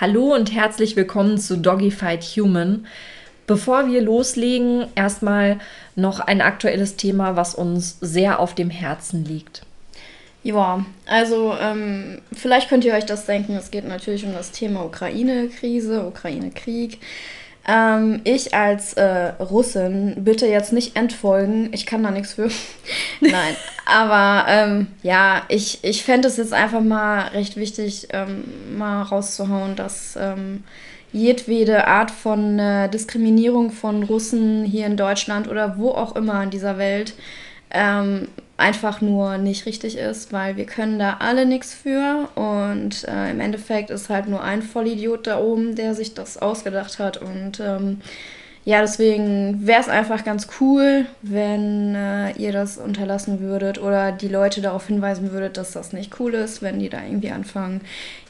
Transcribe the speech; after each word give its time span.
Hallo 0.00 0.32
und 0.32 0.54
herzlich 0.54 0.94
willkommen 0.94 1.38
zu 1.38 1.56
Doggyfight 1.56 2.22
Human. 2.22 2.86
Bevor 3.48 3.88
wir 3.88 4.00
loslegen, 4.00 4.86
erstmal 4.94 5.58
noch 5.96 6.20
ein 6.20 6.40
aktuelles 6.40 6.94
Thema, 6.94 7.34
was 7.34 7.56
uns 7.56 7.98
sehr 8.00 8.38
auf 8.38 8.54
dem 8.54 8.70
Herzen 8.70 9.24
liegt. 9.24 9.62
Ja, 10.44 10.86
also 11.06 11.52
ähm, 11.60 12.20
vielleicht 12.32 12.68
könnt 12.68 12.84
ihr 12.84 12.94
euch 12.94 13.06
das 13.06 13.26
denken, 13.26 13.56
es 13.56 13.72
geht 13.72 13.88
natürlich 13.88 14.24
um 14.24 14.34
das 14.34 14.52
Thema 14.52 14.84
Ukraine-Krise, 14.84 16.06
Ukraine-Krieg. 16.06 17.00
Ähm, 17.70 18.22
ich 18.24 18.54
als 18.54 18.94
äh, 18.94 19.32
Russin 19.38 20.24
bitte 20.24 20.46
jetzt 20.46 20.72
nicht 20.72 20.96
entfolgen, 20.96 21.68
ich 21.72 21.84
kann 21.84 22.02
da 22.02 22.10
nichts 22.10 22.32
für. 22.32 22.48
Nein, 23.20 23.54
aber 23.84 24.46
ähm, 24.48 24.86
ja, 25.02 25.42
ich, 25.48 25.84
ich 25.84 26.02
fände 26.02 26.28
es 26.28 26.38
jetzt 26.38 26.54
einfach 26.54 26.80
mal 26.80 27.28
recht 27.28 27.56
wichtig, 27.56 28.08
ähm, 28.12 28.78
mal 28.78 29.02
rauszuhauen, 29.02 29.76
dass 29.76 30.16
ähm, 30.18 30.64
jedwede 31.12 31.86
Art 31.86 32.10
von 32.10 32.58
äh, 32.58 32.88
Diskriminierung 32.88 33.70
von 33.70 34.02
Russen 34.02 34.64
hier 34.64 34.86
in 34.86 34.96
Deutschland 34.96 35.46
oder 35.46 35.76
wo 35.76 35.90
auch 35.90 36.16
immer 36.16 36.42
in 36.42 36.48
dieser 36.50 36.78
Welt 36.78 37.12
ähm, 37.70 38.28
einfach 38.58 39.00
nur 39.00 39.38
nicht 39.38 39.64
richtig 39.64 39.96
ist, 39.96 40.32
weil 40.32 40.56
wir 40.56 40.66
können 40.66 40.98
da 40.98 41.18
alle 41.20 41.46
nichts 41.46 41.72
für. 41.72 42.28
Und 42.34 43.04
äh, 43.04 43.30
im 43.30 43.40
Endeffekt 43.40 43.88
ist 43.88 44.10
halt 44.10 44.28
nur 44.28 44.42
ein 44.42 44.62
Vollidiot 44.62 45.26
da 45.26 45.38
oben, 45.38 45.76
der 45.76 45.94
sich 45.94 46.12
das 46.12 46.36
ausgedacht 46.36 46.98
hat. 46.98 47.16
Und 47.16 47.60
ähm, 47.60 48.00
ja, 48.68 48.82
deswegen 48.82 49.66
wäre 49.66 49.80
es 49.80 49.88
einfach 49.88 50.24
ganz 50.24 50.46
cool, 50.60 51.06
wenn 51.22 51.94
äh, 51.94 52.32
ihr 52.32 52.52
das 52.52 52.76
unterlassen 52.76 53.40
würdet 53.40 53.80
oder 53.80 54.12
die 54.12 54.28
Leute 54.28 54.60
darauf 54.60 54.88
hinweisen 54.88 55.32
würdet, 55.32 55.56
dass 55.56 55.70
das 55.70 55.94
nicht 55.94 56.20
cool 56.20 56.34
ist, 56.34 56.60
wenn 56.60 56.78
die 56.78 56.90
da 56.90 57.02
irgendwie 57.02 57.30
anfangen, 57.30 57.80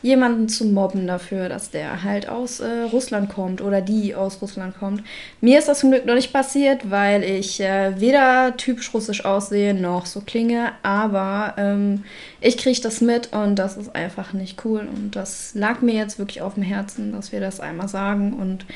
jemanden 0.00 0.48
zu 0.48 0.66
mobben 0.66 1.08
dafür, 1.08 1.48
dass 1.48 1.72
der 1.72 2.04
halt 2.04 2.28
aus 2.28 2.60
äh, 2.60 2.82
Russland 2.92 3.30
kommt 3.30 3.60
oder 3.60 3.80
die 3.80 4.14
aus 4.14 4.40
Russland 4.40 4.78
kommt. 4.78 5.02
Mir 5.40 5.58
ist 5.58 5.66
das 5.66 5.80
zum 5.80 5.90
Glück 5.90 6.06
noch 6.06 6.14
nicht 6.14 6.32
passiert, 6.32 6.88
weil 6.88 7.24
ich 7.24 7.60
äh, 7.60 8.00
weder 8.00 8.56
typisch 8.56 8.94
russisch 8.94 9.24
aussehe 9.24 9.74
noch 9.74 10.06
so 10.06 10.20
klinge, 10.20 10.70
aber 10.84 11.54
ähm, 11.58 12.04
ich 12.40 12.58
kriege 12.58 12.80
das 12.80 13.00
mit 13.00 13.32
und 13.32 13.56
das 13.56 13.76
ist 13.76 13.92
einfach 13.92 14.32
nicht 14.34 14.64
cool 14.64 14.86
und 14.86 15.16
das 15.16 15.56
lag 15.56 15.80
mir 15.80 15.96
jetzt 15.96 16.20
wirklich 16.20 16.42
auf 16.42 16.54
dem 16.54 16.62
Herzen, 16.62 17.10
dass 17.10 17.32
wir 17.32 17.40
das 17.40 17.58
einmal 17.58 17.88
sagen 17.88 18.34
und 18.34 18.66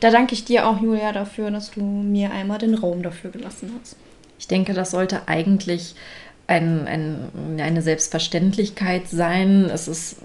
da 0.00 0.10
danke 0.10 0.34
ich 0.34 0.44
dir 0.44 0.66
auch, 0.66 0.80
Julia, 0.80 1.12
dafür, 1.12 1.50
dass 1.50 1.70
du 1.70 1.82
mir 1.82 2.32
einmal 2.32 2.58
den 2.58 2.74
Raum 2.74 3.02
dafür 3.02 3.30
gelassen 3.30 3.72
hast. 3.80 3.96
Ich 4.38 4.48
denke, 4.48 4.72
das 4.72 4.90
sollte 4.90 5.28
eigentlich 5.28 5.94
ein, 6.50 6.88
ein, 6.88 7.60
eine 7.60 7.80
Selbstverständlichkeit 7.80 9.08
sein. 9.08 9.70
Es 9.72 9.86
ist 9.86 10.16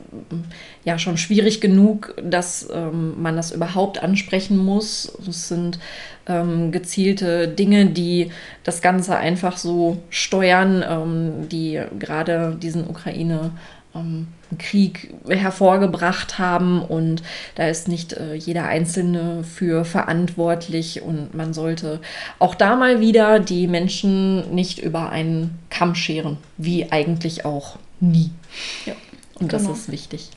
ja 0.84 0.98
schon 0.98 1.18
schwierig 1.18 1.62
genug, 1.62 2.16
dass 2.24 2.68
ähm, 2.74 3.22
man 3.22 3.36
das 3.36 3.52
überhaupt 3.52 4.02
ansprechen 4.02 4.58
muss. 4.58 5.12
Es 5.30 5.50
sind 5.50 5.78
ähm, 6.26 6.72
gezielte 6.72 7.48
Dinge, 7.48 7.86
die 7.86 8.32
das 8.64 8.82
Ganze 8.82 9.18
einfach 9.18 9.58
so 9.58 9.98
steuern, 10.10 10.84
ähm, 10.90 11.50
die 11.50 11.80
gerade 12.00 12.58
diesen 12.60 12.90
Ukraine 12.90 13.52
ähm, 13.94 14.28
Krieg 14.60 15.14
hervorgebracht 15.28 16.40
haben 16.40 16.82
und 16.82 17.24
da 17.56 17.68
ist 17.68 17.88
nicht 17.88 18.14
äh, 18.14 18.36
jeder 18.36 18.66
Einzelne 18.66 19.44
für 19.44 19.86
verantwortlich 19.86 21.02
und 21.02 21.34
man 21.34 21.54
sollte 21.54 22.00
auch 22.40 22.56
da 22.56 22.76
mal 22.76 23.00
wieder 23.00 23.40
die 23.40 23.68
Menschen 23.68 24.54
nicht 24.54 24.80
über 24.80 25.10
einen 25.10 25.58
Kamm 25.70 25.96
scheren, 25.96 26.38
wie 26.58 26.92
eigentlich 26.92 27.46
auch 27.46 27.78
nie. 28.00 28.32
Ja, 28.86 28.94
und 29.40 29.50
genau. 29.50 29.68
das 29.68 29.80
ist 29.80 29.92
wichtig. 29.92 30.30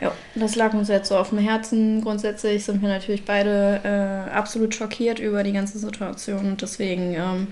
Ja, 0.00 0.12
das 0.34 0.56
lag 0.56 0.72
uns 0.72 0.88
jetzt 0.88 1.08
so 1.08 1.16
auf 1.16 1.30
dem 1.30 1.38
Herzen. 1.38 2.00
Grundsätzlich 2.00 2.64
sind 2.64 2.80
wir 2.80 2.88
natürlich 2.88 3.24
beide 3.24 3.80
äh, 3.84 4.30
absolut 4.30 4.74
schockiert 4.74 5.18
über 5.18 5.42
die 5.42 5.52
ganze 5.52 5.78
Situation 5.78 6.46
und 6.46 6.62
deswegen 6.62 7.14
ähm, 7.14 7.48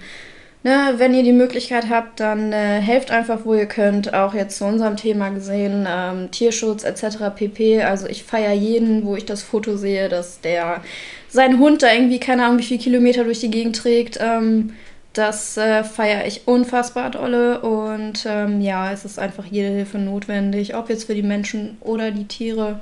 Ne, 0.68 0.98
wenn 0.98 1.14
ihr 1.14 1.22
die 1.22 1.32
Möglichkeit 1.32 1.88
habt, 1.88 2.20
dann 2.20 2.52
äh, 2.52 2.78
helft 2.82 3.10
einfach, 3.10 3.46
wo 3.46 3.54
ihr 3.54 3.64
könnt. 3.64 4.12
Auch 4.12 4.34
jetzt 4.34 4.58
zu 4.58 4.66
unserem 4.66 4.98
Thema 4.98 5.30
gesehen, 5.30 5.86
ähm, 5.88 6.30
Tierschutz 6.30 6.84
etc. 6.84 7.34
pp. 7.34 7.82
Also 7.82 8.06
ich 8.06 8.22
feiere 8.22 8.52
jeden, 8.52 9.06
wo 9.06 9.16
ich 9.16 9.24
das 9.24 9.42
Foto 9.42 9.78
sehe, 9.78 10.10
dass 10.10 10.42
der 10.42 10.82
seinen 11.30 11.58
Hund 11.58 11.82
da 11.82 11.90
irgendwie, 11.90 12.20
keine 12.20 12.44
Ahnung, 12.44 12.58
wie 12.58 12.64
viele 12.64 12.80
Kilometer 12.80 13.24
durch 13.24 13.40
die 13.40 13.50
Gegend 13.50 13.76
trägt. 13.76 14.18
Ähm, 14.20 14.74
das 15.14 15.56
äh, 15.56 15.84
feiere 15.84 16.26
ich 16.26 16.46
unfassbar 16.46 17.12
dolle. 17.12 17.62
Und 17.62 18.26
ähm, 18.28 18.60
ja, 18.60 18.92
es 18.92 19.06
ist 19.06 19.18
einfach 19.18 19.46
jede 19.46 19.70
Hilfe 19.70 19.96
notwendig, 19.96 20.74
ob 20.74 20.90
jetzt 20.90 21.04
für 21.04 21.14
die 21.14 21.22
Menschen 21.22 21.78
oder 21.80 22.10
die 22.10 22.26
Tiere. 22.26 22.80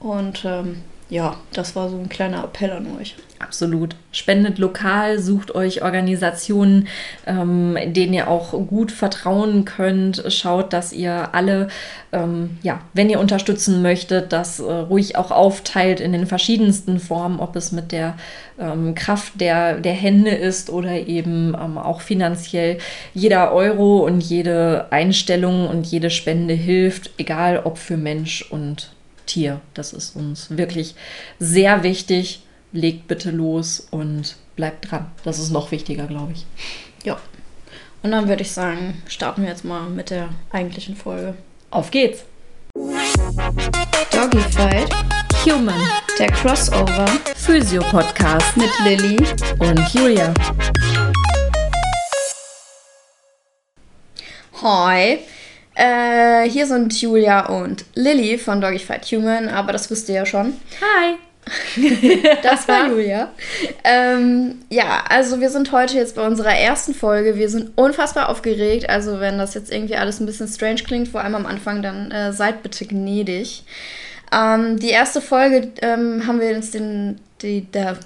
Und 0.00 0.44
ähm, 0.44 0.82
ja, 1.10 1.36
das 1.52 1.74
war 1.74 1.88
so 1.88 1.98
ein 1.98 2.08
kleiner 2.08 2.44
Appell 2.44 2.70
an 2.70 2.86
euch. 2.98 3.16
Absolut. 3.40 3.96
Spendet 4.12 4.58
lokal, 4.58 5.18
sucht 5.18 5.54
euch 5.54 5.82
Organisationen, 5.82 6.86
ähm, 7.26 7.76
denen 7.86 8.12
ihr 8.12 8.28
auch 8.28 8.52
gut 8.68 8.92
vertrauen 8.92 9.64
könnt. 9.64 10.22
Schaut, 10.28 10.72
dass 10.72 10.92
ihr 10.92 11.34
alle, 11.34 11.68
ähm, 12.12 12.58
ja, 12.62 12.82
wenn 12.92 13.10
ihr 13.10 13.18
unterstützen 13.18 13.82
möchtet, 13.82 14.32
das 14.32 14.60
äh, 14.60 14.72
ruhig 14.72 15.16
auch 15.16 15.32
aufteilt 15.32 16.00
in 16.00 16.12
den 16.12 16.26
verschiedensten 16.26 17.00
Formen, 17.00 17.40
ob 17.40 17.56
es 17.56 17.72
mit 17.72 17.90
der 17.90 18.14
ähm, 18.58 18.94
Kraft 18.94 19.40
der, 19.40 19.80
der 19.80 19.94
Hände 19.94 20.30
ist 20.30 20.70
oder 20.70 20.92
eben 21.08 21.56
ähm, 21.60 21.76
auch 21.76 22.02
finanziell. 22.02 22.78
Jeder 23.14 23.52
Euro 23.52 24.04
und 24.04 24.20
jede 24.20 24.86
Einstellung 24.90 25.66
und 25.66 25.86
jede 25.86 26.10
Spende 26.10 26.54
hilft, 26.54 27.10
egal 27.16 27.62
ob 27.64 27.78
für 27.78 27.96
Mensch 27.96 28.42
und 28.50 28.90
Tier. 29.30 29.60
Das 29.74 29.92
ist 29.92 30.16
uns 30.16 30.56
wirklich 30.56 30.96
sehr 31.38 31.84
wichtig. 31.84 32.42
Legt 32.72 33.06
bitte 33.06 33.30
los 33.30 33.86
und 33.92 34.34
bleibt 34.56 34.90
dran. 34.90 35.10
Das 35.22 35.38
ist 35.38 35.50
noch 35.50 35.70
wichtiger, 35.70 36.06
glaube 36.06 36.32
ich. 36.32 36.46
Ja. 37.04 37.16
Und 38.02 38.10
dann 38.10 38.28
würde 38.28 38.42
ich 38.42 38.50
sagen, 38.50 39.00
starten 39.06 39.42
wir 39.42 39.48
jetzt 39.48 39.64
mal 39.64 39.88
mit 39.88 40.10
der 40.10 40.30
eigentlichen 40.50 40.96
Folge. 40.96 41.34
Auf 41.70 41.92
geht's! 41.92 42.24
Doggy 44.10 44.40
Fight 44.50 44.90
Human, 45.44 45.80
der 46.18 46.32
Crossover 46.32 47.06
Physio-Podcast 47.36 48.56
mit 48.56 48.70
Lilly 48.84 49.16
und 49.60 49.94
Julia. 49.94 50.34
Hi, 54.60 55.20
äh, 55.80 56.48
hier 56.48 56.66
sind 56.66 57.00
Julia 57.00 57.46
und 57.46 57.86
Lilly 57.94 58.36
von 58.36 58.60
Doggy 58.60 58.78
Fight 58.78 59.06
Human, 59.06 59.48
aber 59.48 59.72
das 59.72 59.90
wisst 59.90 60.08
ihr 60.10 60.16
ja 60.16 60.26
schon. 60.26 60.52
Hi! 60.80 61.16
das 62.42 62.68
war 62.68 62.88
Julia. 62.90 63.30
Ähm, 63.82 64.60
ja, 64.68 65.04
also 65.08 65.40
wir 65.40 65.48
sind 65.48 65.72
heute 65.72 65.96
jetzt 65.96 66.16
bei 66.16 66.26
unserer 66.26 66.54
ersten 66.54 66.94
Folge. 66.94 67.36
Wir 67.36 67.48
sind 67.48 67.76
unfassbar 67.76 68.28
aufgeregt. 68.28 68.90
Also 68.90 69.20
wenn 69.20 69.38
das 69.38 69.54
jetzt 69.54 69.72
irgendwie 69.72 69.96
alles 69.96 70.20
ein 70.20 70.26
bisschen 70.26 70.48
strange 70.48 70.82
klingt, 70.82 71.08
vor 71.08 71.22
allem 71.22 71.34
am 71.34 71.46
Anfang, 71.46 71.82
dann 71.82 72.10
äh, 72.10 72.32
seid 72.32 72.62
bitte 72.62 72.84
gnädig. 72.84 73.64
Ähm, 74.32 74.78
die 74.78 74.90
erste 74.90 75.20
Folge 75.22 75.72
ähm, 75.80 76.26
haben 76.26 76.40
wir 76.40 76.54
uns 76.54 76.72
den, 76.72 77.20
die, 77.42 77.62
der, 77.62 77.96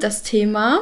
das 0.00 0.22
Thema 0.22 0.80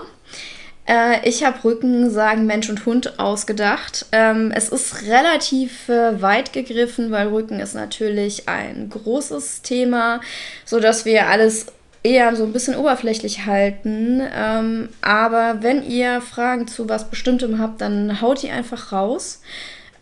ich 1.23 1.45
habe 1.45 1.63
Rücken, 1.63 2.11
sagen 2.11 2.47
Mensch 2.47 2.69
und 2.69 2.85
Hund 2.85 3.19
ausgedacht. 3.21 4.07
Ähm, 4.13 4.51
es 4.53 4.71
ist 4.71 5.03
relativ 5.03 5.89
äh, 5.89 6.21
weit 6.21 6.53
gegriffen, 6.53 7.11
weil 7.11 7.29
Rücken 7.29 7.61
ist 7.61 7.75
natürlich 7.75 8.49
ein 8.49 8.89
großes 8.89 9.63
Thema, 9.63 10.21
sodass 10.65 11.05
wir 11.05 11.29
alles 11.29 11.67
eher 12.03 12.35
so 12.35 12.45
ein 12.45 12.53
bisschen 12.53 12.77
oberflächlich 12.77 13.47
halten. 13.47 14.23
Ähm, 14.35 14.89
aber 15.03 15.59
wenn 15.61 15.85
ihr 15.85 16.21
Fragen 16.21 16.67
zu 16.67 16.89
was 16.89 17.09
Bestimmtem 17.11 17.59
habt, 17.59 17.81
dann 17.81 18.21
haut 18.21 18.43
die 18.43 18.51
einfach 18.51 18.93
raus. 18.93 19.41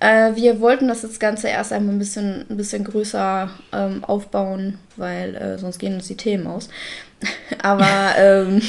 Äh, 0.01 0.37
wir 0.37 0.61
wollten 0.61 0.87
das 0.87 1.03
jetzt 1.03 1.19
Ganze 1.19 1.49
erst 1.49 1.73
einmal 1.73 1.95
ein 1.95 1.99
bisschen, 1.99 2.47
ein 2.49 2.57
bisschen 2.57 2.85
größer 2.85 3.51
ähm, 3.73 4.05
aufbauen, 4.05 4.79
weil 4.97 5.35
äh, 5.35 5.59
sonst 5.59 5.79
gehen 5.79 5.95
uns 5.95 6.07
die 6.07 6.17
Themen 6.17 6.47
aus. 6.47 6.69
Aber 7.63 8.15
ähm, 8.17 8.63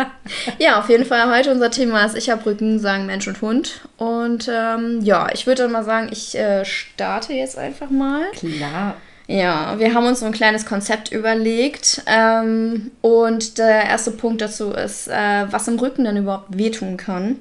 ja, 0.58 0.78
auf 0.78 0.88
jeden 0.88 1.04
Fall 1.04 1.30
heute 1.30 1.50
unser 1.50 1.70
Thema 1.70 2.04
ist 2.04 2.16
Ich 2.16 2.30
habe 2.30 2.46
Rücken, 2.46 2.78
sagen 2.78 3.06
Mensch 3.06 3.26
und 3.26 3.40
Hund. 3.42 3.80
Und 3.96 4.48
ähm, 4.52 5.00
ja, 5.02 5.28
ich 5.32 5.46
würde 5.46 5.64
dann 5.64 5.72
mal 5.72 5.84
sagen, 5.84 6.08
ich 6.10 6.36
äh, 6.36 6.64
starte 6.64 7.32
jetzt 7.32 7.58
einfach 7.58 7.90
mal. 7.90 8.22
Klar. 8.32 8.94
Ja, 9.26 9.78
wir 9.78 9.92
haben 9.92 10.06
uns 10.06 10.20
so 10.20 10.26
ein 10.26 10.32
kleines 10.32 10.64
Konzept 10.64 11.12
überlegt. 11.12 12.02
Ähm, 12.06 12.90
und 13.02 13.58
der 13.58 13.84
erste 13.84 14.10
Punkt 14.10 14.40
dazu 14.40 14.70
ist, 14.70 15.08
äh, 15.08 15.46
was 15.50 15.68
im 15.68 15.78
Rücken 15.78 16.04
denn 16.04 16.16
überhaupt 16.16 16.56
wehtun 16.56 16.96
kann. 16.96 17.36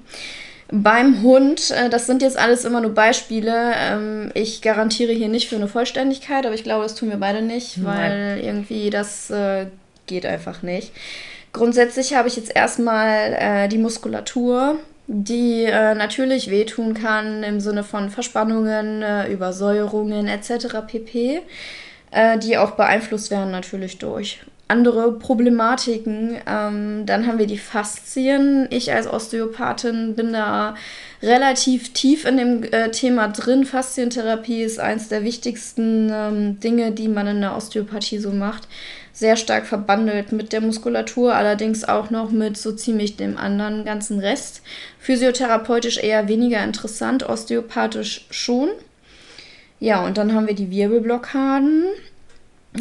Beim 0.70 1.22
Hund, 1.22 1.72
äh, 1.72 1.90
das 1.90 2.06
sind 2.06 2.22
jetzt 2.22 2.38
alles 2.38 2.66
immer 2.66 2.82
nur 2.82 2.94
Beispiele. 2.94 3.74
Ähm, 3.78 4.32
ich 4.34 4.62
garantiere 4.62 5.14
hier 5.14 5.30
nicht 5.30 5.48
für 5.48 5.56
eine 5.56 5.70
Vollständigkeit, 5.70 6.46
aber 6.46 6.56
ich 6.56 6.64
glaube, 6.64 6.84
das 6.84 6.96
tun 6.96 7.10
wir 7.10 7.18
beide 7.18 7.42
nicht, 7.42 7.84
weil 7.86 8.36
Nein. 8.36 8.44
irgendwie 8.44 8.90
das 8.90 9.30
äh, 9.30 9.68
geht 10.08 10.26
einfach 10.26 10.64
nicht. 10.64 10.92
Grundsätzlich 11.54 12.16
habe 12.16 12.28
ich 12.28 12.36
jetzt 12.36 12.56
erstmal 12.56 13.34
äh, 13.34 13.68
die 13.68 13.78
Muskulatur, 13.78 14.80
die 15.08 15.64
äh, 15.64 15.96
natürlich 15.96 16.50
wehtun 16.50 16.94
kann 16.94 17.44
im 17.44 17.60
Sinne 17.60 17.84
von 17.84 18.10
Verspannungen, 18.10 19.02
äh, 19.02 19.32
Übersäuerungen 19.32 20.28
etc. 20.28 20.68
pp. 20.86 21.42
äh, 22.12 22.38
die 22.40 22.58
auch 22.58 22.72
beeinflusst 22.72 23.32
werden 23.32 23.52
natürlich 23.52 23.98
durch 23.98 24.40
andere 24.68 25.14
Problematiken. 25.14 26.38
Ähm, 26.46 27.06
dann 27.06 27.26
haben 27.26 27.40
wir 27.40 27.48
die 27.48 27.58
Faszien. 27.58 28.68
Ich 28.70 28.92
als 28.92 29.08
Osteopathin 29.08 30.16
bin 30.16 30.34
da 30.34 30.76
relativ 31.22 31.94
tief 31.94 32.26
in 32.26 32.38
dem 32.38 32.64
äh, 32.64 32.92
Thema 32.92 33.30
drin. 33.30 33.66
Faszientherapie 33.66 34.64
ist 34.64 34.80
eines 34.80 35.08
der 35.08 35.24
wichtigsten 35.24 36.10
ähm, 36.12 36.60
Dinge, 36.60 36.92
die 36.92 37.08
man 37.08 37.28
in 37.28 37.42
der 37.42 37.56
Osteopathie 37.56 38.20
so 38.20 38.32
macht. 38.32 38.68
Sehr 39.18 39.36
stark 39.36 39.66
verbandelt 39.66 40.32
mit 40.32 40.54
der 40.54 40.62
Muskulatur, 40.62 41.34
allerdings 41.34 41.84
auch 41.84 42.12
noch 42.12 42.30
mit 42.30 42.56
so 42.56 42.72
ziemlich 42.72 43.18
dem 43.18 43.36
anderen 43.36 43.84
ganzen 43.84 44.20
Rest. 44.20 44.62
Physiotherapeutisch 45.00 45.98
eher 45.98 46.28
weniger 46.28 46.64
interessant, 46.64 47.28
osteopathisch 47.28 48.28
schon. 48.30 48.70
Ja, 49.80 50.06
und 50.06 50.20
dann 50.20 50.36
haben 50.36 50.46
wir 50.46 50.54
die 50.54 50.70
Wirbelblockaden 50.70 51.86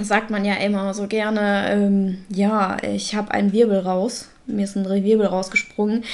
sagt 0.04 0.30
man 0.30 0.44
ja 0.44 0.54
immer 0.54 0.92
so 0.94 1.06
gerne, 1.06 1.70
ähm, 1.70 2.18
ja, 2.28 2.76
ich 2.82 3.14
habe 3.14 3.30
einen 3.30 3.52
Wirbel 3.52 3.80
raus. 3.80 4.28
Mir 4.46 4.64
ist 4.64 4.76
ein 4.76 5.04
Wirbel 5.04 5.26
rausgesprungen. 5.26 6.04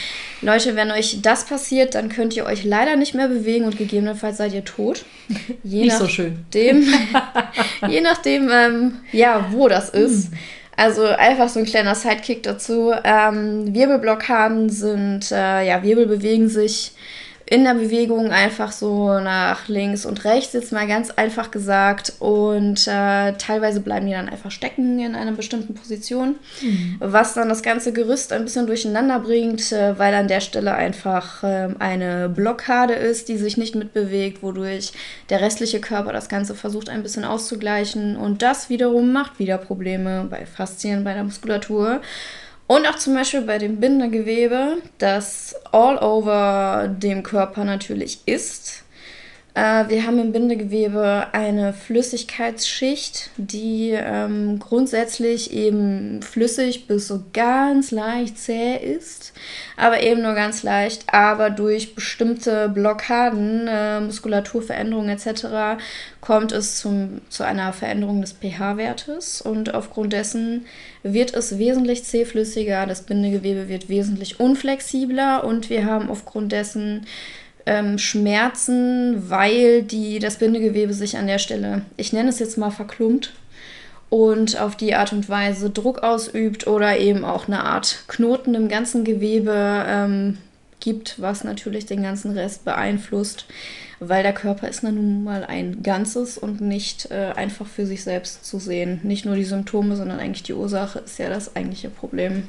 Leute, 0.41 0.75
wenn 0.75 0.91
euch 0.91 1.21
das 1.23 1.45
passiert, 1.45 1.95
dann 1.95 2.09
könnt 2.09 2.35
ihr 2.35 2.47
euch 2.47 2.65
leider 2.65 2.97
nicht 2.97 3.15
mehr 3.15 3.29
bewegen 3.29 3.67
und 3.67 3.77
gegebenenfalls 3.77 4.39
seid 4.39 4.55
ihr 4.55 4.65
tot. 4.65 5.05
Je 5.63 5.83
nicht 5.83 5.97
so 5.97 6.09
schön. 6.09 6.45
je 7.89 8.01
nachdem, 8.01 8.51
ähm, 8.51 8.93
ja, 9.13 9.49
wo 9.51 9.69
das 9.69 9.91
ist. 9.91 10.31
Hm. 10.31 10.39
Also 10.77 11.05
einfach 11.05 11.49
so 11.49 11.61
ein 11.61 11.67
kleiner 11.67 11.95
Sidekick 11.95 12.43
dazu. 12.43 12.93
Ähm, 13.05 13.75
Wirbelblockaden 13.75 14.71
sind, 14.71 15.31
äh, 15.31 15.67
ja, 15.67 15.83
Wirbel 15.83 16.07
bewegen 16.07 16.49
sich 16.49 16.93
in 17.53 17.65
der 17.65 17.75
Bewegung 17.75 18.31
einfach 18.31 18.73
so 18.73 19.21
nach 19.21 19.69
links 19.69 20.07
und 20.07 20.25
rechts, 20.25 20.55
jetzt 20.55 20.73
mal 20.73 20.87
ganz 20.87 21.11
einfach 21.11 21.51
gesagt. 21.51 22.15
Und 22.19 22.89
äh, 22.89 23.35
teilweise 23.35 23.81
bleiben 23.81 24.07
die 24.07 24.13
dann 24.13 24.31
einfach 24.31 24.51
stecken 24.51 24.99
in 24.99 25.15
einer 25.15 25.33
bestimmten 25.33 25.75
Position, 25.75 26.37
mhm. 26.63 26.97
was 26.99 27.35
dann 27.35 27.51
das 27.51 27.63
ganze 27.63 27.93
Gerüst 27.93 28.33
ein 28.33 28.45
bisschen 28.45 28.67
durcheinander 28.67 29.19
bringt, 29.19 29.71
äh, 29.71 29.99
weil 29.99 30.15
an 30.15 30.29
der 30.29 30.41
Stelle 30.41 30.73
einfach 30.73 31.45
äh, 31.45 31.69
eine 31.79 32.31
Blockade 32.31 32.95
ist, 32.95 33.29
die 33.29 33.37
sich 33.37 33.59
nicht 33.59 33.75
mitbewegt, 33.75 34.43
wodurch 34.43 34.95
der 35.29 35.43
restliche 35.43 35.79
Körper 35.79 36.15
das 36.15 36.31
Ganze 36.31 36.55
versucht 36.55 36.89
ein 36.89 37.03
bisschen 37.03 37.27
auszugleichen. 37.27 38.17
Und 38.17 38.41
das 38.41 38.71
wiederum 38.71 39.13
macht 39.13 39.39
wieder 39.39 39.59
Probleme 39.59 40.27
bei 40.31 40.47
Faszien, 40.47 41.05
bei 41.05 41.13
der 41.13 41.25
Muskulatur. 41.25 42.01
Und 42.73 42.87
auch 42.87 42.97
zum 42.97 43.13
Beispiel 43.13 43.43
bei 43.43 43.59
dem 43.59 43.81
Bindegewebe, 43.81 44.79
das 44.97 45.55
all 45.73 45.99
over 45.99 46.89
dem 46.89 47.23
Körper 47.23 47.65
natürlich 47.67 48.21
ist. 48.25 48.82
Äh, 49.55 49.89
wir 49.89 50.07
haben 50.07 50.19
im 50.19 50.33
Bindegewebe 50.33 51.27
eine 51.33 51.75
Flüssigkeitsschicht, 51.75 53.31
die 53.37 53.91
ähm, 53.91 54.59
grundsätzlich 54.59 55.53
eben 55.53 56.23
flüssig 56.23 56.87
bis 56.87 57.09
so 57.09 57.23
ganz 57.35 57.91
leicht 57.91 58.39
zäh 58.39 58.77
ist, 58.77 59.35
aber 59.77 60.03
eben 60.03 60.23
nur 60.23 60.35
ganz 60.35 60.63
leicht. 60.63 61.05
Aber 61.13 61.51
durch 61.51 61.95
bestimmte 61.95 62.71
Blockaden, 62.71 63.69
äh, 63.69 64.01
Muskulaturveränderungen 64.01 65.11
etc. 65.11 65.83
kommt 66.23 66.53
es 66.53 66.79
zum, 66.79 67.21
zu 67.29 67.45
einer 67.45 67.75
Veränderung 67.75 68.23
des 68.23 68.33
pH-Wertes 68.33 69.43
und 69.43 69.75
aufgrund 69.75 70.15
dessen 70.15 70.65
wird 71.03 71.35
es 71.35 71.59
wesentlich 71.59 72.05
zähflüssiger, 72.05 72.87
das 72.87 73.03
Bindegewebe 73.03 73.69
wird 73.69 73.91
wesentlich 73.91 74.41
unflexibler 74.41 75.45
und 75.45 75.69
wir 75.69 75.85
haben 75.85 76.09
aufgrund 76.09 76.53
dessen 76.53 77.07
ähm, 77.67 77.99
Schmerzen, 77.99 79.31
weil 79.31 79.83
die, 79.83 80.19
das 80.19 80.39
Bindegewebe 80.39 80.95
sich 80.95 81.17
an 81.17 81.27
der 81.27 81.39
Stelle, 81.39 81.83
ich 81.97 82.13
nenne 82.13 82.29
es 82.29 82.39
jetzt 82.39 82.59
mal 82.59 82.71
verklumpt, 82.71 83.33
und 84.13 84.61
auf 84.61 84.77
die 84.77 84.95
Art 84.95 85.15
und 85.15 85.31
Weise 85.31 85.71
Druck 85.71 86.03
ausübt 86.03 86.67
oder 86.67 86.99
eben 86.99 87.25
auch 87.25 87.47
eine 87.47 87.65
Art 87.65 88.05
Knoten 88.09 88.55
im 88.55 88.69
ganzen 88.69 89.05
Gewebe 89.05 89.87
ähm, 89.89 90.37
gibt, 90.81 91.19
was 91.19 91.45
natürlich 91.45 91.87
den 91.87 92.03
ganzen 92.03 92.33
Rest 92.33 92.67
beeinflusst, 92.67 93.47
weil 94.01 94.23
der 94.23 94.35
Körper 94.35 94.69
ist 94.69 94.83
nun 94.83 95.25
mal 95.25 95.47
ein 95.47 95.83
Ganzes 95.83 96.37
und 96.37 96.61
nicht 96.61 97.11
äh, 97.11 97.33
einfach 97.35 97.67
für 97.67 97.87
sich 97.87 98.05
selbst 98.05 98.45
zu 98.45 98.59
sehen. 98.59 99.01
Nicht 99.03 99.25
nur 99.25 99.35
die 99.35 99.45
Symptome, 99.45 99.97
sondern 99.97 100.21
eigentlich 100.21 100.43
die 100.43 100.53
Ursache 100.53 100.99
ist 100.99 101.19
ja 101.19 101.31
das 101.31 101.57
eigentliche 101.57 101.89
Problem. 101.89 102.49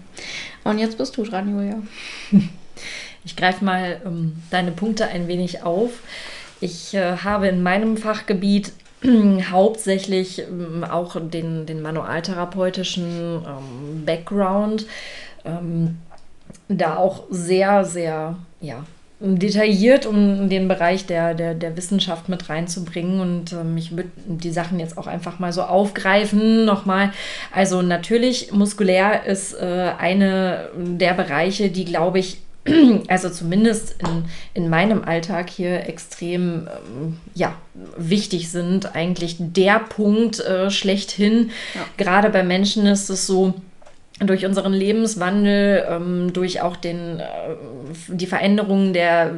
Und 0.66 0.80
jetzt 0.80 0.98
bist 0.98 1.16
du 1.16 1.24
dran, 1.24 1.50
Julia. 1.50 1.82
Ich 3.26 3.36
greife 3.36 3.64
mal 3.64 4.02
ähm, 4.06 4.34
deine 4.52 4.72
Punkte 4.72 5.08
ein 5.08 5.28
wenig 5.28 5.64
auf. 5.64 5.92
Ich 6.62 6.94
äh, 6.94 7.18
habe 7.18 7.48
in 7.48 7.64
meinem 7.64 7.98
Fachgebiet 7.98 8.74
hauptsächlich 9.52 10.40
ähm, 10.40 10.84
auch 10.84 11.16
den, 11.20 11.66
den 11.66 11.82
manualtherapeutischen 11.82 13.44
ähm, 13.46 14.06
Background. 14.06 14.86
Ähm, 15.46 15.98
da 16.70 16.96
auch 16.98 17.24
sehr, 17.30 17.84
sehr, 17.84 18.38
ja, 18.62 18.86
detailliert, 19.20 20.06
um 20.06 20.50
den 20.50 20.68
Bereich 20.68 21.06
der, 21.06 21.34
der, 21.34 21.54
der 21.54 21.78
Wissenschaft 21.78 22.28
mit 22.28 22.50
reinzubringen. 22.50 23.22
Und 23.22 23.54
ähm, 23.54 23.78
ich 23.78 23.96
würde 23.96 24.10
die 24.26 24.52
Sachen 24.52 24.80
jetzt 24.80 24.98
auch 24.98 25.08
einfach 25.08 25.40
mal 25.40 25.54
so 25.54 25.64
aufgreifen. 25.64 26.66
Nochmal, 26.66 27.12
also 27.54 27.82
natürlich, 27.82 28.52
muskulär 28.52 29.26
ist 29.26 29.54
äh, 29.54 29.92
eine 29.98 30.70
der 30.76 31.14
Bereiche, 31.14 31.70
die, 31.70 31.86
glaube 31.86 32.20
ich, 32.20 32.40
also 33.08 33.30
zumindest 33.30 33.96
in, 34.00 34.26
in 34.54 34.70
meinem 34.70 35.04
Alltag 35.04 35.50
hier 35.50 35.88
extrem 35.88 36.68
ähm, 36.68 37.18
ja, 37.34 37.56
wichtig 37.98 38.52
sind. 38.52 38.96
Eigentlich 38.96 39.36
der 39.40 39.80
Punkt 39.80 40.40
äh, 40.40 40.70
schlechthin. 40.70 41.52
Ja. 41.76 41.82
Gerade 41.98 42.30
bei 42.30 42.44
Menschen 42.44 42.86
ist 42.86 43.10
es 43.10 43.28
so, 43.28 43.54
durch 44.20 44.46
unseren 44.46 44.74
Lebenswandel, 44.74 45.86
ähm, 45.90 46.34
durch 46.34 46.62
auch 46.62 46.76
den, 46.76 47.20
äh, 47.20 47.24
die 48.10 48.28
Veränderungen 48.28 48.94
der, 48.94 49.32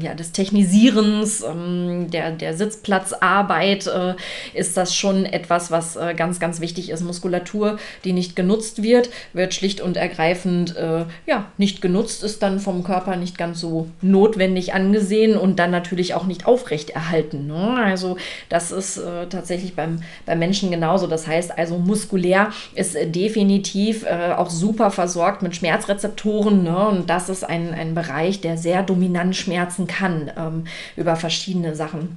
ja, 0.00 0.14
des 0.14 0.32
Technisierens, 0.32 1.42
ähm, 1.42 2.10
der, 2.10 2.32
der 2.32 2.54
Sitzplatzarbeit, 2.54 3.86
äh, 3.86 4.14
ist 4.52 4.76
das 4.76 4.94
schon 4.94 5.24
etwas, 5.24 5.70
was 5.70 5.96
äh, 5.96 6.14
ganz, 6.14 6.40
ganz 6.40 6.60
wichtig 6.60 6.90
ist. 6.90 7.02
Muskulatur, 7.02 7.78
die 8.04 8.12
nicht 8.12 8.36
genutzt 8.36 8.82
wird, 8.82 9.08
wird 9.32 9.54
schlicht 9.54 9.80
und 9.80 9.96
ergreifend 9.96 10.76
äh, 10.76 11.06
ja, 11.26 11.46
nicht 11.56 11.80
genutzt, 11.80 12.22
ist 12.22 12.42
dann 12.42 12.60
vom 12.60 12.84
Körper 12.84 13.16
nicht 13.16 13.38
ganz 13.38 13.60
so 13.60 13.88
notwendig 14.02 14.74
angesehen 14.74 15.38
und 15.38 15.58
dann 15.58 15.70
natürlich 15.70 16.12
auch 16.12 16.26
nicht 16.26 16.46
aufrechterhalten. 16.46 17.46
Ne? 17.46 17.76
Also 17.82 18.18
das 18.50 18.72
ist 18.72 18.98
äh, 18.98 19.26
tatsächlich 19.30 19.74
beim, 19.74 20.00
beim 20.26 20.38
Menschen 20.38 20.70
genauso. 20.70 21.06
Das 21.06 21.26
heißt 21.26 21.56
also, 21.56 21.78
muskulär 21.78 22.50
ist 22.74 22.94
definitiv 23.14 24.04
äh, 24.18 24.32
auch 24.32 24.50
super 24.50 24.90
versorgt 24.90 25.42
mit 25.42 25.54
Schmerzrezeptoren. 25.54 26.64
Ne? 26.64 26.88
Und 26.88 27.08
das 27.08 27.28
ist 27.28 27.44
ein, 27.44 27.72
ein 27.72 27.94
Bereich, 27.94 28.40
der 28.40 28.56
sehr 28.56 28.82
dominant 28.82 29.36
schmerzen 29.36 29.86
kann 29.86 30.30
ähm, 30.36 30.64
über 30.96 31.14
verschiedene 31.14 31.76
Sachen, 31.76 32.16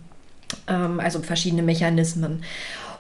ähm, 0.68 1.00
also 1.00 1.20
verschiedene 1.20 1.62
Mechanismen. 1.62 2.44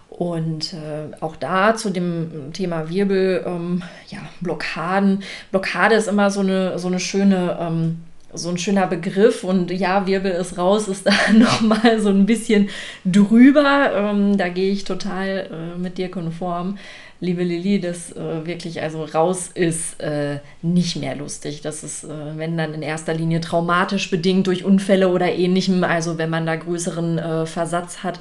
Und 0.10 0.74
äh, 0.74 1.15
auch 1.22 1.36
da 1.36 1.75
zu 1.75 1.89
dem 1.89 2.51
Thema 2.53 2.89
Wirbel, 2.89 3.43
ähm, 3.48 3.81
ja, 4.10 4.20
Blockaden. 4.41 5.24
Blockade 5.50 5.96
ist 5.96 6.08
immer 6.08 6.29
so 6.29 6.41
eine, 6.41 6.77
so 6.77 6.88
eine 6.88 7.00
schöne 7.00 7.58
ähm, 7.60 8.03
so 8.34 8.48
ein 8.48 8.58
schöner 8.58 8.88
Begriff 8.88 9.43
und 9.43 9.72
ja, 9.72 10.08
Wirbel 10.08 10.31
ist 10.31 10.58
raus, 10.58 10.88
ist 10.88 11.05
da 11.05 11.12
nochmal 11.34 12.00
so 12.00 12.10
ein 12.10 12.25
bisschen 12.25 12.70
drüber. 13.03 13.91
Ähm, 13.93 14.38
da 14.38 14.48
gehe 14.50 14.72
ich 14.72 14.84
total 14.84 15.50
äh, 15.51 15.77
mit 15.79 15.98
dir 15.98 16.10
konform 16.10 16.77
liebe 17.21 17.43
Lilly, 17.43 17.79
das 17.79 18.11
äh, 18.11 18.45
wirklich 18.45 18.81
also 18.81 19.05
raus 19.05 19.49
ist 19.53 20.01
äh, 20.01 20.39
nicht 20.63 20.95
mehr 20.97 21.15
lustig. 21.15 21.61
Das 21.61 21.83
ist, 21.83 22.03
äh, 22.03 22.07
wenn 22.35 22.57
dann 22.57 22.73
in 22.73 22.81
erster 22.81 23.13
Linie 23.13 23.39
traumatisch 23.39 24.09
bedingt 24.09 24.47
durch 24.47 24.65
Unfälle 24.65 25.07
oder 25.09 25.31
ähnlichem, 25.31 25.83
also 25.83 26.17
wenn 26.17 26.31
man 26.31 26.47
da 26.47 26.55
größeren 26.55 27.19
äh, 27.19 27.45
Versatz 27.45 27.99
hat, 27.99 28.19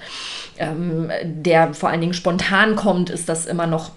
ähm, 0.59 1.11
der 1.25 1.73
vor 1.73 1.89
allen 1.89 2.03
Dingen 2.03 2.13
spontan 2.13 2.77
kommt, 2.77 3.09
ist 3.09 3.29
das 3.31 3.47
immer 3.47 3.67
noch 3.67 3.91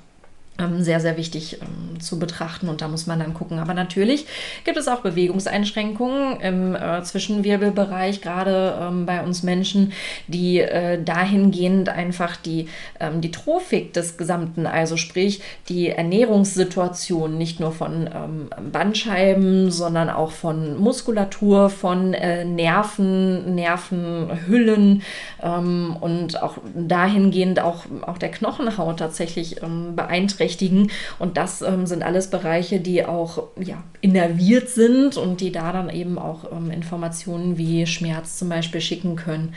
sehr, 0.79 0.99
sehr 0.99 1.17
wichtig 1.17 1.59
ähm, 1.61 1.99
zu 1.99 2.19
betrachten 2.19 2.69
und 2.69 2.81
da 2.81 2.87
muss 2.87 3.07
man 3.07 3.19
dann 3.19 3.33
gucken. 3.33 3.57
Aber 3.57 3.73
natürlich 3.73 4.27
gibt 4.65 4.77
es 4.77 4.87
auch 4.87 4.99
Bewegungseinschränkungen 4.99 6.39
im 6.41 6.75
äh, 6.75 7.01
Zwischenwirbelbereich, 7.01 8.21
gerade 8.21 8.77
ähm, 8.79 9.07
bei 9.07 9.23
uns 9.23 9.41
Menschen, 9.41 9.93
die 10.27 10.59
äh, 10.59 11.01
dahingehend 11.03 11.89
einfach 11.89 12.35
die, 12.35 12.67
ähm, 12.99 13.19
die 13.19 13.31
Trophik 13.31 13.93
des 13.93 14.15
Gesamten, 14.15 14.67
also 14.67 14.95
sprich 14.95 15.41
die 15.69 15.89
Ernährungssituation 15.89 17.35
nicht 17.35 17.59
nur 17.59 17.71
von 17.71 18.07
ähm, 18.13 18.49
Bandscheiben, 18.71 19.71
sondern 19.71 20.11
auch 20.11 20.31
von 20.31 20.77
Muskulatur, 20.77 21.71
von 21.71 22.13
äh, 22.13 22.45
Nerven, 22.45 23.55
Nervenhüllen 23.55 25.01
ähm, 25.41 25.97
und 25.99 26.43
auch 26.43 26.59
dahingehend 26.75 27.59
auch, 27.59 27.85
auch 28.05 28.19
der 28.19 28.29
Knochenhaut 28.29 28.99
tatsächlich 28.99 29.55
beeinträchtigt 29.95 30.42
beeinträchtigen. 30.43 30.91
Und 31.19 31.37
das 31.37 31.61
ähm, 31.61 31.85
sind 31.85 32.03
alles 32.03 32.29
Bereiche, 32.29 32.79
die 32.79 33.05
auch 33.05 33.47
ja, 33.59 33.83
innerviert 34.01 34.69
sind 34.69 35.17
und 35.17 35.41
die 35.41 35.51
da 35.51 35.71
dann 35.71 35.89
eben 35.89 36.17
auch 36.17 36.51
ähm, 36.51 36.71
Informationen 36.71 37.57
wie 37.57 37.87
Schmerz 37.87 38.37
zum 38.37 38.49
Beispiel 38.49 38.81
schicken 38.81 39.15
können. 39.15 39.53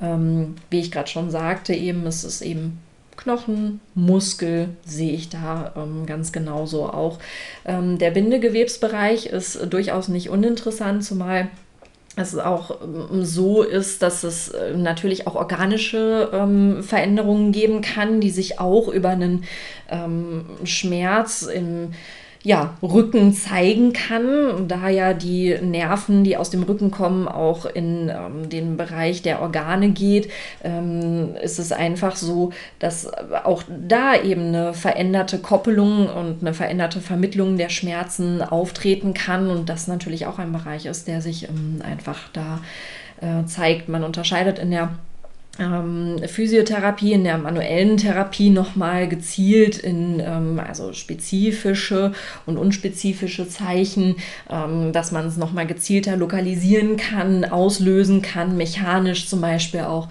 Ähm, 0.00 0.56
wie 0.70 0.80
ich 0.80 0.90
gerade 0.90 1.08
schon 1.08 1.30
sagte, 1.30 1.74
eben, 1.74 2.06
es 2.06 2.24
ist 2.24 2.42
eben 2.42 2.78
Knochen, 3.16 3.80
Muskel 3.94 4.70
sehe 4.84 5.12
ich 5.12 5.28
da 5.28 5.72
ähm, 5.76 6.04
ganz 6.04 6.32
genauso 6.32 6.86
auch. 6.86 7.20
Ähm, 7.64 7.98
der 7.98 8.10
Bindegewebsbereich 8.10 9.26
ist 9.26 9.72
durchaus 9.72 10.08
nicht 10.08 10.30
uninteressant, 10.30 11.04
zumal 11.04 11.48
es 12.16 12.38
auch 12.38 12.82
ähm, 12.82 13.24
so 13.24 13.62
ist, 13.62 14.02
dass 14.02 14.24
es 14.24 14.48
äh, 14.48 14.76
natürlich 14.76 15.26
auch 15.26 15.34
organische 15.34 16.30
ähm, 16.32 16.82
Veränderungen 16.82 17.52
geben 17.52 17.80
kann, 17.80 18.20
die 18.20 18.30
sich 18.30 18.60
auch 18.60 18.88
über 18.88 19.10
einen 19.10 19.44
ähm, 19.88 20.44
Schmerz 20.64 21.42
im 21.42 21.92
ja, 22.44 22.76
Rücken 22.82 23.32
zeigen 23.32 23.94
kann, 23.94 24.68
da 24.68 24.90
ja 24.90 25.14
die 25.14 25.56
Nerven, 25.62 26.24
die 26.24 26.36
aus 26.36 26.50
dem 26.50 26.62
Rücken 26.62 26.90
kommen, 26.90 27.26
auch 27.26 27.64
in 27.64 28.10
ähm, 28.10 28.50
den 28.50 28.76
Bereich 28.76 29.22
der 29.22 29.40
Organe 29.40 29.88
geht, 29.88 30.30
ähm, 30.62 31.36
ist 31.42 31.58
es 31.58 31.72
einfach 31.72 32.16
so, 32.16 32.52
dass 32.78 33.10
auch 33.44 33.62
da 33.66 34.14
eben 34.22 34.48
eine 34.48 34.74
veränderte 34.74 35.38
Koppelung 35.38 36.06
und 36.06 36.42
eine 36.42 36.52
veränderte 36.52 37.00
Vermittlung 37.00 37.56
der 37.56 37.70
Schmerzen 37.70 38.42
auftreten 38.42 39.14
kann 39.14 39.48
und 39.48 39.70
das 39.70 39.88
natürlich 39.88 40.26
auch 40.26 40.38
ein 40.38 40.52
Bereich 40.52 40.84
ist, 40.84 41.08
der 41.08 41.22
sich 41.22 41.48
ähm, 41.48 41.80
einfach 41.82 42.28
da 42.34 42.60
äh, 43.22 43.46
zeigt. 43.46 43.88
Man 43.88 44.04
unterscheidet 44.04 44.58
in 44.58 44.70
der 44.70 44.90
ähm, 45.58 46.16
Physiotherapie, 46.26 47.12
in 47.12 47.24
der 47.24 47.38
manuellen 47.38 47.96
Therapie 47.96 48.50
nochmal 48.50 49.08
gezielt 49.08 49.78
in 49.78 50.20
ähm, 50.20 50.60
also 50.64 50.92
spezifische 50.92 52.12
und 52.46 52.58
unspezifische 52.58 53.48
Zeichen, 53.48 54.16
ähm, 54.50 54.92
dass 54.92 55.12
man 55.12 55.26
es 55.26 55.36
nochmal 55.36 55.66
gezielter 55.66 56.16
lokalisieren 56.16 56.96
kann, 56.96 57.44
auslösen 57.44 58.22
kann, 58.22 58.56
mechanisch 58.56 59.28
zum 59.28 59.40
Beispiel 59.40 59.80
auch. 59.80 60.08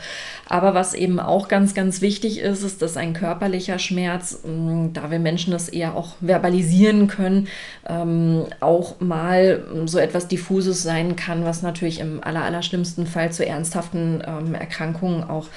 Aber 0.49 0.73
was 0.73 0.93
eben 0.93 1.19
auch 1.19 1.47
ganz, 1.47 1.73
ganz 1.73 2.01
wichtig 2.01 2.39
ist, 2.39 2.63
ist, 2.63 2.81
dass 2.81 2.97
ein 2.97 3.13
körperlicher 3.13 3.79
Schmerz, 3.79 4.39
ähm, 4.45 4.91
da 4.93 5.09
wir 5.09 5.19
Menschen 5.19 5.51
das 5.51 5.69
eher 5.69 5.95
auch 5.95 6.15
verbalisieren 6.19 7.07
können, 7.07 7.47
ähm, 7.87 8.45
auch 8.59 8.99
mal 8.99 9.63
so 9.85 9.99
etwas 9.99 10.27
diffuses 10.27 10.83
sein 10.83 11.15
kann, 11.15 11.45
was 11.45 11.61
natürlich 11.61 11.99
im 11.99 12.23
aller, 12.23 12.43
allerschlimmsten 12.43 13.07
Fall 13.07 13.31
zu 13.31 13.45
ernsthaften 13.45 14.21
ähm, 14.25 14.55
Erkrankungen 14.55 15.23
auch 15.23 15.47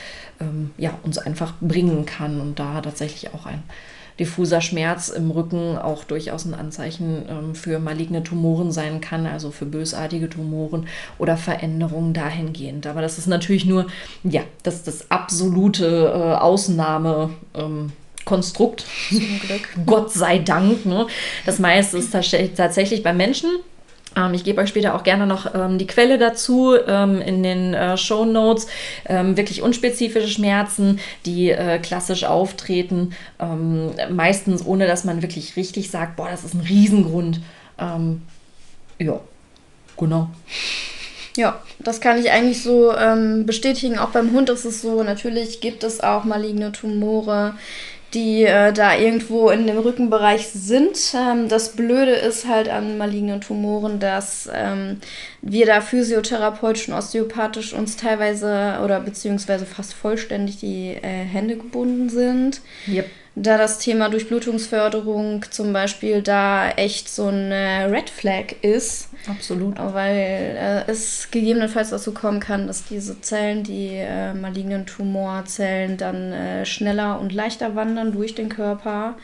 ja, 0.77 0.91
uns 1.03 1.17
einfach 1.17 1.55
bringen 1.63 2.05
kann 2.05 2.43
und 2.43 2.59
da 2.59 2.83
tatsächlich 2.83 3.33
auch 3.33 3.47
ein 3.47 3.63
diffuser 4.19 4.61
Schmerz 4.61 5.09
im 5.09 5.31
Rücken 5.31 5.77
auch 5.77 6.05
durchaus 6.05 6.45
ein 6.45 6.55
Anzeichen 6.55 7.25
ähm, 7.29 7.55
für 7.55 7.79
maligne 7.79 8.23
Tumoren 8.23 8.73
sein 8.73 9.01
kann, 9.01 9.27
also 9.27 9.51
für 9.51 9.67
bösartige 9.67 10.29
Tumoren 10.29 10.87
oder 11.19 11.37
Veränderungen 11.37 12.15
dahingehend. 12.15 12.87
Aber 12.87 13.03
das 13.03 13.19
ist 13.19 13.27
natürlich 13.27 13.67
nur, 13.67 13.87
ja, 14.25 14.43
das, 14.63 14.83
das 14.83 15.11
absolute 15.11 15.87
äh, 15.87 16.35
Ausnahme. 16.37 17.31
Ähm, 17.55 17.93
Konstrukt. 18.25 18.85
Zum 19.09 19.39
Glück. 19.39 19.69
Gott 19.87 20.13
sei 20.13 20.41
Dank. 20.41 20.85
Ne? 20.85 21.07
Das 21.45 21.61
meiste 21.61 21.97
ist 21.97 22.11
tatsächlich 22.11 23.05
bei 23.05 23.13
Menschen 23.13 23.49
ich 24.33 24.45
gebe 24.45 24.61
euch 24.63 24.71
später 24.71 24.95
auch 24.95 25.03
gerne 25.03 25.27
noch 25.27 25.55
ähm, 25.55 25.79
die 25.79 25.87
Quelle 25.87 26.17
dazu 26.19 26.75
ähm, 26.87 27.21
in 27.21 27.43
den 27.43 27.75
äh, 27.75 27.97
Show 27.99 28.25
Notes. 28.25 28.67
Ähm, 29.07 29.37
wirklich 29.37 29.63
unspezifische 29.63 30.29
Schmerzen, 30.29 31.01
die 31.27 31.51
äh, 31.51 31.79
klassisch 31.79 32.25
auftreten, 32.25 33.15
ähm, 33.39 33.91
meistens 34.11 34.65
ohne 34.65 34.87
dass 34.87 35.05
man 35.05 35.23
wirklich 35.23 35.57
richtig 35.57 35.91
sagt, 35.91 36.17
boah, 36.17 36.29
das 36.31 36.45
ist 36.45 36.55
ein 36.55 36.61
Riesengrund. 36.61 37.41
Ähm, 37.79 38.23
ja, 38.99 39.21
genau. 39.99 40.31
Ja, 41.37 41.61
das 41.79 42.01
kann 42.01 42.19
ich 42.19 42.31
eigentlich 42.31 42.63
so 42.63 42.95
bestätigen. 43.45 43.99
Auch 43.99 44.09
beim 44.09 44.33
Hund 44.33 44.49
ist 44.49 44.65
es 44.65 44.81
so, 44.81 45.03
natürlich 45.03 45.61
gibt 45.61 45.85
es 45.85 46.01
auch 46.03 46.25
maligne 46.25 46.73
Tumore 46.73 47.53
die 48.17 48.45
äh, 48.45 48.73
da 48.73 48.97
irgendwo 48.97 49.51
in 49.51 49.67
dem 49.67 49.79
Rückenbereich 49.79 50.49
sind. 50.49 50.97
Ähm, 51.15 51.49
das 51.49 51.77
Blöde 51.77 52.13
ist 52.13 52.49
halt 52.49 52.69
an 52.69 52.97
malignen 52.97 53.43
Tumoren, 53.43 54.01
dass 54.01 54.49
ähm, 54.53 54.99
wir 55.43 55.67
da 55.67 55.83
physiotherapeutisch 55.83 56.89
und 56.89 56.95
osteopathisch 56.95 57.75
uns 57.75 57.97
teilweise 57.97 58.81
oder 58.83 59.01
beziehungsweise 59.01 59.67
fast 59.67 59.93
vollständig 59.93 60.59
die 60.59 60.95
äh, 60.95 61.03
Hände 61.03 61.57
gebunden 61.57 62.09
sind. 62.09 62.63
Yep 62.89 63.07
da 63.39 63.59
das 63.59 63.79
Thema 63.79 64.09
Durchblutungsförderung 64.09 65.45
zum 65.51 65.75
Beispiel 65.75 66.23
da 66.23 66.71
echt 66.71 67.11
so 67.11 67.29
ein 67.29 67.53
Red 67.53 68.09
Flag 68.09 68.55
ist. 68.63 69.11
Absolut. 69.29 69.79
Weil 69.79 70.57
äh, 70.59 70.91
es 70.91 71.31
gegebenenfalls 71.31 71.91
dazu 71.91 72.13
kommen 72.13 72.41
kann, 72.41 72.67
dass 72.67 72.85
diese 72.85 73.21
Zellen, 73.21 73.63
die 73.63 73.91
äh, 73.93 74.33
malignen 74.33 74.87
Tumorzellen, 74.87 75.99
dann 75.99 76.33
äh, 76.33 76.65
schneller 76.65 77.21
und 77.21 77.35
leichter 77.35 77.77
wandern 77.77 78.13
durch 78.13 78.35
den 78.35 78.49
Körper. 78.49 79.17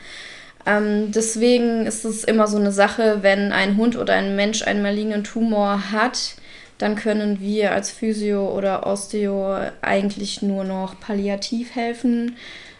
Ähm, 0.67 1.11
deswegen 1.11 1.87
ist 1.87 2.05
es 2.05 2.23
immer 2.23 2.45
so 2.45 2.57
eine 2.57 2.71
Sache, 2.71 3.19
wenn 3.21 3.51
ein 3.51 3.77
Hund 3.77 3.97
oder 3.97 4.13
ein 4.13 4.35
Mensch 4.35 4.61
einen 4.61 4.83
malignen 4.83 5.23
Tumor 5.23 5.91
hat, 5.91 6.35
dann 6.77 6.95
können 6.95 7.39
wir 7.39 7.71
als 7.71 7.89
Physio 7.89 8.55
oder 8.55 8.85
Osteo 8.85 9.57
eigentlich 9.81 10.43
nur 10.43 10.63
noch 10.65 10.99
palliativ 10.99 11.75
helfen 11.75 12.35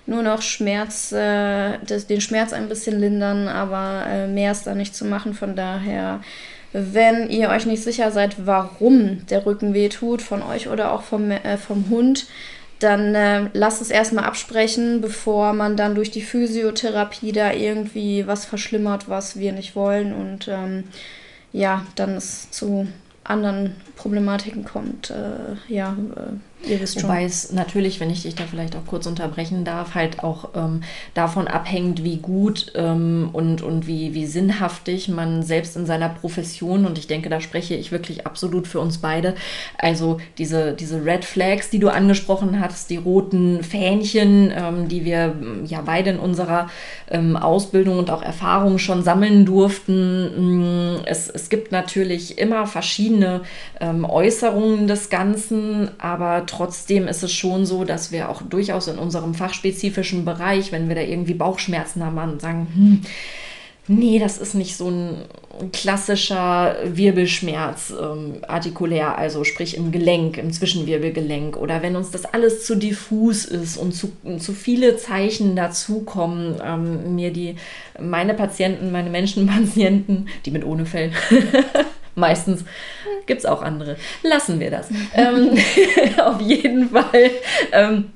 nur 0.05 0.21
noch 0.21 0.41
Schmerz, 0.41 1.11
äh, 1.11 1.77
das, 1.85 2.07
den 2.07 2.21
Schmerz 2.21 2.53
ein 2.53 2.69
bisschen 2.69 2.99
lindern, 2.99 3.47
aber 3.47 4.05
äh, 4.07 4.27
mehr 4.27 4.51
ist 4.51 4.67
da 4.67 4.75
nicht 4.75 4.95
zu 4.95 5.05
machen. 5.05 5.33
Von 5.33 5.55
daher, 5.55 6.21
wenn 6.73 7.29
ihr 7.29 7.49
euch 7.49 7.65
nicht 7.65 7.83
sicher 7.83 8.11
seid, 8.11 8.45
warum 8.45 9.25
der 9.27 9.45
Rücken 9.45 9.73
weh 9.73 9.89
tut, 9.89 10.21
von 10.21 10.41
euch 10.41 10.67
oder 10.67 10.91
auch 10.91 11.03
vom, 11.03 11.31
äh, 11.31 11.57
vom 11.57 11.89
Hund, 11.89 12.27
dann 12.79 13.15
äh, 13.15 13.49
lasst 13.53 13.81
es 13.81 13.91
erstmal 13.91 14.25
absprechen, 14.25 14.99
bevor 14.99 15.53
man 15.53 15.77
dann 15.77 15.95
durch 15.95 16.11
die 16.11 16.21
Physiotherapie 16.21 17.31
da 17.31 17.53
irgendwie 17.53 18.27
was 18.27 18.43
verschlimmert, 18.45 19.07
was 19.07 19.37
wir 19.39 19.53
nicht 19.53 19.75
wollen. 19.75 20.13
Und 20.13 20.49
ähm, 20.49 20.83
ja, 21.53 21.85
dann 21.95 22.17
es 22.17 22.51
zu 22.51 22.87
anderen 23.23 23.75
Problematiken 23.95 24.65
kommt. 24.65 25.11
Äh, 25.11 25.73
ja, 25.73 25.95
äh, 26.15 26.52
Ihr 26.65 26.79
wisst. 26.79 27.03
Wobei 27.03 27.25
es 27.25 27.51
natürlich, 27.51 27.99
wenn 27.99 28.09
ich 28.09 28.23
dich 28.23 28.35
da 28.35 28.45
vielleicht 28.49 28.75
auch 28.75 28.85
kurz 28.85 29.05
unterbrechen 29.05 29.65
darf, 29.65 29.95
halt 29.95 30.23
auch 30.23 30.49
ähm, 30.55 30.81
davon 31.13 31.47
abhängt, 31.47 32.03
wie 32.03 32.17
gut 32.17 32.71
ähm, 32.75 33.29
und, 33.33 33.61
und 33.61 33.85
wie, 33.85 34.13
wie 34.13 34.25
sinnhaftig 34.25 35.09
man 35.09 35.43
selbst 35.43 35.75
in 35.75 35.85
seiner 35.85 36.09
Profession, 36.09 36.85
und 36.85 36.97
ich 36.97 37.07
denke, 37.07 37.29
da 37.29 37.41
spreche 37.41 37.75
ich 37.75 37.91
wirklich 37.91 38.25
absolut 38.25 38.67
für 38.67 38.79
uns 38.79 38.99
beide, 38.99 39.35
also 39.77 40.19
diese, 40.37 40.73
diese 40.73 41.03
Red 41.03 41.25
Flags, 41.25 41.69
die 41.69 41.79
du 41.79 41.89
angesprochen 41.89 42.59
hast, 42.59 42.89
die 42.89 42.97
roten 42.97 43.63
Fähnchen, 43.63 44.53
ähm, 44.55 44.87
die 44.87 45.03
wir 45.03 45.35
ja 45.65 45.81
beide 45.85 46.11
in 46.11 46.19
unserer 46.19 46.69
ähm, 47.09 47.35
Ausbildung 47.35 47.99
und 47.99 48.09
auch 48.09 48.21
Erfahrung 48.21 48.77
schon 48.77 49.03
sammeln 49.03 49.45
durften. 49.45 50.93
Mm, 50.95 51.01
es, 51.05 51.29
es 51.29 51.49
gibt 51.49 51.71
natürlich 51.71 52.37
immer 52.37 52.67
verschiedene 52.67 53.41
ähm, 53.81 54.05
Äußerungen 54.05 54.87
des 54.87 55.09
Ganzen, 55.09 55.91
aber 55.99 56.45
trotzdem 56.55 57.07
ist 57.07 57.23
es 57.23 57.31
schon 57.33 57.65
so, 57.65 57.83
dass 57.83 58.11
wir 58.11 58.29
auch 58.29 58.41
durchaus 58.41 58.87
in 58.87 58.97
unserem 58.97 59.33
fachspezifischen 59.33 60.25
Bereich, 60.25 60.71
wenn 60.71 60.87
wir 60.87 60.95
da 60.95 61.01
irgendwie 61.01 61.33
Bauchschmerzen 61.33 62.03
haben 62.03 62.17
und 62.17 62.41
sagen, 62.41 62.67
hm, 62.73 63.01
nee, 63.87 64.19
das 64.19 64.37
ist 64.37 64.53
nicht 64.53 64.77
so 64.77 64.89
ein 64.89 65.23
klassischer 65.71 66.77
Wirbelschmerz 66.85 67.93
ähm, 67.99 68.35
artikulär, 68.47 69.17
also 69.17 69.43
sprich 69.43 69.75
im 69.75 69.91
Gelenk, 69.91 70.37
im 70.37 70.51
Zwischenwirbelgelenk. 70.51 71.57
Oder 71.57 71.81
wenn 71.81 71.95
uns 71.95 72.11
das 72.11 72.25
alles 72.25 72.65
zu 72.65 72.75
diffus 72.75 73.45
ist 73.45 73.77
und 73.77 73.93
zu, 73.93 74.11
zu 74.39 74.53
viele 74.53 74.97
Zeichen 74.97 75.55
dazukommen, 75.55 76.61
ähm, 76.63 77.15
mir 77.15 77.31
die, 77.31 77.55
meine 77.99 78.33
Patienten, 78.33 78.91
meine 78.91 79.09
Menschenpatienten, 79.09 80.29
die 80.45 80.51
mit 80.51 80.65
ohne 80.65 80.85
Fell, 80.85 81.11
Meistens 82.15 82.63
gibt 83.25 83.39
es 83.39 83.45
auch 83.45 83.61
andere. 83.61 83.97
Lassen 84.21 84.59
wir 84.59 84.71
das. 84.71 84.89
ähm, 85.13 85.57
auf 86.23 86.41
jeden 86.41 86.89
Fall. 86.89 87.31
Ähm, 87.71 88.11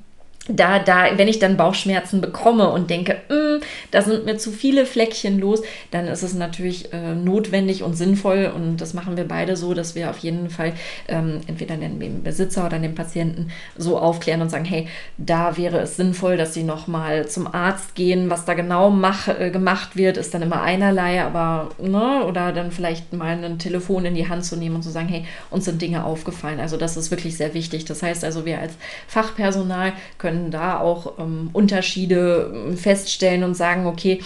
da, 0.48 0.78
da, 0.78 1.16
wenn 1.16 1.28
ich 1.28 1.38
dann 1.38 1.56
Bauchschmerzen 1.56 2.20
bekomme 2.20 2.70
und 2.70 2.90
denke, 2.90 3.16
mm, 3.28 3.62
da 3.90 4.02
sind 4.02 4.24
mir 4.24 4.38
zu 4.38 4.50
viele 4.50 4.86
Fleckchen 4.86 5.38
los, 5.38 5.62
dann 5.90 6.08
ist 6.08 6.22
es 6.22 6.34
natürlich 6.34 6.92
äh, 6.92 7.14
notwendig 7.14 7.82
und 7.82 7.94
sinnvoll 7.94 8.50
und 8.54 8.78
das 8.78 8.94
machen 8.94 9.16
wir 9.16 9.28
beide 9.28 9.56
so, 9.56 9.74
dass 9.74 9.94
wir 9.94 10.10
auf 10.10 10.18
jeden 10.18 10.48
Fall 10.50 10.72
ähm, 11.08 11.40
entweder 11.46 11.76
den 11.76 12.22
Besitzer 12.22 12.66
oder 12.66 12.78
den 12.78 12.94
Patienten 12.94 13.50
so 13.76 13.98
aufklären 13.98 14.40
und 14.40 14.50
sagen, 14.50 14.64
hey, 14.64 14.88
da 15.18 15.56
wäre 15.56 15.80
es 15.80 15.96
sinnvoll, 15.96 16.36
dass 16.36 16.54
sie 16.54 16.62
nochmal 16.62 17.28
zum 17.28 17.52
Arzt 17.52 17.94
gehen. 17.94 18.30
Was 18.30 18.44
da 18.44 18.54
genau 18.54 18.90
mach, 18.90 19.28
äh, 19.28 19.50
gemacht 19.50 19.96
wird, 19.96 20.16
ist 20.16 20.32
dann 20.32 20.42
immer 20.42 20.62
einerlei, 20.62 21.22
aber, 21.22 21.70
ne, 21.78 22.24
oder 22.26 22.52
dann 22.52 22.72
vielleicht 22.72 23.12
mal 23.12 23.44
ein 23.44 23.58
Telefon 23.58 24.06
in 24.06 24.14
die 24.14 24.28
Hand 24.28 24.44
zu 24.44 24.56
nehmen 24.56 24.76
und 24.76 24.82
zu 24.82 24.90
sagen, 24.90 25.08
hey, 25.08 25.24
uns 25.50 25.66
sind 25.66 25.82
Dinge 25.82 26.04
aufgefallen. 26.04 26.60
Also 26.60 26.76
das 26.76 26.96
ist 26.96 27.10
wirklich 27.10 27.36
sehr 27.36 27.52
wichtig. 27.54 27.84
Das 27.84 28.02
heißt 28.02 28.24
also, 28.24 28.44
wir 28.44 28.60
als 28.60 28.74
Fachpersonal 29.06 29.92
können 30.16 30.37
können 30.38 30.50
da 30.50 30.78
auch 30.78 31.18
ähm, 31.18 31.50
Unterschiede 31.52 32.52
ähm, 32.54 32.76
feststellen 32.76 33.42
und 33.42 33.54
sagen, 33.54 33.86
okay, 33.86 34.20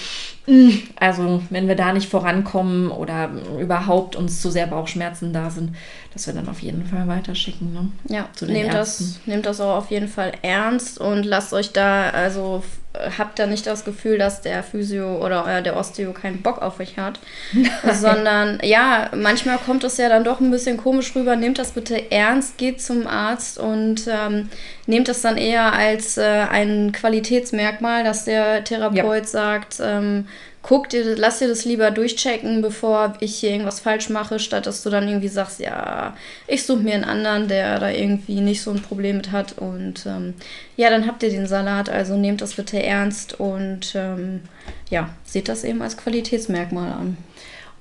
mm, 0.46 0.70
also 0.96 1.42
wenn 1.50 1.68
wir 1.68 1.74
da 1.74 1.92
nicht 1.92 2.08
vorankommen 2.08 2.90
oder 2.90 3.30
überhaupt 3.58 4.14
uns 4.16 4.42
zu 4.42 4.50
sehr 4.50 4.66
Bauchschmerzen 4.66 5.32
da 5.32 5.50
sind, 5.50 5.74
dass 6.12 6.26
wir 6.26 6.34
dann 6.34 6.48
auf 6.48 6.60
jeden 6.60 6.84
Fall 6.84 7.08
weiterschicken. 7.08 7.72
Ne? 7.72 7.88
Ja, 8.08 8.28
zu 8.34 8.46
den 8.46 8.54
nehmt, 8.54 8.74
das, 8.74 9.20
nehmt 9.24 9.46
das 9.46 9.60
auch 9.60 9.76
auf 9.76 9.90
jeden 9.90 10.08
Fall 10.08 10.32
ernst 10.42 10.98
und 10.98 11.24
lasst 11.24 11.54
euch 11.54 11.72
da 11.72 12.10
also 12.10 12.62
habt 13.18 13.38
da 13.38 13.46
nicht 13.46 13.66
das 13.66 13.84
Gefühl, 13.84 14.18
dass 14.18 14.42
der 14.42 14.62
Physio 14.62 15.24
oder 15.24 15.62
der 15.62 15.76
Osteo 15.76 16.12
keinen 16.12 16.42
Bock 16.42 16.60
auf 16.60 16.78
euch 16.78 16.98
hat, 16.98 17.18
sondern 17.92 18.60
ja, 18.62 19.10
manchmal 19.14 19.58
kommt 19.58 19.84
es 19.84 19.96
ja 19.96 20.08
dann 20.08 20.24
doch 20.24 20.40
ein 20.40 20.50
bisschen 20.50 20.76
komisch 20.76 21.14
rüber. 21.16 21.36
Nehmt 21.36 21.58
das 21.58 21.72
bitte 21.72 22.10
ernst, 22.10 22.58
geht 22.58 22.82
zum 22.82 23.06
Arzt 23.06 23.58
und 23.58 24.06
ähm, 24.08 24.50
nehmt 24.86 25.08
das 25.08 25.22
dann 25.22 25.38
eher 25.38 25.72
als 25.72 26.18
äh, 26.18 26.46
ein 26.50 26.92
Qualitätsmerkmal, 26.92 28.04
dass 28.04 28.24
der 28.24 28.62
Therapeut 28.64 29.24
ja. 29.24 29.24
sagt, 29.24 29.80
ähm, 29.82 30.26
guck 30.62 30.88
dir, 30.88 31.16
lass 31.16 31.40
dir 31.40 31.48
das 31.48 31.64
lieber 31.64 31.90
durchchecken, 31.90 32.62
bevor 32.62 33.14
ich 33.20 33.36
hier 33.36 33.50
irgendwas 33.50 33.80
falsch 33.80 34.08
mache, 34.08 34.38
statt 34.38 34.66
dass 34.66 34.82
du 34.82 34.90
dann 34.90 35.08
irgendwie 35.08 35.28
sagst, 35.28 35.60
ja, 35.60 36.16
ich 36.46 36.64
suche 36.64 36.80
mir 36.80 36.94
einen 36.94 37.04
anderen, 37.04 37.48
der 37.48 37.78
da 37.80 37.90
irgendwie 37.90 38.40
nicht 38.40 38.62
so 38.62 38.70
ein 38.70 38.80
Problem 38.80 39.16
mit 39.16 39.32
hat. 39.32 39.58
Und 39.58 40.06
ähm, 40.06 40.34
ja, 40.76 40.88
dann 40.88 41.06
habt 41.06 41.22
ihr 41.22 41.30
den 41.30 41.46
Salat, 41.46 41.90
also 41.90 42.16
nehmt 42.16 42.40
das 42.40 42.54
bitte 42.54 42.82
ernst 42.82 43.38
und 43.40 43.92
ähm, 43.94 44.40
ja, 44.88 45.10
seht 45.24 45.48
das 45.48 45.64
eben 45.64 45.82
als 45.82 45.96
Qualitätsmerkmal 45.96 46.92
an 46.92 47.16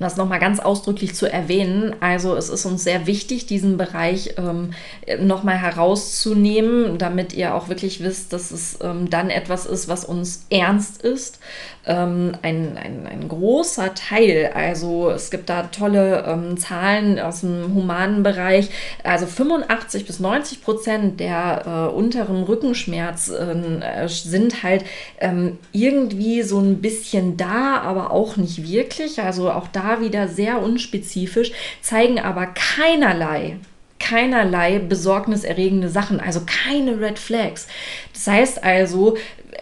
das 0.01 0.17
nochmal 0.17 0.39
ganz 0.39 0.59
ausdrücklich 0.59 1.13
zu 1.15 1.31
erwähnen. 1.31 1.95
Also 1.99 2.35
es 2.35 2.49
ist 2.49 2.65
uns 2.65 2.83
sehr 2.83 3.07
wichtig, 3.07 3.45
diesen 3.45 3.77
Bereich 3.77 4.35
ähm, 4.37 4.71
nochmal 5.19 5.57
herauszunehmen, 5.57 6.97
damit 6.97 7.33
ihr 7.33 7.55
auch 7.55 7.69
wirklich 7.69 8.03
wisst, 8.03 8.33
dass 8.33 8.51
es 8.51 8.79
ähm, 8.81 9.09
dann 9.09 9.29
etwas 9.29 9.65
ist, 9.65 9.87
was 9.87 10.03
uns 10.03 10.45
ernst 10.49 11.01
ist. 11.03 11.39
Ähm, 11.85 12.33
ein, 12.43 12.77
ein, 12.77 13.07
ein 13.07 13.27
großer 13.27 13.95
Teil, 13.95 14.51
also 14.53 15.09
es 15.09 15.31
gibt 15.31 15.49
da 15.49 15.63
tolle 15.63 16.23
ähm, 16.27 16.57
Zahlen 16.57 17.19
aus 17.19 17.41
dem 17.41 17.73
humanen 17.73 18.21
Bereich, 18.21 18.69
also 19.03 19.25
85 19.25 20.05
bis 20.05 20.19
90 20.19 20.63
Prozent 20.63 21.19
der 21.19 21.89
äh, 21.91 21.95
unteren 21.95 22.43
Rückenschmerzen 22.43 23.81
äh, 23.81 24.07
sind 24.07 24.61
halt 24.61 24.85
ähm, 25.19 25.57
irgendwie 25.71 26.43
so 26.43 26.59
ein 26.59 26.81
bisschen 26.81 27.37
da, 27.37 27.81
aber 27.81 28.11
auch 28.11 28.37
nicht 28.37 28.67
wirklich. 28.69 29.21
Also 29.21 29.51
auch 29.51 29.67
da 29.67 30.01
wieder 30.01 30.27
sehr 30.27 30.61
unspezifisch, 30.61 31.51
zeigen 31.81 32.19
aber 32.19 32.47
keinerlei 32.47 33.57
keinerlei 34.01 34.79
besorgniserregende 34.79 35.89
Sachen, 35.89 36.19
also 36.19 36.41
keine 36.45 36.99
Red 36.99 37.19
Flags. 37.19 37.67
Das 38.13 38.27
heißt 38.27 38.63
also, 38.63 39.17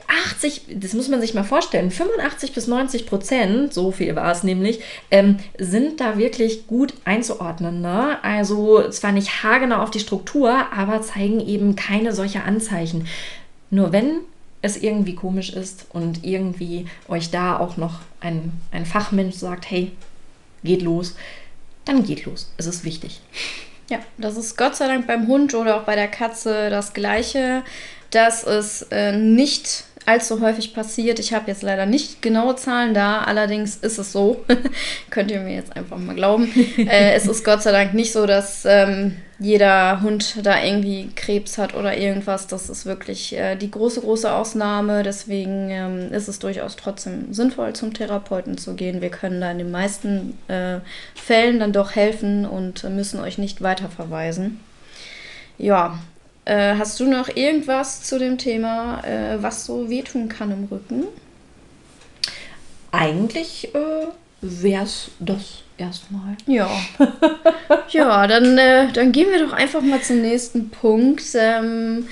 80, 0.08 0.64
das 0.76 0.94
muss 0.94 1.08
man 1.08 1.22
sich 1.22 1.36
mal 1.36 1.44
vorstellen, 1.44 1.92
85 1.92 2.54
bis 2.54 2.68
90 2.68 3.06
Prozent, 3.06 3.74
so 3.74 3.92
viel 3.92 4.16
war 4.16 4.32
es 4.32 4.44
nämlich, 4.44 4.80
ähm, 5.12 5.38
sind 5.60 6.00
da 6.00 6.18
wirklich 6.18 6.66
gut 6.66 6.94
einzuordnen. 7.06 7.82
Ne? 7.82 8.18
Also 8.24 8.90
zwar 8.90 9.12
nicht 9.12 9.44
haargenau 9.44 9.82
auf 9.84 9.92
die 9.92 10.00
Struktur, 10.00 10.52
aber 10.76 11.02
zeigen 11.02 11.40
eben 11.40 11.76
keine 11.76 12.14
solche 12.14 12.44
Anzeichen. 12.44 13.08
Nur 13.70 13.92
wenn 13.92 14.22
es 14.62 14.78
irgendwie 14.78 15.16
komisch 15.16 15.52
ist 15.52 15.86
und 15.90 16.26
irgendwie 16.26 16.88
euch 17.08 17.30
da 17.30 17.60
auch 17.60 17.78
noch 17.78 18.00
ein, 18.20 18.52
ein 18.72 18.86
Fachmensch 18.86 19.36
sagt, 19.36 19.70
hey, 19.70 19.92
geht 20.64 20.82
los, 20.82 21.16
dann 21.86 22.04
geht 22.04 22.26
los. 22.26 22.52
Es 22.58 22.66
ist 22.66 22.84
wichtig. 22.84 23.22
Ja, 23.90 24.00
das 24.18 24.38
ist 24.38 24.58
Gott 24.58 24.76
sei 24.76 24.88
Dank 24.88 25.08
beim 25.08 25.28
Hund 25.28 25.56
oder 25.56 25.78
auch 25.78 25.84
bei 25.84 25.96
der 25.96 26.08
Katze 26.08 26.70
das 26.70 26.94
Gleiche, 26.94 27.64
dass 28.12 28.44
es 28.44 28.84
äh, 28.92 29.12
nicht 29.12 29.86
allzu 30.06 30.42
häufig 30.42 30.74
passiert. 30.74 31.20
Ich 31.20 31.34
habe 31.34 31.48
jetzt 31.48 31.62
leider 31.62 31.86
nicht 31.86 32.22
genaue 32.22 32.56
Zahlen 32.56 32.94
da, 32.94 33.22
allerdings 33.22 33.76
ist 33.78 33.98
es 33.98 34.12
so. 34.12 34.44
Könnt 35.10 35.32
ihr 35.32 35.40
mir 35.42 35.56
jetzt 35.56 35.76
einfach 35.76 35.98
mal 35.98 36.16
glauben. 36.16 36.52
äh, 36.78 37.14
es 37.14 37.28
ist 37.28 37.44
Gott 37.44 37.62
sei 37.62 37.72
Dank 37.72 37.94
nicht 37.94 38.12
so, 38.12 38.26
dass 38.26 38.66
ähm, 38.66 39.18
jeder 39.40 40.02
Hund 40.02 40.36
da 40.44 40.62
irgendwie 40.62 41.10
Krebs 41.16 41.58
hat 41.58 41.74
oder 41.74 41.98
irgendwas. 41.98 42.48
Das 42.48 42.70
ist 42.70 42.86
wirklich 42.86 43.38
äh, 43.38 43.56
die 43.56 43.72
große, 43.72 44.02
große 44.02 44.32
Ausnahme. 44.32 45.04
Deswegen 45.04 45.70
ähm, 45.70 46.14
ist 46.14 46.28
es 46.28 46.40
durchaus 46.40 46.76
trotzdem 46.76 47.34
sinnvoll, 47.34 47.74
zum 47.74 47.94
Therapeuten 47.94 48.58
zu 48.58 48.76
gehen. 48.76 49.02
Wir 49.02 49.10
können 49.10 49.40
da 49.40 49.52
in 49.52 49.60
den 49.60 49.72
meisten 49.72 50.38
äh, 50.48 50.80
Fällen 51.16 51.60
dann 51.60 51.72
doch 51.72 51.96
helfen 51.96 52.46
und 52.46 52.84
müssen 52.84 53.20
euch 53.20 53.38
nicht 53.38 53.62
weiterverweisen. 53.62 54.60
Ja, 55.58 56.00
äh, 56.50 56.76
hast 56.78 57.00
du 57.00 57.06
noch 57.06 57.30
irgendwas 57.36 58.04
zu 58.04 58.18
dem 58.18 58.38
Thema, 58.38 59.04
äh, 59.04 59.42
was 59.42 59.66
so 59.66 59.90
wehtun 59.90 60.30
kann 60.30 60.52
im 60.52 60.66
Rücken? 60.66 61.04
Eigentlich 62.92 63.74
äh, 63.76 64.08
wäre 64.42 64.84
es 64.84 65.12
das 65.20 65.64
erstmal. 65.78 66.36
Ja. 66.48 66.70
ja, 67.90 68.26
dann, 68.26 68.58
äh, 68.58 68.92
dann 68.92 69.12
gehen 69.12 69.30
wir 69.32 69.46
doch 69.46 69.54
einfach 69.54 69.82
mal 69.82 70.02
zum 70.02 70.22
nächsten 70.22 70.72
Punkt. 70.72 71.24
Ähm, 71.36 72.08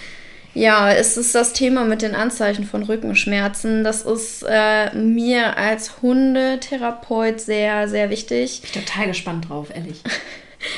ja, 0.54 0.91
es 0.91 1.17
ist 1.17 1.34
das 1.34 1.54
Thema 1.54 1.86
mit 1.86 2.04
den 2.04 2.13
Anzeichen 2.13 2.63
von 2.63 2.84
Rückenschmerzen. 2.84 3.84
Das 3.84 4.04
ist 4.04 4.45
äh, 4.47 4.93
mir 4.95 5.58
als 5.58 6.02
Hundetherapeut 6.02 7.39
sehr, 7.39 7.88
sehr 7.88 8.10
wichtig. 8.12 8.62
Ich 8.63 8.71
bin 8.71 8.84
total 8.84 9.08
gespannt 9.08 9.50
drauf, 9.50 9.69
ehrlich. 9.73 10.02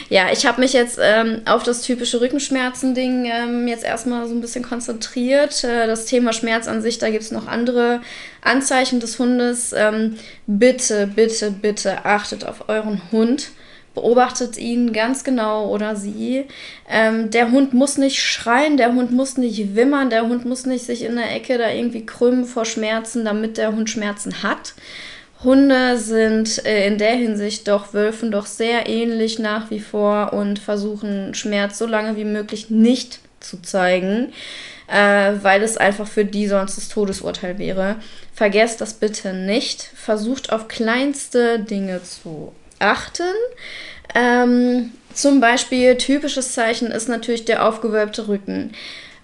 Ja, 0.09 0.31
ich 0.31 0.45
habe 0.45 0.61
mich 0.61 0.73
jetzt 0.73 0.99
ähm, 1.01 1.41
auf 1.45 1.63
das 1.63 1.81
typische 1.81 2.19
Rückenschmerzen-Ding 2.19 3.25
ähm, 3.25 3.67
jetzt 3.67 3.83
erstmal 3.83 4.27
so 4.27 4.35
ein 4.35 4.41
bisschen 4.41 4.63
konzentriert. 4.63 5.63
Äh, 5.63 5.87
das 5.87 6.05
Thema 6.05 6.33
Schmerz 6.33 6.67
an 6.67 6.81
sich, 6.81 6.97
da 6.97 7.09
gibt 7.09 7.23
es 7.23 7.31
noch 7.31 7.47
andere 7.47 8.01
Anzeichen 8.41 8.99
des 8.99 9.19
Hundes. 9.19 9.73
Ähm, 9.73 10.17
bitte, 10.47 11.07
bitte, 11.07 11.51
bitte 11.51 12.05
achtet 12.05 12.45
auf 12.45 12.67
euren 12.67 13.01
Hund. 13.11 13.51
Beobachtet 13.95 14.57
ihn 14.57 14.93
ganz 14.93 15.23
genau 15.23 15.69
oder 15.69 15.95
sie. 15.95 16.45
Ähm, 16.89 17.31
der 17.31 17.51
Hund 17.51 17.73
muss 17.73 17.97
nicht 17.97 18.21
schreien, 18.21 18.77
der 18.77 18.93
Hund 18.93 19.11
muss 19.11 19.37
nicht 19.37 19.75
wimmern, 19.75 20.09
der 20.09 20.27
Hund 20.27 20.45
muss 20.45 20.65
nicht 20.65 20.85
sich 20.85 21.03
in 21.03 21.15
der 21.15 21.33
Ecke 21.35 21.57
da 21.57 21.69
irgendwie 21.71 22.05
krümmen 22.05 22.45
vor 22.45 22.65
Schmerzen, 22.65 23.25
damit 23.25 23.57
der 23.57 23.71
Hund 23.71 23.89
Schmerzen 23.89 24.43
hat. 24.43 24.73
Hunde 25.43 25.97
sind 25.97 26.65
äh, 26.65 26.87
in 26.87 26.97
der 26.97 27.15
Hinsicht 27.15 27.67
doch 27.67 27.93
Wölfen 27.93 28.31
doch 28.31 28.45
sehr 28.45 28.87
ähnlich 28.87 29.39
nach 29.39 29.69
wie 29.69 29.79
vor 29.79 30.33
und 30.33 30.59
versuchen 30.59 31.33
Schmerz 31.33 31.77
so 31.77 31.85
lange 31.85 32.17
wie 32.17 32.25
möglich 32.25 32.69
nicht 32.69 33.19
zu 33.39 33.61
zeigen, 33.61 34.33
äh, 34.87 35.33
weil 35.41 35.63
es 35.63 35.77
einfach 35.77 36.07
für 36.07 36.25
die 36.25 36.47
sonst 36.47 36.75
das 36.75 36.89
Todesurteil 36.89 37.57
wäre. 37.57 37.95
Vergesst 38.33 38.81
das 38.81 38.93
bitte 38.93 39.33
nicht. 39.33 39.89
Versucht 39.95 40.51
auf 40.51 40.67
kleinste 40.67 41.59
Dinge 41.59 42.03
zu 42.03 42.51
achten. 42.79 43.23
Ähm, 44.13 44.91
zum 45.13 45.39
Beispiel 45.39 45.95
typisches 45.95 46.53
Zeichen 46.53 46.91
ist 46.91 47.07
natürlich 47.07 47.45
der 47.45 47.65
aufgewölbte 47.65 48.27
Rücken. 48.27 48.73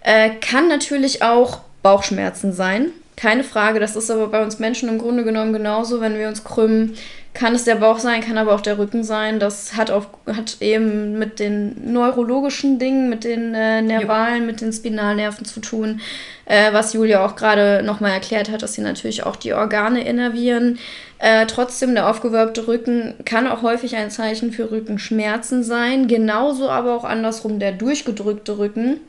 Äh, 0.02 0.32
kann 0.40 0.70
natürlich 0.70 1.24
auch 1.24 1.60
Bauchschmerzen 1.84 2.54
sein. 2.54 2.92
Keine 3.16 3.46
Frage, 3.46 3.80
das 3.80 3.96
ist 3.96 4.12
aber 4.12 4.28
bei 4.28 4.44
uns 4.44 4.60
Menschen 4.60 4.90
im 4.90 4.98
Grunde 4.98 5.24
genommen 5.24 5.54
genauso. 5.54 6.02
Wenn 6.02 6.18
wir 6.18 6.28
uns 6.28 6.44
krümmen, 6.44 6.96
kann 7.34 7.56
es 7.56 7.64
der 7.64 7.76
Bauch 7.76 8.00
sein, 8.00 8.22
kann 8.22 8.38
aber 8.38 8.54
auch 8.54 8.62
der 8.62 8.78
Rücken 8.78 9.04
sein. 9.06 9.40
Das 9.40 9.76
hat, 9.76 9.90
auf, 9.90 10.08
hat 10.28 10.58
eben 10.60 11.18
mit 11.18 11.40
den 11.40 11.94
neurologischen 11.94 12.78
Dingen, 12.78 13.10
mit 13.10 13.24
den 13.24 13.54
äh, 13.54 13.82
Nervalen, 13.82 14.42
ja. 14.42 14.46
mit 14.46 14.60
den 14.60 14.74
Spinalnerven 14.74 15.46
zu 15.46 15.62
tun, 15.62 16.02
äh, 16.46 16.74
was 16.74 16.92
Julia 16.92 17.26
auch 17.26 17.38
gerade 17.38 17.84
nochmal 17.84 18.12
erklärt 18.12 18.50
hat, 18.52 18.62
dass 18.62 18.74
sie 18.74 18.82
natürlich 18.82 19.24
auch 19.24 19.38
die 19.38 19.54
Organe 19.54 20.06
innervieren. 20.06 20.78
Äh, 21.20 21.46
trotzdem, 21.46 21.96
der 21.96 22.10
aufgewölbte 22.10 22.68
Rücken 22.68 23.16
kann 23.24 23.48
auch 23.48 23.62
häufig 23.62 23.96
ein 23.96 24.12
Zeichen 24.12 24.52
für 24.52 24.72
Rückenschmerzen 24.72 25.64
sein. 25.64 26.08
Genauso 26.08 26.70
aber 26.70 26.96
auch 26.96 27.06
andersrum 27.06 27.60
der 27.60 27.72
durchgedrückte 27.72 28.58
Rücken 28.58 29.00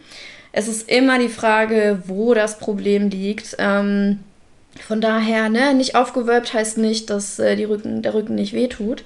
es 0.56 0.68
ist 0.68 0.90
immer 0.90 1.18
die 1.18 1.28
Frage, 1.28 2.02
wo 2.06 2.32
das 2.32 2.58
Problem 2.58 3.10
liegt. 3.10 3.56
Ähm, 3.58 4.20
von 4.86 5.02
daher, 5.02 5.50
ne, 5.50 5.74
nicht 5.74 5.94
aufgewölbt 5.94 6.54
heißt 6.54 6.78
nicht, 6.78 7.10
dass 7.10 7.38
äh, 7.38 7.56
die 7.56 7.64
Rücken, 7.64 8.00
der 8.00 8.14
Rücken 8.14 8.36
nicht 8.36 8.54
wehtut. 8.54 9.04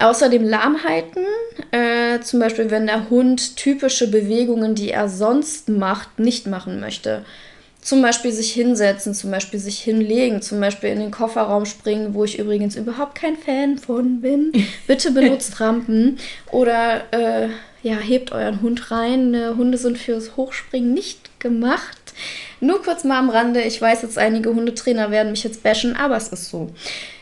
Außerdem 0.00 0.42
Lahmheiten, 0.42 1.24
äh, 1.70 2.18
zum 2.22 2.40
Beispiel 2.40 2.72
wenn 2.72 2.88
der 2.88 3.08
Hund 3.08 3.56
typische 3.56 4.10
Bewegungen, 4.10 4.74
die 4.74 4.90
er 4.90 5.08
sonst 5.08 5.68
macht, 5.68 6.18
nicht 6.18 6.48
machen 6.48 6.80
möchte. 6.80 7.24
Zum 7.80 8.02
Beispiel 8.02 8.32
sich 8.32 8.52
hinsetzen, 8.52 9.14
zum 9.14 9.30
Beispiel 9.30 9.60
sich 9.60 9.78
hinlegen, 9.78 10.42
zum 10.42 10.58
Beispiel 10.58 10.90
in 10.90 10.98
den 10.98 11.12
Kofferraum 11.12 11.66
springen, 11.66 12.14
wo 12.14 12.24
ich 12.24 12.40
übrigens 12.40 12.74
überhaupt 12.74 13.14
kein 13.14 13.36
Fan 13.36 13.78
von 13.78 14.20
bin. 14.20 14.50
Bitte 14.88 15.12
benutzt 15.12 15.60
Rampen. 15.60 16.18
Oder 16.50 17.02
äh, 17.12 17.48
ja, 17.84 17.96
hebt 17.96 18.32
euren 18.32 18.62
Hund 18.62 18.90
rein. 18.90 19.36
Hunde 19.56 19.78
sind 19.78 19.98
fürs 19.98 20.36
Hochspringen 20.36 20.92
nicht 20.92 21.38
gemacht. 21.38 22.14
Nur 22.60 22.82
kurz 22.82 23.04
mal 23.04 23.18
am 23.18 23.28
Rande, 23.28 23.60
ich 23.60 23.80
weiß 23.80 24.02
jetzt, 24.02 24.16
einige 24.16 24.54
Hundetrainer 24.54 25.10
werden 25.10 25.32
mich 25.32 25.44
jetzt 25.44 25.62
bashen, 25.62 25.94
aber 25.94 26.16
es 26.16 26.28
ist 26.28 26.48
so. 26.48 26.70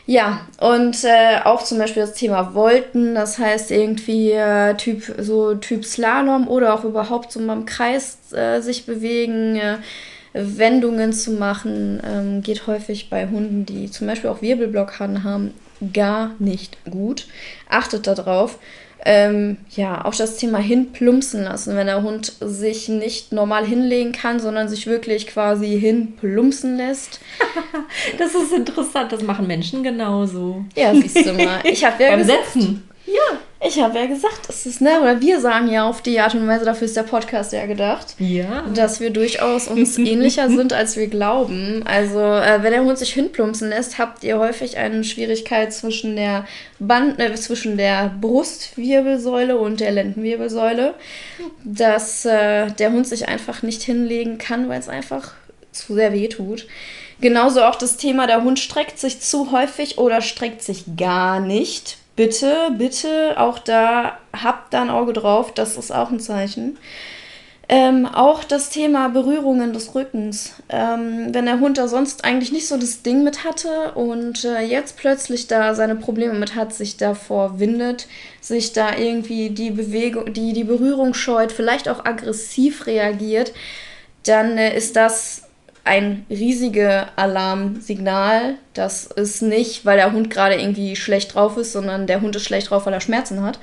Ja, 0.05 0.47
und 0.59 1.03
äh, 1.03 1.41
auch 1.43 1.63
zum 1.63 1.79
Beispiel 1.79 2.03
das 2.03 2.13
Thema 2.13 2.53
Volten, 2.53 3.13
das 3.13 3.37
heißt 3.39 3.71
irgendwie 3.71 4.31
äh, 4.31 4.75
Typ, 4.75 5.03
so 5.19 5.55
Typ 5.55 5.83
Slalom 5.85 6.47
oder 6.47 6.73
auch 6.73 6.85
überhaupt 6.85 7.31
so 7.31 7.39
mal 7.39 7.57
im 7.57 7.65
Kreis 7.65 8.17
äh, 8.31 8.61
sich 8.61 8.85
bewegen, 8.85 9.57
äh, 9.57 9.77
Wendungen 10.33 11.13
zu 11.13 11.31
machen, 11.31 12.01
ähm, 12.05 12.41
geht 12.41 12.67
häufig 12.67 13.09
bei 13.09 13.27
Hunden, 13.27 13.65
die 13.65 13.91
zum 13.91 14.07
Beispiel 14.07 14.29
auch 14.29 14.41
Wirbelblockaden 14.41 15.23
haben, 15.23 15.53
gar 15.93 16.31
nicht 16.39 16.77
gut. 16.89 17.27
Achtet 17.69 18.07
darauf. 18.07 18.59
Ähm, 19.05 19.57
ja, 19.71 20.05
auch 20.05 20.15
das 20.15 20.37
Thema 20.37 20.59
hinplumpsen 20.59 21.43
lassen, 21.43 21.75
wenn 21.75 21.87
der 21.87 22.03
Hund 22.03 22.33
sich 22.39 22.87
nicht 22.87 23.33
normal 23.33 23.65
hinlegen 23.65 24.13
kann, 24.13 24.39
sondern 24.39 24.69
sich 24.69 24.87
wirklich 24.87 25.27
quasi 25.27 25.77
hinplumpsen 25.79 26.77
lässt. 26.77 27.19
das 28.17 28.33
ist 28.33 28.53
interessant, 28.53 29.11
das 29.11 29.21
machen 29.21 29.45
Menschen 29.45 29.83
genauso. 29.83 30.63
Ja, 30.75 30.93
siehst 30.93 31.25
du 31.25 31.33
mal. 31.33 31.59
Ich 31.63 31.83
habe 31.83 32.01
ja 32.01 32.11
Beim 32.11 32.19
gesagt, 32.19 32.45
Setzen. 32.53 32.87
ja, 33.05 33.39
ich 33.65 33.79
habe 33.79 33.97
ja 33.97 34.05
gesagt, 34.07 34.49
es 34.49 34.65
ist, 34.65 34.81
ne, 34.81 35.01
oder 35.01 35.21
wir 35.21 35.39
sagen 35.39 35.69
ja 35.69 35.87
auf 35.87 36.01
die 36.01 36.19
Art 36.19 36.35
und 36.35 36.47
Weise, 36.47 36.65
dafür 36.65 36.85
ist 36.85 36.97
der 36.97 37.03
Podcast 37.03 37.53
ja 37.53 37.65
gedacht. 37.65 38.15
Ja. 38.19 38.65
dass 38.73 38.99
wir 38.99 39.09
durchaus 39.09 39.67
uns 39.67 39.97
ähnlicher 39.97 40.49
sind, 40.49 40.73
als 40.73 40.97
wir 40.97 41.07
glauben. 41.07 41.81
Also, 41.85 42.19
äh, 42.19 42.61
wenn 42.61 42.71
der 42.71 42.83
Hund 42.83 42.97
sich 42.97 43.13
hinplumpsen 43.13 43.69
lässt, 43.69 43.97
habt 43.97 44.23
ihr 44.23 44.37
häufig 44.37 44.77
eine 44.77 45.03
Schwierigkeit 45.03 45.73
zwischen 45.73 46.15
der 46.15 46.45
Band, 46.79 47.19
äh, 47.19 47.33
zwischen 47.35 47.77
der 47.77 48.13
Brustwirbelsäule 48.19 49.57
und 49.57 49.79
der 49.79 49.91
Lendenwirbelsäule, 49.91 50.93
dass 51.63 52.25
äh, 52.25 52.67
der 52.71 52.91
Hund 52.91 53.07
sich 53.07 53.27
einfach 53.27 53.63
nicht 53.63 53.81
hinlegen 53.81 54.37
kann, 54.37 54.67
weil 54.67 54.79
es 54.79 54.89
einfach 54.89 55.33
zu 55.71 55.95
sehr 55.95 56.13
weh 56.13 56.27
tut. 56.27 56.67
Genauso 57.21 57.63
auch 57.63 57.75
das 57.75 57.95
Thema, 57.97 58.27
der 58.27 58.43
Hund 58.43 58.59
streckt 58.59 58.99
sich 58.99 59.21
zu 59.21 59.51
häufig 59.51 59.97
oder 59.97 60.21
streckt 60.21 60.61
sich 60.61 60.83
gar 60.97 61.39
nicht. 61.39 61.97
Bitte, 62.15 62.71
bitte, 62.77 63.39
auch 63.39 63.57
da 63.57 64.19
habt 64.33 64.73
da 64.73 64.83
ein 64.83 64.91
Auge 64.91 65.13
drauf, 65.13 65.51
das 65.51 65.77
ist 65.77 65.91
auch 65.91 66.11
ein 66.11 66.19
Zeichen. 66.19 66.77
Ähm, 67.69 68.05
auch 68.05 68.43
das 68.43 68.69
Thema 68.69 69.07
Berührungen 69.07 69.73
des 69.73 69.95
Rückens. 69.95 70.53
Ähm, 70.69 71.33
wenn 71.33 71.45
der 71.45 71.59
Hund 71.59 71.77
da 71.77 71.87
sonst 71.87 72.23
eigentlich 72.23 72.51
nicht 72.51 72.67
so 72.67 72.77
das 72.77 73.01
Ding 73.01 73.23
mit 73.23 73.45
hatte 73.45 73.93
und 73.93 74.43
äh, 74.43 74.61
jetzt 74.61 74.97
plötzlich 74.97 75.47
da 75.47 75.73
seine 75.73 75.95
Probleme 75.95 76.33
mit 76.33 76.55
hat, 76.55 76.73
sich 76.73 76.97
davor 76.97 77.59
windet, 77.59 78.07
sich 78.41 78.73
da 78.73 78.95
irgendwie 78.97 79.49
die 79.49 79.71
Bewegung, 79.71 80.33
die, 80.33 80.53
die 80.53 80.65
Berührung 80.65 81.13
scheut, 81.13 81.51
vielleicht 81.51 81.89
auch 81.89 82.05
aggressiv 82.05 82.85
reagiert, 82.85 83.53
dann 84.25 84.57
äh, 84.57 84.75
ist 84.77 84.95
das 84.95 85.42
ein 85.85 86.25
riesiges 86.29 87.03
Alarmsignal. 87.15 88.55
Das 88.73 89.05
ist 89.05 89.41
nicht, 89.41 89.85
weil 89.85 89.97
der 89.97 90.11
Hund 90.13 90.29
gerade 90.29 90.55
irgendwie 90.55 90.95
schlecht 90.95 91.35
drauf 91.35 91.57
ist, 91.57 91.73
sondern 91.73 92.07
der 92.07 92.21
Hund 92.21 92.35
ist 92.35 92.45
schlecht 92.45 92.69
drauf, 92.69 92.85
weil 92.85 92.93
er 92.93 93.01
Schmerzen 93.01 93.43
hat. 93.43 93.59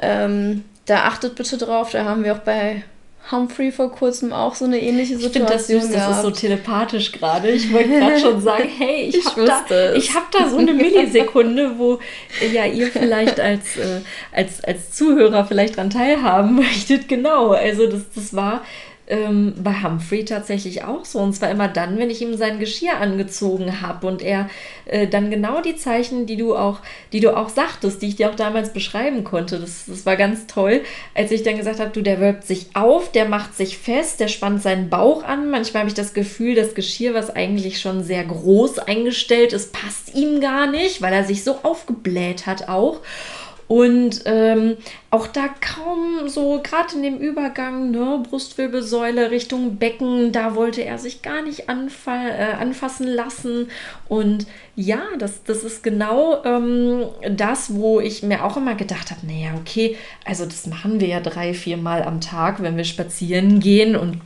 Ähm, 0.00 0.64
da 0.86 1.04
achtet 1.04 1.36
bitte 1.36 1.56
drauf. 1.56 1.90
Da 1.90 2.04
haben 2.04 2.24
wir 2.24 2.34
auch 2.34 2.40
bei 2.40 2.82
Humphrey 3.30 3.72
vor 3.72 3.90
kurzem 3.90 4.34
auch 4.34 4.54
so 4.54 4.66
eine 4.66 4.78
ähnliche 4.78 5.14
Ich 5.14 5.22
finde 5.28 5.50
das 5.50 5.66
Situation 5.66 5.80
süß, 5.80 5.92
das 5.92 6.10
ist 6.10 6.16
so 6.16 6.22
gehabt. 6.28 6.40
telepathisch 6.40 7.12
gerade. 7.12 7.50
Ich 7.50 7.72
wollte 7.72 7.88
gerade 7.88 8.20
schon 8.20 8.40
sagen, 8.42 8.68
hey, 8.78 9.06
ich, 9.08 9.16
Ich 9.16 9.26
habe 9.26 9.46
da, 9.66 9.94
ich 9.94 10.14
hab 10.14 10.30
da 10.30 10.48
so 10.50 10.58
eine 10.58 10.74
Millisekunde, 10.74 11.78
wo 11.78 11.98
äh, 12.42 12.52
ja 12.52 12.66
ihr 12.66 12.88
vielleicht 12.88 13.40
als, 13.40 13.78
äh, 13.78 14.00
als, 14.30 14.62
als 14.62 14.90
Zuhörer 14.92 15.46
vielleicht 15.46 15.78
dran 15.78 15.88
teilhaben 15.88 16.54
möchtet. 16.56 17.08
Genau, 17.08 17.52
also 17.52 17.86
das, 17.86 18.02
das 18.14 18.34
war 18.36 18.62
ähm, 19.06 19.54
bei 19.62 19.82
Humphrey 19.82 20.24
tatsächlich 20.24 20.84
auch 20.84 21.04
so. 21.04 21.18
Und 21.18 21.34
zwar 21.34 21.50
immer 21.50 21.68
dann, 21.68 21.98
wenn 21.98 22.10
ich 22.10 22.22
ihm 22.22 22.36
sein 22.36 22.58
Geschirr 22.58 22.98
angezogen 23.00 23.80
habe 23.82 24.06
und 24.06 24.22
er 24.22 24.48
äh, 24.86 25.06
dann 25.06 25.30
genau 25.30 25.60
die 25.60 25.76
Zeichen, 25.76 26.26
die 26.26 26.36
du 26.36 26.56
auch, 26.56 26.80
die 27.12 27.20
du 27.20 27.36
auch 27.36 27.48
sagtest, 27.48 28.00
die 28.00 28.08
ich 28.08 28.16
dir 28.16 28.30
auch 28.30 28.34
damals 28.34 28.72
beschreiben 28.72 29.24
konnte. 29.24 29.58
Das, 29.58 29.84
das 29.86 30.06
war 30.06 30.16
ganz 30.16 30.46
toll, 30.46 30.80
als 31.14 31.30
ich 31.30 31.42
dann 31.42 31.56
gesagt 31.56 31.80
habe, 31.80 31.90
du, 31.90 32.02
der 32.02 32.20
wölbt 32.20 32.44
sich 32.44 32.68
auf, 32.74 33.12
der 33.12 33.26
macht 33.26 33.56
sich 33.56 33.78
fest, 33.78 34.20
der 34.20 34.28
spannt 34.28 34.62
seinen 34.62 34.88
Bauch 34.88 35.22
an. 35.22 35.50
Manchmal 35.50 35.82
habe 35.82 35.88
ich 35.88 35.94
das 35.94 36.14
Gefühl, 36.14 36.54
das 36.54 36.74
Geschirr, 36.74 37.14
was 37.14 37.30
eigentlich 37.30 37.80
schon 37.80 38.02
sehr 38.02 38.24
groß 38.24 38.78
eingestellt 38.78 39.52
ist, 39.52 39.72
passt 39.72 40.14
ihm 40.14 40.40
gar 40.40 40.66
nicht, 40.66 41.02
weil 41.02 41.12
er 41.12 41.24
sich 41.24 41.44
so 41.44 41.58
aufgebläht 41.62 42.46
hat 42.46 42.68
auch. 42.68 43.00
Und 43.74 44.22
ähm, 44.26 44.76
auch 45.10 45.26
da 45.26 45.48
kaum 45.48 46.28
so, 46.28 46.60
gerade 46.62 46.94
in 46.94 47.02
dem 47.02 47.18
Übergang, 47.18 47.90
ne, 47.90 48.22
Brustwirbelsäule 48.22 49.32
Richtung 49.32 49.78
Becken, 49.78 50.30
da 50.30 50.54
wollte 50.54 50.84
er 50.84 50.96
sich 50.98 51.22
gar 51.22 51.42
nicht 51.42 51.64
äh, 51.68 52.54
anfassen 52.56 53.08
lassen. 53.08 53.66
Und 54.08 54.46
ja, 54.76 55.00
das, 55.18 55.42
das 55.42 55.64
ist 55.64 55.82
genau 55.82 56.44
ähm, 56.44 57.06
das, 57.32 57.74
wo 57.74 57.98
ich 57.98 58.22
mir 58.22 58.44
auch 58.44 58.56
immer 58.56 58.76
gedacht 58.76 59.10
habe, 59.10 59.26
naja, 59.26 59.54
okay, 59.58 59.96
also 60.24 60.44
das 60.44 60.68
machen 60.68 61.00
wir 61.00 61.08
ja 61.08 61.18
drei, 61.18 61.52
vier 61.52 61.76
Mal 61.76 62.04
am 62.04 62.20
Tag, 62.20 62.62
wenn 62.62 62.76
wir 62.76 62.84
spazieren 62.84 63.58
gehen 63.58 63.96
und 63.96 64.20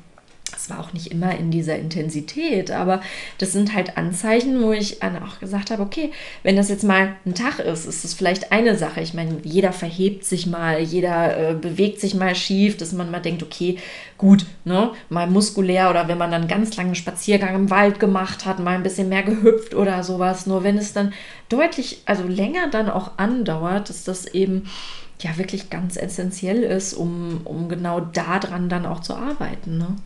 es 0.69 0.77
war 0.77 0.81
auch 0.81 0.93
nicht 0.93 1.11
immer 1.11 1.37
in 1.37 1.51
dieser 1.51 1.79
Intensität, 1.79 2.71
aber 2.71 3.01
das 3.39 3.53
sind 3.53 3.75
halt 3.75 3.97
Anzeichen, 3.97 4.63
wo 4.63 4.73
ich 4.73 4.99
dann 5.01 5.23
auch 5.23 5.41
gesagt 5.41 5.71
habe, 5.71 5.83
okay, 5.83 6.11
wenn 6.43 6.57
das 6.57 6.69
jetzt 6.69 6.85
mal 6.85 7.17
ein 7.25 7.35
Tag 7.35 7.59
ist, 7.59 7.87
ist 7.87 8.05
das 8.05 8.15
vielleicht 8.15 8.53
eine 8.53 8.77
Sache. 8.77 9.01
Ich 9.01 9.15
meine, 9.15 9.39
jeder 9.45 9.73
verhebt 9.73 10.25
sich 10.25 10.47
mal, 10.47 10.81
jeder 10.81 11.51
äh, 11.51 11.55
bewegt 11.55 12.01
sich 12.01 12.15
mal 12.15 12.35
schief, 12.35 12.77
dass 12.77 12.93
man 12.93 13.11
mal 13.11 13.21
denkt, 13.21 13.43
okay, 13.43 13.79
gut, 14.19 14.45
ne, 14.65 14.91
mal 15.09 15.27
muskulär 15.27 15.91
oder 15.91 16.09
wenn 16.09 16.19
man 16.19 16.31
dann 16.31 16.49
ganz 16.49 16.77
langen 16.77 16.95
Spaziergang 16.95 17.55
im 17.55 17.71
Wald 17.71 17.99
gemacht 17.99 18.45
hat, 18.45 18.59
mal 18.59 18.75
ein 18.75 18.83
bisschen 18.83 19.09
mehr 19.09 19.23
gehüpft 19.23 19.75
oder 19.75 20.03
sowas. 20.03 20.47
Nur 20.47 20.65
wenn 20.65 20.77
es 20.77 20.93
dann 20.93 21.15
deutlich, 21.49 22.03
also 22.05 22.25
länger 22.25 22.69
dann 22.71 22.91
auch 22.91 23.13
andauert, 23.17 23.89
dass 23.89 24.05
das 24.05 24.27
eben 24.27 24.69
ja 25.21 25.37
wirklich 25.37 25.71
ganz 25.71 25.97
essentiell 25.97 26.63
ist, 26.63 26.95
um, 26.95 27.41
um 27.45 27.69
genau 27.69 28.01
daran 28.01 28.69
dann 28.69 28.87
auch 28.87 29.01
zu 29.01 29.15
arbeiten. 29.15 29.79
Ne? 29.79 29.97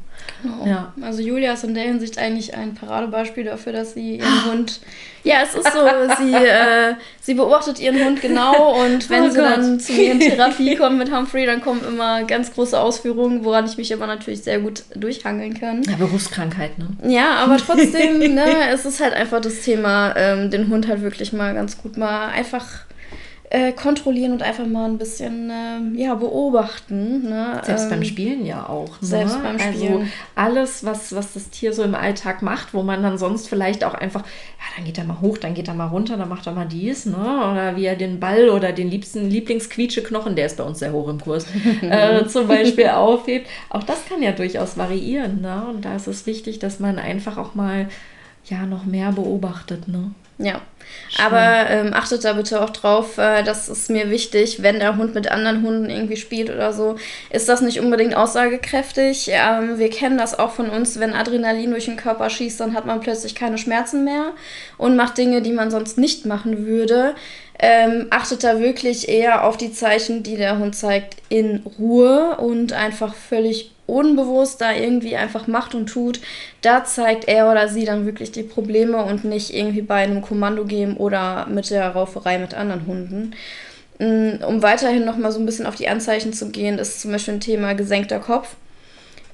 Genau. 0.42 0.66
Ja. 0.66 0.92
Also 1.00 1.22
Julia 1.22 1.52
ist 1.52 1.64
in 1.64 1.74
der 1.74 1.84
Hinsicht 1.84 2.18
eigentlich 2.18 2.54
ein 2.54 2.74
Paradebeispiel 2.74 3.44
dafür, 3.44 3.72
dass 3.72 3.94
sie 3.94 4.16
ihren 4.18 4.44
Hund. 4.46 4.80
Ja, 5.24 5.36
es 5.42 5.54
ist 5.54 5.72
so, 5.72 5.80
sie, 6.18 6.34
äh, 6.34 6.94
sie 7.20 7.34
beobachtet 7.34 7.78
ihren 7.80 8.04
Hund 8.04 8.20
genau 8.20 8.82
und 8.84 9.08
wenn 9.10 9.24
Oh 9.24 9.28
sie 9.30 9.38
Gott. 9.38 9.50
dann 9.56 9.80
zu 9.80 9.92
mir 9.92 10.12
in 10.12 10.20
Therapie 10.20 10.76
kommt 10.76 10.98
mit 10.98 11.14
Humphrey, 11.14 11.46
dann 11.46 11.60
kommen 11.60 11.84
immer 11.86 12.24
ganz 12.24 12.52
große 12.52 12.78
Ausführungen, 12.78 13.44
woran 13.44 13.66
ich 13.66 13.76
mich 13.76 13.92
aber 13.92 14.06
natürlich 14.06 14.42
sehr 14.42 14.60
gut 14.60 14.84
durchhangeln 14.94 15.58
kann. 15.58 15.82
Ja, 15.84 15.96
Berufskrankheit, 15.96 16.78
ne? 16.78 16.88
Ja, 17.08 17.36
aber 17.36 17.56
trotzdem, 17.58 18.18
ne, 18.34 18.68
es 18.72 18.84
ist 18.84 19.00
halt 19.00 19.14
einfach 19.14 19.40
das 19.40 19.60
Thema, 19.60 20.14
ähm, 20.16 20.50
den 20.50 20.68
Hund 20.68 20.88
halt 20.88 21.02
wirklich 21.02 21.32
mal 21.32 21.54
ganz 21.54 21.78
gut 21.78 21.96
mal 21.96 22.28
einfach 22.28 22.66
äh, 23.52 23.72
kontrollieren 23.72 24.32
und 24.32 24.42
einfach 24.42 24.64
mal 24.64 24.86
ein 24.86 24.96
bisschen 24.96 25.50
ähm, 25.52 25.94
ja, 25.94 26.14
beobachten. 26.14 27.28
Ne? 27.28 27.60
Selbst 27.62 27.84
ähm, 27.84 27.90
beim 27.90 28.04
Spielen 28.04 28.46
ja 28.46 28.66
auch. 28.66 28.88
Ne? 29.02 29.06
selbst 29.06 29.42
beim 29.42 29.58
Also 29.58 29.78
Spielen. 29.78 30.12
alles, 30.34 30.86
was, 30.86 31.14
was 31.14 31.34
das 31.34 31.50
Tier 31.50 31.74
so 31.74 31.82
im 31.82 31.94
Alltag 31.94 32.40
macht, 32.40 32.72
wo 32.72 32.82
man 32.82 33.02
dann 33.02 33.18
sonst 33.18 33.50
vielleicht 33.50 33.84
auch 33.84 33.92
einfach, 33.92 34.22
ja, 34.22 34.64
dann 34.74 34.86
geht 34.86 34.96
er 34.96 35.04
mal 35.04 35.20
hoch, 35.20 35.36
dann 35.36 35.52
geht 35.52 35.68
er 35.68 35.74
mal 35.74 35.88
runter, 35.88 36.16
dann 36.16 36.30
macht 36.30 36.46
er 36.46 36.54
mal 36.54 36.64
dies, 36.64 37.04
ne? 37.04 37.14
Oder 37.14 37.76
wie 37.76 37.84
er 37.84 37.94
den 37.96 38.20
Ball 38.20 38.48
oder 38.48 38.72
den 38.72 38.90
liebsten 38.90 39.28
Lieblingsquietscheknochen, 39.28 40.34
der 40.34 40.46
ist 40.46 40.56
bei 40.56 40.64
uns 40.64 40.78
sehr 40.78 40.94
hoch 40.94 41.08
im 41.08 41.20
Kurs, 41.20 41.44
äh, 41.82 42.24
zum 42.26 42.48
Beispiel 42.48 42.88
aufhebt. 42.88 43.48
Auch 43.68 43.82
das 43.82 44.06
kann 44.06 44.22
ja 44.22 44.32
durchaus 44.32 44.78
variieren, 44.78 45.42
ne? 45.42 45.66
Und 45.68 45.84
da 45.84 45.94
ist 45.94 46.06
es 46.06 46.24
wichtig, 46.24 46.58
dass 46.58 46.80
man 46.80 46.98
einfach 46.98 47.36
auch 47.36 47.54
mal 47.54 47.88
ja 48.46 48.64
noch 48.64 48.86
mehr 48.86 49.12
beobachtet, 49.12 49.88
ne? 49.88 50.12
Ja, 50.38 50.62
aber 51.18 51.68
ähm, 51.68 51.92
achtet 51.92 52.24
da 52.24 52.32
bitte 52.32 52.62
auch 52.62 52.70
drauf, 52.70 53.18
äh, 53.18 53.42
das 53.42 53.68
ist 53.68 53.90
mir 53.90 54.10
wichtig, 54.10 54.62
wenn 54.62 54.78
der 54.78 54.96
Hund 54.96 55.14
mit 55.14 55.30
anderen 55.30 55.62
Hunden 55.62 55.90
irgendwie 55.90 56.16
spielt 56.16 56.50
oder 56.50 56.72
so, 56.72 56.96
ist 57.30 57.48
das 57.48 57.60
nicht 57.60 57.80
unbedingt 57.80 58.16
aussagekräftig. 58.16 59.30
Ähm, 59.30 59.78
wir 59.78 59.90
kennen 59.90 60.18
das 60.18 60.38
auch 60.38 60.52
von 60.52 60.70
uns, 60.70 60.98
wenn 60.98 61.12
Adrenalin 61.12 61.70
durch 61.70 61.84
den 61.84 61.96
Körper 61.96 62.30
schießt, 62.30 62.60
dann 62.60 62.74
hat 62.74 62.86
man 62.86 63.00
plötzlich 63.00 63.34
keine 63.34 63.58
Schmerzen 63.58 64.04
mehr 64.04 64.32
und 64.78 64.96
macht 64.96 65.18
Dinge, 65.18 65.42
die 65.42 65.52
man 65.52 65.70
sonst 65.70 65.98
nicht 65.98 66.24
machen 66.26 66.66
würde. 66.66 67.14
Ähm, 67.64 68.08
achtet 68.10 68.42
da 68.42 68.58
wirklich 68.58 69.08
eher 69.08 69.44
auf 69.44 69.56
die 69.56 69.72
Zeichen, 69.72 70.24
die 70.24 70.36
der 70.36 70.58
Hund 70.58 70.74
zeigt, 70.74 71.16
in 71.28 71.62
Ruhe 71.78 72.36
und 72.38 72.72
einfach 72.72 73.14
völlig 73.14 73.70
unbewusst 73.86 74.60
da 74.60 74.72
irgendwie 74.72 75.16
einfach 75.16 75.46
macht 75.46 75.74
und 75.74 75.86
tut, 75.86 76.20
da 76.62 76.84
zeigt 76.84 77.28
er 77.28 77.50
oder 77.50 77.68
sie 77.68 77.84
dann 77.84 78.06
wirklich 78.06 78.32
die 78.32 78.42
Probleme 78.42 79.04
und 79.04 79.24
nicht 79.24 79.54
irgendwie 79.54 79.82
bei 79.82 79.96
einem 80.02 80.22
Kommando 80.22 80.64
geben 80.64 80.96
oder 80.96 81.46
mit 81.46 81.70
der 81.70 81.90
Rauferei 81.90 82.38
mit 82.38 82.54
anderen 82.54 82.86
Hunden. 82.86 83.34
Mm, 83.98 84.42
Um 84.44 84.62
weiterhin 84.62 85.04
nochmal 85.04 85.32
so 85.32 85.38
ein 85.40 85.46
bisschen 85.46 85.66
auf 85.66 85.76
die 85.76 85.88
Anzeichen 85.88 86.32
zu 86.32 86.50
gehen, 86.50 86.78
ist 86.78 87.00
zum 87.00 87.12
Beispiel 87.12 87.34
ein 87.34 87.40
Thema 87.40 87.74
gesenkter 87.74 88.18
Kopf. 88.18 88.56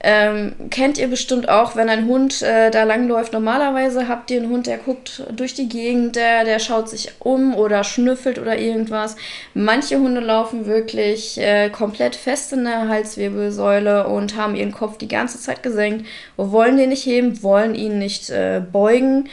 Ähm, 0.00 0.54
kennt 0.70 0.96
ihr 0.96 1.08
bestimmt 1.08 1.48
auch, 1.48 1.74
wenn 1.74 1.88
ein 1.88 2.06
Hund 2.06 2.40
äh, 2.42 2.70
da 2.70 2.84
langläuft. 2.84 3.32
Normalerweise 3.32 4.06
habt 4.06 4.30
ihr 4.30 4.40
einen 4.40 4.50
Hund, 4.50 4.68
der 4.68 4.78
guckt 4.78 5.24
durch 5.34 5.54
die 5.54 5.68
Gegend, 5.68 6.14
der, 6.14 6.44
der 6.44 6.60
schaut 6.60 6.88
sich 6.88 7.10
um 7.18 7.56
oder 7.56 7.82
schnüffelt 7.82 8.38
oder 8.38 8.56
irgendwas. 8.56 9.16
Manche 9.54 9.98
Hunde 9.98 10.20
laufen 10.20 10.66
wirklich 10.66 11.38
äh, 11.38 11.68
komplett 11.70 12.14
fest 12.14 12.52
in 12.52 12.64
der 12.64 12.88
Halswirbelsäule 12.88 14.06
und 14.06 14.36
haben 14.36 14.54
ihren 14.54 14.72
Kopf 14.72 14.98
die 14.98 15.08
ganze 15.08 15.40
Zeit 15.40 15.64
gesenkt, 15.64 16.06
wollen 16.36 16.76
den 16.76 16.90
nicht 16.90 17.04
heben, 17.04 17.42
wollen 17.42 17.74
ihn 17.74 17.98
nicht 17.98 18.30
äh, 18.30 18.60
beugen. 18.60 19.28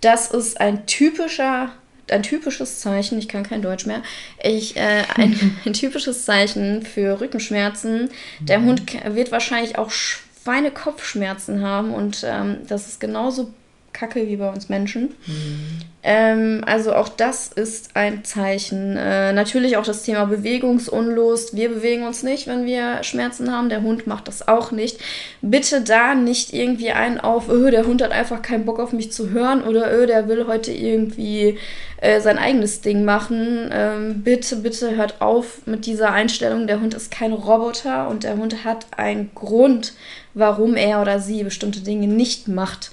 Das 0.00 0.32
ist 0.32 0.60
ein 0.60 0.86
typischer 0.86 1.70
ein 2.10 2.22
typisches 2.22 2.80
Zeichen, 2.80 3.18
ich 3.18 3.28
kann 3.28 3.42
kein 3.42 3.62
Deutsch 3.62 3.86
mehr, 3.86 4.02
ich, 4.42 4.76
äh, 4.76 5.04
ein, 5.16 5.58
ein 5.64 5.72
typisches 5.72 6.24
Zeichen 6.24 6.82
für 6.82 7.20
Rückenschmerzen. 7.20 8.10
Der 8.40 8.62
Hund 8.62 8.86
k- 8.86 9.14
wird 9.14 9.30
wahrscheinlich 9.32 9.78
auch 9.78 9.90
Schweinekopfschmerzen 9.90 11.62
haben 11.62 11.92
und 11.92 12.24
ähm, 12.26 12.58
das 12.68 12.86
ist 12.88 13.00
genauso 13.00 13.52
kacke 13.92 14.28
wie 14.28 14.36
bei 14.36 14.48
uns 14.48 14.68
Menschen. 14.68 15.14
Mhm. 15.26 15.78
Ähm, 16.02 16.62
also 16.64 16.94
auch 16.94 17.08
das 17.08 17.48
ist 17.48 17.90
ein 17.94 18.24
Zeichen. 18.24 18.96
Äh, 18.96 19.32
natürlich 19.32 19.76
auch 19.76 19.84
das 19.84 20.04
Thema 20.04 20.26
Bewegungsunlust. 20.26 21.56
Wir 21.56 21.68
bewegen 21.68 22.04
uns 22.04 22.22
nicht, 22.22 22.46
wenn 22.46 22.64
wir 22.66 23.02
Schmerzen 23.02 23.52
haben. 23.52 23.68
Der 23.68 23.82
Hund 23.82 24.06
macht 24.06 24.28
das 24.28 24.46
auch 24.46 24.70
nicht. 24.70 25.00
Bitte 25.42 25.80
da 25.80 26.14
nicht 26.14 26.52
irgendwie 26.52 26.92
einen 26.92 27.18
auf, 27.18 27.48
öh, 27.48 27.70
der 27.70 27.86
Hund 27.86 28.00
hat 28.00 28.12
einfach 28.12 28.42
keinen 28.42 28.64
Bock 28.64 28.78
auf 28.78 28.92
mich 28.92 29.10
zu 29.10 29.30
hören 29.30 29.62
oder 29.62 29.92
öh, 29.92 30.06
der 30.06 30.28
will 30.28 30.46
heute 30.46 30.72
irgendwie 30.72 31.58
äh, 32.00 32.20
sein 32.20 32.38
eigenes 32.38 32.80
Ding 32.80 33.04
machen. 33.04 33.68
Ähm, 33.72 34.22
bitte, 34.22 34.56
bitte 34.56 34.96
hört 34.96 35.20
auf 35.20 35.66
mit 35.66 35.84
dieser 35.84 36.12
Einstellung. 36.12 36.68
Der 36.68 36.80
Hund 36.80 36.94
ist 36.94 37.10
kein 37.10 37.32
Roboter 37.32 38.08
und 38.08 38.22
der 38.22 38.36
Hund 38.36 38.64
hat 38.64 38.86
einen 38.96 39.32
Grund, 39.34 39.94
warum 40.32 40.76
er 40.76 41.02
oder 41.02 41.18
sie 41.18 41.42
bestimmte 41.42 41.80
Dinge 41.80 42.06
nicht 42.06 42.46
macht. 42.46 42.92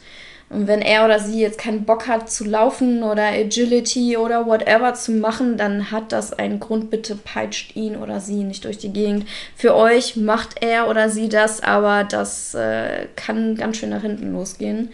Und 0.55 0.67
wenn 0.67 0.81
er 0.81 1.03
oder 1.03 1.19
sie 1.19 1.41
jetzt 1.41 1.57
keinen 1.57 1.83
Bock 1.83 2.07
hat 2.07 2.31
zu 2.31 2.45
laufen 2.45 3.03
oder 3.03 3.23
Agility 3.23 4.15
oder 4.15 4.45
whatever 4.45 4.93
zu 4.93 5.11
machen, 5.11 5.57
dann 5.57 5.91
hat 5.91 6.13
das 6.13 6.31
einen 6.31 6.61
Grund. 6.61 6.89
Bitte 6.89 7.15
peitscht 7.17 7.75
ihn 7.75 7.97
oder 7.97 8.21
sie 8.21 8.45
nicht 8.45 8.63
durch 8.63 8.77
die 8.77 8.93
Gegend. 8.93 9.27
Für 9.57 9.75
euch 9.75 10.15
macht 10.15 10.63
er 10.63 10.87
oder 10.87 11.09
sie 11.09 11.27
das, 11.27 11.61
aber 11.61 12.05
das 12.05 12.55
äh, 12.55 13.07
kann 13.17 13.55
ganz 13.55 13.77
schön 13.77 13.89
nach 13.89 14.01
hinten 14.01 14.31
losgehen. 14.31 14.93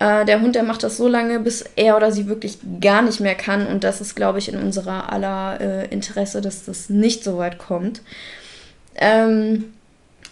Äh, 0.00 0.24
der 0.24 0.40
Hund, 0.40 0.56
der 0.56 0.64
macht 0.64 0.82
das 0.82 0.96
so 0.96 1.06
lange, 1.06 1.38
bis 1.38 1.64
er 1.76 1.96
oder 1.96 2.10
sie 2.10 2.26
wirklich 2.26 2.58
gar 2.80 3.02
nicht 3.02 3.20
mehr 3.20 3.36
kann. 3.36 3.68
Und 3.68 3.84
das 3.84 4.00
ist, 4.00 4.16
glaube 4.16 4.40
ich, 4.40 4.52
in 4.52 4.58
unserer 4.58 5.12
aller 5.12 5.60
äh, 5.60 5.86
Interesse, 5.92 6.40
dass 6.40 6.64
das 6.64 6.88
nicht 6.88 7.22
so 7.22 7.38
weit 7.38 7.58
kommt. 7.58 8.02
Ähm, 8.96 9.72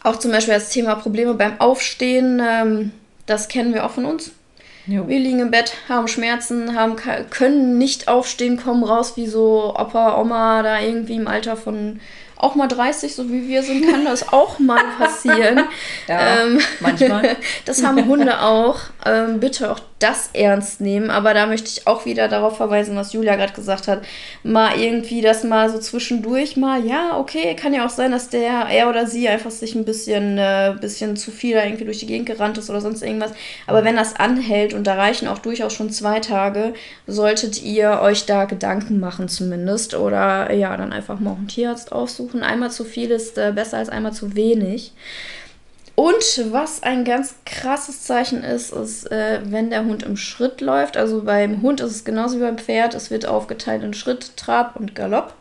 auch 0.03 0.17
zum 0.17 0.33
Beispiel 0.33 0.55
das 0.55 0.71
Thema 0.71 0.97
Probleme 0.97 1.35
beim 1.35 1.61
Aufstehen. 1.61 2.43
Ähm, 2.45 2.91
das 3.27 3.47
kennen 3.47 3.73
wir 3.73 3.87
auch 3.87 3.93
von 3.93 4.07
uns. 4.07 4.33
Jo. 4.87 5.09
Wir 5.09 5.18
liegen 5.18 5.40
im 5.40 5.51
Bett, 5.51 5.72
haben 5.88 6.07
Schmerzen, 6.07 6.79
haben, 6.79 6.96
können 7.31 7.77
nicht 7.77 8.07
aufstehen, 8.07 8.57
kommen 8.57 8.85
raus 8.85 9.16
wie 9.16 9.27
so 9.27 9.75
Opa, 9.77 10.20
Oma, 10.20 10.62
da 10.62 10.81
irgendwie 10.81 11.16
im 11.16 11.27
Alter 11.27 11.57
von 11.57 12.01
auch 12.37 12.55
mal 12.55 12.68
30, 12.68 13.14
so 13.14 13.31
wie 13.31 13.49
wir 13.49 13.62
sind, 13.62 13.90
kann 13.90 14.05
das 14.05 14.33
auch 14.33 14.59
mal 14.59 14.83
passieren. 14.99 15.64
ja, 16.07 16.44
ähm, 16.44 16.61
manchmal. 16.81 17.37
das 17.64 17.83
haben 17.83 18.07
Hunde 18.07 18.40
auch. 18.42 18.81
Ähm, 19.05 19.40
bitte 19.40 19.72
auch 19.72 19.81
das 19.99 20.31
ernst 20.35 20.81
nehmen. 20.81 21.11
Aber 21.11 21.33
da 21.33 21.47
möchte 21.47 21.69
ich 21.69 21.87
auch 21.87 22.05
wieder 22.05 22.29
darauf 22.29 22.57
verweisen, 22.57 22.97
was 22.97 23.15
Julia 23.15 23.37
gerade 23.37 23.55
gesagt 23.55 23.89
hat. 23.89 24.03
Mal 24.43 24.79
irgendwie 24.79 25.23
das 25.23 25.43
mal 25.43 25.71
so 25.71 25.79
zwischendurch 25.79 26.57
mal, 26.57 26.85
ja, 26.85 27.19
okay, 27.19 27.55
kann 27.57 27.73
ja 27.73 27.87
auch 27.87 27.91
sein, 27.91 28.11
dass 28.11 28.29
der, 28.29 28.67
er 28.71 28.91
oder 28.91 29.07
sie 29.07 29.29
einfach 29.29 29.51
sich 29.51 29.75
ein 29.75 29.87
bisschen, 29.87 30.37
äh, 30.37 30.75
bisschen 30.79 31.17
zu 31.17 31.31
viel 31.31 31.55
da 31.55 31.65
irgendwie 31.65 31.87
durch 31.87 31.99
die 31.99 32.07
Gegend 32.07 32.27
gerannt 32.27 32.59
ist 32.59 32.69
oder 32.69 32.83
sonst 32.83 33.03
irgendwas. 33.03 33.33
Aber 33.67 33.85
wenn 33.85 33.97
das 33.97 34.17
anhält 34.17 34.75
und 34.75 34.87
da 34.87 34.95
reichen 34.97 35.29
auch 35.29 35.39
durchaus 35.39 35.73
schon 35.73 35.91
zwei 35.91 36.21
Tage, 36.21 36.75
solltet 37.07 37.63
ihr 37.63 38.01
euch 38.03 38.27
da 38.27 38.45
Gedanken 38.45 39.01
machen 39.01 39.29
zumindest. 39.29 39.95
Oder 39.95 40.53
ja, 40.53 40.77
dann 40.77 40.93
einfach 40.93 41.21
mal 41.21 41.31
auch 41.31 41.39
einen 41.39 41.49
Tierarzt 41.49 41.93
aufsuchen. 41.93 42.43
Einmal 42.43 42.71
zu 42.71 42.85
viel 42.85 43.11
ist 43.11 43.39
äh, 43.39 43.53
besser 43.55 43.79
als 43.79 43.89
einmal 43.89 44.13
zu 44.13 44.37
wenig. 44.37 44.93
Und 45.97 46.53
was 46.53 46.83
ein 46.83 47.05
ganz 47.05 47.37
krasses 47.47 48.03
Zeichen 48.03 48.45
ist, 48.45 48.71
ist, 48.71 49.11
äh, 49.11 49.41
wenn 49.45 49.71
der 49.71 49.87
Hund 49.87 50.03
im 50.03 50.19
Schritt 50.19 50.61
läuft. 50.61 50.99
Also 50.99 51.23
beim 51.23 51.63
Hund 51.63 51.81
ist 51.81 51.91
es 51.91 52.05
genauso 52.05 52.37
wie 52.37 52.43
beim 52.43 52.59
Pferd. 52.59 52.95
Es 52.95 53.11
wird 53.11 53.27
aufgeteilt 53.27 53.83
in 53.83 53.95
Schritt, 53.95 54.37
Trab 54.37 54.77
und 54.77 54.95
Galopp. 54.95 55.33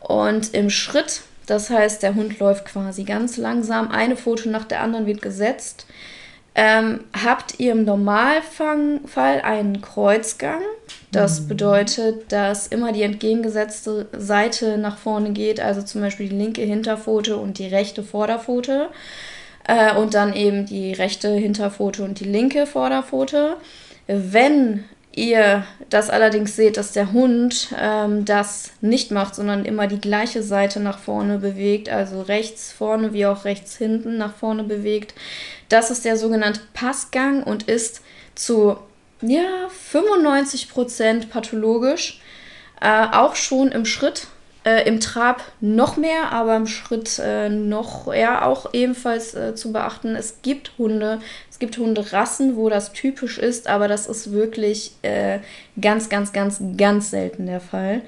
Und 0.00 0.52
im 0.52 0.68
Schritt, 0.68 1.22
das 1.46 1.70
heißt, 1.70 2.02
der 2.02 2.14
Hund 2.14 2.38
läuft 2.38 2.66
quasi 2.66 3.04
ganz 3.04 3.38
langsam. 3.38 3.90
Eine 3.90 4.16
Foto 4.16 4.50
nach 4.50 4.66
der 4.66 4.82
anderen 4.82 5.06
wird 5.06 5.22
gesetzt. 5.22 5.86
Ähm, 6.54 7.04
habt 7.24 7.58
ihr 7.58 7.72
im 7.72 7.84
Normalfall 7.84 9.40
einen 9.42 9.80
Kreuzgang. 9.80 10.60
Das 11.12 11.40
mhm. 11.40 11.48
bedeutet, 11.48 12.30
dass 12.30 12.66
immer 12.66 12.92
die 12.92 13.04
entgegengesetzte 13.04 14.08
Seite 14.12 14.76
nach 14.76 14.98
vorne 14.98 15.30
geht, 15.30 15.60
also 15.60 15.80
zum 15.80 16.02
Beispiel 16.02 16.28
die 16.28 16.36
linke 16.36 16.60
Hinterpfote 16.60 17.38
und 17.38 17.58
die 17.58 17.68
rechte 17.68 18.02
Vorderpfote. 18.02 18.88
Äh, 19.68 19.94
und 19.94 20.14
dann 20.14 20.34
eben 20.34 20.66
die 20.66 20.92
rechte 20.92 21.28
Hinterpfote 21.28 22.02
und 22.02 22.18
die 22.18 22.24
linke 22.24 22.66
Vorderpfote. 22.66 23.58
Wenn 24.06 24.84
ihr 25.14 25.64
das 25.90 26.08
allerdings 26.08 26.56
seht, 26.56 26.78
dass 26.78 26.92
der 26.92 27.12
Hund 27.12 27.68
ähm, 27.78 28.24
das 28.24 28.72
nicht 28.80 29.10
macht, 29.10 29.34
sondern 29.34 29.66
immer 29.66 29.86
die 29.86 30.00
gleiche 30.00 30.42
Seite 30.42 30.80
nach 30.80 30.98
vorne 30.98 31.38
bewegt, 31.38 31.90
also 31.90 32.22
rechts 32.22 32.72
vorne 32.72 33.12
wie 33.12 33.26
auch 33.26 33.44
rechts 33.44 33.76
hinten 33.76 34.16
nach 34.16 34.34
vorne 34.34 34.64
bewegt, 34.64 35.14
das 35.68 35.90
ist 35.90 36.04
der 36.06 36.16
sogenannte 36.16 36.60
Passgang 36.72 37.42
und 37.42 37.64
ist 37.64 38.00
zu 38.34 38.78
ja, 39.20 39.68
95% 39.92 41.28
pathologisch, 41.28 42.22
äh, 42.80 43.06
auch 43.12 43.34
schon 43.34 43.72
im 43.72 43.84
Schritt 43.84 44.28
äh, 44.68 44.86
Im 44.86 45.00
Trab 45.00 45.42
noch 45.60 45.96
mehr, 45.96 46.30
aber 46.32 46.54
im 46.56 46.66
Schritt 46.66 47.18
äh, 47.18 47.48
noch 47.48 48.12
ja 48.12 48.44
auch 48.44 48.74
ebenfalls 48.74 49.34
äh, 49.34 49.54
zu 49.54 49.72
beachten. 49.72 50.14
Es 50.14 50.42
gibt 50.42 50.72
Hunde, 50.76 51.20
es 51.50 51.58
gibt 51.58 51.78
Hunderassen, 51.78 52.56
wo 52.56 52.68
das 52.68 52.92
typisch 52.92 53.38
ist, 53.38 53.66
aber 53.66 53.88
das 53.88 54.06
ist 54.06 54.30
wirklich 54.30 54.92
äh, 55.02 55.38
ganz, 55.80 56.10
ganz, 56.10 56.32
ganz, 56.32 56.60
ganz 56.76 57.10
selten 57.10 57.46
der 57.46 57.60
Fall. 57.60 58.02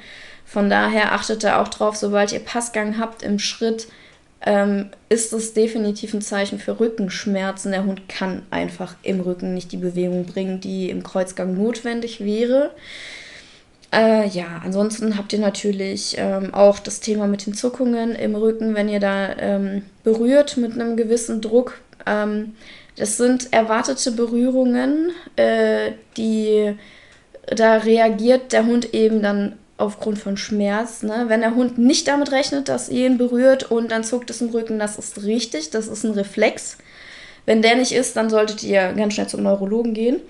Von 0.45 0.69
daher 0.69 1.13
achtet 1.13 1.45
da 1.45 1.63
auch 1.63 1.69
drauf, 1.69 1.97
sobald 1.97 2.33
ihr 2.33 2.41
Passgang 2.41 2.99
habt 2.99 3.23
im 3.23 3.39
Schritt, 3.39 3.89
ähm, 4.45 4.91
ist 5.09 5.33
es 5.33 5.55
definitiv 5.55 6.13
ein 6.13 6.23
Zeichen 6.23 6.59
für 6.59 6.79
Rückenschmerzen. 6.79 7.73
Der 7.73 7.85
Hund 7.85 8.09
kann 8.09 8.43
einfach 8.51 8.97
im 9.03 9.21
Rücken 9.21 9.55
nicht 9.55 9.73
die 9.73 9.77
Bewegung 9.79 10.27
bringen, 10.27 10.61
die 10.61 10.91
im 10.91 11.03
Kreuzgang 11.03 11.57
notwendig 11.57 12.23
wäre. 12.23 12.71
Äh, 13.93 14.29
ja, 14.29 14.61
ansonsten 14.65 15.17
habt 15.17 15.33
ihr 15.33 15.41
natürlich 15.41 16.15
ähm, 16.17 16.55
auch 16.55 16.79
das 16.79 17.01
Thema 17.01 17.27
mit 17.27 17.47
den 17.47 17.55
Zuckungen 17.55 18.15
im 18.15 18.37
Rücken, 18.37 18.75
wenn 18.75 18.89
ihr 18.89 19.01
da 19.01 19.37
ähm, 19.37 19.83
berührt 20.05 20.57
mit 20.57 20.73
einem 20.73 20.97
gewissen 20.97 21.41
Druck. 21.41 21.81
Ähm, 22.07 22.55
das 22.97 23.17
sind 23.17 23.53
erwartete 23.53 24.13
Berührungen, 24.13 25.11
äh, 25.37 25.93
die 26.17 26.75
da 27.47 27.79
reagiert 27.79 28.53
der 28.53 28.67
Hund 28.67 28.95
eben 28.95 29.23
dann 29.23 29.59
aufgrund 29.77 30.19
von 30.19 30.37
Schmerz. 30.37 31.03
Ne? 31.03 31.25
Wenn 31.29 31.41
der 31.41 31.55
Hund 31.55 31.79
nicht 31.79 32.07
damit 32.07 32.31
rechnet, 32.31 32.69
dass 32.69 32.89
ihr 32.89 33.07
ihn 33.07 33.19
berührt 33.19 33.71
und 33.71 33.91
dann 33.91 34.05
zuckt 34.05 34.31
es 34.31 34.41
im 34.41 34.51
Rücken, 34.51 34.79
das 34.79 34.99
ist 34.99 35.25
richtig, 35.25 35.71
das 35.71 35.89
ist 35.89 36.05
ein 36.05 36.13
Reflex. 36.13 36.79
Wenn 37.47 37.63
der 37.63 37.77
nicht 37.77 37.93
ist, 37.93 38.17
dann 38.17 38.31
solltet 38.31 38.63
ihr 38.63 38.93
ganz 38.93 39.15
schnell 39.15 39.27
zum 39.27 39.43
Neurologen 39.43 39.95
gehen. 39.95 40.21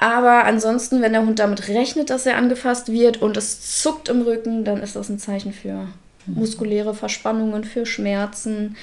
Aber 0.00 0.44
ansonsten, 0.44 1.02
wenn 1.02 1.12
der 1.12 1.26
Hund 1.26 1.40
damit 1.40 1.68
rechnet, 1.68 2.08
dass 2.08 2.24
er 2.24 2.36
angefasst 2.36 2.90
wird 2.90 3.20
und 3.20 3.36
es 3.36 3.82
zuckt 3.82 4.08
im 4.08 4.22
Rücken, 4.22 4.64
dann 4.64 4.80
ist 4.80 4.94
das 4.94 5.08
ein 5.08 5.18
Zeichen 5.18 5.52
für 5.52 5.88
muskuläre 6.26 6.94
Verspannungen, 6.94 7.64
für 7.64 7.84
Schmerzen. 7.84 8.76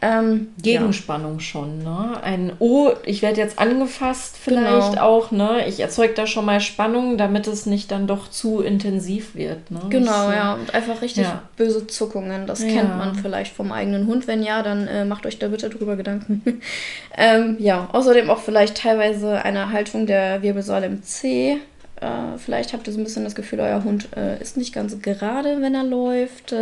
Ähm, 0.00 0.48
Gegenspannung 0.62 1.34
ja. 1.34 1.40
schon, 1.40 1.78
ne? 1.82 2.20
Ein 2.22 2.52
Oh, 2.60 2.90
ich 3.04 3.22
werde 3.22 3.40
jetzt 3.40 3.58
angefasst 3.58 4.36
vielleicht 4.40 4.92
genau. 4.92 5.02
auch, 5.02 5.30
ne? 5.32 5.66
Ich 5.66 5.80
erzeuge 5.80 6.14
da 6.14 6.26
schon 6.26 6.44
mal 6.44 6.60
Spannung, 6.60 7.18
damit 7.18 7.48
es 7.48 7.66
nicht 7.66 7.90
dann 7.90 8.06
doch 8.06 8.30
zu 8.30 8.60
intensiv 8.60 9.34
wird, 9.34 9.70
ne? 9.70 9.80
Genau, 9.88 10.30
ja. 10.30 10.54
Und 10.54 10.72
einfach 10.72 11.02
richtig 11.02 11.24
ja. 11.24 11.42
böse 11.56 11.86
Zuckungen. 11.88 12.46
Das 12.46 12.62
ja. 12.62 12.68
kennt 12.68 12.96
man 12.96 13.16
vielleicht 13.16 13.54
vom 13.54 13.72
eigenen 13.72 14.06
Hund. 14.06 14.28
Wenn 14.28 14.42
ja, 14.42 14.62
dann 14.62 14.86
äh, 14.86 15.04
macht 15.04 15.26
euch 15.26 15.38
da 15.38 15.48
bitte 15.48 15.68
drüber 15.68 15.96
Gedanken. 15.96 16.60
ähm, 17.16 17.56
ja, 17.58 17.88
außerdem 17.92 18.30
auch 18.30 18.40
vielleicht 18.40 18.76
teilweise 18.76 19.42
eine 19.42 19.72
Haltung 19.72 20.06
der 20.06 20.42
Wirbelsäule 20.42 20.86
im 20.86 21.02
C. 21.02 21.58
Äh, 22.00 22.38
vielleicht 22.38 22.72
habt 22.72 22.86
ihr 22.86 22.92
so 22.92 23.00
ein 23.00 23.04
bisschen 23.04 23.24
das 23.24 23.34
Gefühl, 23.34 23.58
euer 23.58 23.82
Hund 23.82 24.08
äh, 24.16 24.40
ist 24.40 24.56
nicht 24.56 24.72
ganz 24.72 25.00
gerade, 25.02 25.60
wenn 25.60 25.74
er 25.74 25.84
läuft. 25.84 26.54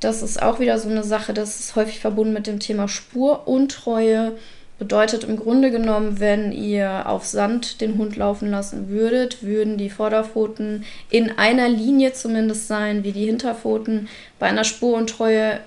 Das 0.00 0.22
ist 0.22 0.40
auch 0.40 0.60
wieder 0.60 0.78
so 0.78 0.88
eine 0.88 1.02
Sache, 1.02 1.32
das 1.34 1.58
ist 1.58 1.76
häufig 1.76 1.98
verbunden 1.98 2.32
mit 2.32 2.46
dem 2.46 2.60
Thema 2.60 2.88
Spuruntreue. 2.88 4.36
Bedeutet 4.78 5.24
im 5.24 5.36
Grunde 5.36 5.72
genommen, 5.72 6.20
wenn 6.20 6.52
ihr 6.52 7.08
auf 7.08 7.24
Sand 7.24 7.80
den 7.80 7.98
Hund 7.98 8.14
laufen 8.14 8.48
lassen 8.48 8.88
würdet, 8.88 9.42
würden 9.42 9.76
die 9.76 9.90
Vorderpfoten 9.90 10.84
in 11.10 11.36
einer 11.36 11.68
Linie 11.68 12.12
zumindest 12.12 12.68
sein 12.68 13.02
wie 13.02 13.10
die 13.10 13.26
Hinterpfoten. 13.26 14.08
Bei 14.38 14.46
einer 14.46 14.62
Spuruntreue 14.62 15.58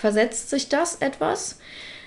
versetzt 0.00 0.48
sich 0.48 0.70
das 0.70 0.96
etwas, 0.96 1.58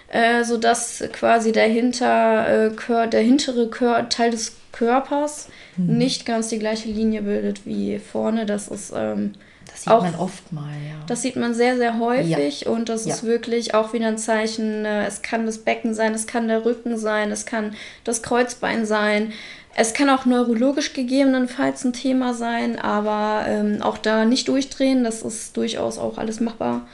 äh, 0.07 0.43
sodass 0.43 1.03
quasi 1.13 1.51
der, 1.51 1.67
Hinter, 1.67 2.71
äh, 2.71 3.07
der 3.09 3.21
hintere 3.21 3.69
Kör 3.69 4.09
Teil 4.09 4.31
des 4.31 4.55
Körpers 4.71 5.47
mhm. 5.77 5.97
nicht 5.97 6.25
ganz 6.25 6.47
die 6.47 6.59
gleiche 6.59 6.89
Linie 6.89 7.21
bildet 7.21 7.67
wie 7.67 7.99
vorne. 7.99 8.47
Das 8.47 8.67
ist 8.67 8.93
ähm, 8.95 9.33
das 9.71 9.83
sieht 9.83 9.93
auch, 9.93 10.03
man 10.03 10.15
oft 10.15 10.51
mal, 10.51 10.61
ja. 10.63 10.95
Das 11.07 11.21
sieht 11.21 11.35
man 11.35 11.53
sehr, 11.53 11.77
sehr 11.77 11.99
häufig 11.99 12.61
ja. 12.61 12.71
und 12.71 12.89
das 12.89 13.05
ja. 13.05 13.13
ist 13.13 13.23
wirklich 13.23 13.73
auch 13.73 13.93
wieder 13.93 14.07
ein 14.07 14.17
Zeichen. 14.17 14.85
Äh, 14.85 15.05
es 15.05 15.21
kann 15.21 15.45
das 15.45 15.59
Becken 15.59 15.93
sein, 15.93 16.13
es 16.13 16.27
kann 16.27 16.47
der 16.47 16.65
Rücken 16.65 16.97
sein, 16.97 17.31
es 17.31 17.45
kann 17.45 17.75
das 18.03 18.21
Kreuzbein 18.21 18.85
sein. 18.85 19.33
Es 19.73 19.93
kann 19.93 20.09
auch 20.09 20.25
neurologisch 20.25 20.91
gegebenenfalls 20.91 21.85
ein 21.85 21.93
Thema 21.93 22.33
sein, 22.33 22.77
aber 22.77 23.45
ähm, 23.47 23.81
auch 23.81 23.97
da 23.97 24.25
nicht 24.25 24.49
durchdrehen, 24.49 25.05
das 25.05 25.21
ist 25.21 25.55
durchaus 25.55 25.97
auch 25.97 26.17
alles 26.17 26.41
machbar. 26.41 26.87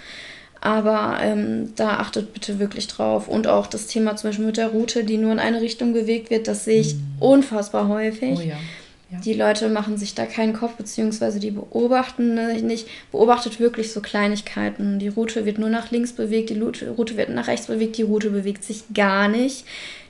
Aber 0.62 1.18
ähm, 1.22 1.74
da 1.76 1.98
achtet 1.98 2.34
bitte 2.34 2.60
wirklich 2.60 2.88
drauf. 2.88 3.28
Und 3.28 3.48
auch 3.48 3.68
das 3.68 3.88
Thema 3.88 4.16
zum 4.16 4.30
Beispiel 4.30 4.46
mit 4.46 4.58
der 4.58 4.70
Route, 4.70 5.04
die 5.04 5.18
nur 5.18 5.32
in 5.32 5.40
eine 5.40 5.62
Richtung 5.62 5.94
bewegt 5.94 6.30
wird, 6.30 6.48
das 6.48 6.66
sehe 6.66 6.82
ich 6.82 6.96
mhm. 6.96 7.02
unfassbar 7.20 7.88
häufig. 7.88 8.38
Oh 8.38 8.42
ja. 8.42 8.58
Ja. 9.10 9.20
Die 9.20 9.34
Leute 9.34 9.70
machen 9.70 9.98
sich 9.98 10.16
da 10.16 10.26
keinen 10.26 10.52
Kopf, 10.52 10.74
beziehungsweise 10.74 11.40
die 11.40 11.52
beobachten 11.52 12.36
nicht, 12.68 12.88
beobachtet 13.12 13.58
wirklich 13.60 13.94
so 13.94 14.02
Kleinigkeiten. 14.02 15.00
Die 15.00 15.08
Route 15.08 15.46
wird 15.46 15.60
nur 15.60 15.70
nach 15.70 15.92
links 15.92 16.12
bewegt, 16.12 16.50
die 16.50 16.60
Route 16.60 17.16
wird 17.16 17.30
nach 17.30 17.48
rechts 17.48 17.68
bewegt, 17.68 17.98
die 17.98 18.04
Route 18.04 18.32
bewegt 18.32 18.66
sich 18.66 18.84
gar 18.94 19.30
nicht. 19.30 19.66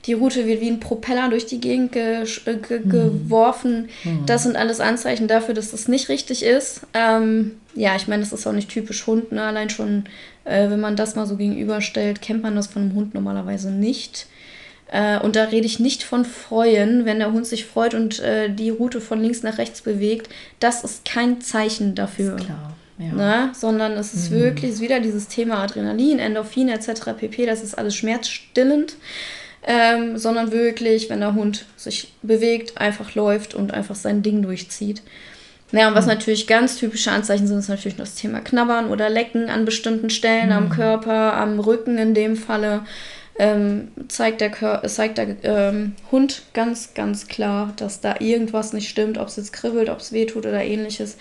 Die 0.07 0.13
Route 0.13 0.47
wird 0.47 0.61
wie 0.61 0.69
ein 0.69 0.79
Propeller 0.79 1.29
durch 1.29 1.45
die 1.45 1.59
Gegend 1.59 1.91
ge 1.91 2.23
ge 2.23 2.79
mhm. 2.79 2.89
geworfen. 2.89 3.89
Mhm. 4.03 4.25
Das 4.25 4.43
sind 4.43 4.55
alles 4.55 4.79
Anzeichen 4.79 5.27
dafür, 5.27 5.53
dass 5.53 5.71
das 5.71 5.87
nicht 5.87 6.09
richtig 6.09 6.43
ist. 6.43 6.81
Ähm, 6.93 7.57
ja, 7.75 7.95
ich 7.95 8.07
meine, 8.07 8.23
das 8.23 8.33
ist 8.33 8.47
auch 8.47 8.53
nicht 8.53 8.69
typisch 8.69 9.05
Hund. 9.05 9.31
Ne? 9.31 9.43
Allein 9.43 9.69
schon, 9.69 10.05
äh, 10.45 10.69
wenn 10.69 10.79
man 10.79 10.95
das 10.95 11.15
mal 11.15 11.27
so 11.27 11.35
gegenüberstellt, 11.35 12.21
kennt 12.21 12.41
man 12.41 12.55
das 12.55 12.67
von 12.67 12.83
einem 12.83 12.95
Hund 12.95 13.13
normalerweise 13.13 13.69
nicht. 13.69 14.27
Äh, 14.91 15.19
und 15.19 15.35
da 15.35 15.45
rede 15.45 15.65
ich 15.65 15.79
nicht 15.79 16.03
von 16.03 16.25
freuen, 16.25 17.05
wenn 17.05 17.19
der 17.19 17.31
Hund 17.31 17.45
sich 17.45 17.65
freut 17.65 17.93
und 17.93 18.19
äh, 18.19 18.49
die 18.49 18.69
Route 18.69 19.01
von 19.01 19.21
links 19.21 19.43
nach 19.43 19.57
rechts 19.57 19.81
bewegt. 19.81 20.29
Das 20.59 20.83
ist 20.83 21.05
kein 21.05 21.41
Zeichen 21.41 21.95
dafür. 21.95 22.35
Ist 22.35 22.45
klar. 22.45 22.75
Ja. 22.97 23.13
Ne? 23.13 23.51
Sondern 23.53 23.93
es 23.93 24.13
ist 24.13 24.31
mhm. 24.31 24.39
wirklich 24.39 24.79
wieder 24.79 24.99
dieses 24.99 25.27
Thema 25.27 25.61
Adrenalin, 25.61 26.19
Endorphin 26.19 26.69
etc. 26.69 27.11
pp. 27.17 27.45
Das 27.45 27.63
ist 27.63 27.77
alles 27.77 27.95
schmerzstillend. 27.95 28.95
Ähm, 29.69 30.17
sondern 30.17 30.53
wirklich, 30.53 31.09
wenn 31.09 31.19
der 31.19 31.33
Hund 31.33 31.65
sich 31.75 32.13
bewegt, 32.21 32.77
einfach 32.77 33.15
läuft 33.15 33.53
und 33.53 33.73
einfach 33.73 33.95
sein 33.95 34.23
Ding 34.23 34.41
durchzieht. 34.41 35.01
Naja, 35.71 35.89
und 35.89 35.95
was 35.95 36.05
mhm. 36.05 36.11
natürlich 36.11 36.47
ganz 36.47 36.77
typische 36.77 37.11
Anzeichen 37.11 37.47
sind, 37.47 37.57
ist 37.57 37.67
natürlich 37.67 37.97
das 37.97 38.15
Thema 38.15 38.39
Knabbern 38.39 38.89
oder 38.89 39.09
Lecken 39.09 39.49
an 39.49 39.65
bestimmten 39.65 40.09
Stellen 40.09 40.47
mhm. 40.47 40.53
am 40.53 40.69
Körper, 40.69 41.33
am 41.33 41.59
Rücken 41.59 41.97
in 41.97 42.13
dem 42.13 42.37
Falle 42.37 42.83
ähm, 43.39 43.89
zeigt 44.07 44.41
der, 44.41 44.49
Kör 44.49 44.83
zeigt 44.87 45.17
der 45.17 45.43
ähm, 45.43 45.95
Hund 46.11 46.43
ganz, 46.53 46.93
ganz 46.93 47.27
klar, 47.27 47.73
dass 47.75 48.01
da 48.01 48.15
irgendwas 48.19 48.73
nicht 48.73 48.89
stimmt, 48.89 49.17
ob 49.17 49.27
es 49.27 49.35
jetzt 49.35 49.53
kribbelt, 49.53 49.89
ob 49.89 49.99
es 49.99 50.11
wehtut 50.11 50.45
oder 50.45 50.63
ähnliches. 50.63 51.17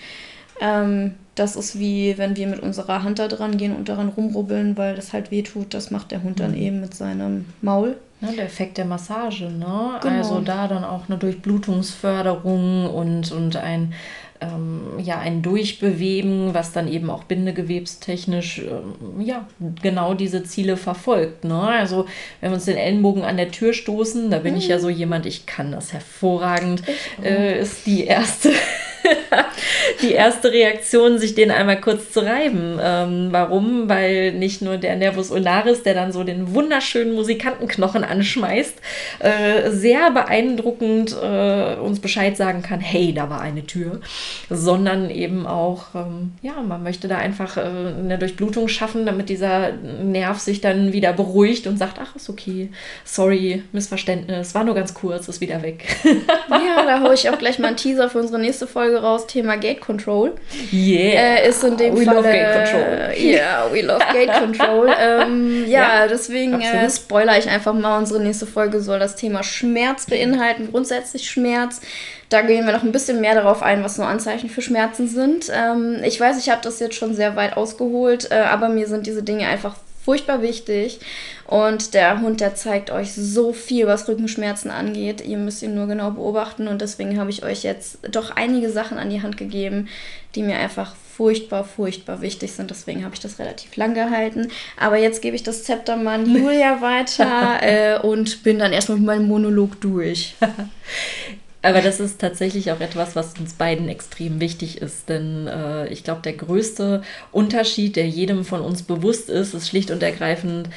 Ähm, 0.59 1.13
das 1.35 1.55
ist 1.55 1.77
wie, 1.77 2.17
wenn 2.17 2.35
wir 2.35 2.47
mit 2.47 2.59
unserer 2.61 3.03
Hand 3.03 3.19
da 3.19 3.27
dran 3.27 3.57
gehen 3.57 3.75
und 3.75 3.89
daran 3.89 4.09
rumrubbeln, 4.09 4.75
weil 4.75 4.95
das 4.95 5.13
halt 5.13 5.29
wehtut. 5.29 5.73
Das 5.73 5.91
macht 5.91 6.11
der 6.11 6.23
Hund 6.23 6.39
dann 6.39 6.51
mhm. 6.51 6.57
eben 6.57 6.81
mit 6.81 6.95
seinem 6.95 7.45
Maul. 7.61 7.97
Ja, 8.21 8.31
der 8.31 8.45
Effekt 8.45 8.79
der 8.79 8.85
Massage, 8.85 9.45
ne? 9.45 9.99
Genau. 10.01 10.17
Also 10.17 10.39
da 10.41 10.67
dann 10.67 10.83
auch 10.83 11.07
eine 11.07 11.19
Durchblutungsförderung 11.19 12.89
und, 12.89 13.31
und 13.31 13.55
ein 13.57 13.93
ähm, 14.41 14.99
ja, 14.99 15.19
ein 15.19 15.41
Durchbewegen, 15.41 16.53
was 16.53 16.71
dann 16.71 16.91
eben 16.91 17.09
auch 17.09 17.23
bindegewebstechnisch 17.23 18.59
ähm, 18.59 19.21
ja, 19.21 19.47
genau 19.81 20.13
diese 20.13 20.43
Ziele 20.43 20.77
verfolgt. 20.77 21.43
Ne? 21.43 21.61
Also 21.61 22.05
wenn 22.41 22.51
wir 22.51 22.55
uns 22.55 22.65
den 22.65 22.77
Ellenbogen 22.77 23.23
an 23.23 23.37
der 23.37 23.51
Tür 23.51 23.73
stoßen, 23.73 24.29
da 24.29 24.39
bin 24.39 24.53
mhm. 24.53 24.59
ich 24.59 24.67
ja 24.67 24.79
so 24.79 24.89
jemand, 24.89 25.25
ich 25.25 25.45
kann 25.45 25.71
das 25.71 25.93
hervorragend, 25.93 26.83
äh, 27.23 27.59
ist 27.59 27.85
die 27.85 28.05
erste 28.05 28.51
die 30.01 30.11
erste 30.11 30.51
Reaktion, 30.51 31.17
sich 31.17 31.35
den 31.35 31.51
einmal 31.51 31.79
kurz 31.81 32.11
zu 32.11 32.19
reiben. 32.19 32.79
Ähm, 32.81 33.29
warum? 33.31 33.89
Weil 33.89 34.33
nicht 34.33 34.61
nur 34.61 34.77
der 34.77 34.95
Nervus 34.95 35.31
ulnaris, 35.31 35.83
der 35.83 35.93
dann 35.93 36.11
so 36.11 36.23
den 36.23 36.53
wunderschönen 36.53 37.13
Musikantenknochen 37.13 38.03
anschmeißt, 38.03 38.75
äh, 39.19 39.71
sehr 39.71 40.11
beeindruckend 40.11 41.15
äh, 41.21 41.75
uns 41.75 41.99
Bescheid 41.99 42.37
sagen 42.37 42.61
kann, 42.61 42.79
hey, 42.79 43.13
da 43.13 43.29
war 43.29 43.41
eine 43.41 43.65
Tür, 43.65 44.01
sondern 44.49 45.09
eben 45.09 45.47
auch, 45.47 45.95
ähm, 45.95 46.33
ja, 46.41 46.61
man 46.61 46.83
möchte 46.83 47.07
da 47.07 47.17
einfach 47.17 47.57
äh, 47.57 47.61
eine 47.61 48.17
Durchblutung 48.17 48.67
schaffen, 48.67 49.05
damit 49.05 49.29
dieser 49.29 49.71
Nerv 49.73 50.39
sich 50.39 50.61
dann 50.61 50.93
wieder 50.93 51.13
beruhigt 51.13 51.67
und 51.67 51.77
sagt, 51.77 51.99
ach, 52.01 52.15
ist 52.15 52.29
okay, 52.29 52.69
sorry, 53.03 53.63
Missverständnis, 53.71 54.53
war 54.53 54.63
nur 54.63 54.75
ganz 54.75 54.93
kurz, 54.93 55.27
ist 55.27 55.41
wieder 55.41 55.61
weg. 55.61 55.85
ja, 56.49 56.83
da 56.85 57.01
haue 57.01 57.13
ich 57.13 57.29
auch 57.29 57.37
gleich 57.37 57.59
mal 57.59 57.69
einen 57.69 57.77
Teaser 57.77 58.09
für 58.09 58.19
unsere 58.19 58.39
nächste 58.39 58.67
Folge 58.67 58.97
raus, 58.97 59.27
Thema 59.27 59.57
Gate 59.57 59.81
Control. 59.87 60.35
Yeah. 60.71 61.39
Äh, 61.39 61.49
ist 61.49 61.63
in 61.63 61.77
dem 61.77 61.97
we 61.97 62.03
Fall. 62.03 62.15
love 62.15 62.29
Gate 62.29 62.53
Control. 62.53 62.97
Yeah, 63.17 63.71
we 63.71 63.81
love 63.81 64.03
Gate 64.13 64.33
Control. 64.33 64.89
ähm, 64.99 65.65
ja, 65.65 66.01
ja, 66.01 66.07
deswegen 66.07 66.61
äh, 66.61 66.89
spoiler 66.89 67.39
ich 67.39 67.49
einfach 67.49 67.73
mal, 67.73 67.97
unsere 67.97 68.21
nächste 68.21 68.45
Folge 68.45 68.81
soll 68.81 68.99
das 68.99 69.15
Thema 69.15 69.41
Schmerz 69.41 70.05
beinhalten, 70.05 70.69
grundsätzlich 70.69 71.27
Schmerz. 71.29 71.81
Da 72.29 72.41
gehen 72.41 72.65
wir 72.65 72.73
noch 72.73 72.83
ein 72.83 72.91
bisschen 72.91 73.21
mehr 73.21 73.35
darauf 73.35 73.63
ein, 73.63 73.83
was 73.83 73.97
nur 73.97 74.05
Anzeichen 74.05 74.49
für 74.49 74.61
Schmerzen 74.61 75.07
sind. 75.07 75.49
Ähm, 75.51 76.01
ich 76.03 76.19
weiß, 76.19 76.37
ich 76.37 76.49
habe 76.49 76.61
das 76.61 76.79
jetzt 76.79 76.95
schon 76.95 77.15
sehr 77.15 77.35
weit 77.37 77.55
ausgeholt, 77.55 78.29
äh, 78.29 78.35
aber 78.35 78.67
mir 78.69 78.87
sind 78.87 79.07
diese 79.07 79.23
Dinge 79.23 79.47
einfach 79.47 79.77
furchtbar 80.07 80.41
wichtig. 80.41 80.99
Und 81.45 81.93
der 81.93 82.21
Hund, 82.21 82.39
der 82.39 82.55
zeigt 82.55 82.91
euch 82.91 83.11
so 83.11 83.51
viel, 83.51 83.87
was 83.87 84.07
Rückenschmerzen 84.07 84.71
angeht. 84.71 85.19
Ihr 85.19 85.37
müsst 85.37 85.61
ihn 85.61 85.75
nur 85.75 85.87
genau 85.87 86.11
beobachten. 86.11 86.69
Und 86.69 86.81
deswegen 86.81 87.19
habe 87.19 87.29
ich 87.29 87.43
euch 87.43 87.63
jetzt 87.63 87.99
doch 88.09 88.31
einige 88.31 88.69
Sachen 88.69 88.99
an 88.99 89.09
die 89.09 89.21
Hand 89.21 89.35
gegeben, 89.35 89.89
die 90.33 90.43
mir 90.43 90.55
einfach 90.59 90.95
furchtbar, 90.95 91.65
furchtbar 91.65 92.21
wichtig 92.21 92.53
sind. 92.53 92.69
Deswegen 92.69 93.03
habe 93.03 93.15
ich 93.15 93.19
das 93.19 93.37
relativ 93.37 93.75
lang 93.75 93.95
gehalten. 93.95 94.47
Aber 94.79 94.95
jetzt 94.95 95.21
gebe 95.21 95.35
ich 95.35 95.43
das 95.43 95.65
Zepter 95.65 95.97
mal 95.97 96.21
an 96.21 96.33
Julia 96.33 96.79
weiter 96.79 97.61
äh, 97.61 97.99
und 97.99 98.43
bin 98.43 98.59
dann 98.59 98.71
erstmal 98.71 98.99
mit 98.99 99.07
meinem 99.07 99.27
Monolog 99.27 99.81
durch. 99.81 100.35
Aber 101.67 101.81
das 101.81 101.99
ist 101.99 102.21
tatsächlich 102.21 102.71
auch 102.71 102.79
etwas, 102.79 103.17
was 103.17 103.37
uns 103.37 103.53
beiden 103.53 103.89
extrem 103.89 104.39
wichtig 104.39 104.81
ist. 104.81 105.09
Denn 105.09 105.47
äh, 105.47 105.89
ich 105.89 106.05
glaube, 106.05 106.21
der 106.21 106.31
größte 106.31 107.01
Unterschied, 107.33 107.97
der 107.97 108.07
jedem 108.07 108.45
von 108.45 108.61
uns 108.61 108.83
bewusst 108.83 109.29
ist, 109.29 109.53
ist 109.53 109.67
schlicht 109.67 109.91
und 109.91 110.01
ergreifend, 110.01 110.69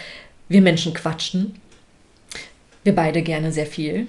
wir 0.49 0.61
Menschen 0.61 0.93
quatschen. 0.93 1.55
Wir 2.83 2.93
beide 2.93 3.23
gerne 3.23 3.53
sehr 3.53 3.67
viel. 3.67 4.09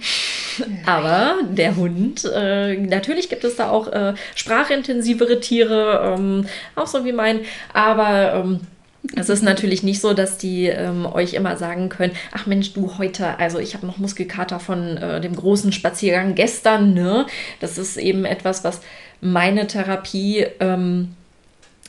Aber 0.87 1.35
der 1.51 1.75
Hund, 1.75 2.25
äh, 2.25 2.75
natürlich 2.77 3.29
gibt 3.29 3.43
es 3.43 3.57
da 3.57 3.69
auch 3.69 3.87
äh, 3.87 4.15
sprachintensivere 4.33 5.39
Tiere, 5.39 6.15
ähm, 6.17 6.47
auch 6.75 6.87
so 6.87 7.05
wie 7.05 7.11
mein. 7.11 7.41
Aber 7.73 8.33
ähm, 8.33 8.61
es 9.15 9.29
ist 9.29 9.41
natürlich 9.41 9.81
nicht 9.83 9.99
so, 9.99 10.13
dass 10.13 10.37
die 10.37 10.67
ähm, 10.67 11.05
euch 11.05 11.33
immer 11.33 11.57
sagen 11.57 11.89
können, 11.89 12.13
ach 12.31 12.45
Mensch, 12.45 12.73
du 12.73 12.97
heute, 12.97 13.39
also 13.39 13.57
ich 13.57 13.73
habe 13.73 13.87
noch 13.87 13.97
Muskelkater 13.97 14.59
von 14.59 14.97
äh, 14.97 15.19
dem 15.19 15.35
großen 15.35 15.71
Spaziergang 15.71 16.35
gestern, 16.35 16.93
ne? 16.93 17.25
Das 17.59 17.77
ist 17.77 17.97
eben 17.97 18.25
etwas, 18.25 18.63
was 18.63 18.81
meine 19.19 19.65
Therapie 19.67 20.45
ähm, 20.59 21.15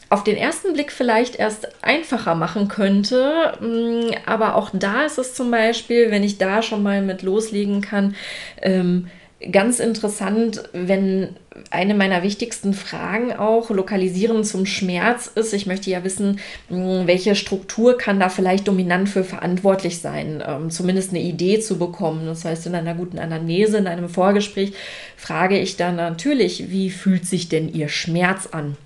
auf 0.09 0.25
den 0.25 0.37
ersten 0.37 0.75
Blick 0.75 0.93
vielleicht 0.93 1.37
erst 1.37 1.83
einfacher 1.83 2.35
machen 2.35 2.69
könnte. 2.69 3.55
Mm, 3.61 4.15
aber 4.27 4.57
auch 4.57 4.71
da 4.73 5.05
ist 5.07 5.19
es 5.19 5.35
zum 5.35 5.51
Beispiel, 5.51 6.11
wenn 6.11 6.23
ich 6.23 6.39
da 6.39 6.63
schon 6.63 6.83
mal 6.83 7.03
mit 7.03 7.23
loslegen 7.23 7.81
kann, 7.81 8.15
ähm, 8.61 9.09
ganz 9.51 9.81
interessant, 9.81 10.63
wenn 10.73 11.31
eine 11.71 11.95
meiner 11.95 12.23
wichtigsten 12.23 12.75
Fragen 12.75 13.33
auch 13.33 13.71
lokalisieren 13.71 14.45
zum 14.45 14.67
Schmerz 14.67 15.27
ist, 15.27 15.53
ich 15.53 15.67
möchte 15.67 15.91
ja 15.91 16.05
wissen, 16.05 16.41
hm, 16.69 17.07
welche 17.07 17.35
Struktur 17.35 17.99
kann 17.99 18.21
da 18.21 18.29
vielleicht 18.29 18.69
dominant 18.69 19.09
für 19.09 19.25
verantwortlich 19.25 19.99
sein, 19.99 20.43
ähm, 20.47 20.71
zumindest 20.71 21.11
eine 21.11 21.21
Idee 21.21 21.61
zu 21.61 21.79
bekommen. 21.79 22.27
Das 22.27 22.45
heißt, 22.45 22.67
in 22.67 22.75
einer 22.75 22.95
guten 22.95 23.19
Anamnese, 23.19 23.79
in 23.79 23.87
einem 23.87 24.09
Vorgespräch 24.09 24.73
frage 25.17 25.59
ich 25.59 25.77
dann 25.77 25.97
natürlich, 25.97 26.71
wie 26.71 26.91
fühlt 26.91 27.27
sich 27.27 27.49
denn 27.49 27.73
Ihr 27.73 27.89
Schmerz 27.89 28.49
an? 28.53 28.77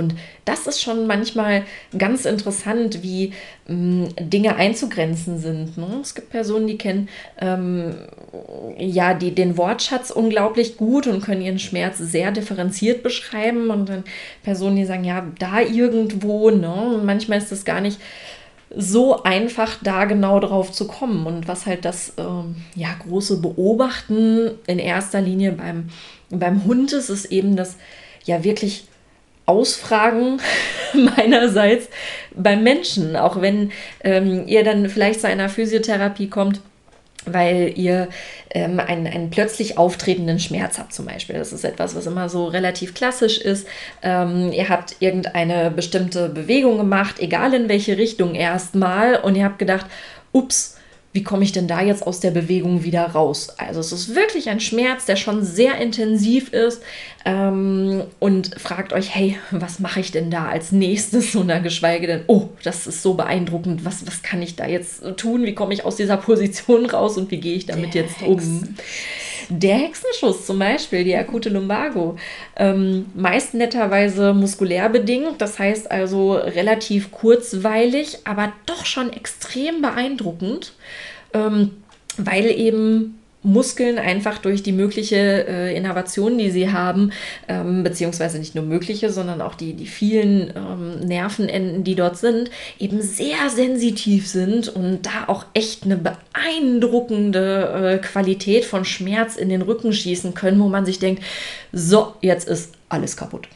Und 0.00 0.14
das 0.44 0.66
ist 0.66 0.82
schon 0.82 1.06
manchmal 1.06 1.64
ganz 1.96 2.24
interessant, 2.24 3.04
wie 3.04 3.32
ähm, 3.68 4.08
Dinge 4.18 4.56
einzugrenzen 4.56 5.38
sind. 5.38 5.78
Ne? 5.78 6.00
Es 6.02 6.16
gibt 6.16 6.30
Personen, 6.30 6.66
die 6.66 6.78
kennen 6.78 7.08
ähm, 7.40 7.94
ja 8.76 9.14
die, 9.14 9.34
den 9.34 9.56
Wortschatz 9.56 10.10
unglaublich 10.10 10.76
gut 10.76 11.06
und 11.06 11.22
können 11.22 11.42
ihren 11.42 11.60
Schmerz 11.60 11.98
sehr 11.98 12.32
differenziert 12.32 13.04
beschreiben. 13.04 13.70
Und 13.70 13.88
dann 13.88 14.04
Personen, 14.42 14.74
die 14.76 14.84
sagen, 14.84 15.04
ja, 15.04 15.24
da 15.38 15.60
irgendwo. 15.60 16.50
Ne? 16.50 16.72
Und 16.72 17.04
manchmal 17.04 17.38
ist 17.38 17.52
es 17.52 17.64
gar 17.64 17.80
nicht 17.80 18.00
so 18.74 19.22
einfach, 19.24 19.78
da 19.82 20.04
genau 20.04 20.38
drauf 20.40 20.72
zu 20.72 20.86
kommen. 20.86 21.26
Und 21.26 21.48
was 21.48 21.66
halt 21.66 21.84
das 21.84 22.14
ähm, 22.18 22.56
ja, 22.74 22.88
große 23.06 23.40
Beobachten 23.40 24.52
in 24.66 24.78
erster 24.78 25.20
Linie 25.20 25.52
beim, 25.52 25.88
beim 26.30 26.64
Hund 26.64 26.92
ist, 26.92 27.08
ist 27.08 27.26
eben 27.26 27.56
das 27.56 27.76
ja 28.24 28.44
wirklich 28.44 28.84
Ausfragen 29.50 30.40
meinerseits 31.16 31.88
beim 32.34 32.62
Menschen, 32.62 33.16
auch 33.16 33.42
wenn 33.42 33.72
ähm, 34.04 34.46
ihr 34.46 34.62
dann 34.62 34.88
vielleicht 34.88 35.20
zu 35.20 35.26
einer 35.26 35.48
Physiotherapie 35.48 36.28
kommt, 36.28 36.60
weil 37.26 37.72
ihr 37.76 38.08
ähm, 38.50 38.80
einen, 38.80 39.06
einen 39.06 39.30
plötzlich 39.30 39.76
auftretenden 39.76 40.38
Schmerz 40.38 40.78
habt 40.78 40.94
zum 40.94 41.06
Beispiel. 41.06 41.36
Das 41.36 41.52
ist 41.52 41.64
etwas, 41.64 41.94
was 41.96 42.06
immer 42.06 42.28
so 42.28 42.46
relativ 42.46 42.94
klassisch 42.94 43.38
ist. 43.38 43.66
Ähm, 44.02 44.52
ihr 44.52 44.68
habt 44.68 44.96
irgendeine 45.00 45.70
bestimmte 45.70 46.28
Bewegung 46.28 46.78
gemacht, 46.78 47.16
egal 47.18 47.52
in 47.54 47.68
welche 47.68 47.98
Richtung 47.98 48.34
erstmal, 48.34 49.16
und 49.16 49.36
ihr 49.36 49.44
habt 49.44 49.58
gedacht, 49.58 49.86
ups, 50.32 50.76
wie 51.12 51.24
komme 51.24 51.42
ich 51.42 51.50
denn 51.50 51.66
da 51.66 51.82
jetzt 51.82 52.06
aus 52.06 52.20
der 52.20 52.30
Bewegung 52.30 52.84
wieder 52.84 53.04
raus? 53.04 53.48
Also 53.58 53.80
es 53.80 53.90
ist 53.90 54.14
wirklich 54.14 54.48
ein 54.48 54.60
Schmerz, 54.60 55.06
der 55.06 55.16
schon 55.16 55.42
sehr 55.42 55.76
intensiv 55.78 56.52
ist 56.52 56.82
ähm, 57.24 58.04
und 58.20 58.60
fragt 58.60 58.92
euch, 58.92 59.12
hey, 59.12 59.36
was 59.50 59.80
mache 59.80 59.98
ich 59.98 60.12
denn 60.12 60.30
da 60.30 60.46
als 60.46 60.70
nächstes? 60.70 61.34
Oder 61.36 61.58
geschweige 61.58 62.06
denn, 62.06 62.22
oh, 62.28 62.50
das 62.62 62.86
ist 62.86 63.02
so 63.02 63.14
beeindruckend, 63.14 63.84
was, 63.84 64.06
was 64.06 64.22
kann 64.22 64.40
ich 64.40 64.54
da 64.54 64.66
jetzt 64.66 65.02
tun? 65.16 65.42
Wie 65.42 65.54
komme 65.54 65.74
ich 65.74 65.84
aus 65.84 65.96
dieser 65.96 66.16
Position 66.16 66.86
raus 66.86 67.16
und 67.16 67.30
wie 67.32 67.38
gehe 67.38 67.56
ich 67.56 67.66
damit 67.66 67.94
der 67.94 68.02
jetzt 68.02 68.20
Hexen. 68.20 68.58
um? 68.60 68.74
Der 69.52 69.76
Hexenschuss 69.78 70.46
zum 70.46 70.60
Beispiel, 70.60 71.02
die 71.02 71.16
akute 71.16 71.48
Lumbago, 71.48 72.16
ähm, 72.56 73.06
meist 73.14 73.52
netterweise 73.52 74.32
muskulär 74.32 74.88
bedingt, 74.88 75.42
das 75.42 75.58
heißt 75.58 75.90
also 75.90 76.34
relativ 76.34 77.10
kurzweilig, 77.10 78.18
aber 78.24 78.52
doch 78.66 78.86
schon 78.86 79.12
extrem 79.12 79.82
beeindruckend, 79.82 80.72
ähm, 81.34 81.72
weil 82.16 82.46
eben 82.46 83.19
Muskeln 83.42 83.98
einfach 83.98 84.38
durch 84.38 84.62
die 84.62 84.72
mögliche 84.72 85.16
äh, 85.16 85.76
Innovation, 85.76 86.36
die 86.36 86.50
sie 86.50 86.72
haben, 86.72 87.10
ähm, 87.48 87.82
beziehungsweise 87.82 88.38
nicht 88.38 88.54
nur 88.54 88.64
mögliche, 88.64 89.10
sondern 89.10 89.40
auch 89.40 89.54
die, 89.54 89.72
die 89.72 89.86
vielen 89.86 90.52
ähm, 90.54 91.00
Nervenenden, 91.00 91.82
die 91.82 91.94
dort 91.94 92.18
sind, 92.18 92.50
eben 92.78 93.00
sehr 93.00 93.48
sensitiv 93.48 94.28
sind 94.28 94.68
und 94.68 95.06
da 95.06 95.24
auch 95.26 95.46
echt 95.54 95.84
eine 95.84 95.96
beeindruckende 95.96 98.00
äh, 98.00 98.06
Qualität 98.06 98.66
von 98.66 98.84
Schmerz 98.84 99.36
in 99.36 99.48
den 99.48 99.62
Rücken 99.62 99.92
schießen 99.92 100.34
können, 100.34 100.60
wo 100.60 100.68
man 100.68 100.84
sich 100.84 100.98
denkt, 100.98 101.22
so, 101.72 102.14
jetzt 102.20 102.46
ist 102.46 102.74
alles 102.90 103.16
kaputt. 103.16 103.48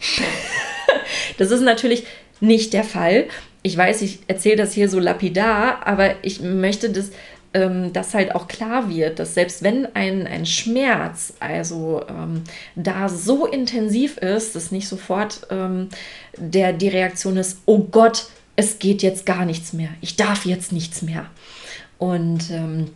das 1.38 1.50
ist 1.50 1.62
natürlich 1.62 2.04
nicht 2.40 2.72
der 2.72 2.84
Fall. 2.84 3.26
Ich 3.62 3.76
weiß, 3.76 4.02
ich 4.02 4.20
erzähle 4.28 4.56
das 4.56 4.72
hier 4.72 4.88
so 4.88 4.98
lapidar, 4.98 5.86
aber 5.86 6.14
ich 6.22 6.40
möchte 6.40 6.90
das 6.90 7.10
ähm, 7.54 7.92
dass 7.92 8.14
halt 8.14 8.34
auch 8.34 8.48
klar 8.48 8.90
wird, 8.90 9.18
dass 9.18 9.34
selbst 9.34 9.62
wenn 9.62 9.86
ein, 9.94 10.26
ein 10.26 10.44
Schmerz 10.44 11.34
also 11.40 12.02
ähm, 12.08 12.42
da 12.74 13.08
so 13.08 13.46
intensiv 13.46 14.18
ist, 14.18 14.56
dass 14.56 14.72
nicht 14.72 14.88
sofort 14.88 15.46
ähm, 15.50 15.88
der, 16.36 16.72
die 16.72 16.88
Reaktion 16.88 17.36
ist, 17.36 17.58
oh 17.64 17.78
Gott, 17.78 18.26
es 18.56 18.78
geht 18.78 19.02
jetzt 19.02 19.24
gar 19.24 19.44
nichts 19.44 19.72
mehr, 19.72 19.90
ich 20.00 20.16
darf 20.16 20.44
jetzt 20.44 20.72
nichts 20.72 21.02
mehr. 21.02 21.26
Und 21.98 22.50
ähm, 22.50 22.90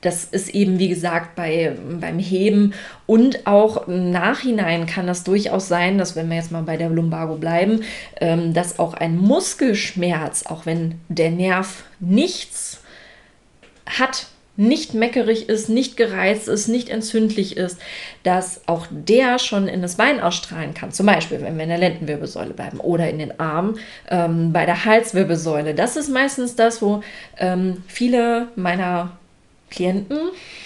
das 0.00 0.24
ist 0.24 0.50
eben, 0.50 0.78
wie 0.78 0.88
gesagt, 0.88 1.34
bei, 1.34 1.76
beim 2.00 2.18
Heben 2.18 2.74
und 3.06 3.46
auch 3.46 3.88
im 3.88 4.10
Nachhinein 4.10 4.86
kann 4.86 5.06
das 5.06 5.24
durchaus 5.24 5.68
sein, 5.68 5.98
dass 5.98 6.14
wenn 6.14 6.28
wir 6.28 6.36
jetzt 6.36 6.52
mal 6.52 6.62
bei 6.62 6.76
der 6.76 6.90
Lumbago 6.90 7.36
bleiben, 7.36 7.80
ähm, 8.20 8.52
dass 8.52 8.78
auch 8.78 8.94
ein 8.94 9.16
Muskelschmerz, 9.16 10.44
auch 10.46 10.66
wenn 10.66 11.00
der 11.08 11.30
Nerv 11.30 11.84
nichts 12.00 12.73
hat, 13.86 14.26
nicht 14.56 14.94
meckerig 14.94 15.48
ist, 15.48 15.68
nicht 15.68 15.96
gereizt 15.96 16.46
ist, 16.46 16.68
nicht 16.68 16.88
entzündlich 16.88 17.56
ist, 17.56 17.78
dass 18.22 18.60
auch 18.66 18.86
der 18.90 19.40
schon 19.40 19.66
in 19.66 19.82
das 19.82 19.96
Bein 19.96 20.20
ausstrahlen 20.20 20.74
kann. 20.74 20.92
Zum 20.92 21.06
Beispiel, 21.06 21.42
wenn 21.42 21.56
wir 21.56 21.64
in 21.64 21.70
der 21.70 21.78
Lendenwirbelsäule 21.78 22.54
bleiben 22.54 22.78
oder 22.78 23.10
in 23.10 23.18
den 23.18 23.40
Armen 23.40 23.78
ähm, 24.08 24.52
bei 24.52 24.64
der 24.64 24.84
Halswirbelsäule. 24.84 25.74
Das 25.74 25.96
ist 25.96 26.08
meistens 26.08 26.54
das, 26.54 26.80
wo 26.82 27.02
ähm, 27.38 27.82
viele 27.88 28.48
meiner 28.54 29.16
Klienten 29.70 30.18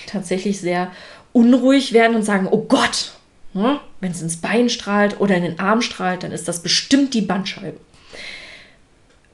tatsächlich 0.06 0.60
sehr 0.60 0.90
unruhig 1.32 1.94
werden 1.94 2.14
und 2.14 2.24
sagen, 2.24 2.46
oh 2.50 2.64
Gott, 2.68 3.12
hm, 3.54 3.78
wenn 4.00 4.12
es 4.12 4.20
ins 4.20 4.36
Bein 4.36 4.68
strahlt 4.68 5.18
oder 5.20 5.36
in 5.36 5.44
den 5.44 5.60
Arm 5.60 5.80
strahlt, 5.80 6.22
dann 6.22 6.32
ist 6.32 6.46
das 6.46 6.62
bestimmt 6.62 7.14
die 7.14 7.22
Bandscheibe. 7.22 7.78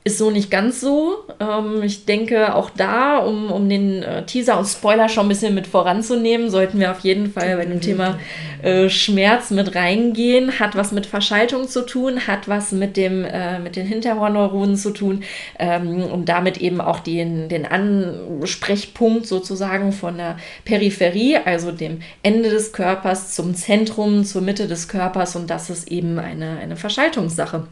Ist 0.06 0.18
so 0.18 0.30
nicht 0.30 0.50
ganz 0.50 0.82
so. 0.82 1.24
Ähm, 1.40 1.82
ich 1.82 2.04
denke, 2.04 2.54
auch 2.54 2.68
da, 2.68 3.16
um, 3.16 3.50
um 3.50 3.70
den 3.70 4.02
äh, 4.02 4.26
Teaser 4.26 4.58
und 4.58 4.66
Spoiler 4.66 5.08
schon 5.08 5.24
ein 5.24 5.28
bisschen 5.30 5.54
mit 5.54 5.66
voranzunehmen, 5.66 6.50
sollten 6.50 6.78
wir 6.78 6.90
auf 6.90 7.00
jeden 7.00 7.32
Fall 7.32 7.56
bei 7.56 7.64
dem 7.64 7.80
Thema 7.80 8.18
äh, 8.62 8.90
Schmerz 8.90 9.50
mit 9.50 9.74
reingehen. 9.74 10.60
Hat 10.60 10.76
was 10.76 10.92
mit 10.92 11.06
Verschaltung 11.06 11.68
zu 11.68 11.86
tun, 11.86 12.26
hat 12.26 12.48
was 12.48 12.70
mit, 12.70 12.98
dem, 12.98 13.24
äh, 13.24 13.58
mit 13.60 13.76
den 13.76 13.86
Hinterhornneuronen 13.86 14.76
zu 14.76 14.90
tun 14.90 15.24
ähm, 15.58 16.02
und 16.02 16.28
damit 16.28 16.58
eben 16.58 16.82
auch 16.82 17.00
den, 17.00 17.48
den 17.48 17.64
Ansprechpunkt 17.64 19.26
sozusagen 19.26 19.92
von 19.92 20.18
der 20.18 20.36
Peripherie, 20.66 21.38
also 21.42 21.72
dem 21.72 22.00
Ende 22.22 22.50
des 22.50 22.74
Körpers 22.74 23.34
zum 23.34 23.54
Zentrum, 23.54 24.26
zur 24.26 24.42
Mitte 24.42 24.68
des 24.68 24.86
Körpers 24.86 25.34
und 25.34 25.48
das 25.48 25.70
ist 25.70 25.90
eben 25.90 26.18
eine, 26.18 26.58
eine 26.58 26.76
Verschaltungssache 26.76 27.64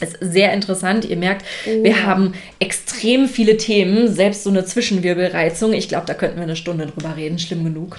ist 0.00 0.16
sehr 0.20 0.52
interessant. 0.52 1.04
Ihr 1.04 1.16
merkt, 1.16 1.44
oh. 1.66 1.82
wir 1.82 2.04
haben 2.04 2.34
extrem 2.58 3.28
viele 3.28 3.56
Themen, 3.56 4.08
selbst 4.08 4.44
so 4.44 4.50
eine 4.50 4.64
Zwischenwirbelreizung. 4.64 5.72
Ich 5.72 5.88
glaube, 5.88 6.06
da 6.06 6.14
könnten 6.14 6.36
wir 6.36 6.44
eine 6.44 6.56
Stunde 6.56 6.86
drüber 6.86 7.16
reden, 7.16 7.38
schlimm 7.38 7.64
genug. 7.64 7.98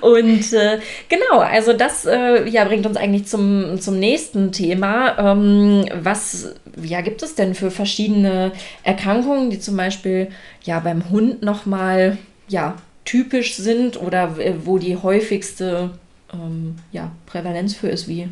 Oh. 0.00 0.06
und 0.14 0.52
äh, 0.52 0.78
genau, 1.08 1.40
also 1.40 1.72
das 1.72 2.06
äh, 2.06 2.48
ja, 2.48 2.64
bringt 2.64 2.86
uns 2.86 2.96
eigentlich 2.96 3.26
zum, 3.26 3.80
zum 3.80 3.98
nächsten 3.98 4.52
Thema. 4.52 5.18
Ähm, 5.18 5.86
was 5.94 6.54
ja, 6.82 7.00
gibt 7.00 7.22
es 7.22 7.34
denn 7.34 7.54
für 7.54 7.70
verschiedene 7.70 8.52
Erkrankungen, 8.82 9.50
die 9.50 9.58
zum 9.58 9.76
Beispiel 9.76 10.28
ja 10.62 10.80
beim 10.80 11.10
Hund 11.10 11.42
nochmal 11.42 12.18
ja, 12.48 12.76
typisch 13.04 13.54
sind 13.54 14.00
oder 14.00 14.38
äh, 14.38 14.54
wo 14.64 14.78
die 14.78 14.96
häufigste 14.96 15.90
ähm, 16.32 16.76
ja, 16.92 17.10
Prävalenz 17.26 17.74
für 17.74 17.88
ist, 17.88 18.08
wie 18.08 18.28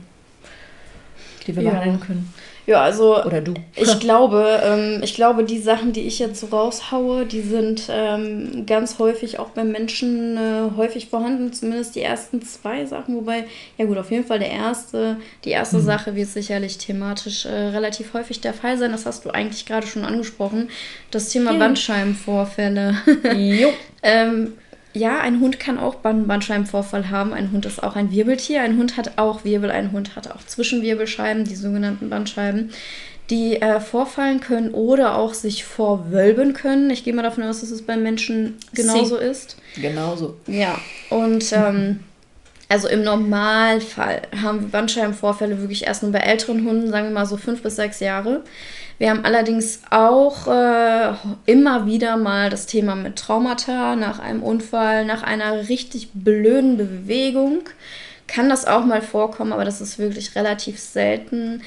die 1.46 1.56
wir 1.56 1.62
ja. 1.62 1.70
behandeln 1.70 2.00
können. 2.00 2.32
Ja, 2.66 2.82
also 2.82 3.22
Oder 3.22 3.42
du. 3.42 3.54
ich 3.76 4.00
glaube, 4.00 4.60
ähm, 4.62 5.00
ich 5.02 5.14
glaube, 5.14 5.44
die 5.44 5.58
Sachen, 5.58 5.92
die 5.92 6.00
ich 6.02 6.18
jetzt 6.18 6.40
so 6.40 6.46
raushaue, 6.46 7.26
die 7.26 7.42
sind 7.42 7.88
ähm, 7.90 8.64
ganz 8.66 8.98
häufig 8.98 9.38
auch 9.38 9.50
beim 9.50 9.70
Menschen 9.70 10.36
äh, 10.36 10.70
häufig 10.76 11.08
vorhanden, 11.08 11.52
zumindest 11.52 11.94
die 11.94 12.00
ersten 12.00 12.40
zwei 12.42 12.86
Sachen, 12.86 13.16
wobei, 13.16 13.44
ja 13.76 13.84
gut, 13.84 13.98
auf 13.98 14.10
jeden 14.10 14.24
Fall 14.24 14.38
der 14.38 14.50
erste, 14.50 15.16
die 15.44 15.50
erste 15.50 15.76
mhm. 15.76 15.82
Sache 15.82 16.16
wird 16.16 16.28
sicherlich 16.28 16.78
thematisch 16.78 17.44
äh, 17.44 17.50
relativ 17.50 18.14
häufig 18.14 18.40
der 18.40 18.54
Fall 18.54 18.78
sein. 18.78 18.92
Das 18.92 19.04
hast 19.04 19.26
du 19.26 19.30
eigentlich 19.30 19.66
gerade 19.66 19.86
schon 19.86 20.04
angesprochen. 20.04 20.70
Das 21.10 21.28
Thema 21.28 21.52
ja. 21.52 21.58
Bandscheibenvorfälle. 21.58 22.96
jo. 23.34 23.68
ähm, 24.02 24.54
ja, 24.94 25.18
ein 25.18 25.40
Hund 25.40 25.58
kann 25.58 25.78
auch 25.78 25.96
Bandscheibenvorfall 25.96 27.10
haben. 27.10 27.32
Ein 27.32 27.50
Hund 27.50 27.66
ist 27.66 27.82
auch 27.82 27.96
ein 27.96 28.12
Wirbeltier. 28.12 28.62
Ein 28.62 28.78
Hund 28.78 28.96
hat 28.96 29.18
auch 29.18 29.44
Wirbel. 29.44 29.70
Ein 29.70 29.90
Hund 29.90 30.14
hat 30.14 30.30
auch 30.30 30.44
Zwischenwirbelscheiben, 30.46 31.44
die 31.44 31.56
sogenannten 31.56 32.08
Bandscheiben, 32.10 32.70
die 33.28 33.60
äh, 33.60 33.80
vorfallen 33.80 34.40
können 34.40 34.72
oder 34.72 35.16
auch 35.16 35.34
sich 35.34 35.64
vorwölben 35.64 36.52
können. 36.52 36.90
Ich 36.90 37.02
gehe 37.02 37.12
mal 37.12 37.22
davon 37.22 37.42
aus, 37.42 37.60
dass 37.60 37.72
es 37.72 37.82
beim 37.82 38.04
Menschen 38.04 38.56
genauso 38.72 39.18
Sie. 39.18 39.24
ist. 39.24 39.56
Genauso. 39.74 40.36
Ja, 40.46 40.78
und 41.10 41.52
ähm, 41.52 42.00
also 42.68 42.86
im 42.88 43.02
Normalfall 43.02 44.22
haben 44.40 44.60
wir 44.60 44.68
Bandscheibenvorfälle 44.68 45.60
wirklich 45.60 45.86
erst 45.86 46.02
nur 46.02 46.12
bei 46.12 46.20
älteren 46.20 46.64
Hunden, 46.64 46.90
sagen 46.90 47.08
wir 47.08 47.14
mal 47.14 47.26
so 47.26 47.36
fünf 47.36 47.62
bis 47.62 47.76
sechs 47.76 47.98
Jahre. 48.00 48.44
Wir 48.98 49.10
haben 49.10 49.24
allerdings 49.24 49.80
auch 49.90 50.46
äh, 50.46 51.14
immer 51.46 51.86
wieder 51.86 52.16
mal 52.16 52.48
das 52.48 52.66
Thema 52.66 52.94
mit 52.94 53.16
Traumata 53.16 53.96
nach 53.96 54.20
einem 54.20 54.42
Unfall, 54.42 55.04
nach 55.04 55.22
einer 55.22 55.68
richtig 55.68 56.10
blöden 56.14 56.76
Bewegung. 56.76 57.62
Kann 58.26 58.48
das 58.48 58.66
auch 58.66 58.84
mal 58.84 59.02
vorkommen, 59.02 59.52
aber 59.52 59.64
das 59.64 59.80
ist 59.80 59.98
wirklich 59.98 60.36
relativ 60.36 60.78
selten. 60.78 61.62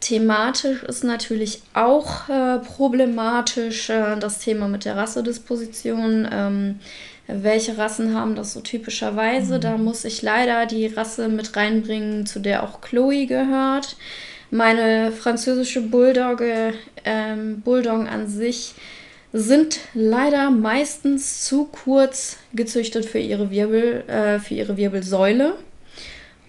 Thematisch 0.00 0.82
ist 0.82 1.04
natürlich 1.04 1.62
auch 1.74 2.28
äh, 2.28 2.58
problematisch 2.58 3.90
äh, 3.90 4.16
das 4.18 4.38
Thema 4.38 4.68
mit 4.68 4.84
der 4.84 4.96
Rassedisposition. 4.96 6.28
Ähm, 6.30 6.80
welche 7.26 7.78
Rassen 7.78 8.14
haben 8.14 8.34
das 8.34 8.52
so 8.52 8.60
typischerweise? 8.60 9.56
Mhm. 9.56 9.60
Da 9.60 9.76
muss 9.76 10.04
ich 10.04 10.22
leider 10.22 10.66
die 10.66 10.86
Rasse 10.86 11.28
mit 11.28 11.54
reinbringen, 11.56 12.26
zu 12.26 12.40
der 12.40 12.62
auch 12.62 12.80
Chloe 12.80 13.26
gehört. 13.26 13.96
Meine 14.50 15.12
französische 15.12 15.80
Bulldogge, 15.80 16.74
ähm, 17.04 17.60
Bulldoggen 17.60 18.08
an 18.08 18.26
sich 18.26 18.74
sind 19.32 19.78
leider 19.94 20.50
meistens 20.50 21.44
zu 21.44 21.66
kurz 21.66 22.36
gezüchtet 22.52 23.04
für 23.04 23.20
ihre 23.20 23.50
Wirbel, 23.50 24.02
äh, 24.08 24.40
für 24.40 24.54
ihre 24.54 24.76
Wirbelsäule. 24.76 25.54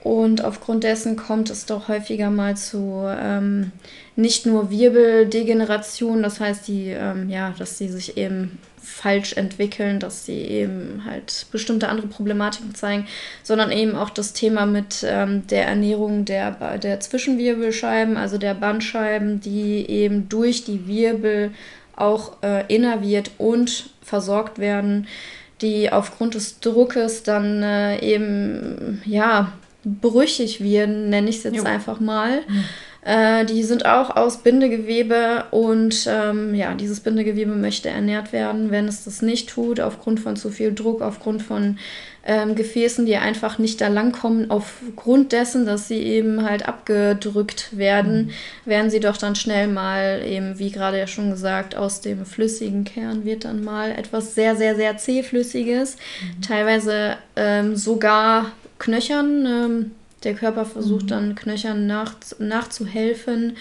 Und 0.03 0.43
aufgrund 0.43 0.83
dessen 0.83 1.15
kommt 1.15 1.51
es 1.51 1.67
doch 1.67 1.87
häufiger 1.87 2.31
mal 2.31 2.57
zu 2.57 3.05
ähm, 3.07 3.71
nicht 4.15 4.47
nur 4.47 4.71
Wirbeldegeneration, 4.71 6.23
das 6.23 6.39
heißt, 6.39 6.67
die, 6.67 6.87
ähm, 6.89 7.29
ja, 7.29 7.53
dass 7.57 7.77
sie 7.77 7.87
sich 7.87 8.17
eben 8.17 8.57
falsch 8.81 9.33
entwickeln, 9.33 9.99
dass 9.99 10.25
sie 10.25 10.39
eben 10.41 11.03
halt 11.05 11.45
bestimmte 11.51 11.87
andere 11.87 12.07
Problematiken 12.07 12.73
zeigen, 12.73 13.07
sondern 13.43 13.71
eben 13.71 13.95
auch 13.95 14.09
das 14.09 14.33
Thema 14.33 14.65
mit 14.65 15.05
ähm, 15.07 15.45
der 15.47 15.67
Ernährung 15.67 16.25
der, 16.25 16.77
der 16.79 16.99
Zwischenwirbelscheiben, 16.99 18.17
also 18.17 18.39
der 18.39 18.55
Bandscheiben, 18.55 19.39
die 19.39 19.87
eben 19.87 20.29
durch 20.29 20.65
die 20.65 20.87
Wirbel 20.87 21.51
auch 21.95 22.41
äh, 22.41 22.65
innerviert 22.73 23.31
und 23.37 23.91
versorgt 24.01 24.57
werden, 24.57 25.07
die 25.61 25.91
aufgrund 25.91 26.33
des 26.33 26.59
Druckes 26.59 27.21
dann 27.21 27.61
äh, 27.61 27.99
eben, 27.99 29.01
ja, 29.05 29.53
brüchig 29.83 30.63
werden, 30.63 31.09
nenne 31.09 31.29
ich 31.29 31.37
es 31.37 31.43
jetzt 31.43 31.57
jo. 31.57 31.63
einfach 31.63 31.99
mal. 31.99 32.41
Mhm. 32.47 32.63
Äh, 33.03 33.45
die 33.45 33.63
sind 33.63 33.85
auch 33.85 34.15
aus 34.15 34.43
Bindegewebe 34.43 35.45
und 35.49 36.07
ähm, 36.07 36.53
ja, 36.53 36.75
dieses 36.75 36.99
Bindegewebe 36.99 37.55
möchte 37.55 37.89
ernährt 37.89 38.31
werden. 38.31 38.69
Wenn 38.69 38.87
es 38.87 39.05
das 39.05 39.23
nicht 39.23 39.49
tut, 39.49 39.79
aufgrund 39.79 40.19
von 40.19 40.35
zu 40.35 40.49
viel 40.49 40.71
Druck, 40.71 41.01
aufgrund 41.01 41.41
von 41.41 41.79
ähm, 42.23 42.53
Gefäßen, 42.53 43.07
die 43.07 43.15
einfach 43.17 43.57
nicht 43.57 43.81
da 43.81 43.87
langkommen, 43.87 44.51
aufgrund 44.51 45.31
dessen, 45.31 45.65
dass 45.65 45.87
sie 45.87 45.97
eben 45.97 46.43
halt 46.47 46.67
abgedrückt 46.67 47.75
werden, 47.75 48.27
mhm. 48.27 48.69
werden 48.69 48.91
sie 48.91 48.99
doch 48.99 49.17
dann 49.17 49.35
schnell 49.35 49.67
mal 49.67 50.21
eben, 50.23 50.59
wie 50.59 50.69
gerade 50.69 50.99
ja 50.99 51.07
schon 51.07 51.31
gesagt, 51.31 51.75
aus 51.75 52.01
dem 52.01 52.23
flüssigen 52.25 52.83
Kern 52.83 53.25
wird 53.25 53.45
dann 53.45 53.63
mal 53.63 53.89
etwas 53.89 54.35
sehr, 54.35 54.55
sehr, 54.55 54.75
sehr 54.75 54.97
zähflüssiges, 54.97 55.95
mhm. 55.95 56.41
teilweise 56.43 57.17
ähm, 57.35 57.75
sogar 57.75 58.51
Knöchern. 58.81 59.45
Ähm, 59.45 59.91
der 60.23 60.33
Körper 60.33 60.65
versucht 60.65 61.03
mhm. 61.03 61.07
dann 61.07 61.35
Knöchern 61.35 61.87
nach, 61.87 62.15
nachzuhelfen. 62.39 63.57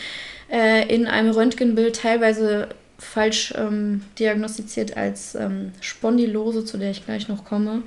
Äh, 0.50 0.92
in 0.94 1.06
einem 1.06 1.30
Röntgenbild 1.30 1.96
teilweise 1.96 2.68
falsch 2.98 3.54
ähm, 3.56 4.02
diagnostiziert 4.18 4.96
als 4.96 5.34
ähm, 5.34 5.72
Spondylose, 5.80 6.64
zu 6.64 6.76
der 6.76 6.90
ich 6.90 7.04
gleich 7.04 7.28
noch 7.28 7.44
komme. 7.44 7.82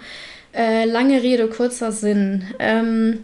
Äh, 0.54 0.86
lange 0.86 1.22
Rede, 1.22 1.48
kurzer 1.48 1.92
Sinn. 1.92 2.46
Ähm, 2.60 3.24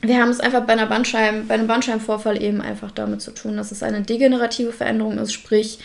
wir 0.00 0.20
haben 0.20 0.30
es 0.30 0.40
einfach 0.40 0.64
bei, 0.64 0.74
einer 0.74 0.86
Bandscheiben, 0.86 1.48
bei 1.48 1.54
einem 1.54 1.66
Bandscheibenvorfall 1.66 2.40
eben 2.42 2.60
einfach 2.60 2.90
damit 2.90 3.22
zu 3.22 3.30
tun, 3.32 3.56
dass 3.56 3.72
es 3.72 3.82
eine 3.82 4.02
degenerative 4.02 4.72
Veränderung 4.72 5.18
ist, 5.18 5.32
sprich 5.32 5.78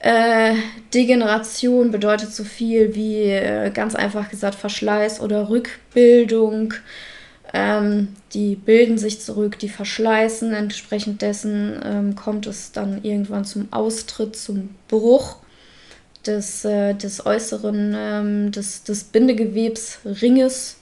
äh, 0.00 0.54
Degeneration 0.94 1.90
bedeutet 1.90 2.32
so 2.32 2.42
viel 2.42 2.94
wie 2.94 3.24
äh, 3.24 3.70
ganz 3.70 3.94
einfach 3.94 4.30
gesagt 4.30 4.54
Verschleiß 4.54 5.20
oder 5.20 5.50
Rückbildung. 5.50 6.74
Ähm, 7.52 8.08
die 8.32 8.56
bilden 8.56 8.96
sich 8.96 9.20
zurück, 9.20 9.58
die 9.58 9.68
verschleißen. 9.68 10.54
Entsprechend 10.54 11.20
dessen 11.20 11.80
ähm, 11.84 12.14
kommt 12.14 12.46
es 12.46 12.72
dann 12.72 13.04
irgendwann 13.04 13.44
zum 13.44 13.68
Austritt, 13.72 14.36
zum 14.36 14.70
Bruch 14.88 15.36
des, 16.26 16.64
äh, 16.64 16.94
des 16.94 17.26
äußeren, 17.26 17.94
ähm, 17.96 18.52
des, 18.52 18.84
des 18.84 19.04
Bindegewebsringes, 19.04 20.78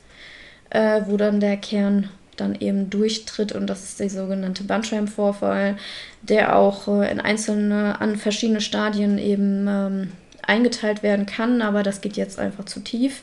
äh, 0.70 1.00
wo 1.06 1.16
dann 1.16 1.40
der 1.40 1.56
Kern 1.56 2.10
dann 2.36 2.54
eben 2.54 2.90
durchtritt. 2.90 3.52
Und 3.52 3.66
das 3.66 3.84
ist 3.84 4.00
der 4.00 4.10
sogenannte 4.10 4.64
Bandscheibenvorfall, 4.64 5.76
der 6.22 6.56
auch 6.56 6.88
äh, 6.88 7.10
in 7.10 7.20
einzelne, 7.20 8.00
an 8.00 8.16
verschiedene 8.16 8.60
Stadien 8.60 9.18
eben 9.18 9.66
ähm, 9.68 10.12
eingeteilt 10.42 11.02
werden 11.02 11.26
kann, 11.26 11.62
aber 11.62 11.82
das 11.82 12.00
geht 12.00 12.16
jetzt 12.16 12.38
einfach 12.38 12.64
zu 12.64 12.80
tief. 12.80 13.22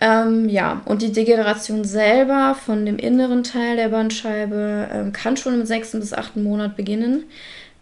Ähm, 0.00 0.48
ja, 0.48 0.82
und 0.84 1.02
die 1.02 1.12
Degeneration 1.12 1.84
selber 1.84 2.56
von 2.56 2.84
dem 2.84 2.98
inneren 2.98 3.44
Teil 3.44 3.76
der 3.76 3.88
Bandscheibe 3.88 4.88
ähm, 4.92 5.12
kann 5.12 5.36
schon 5.36 5.54
im 5.54 5.66
sechsten 5.66 6.00
bis 6.00 6.12
achten 6.12 6.42
Monat 6.42 6.76
beginnen. 6.76 7.24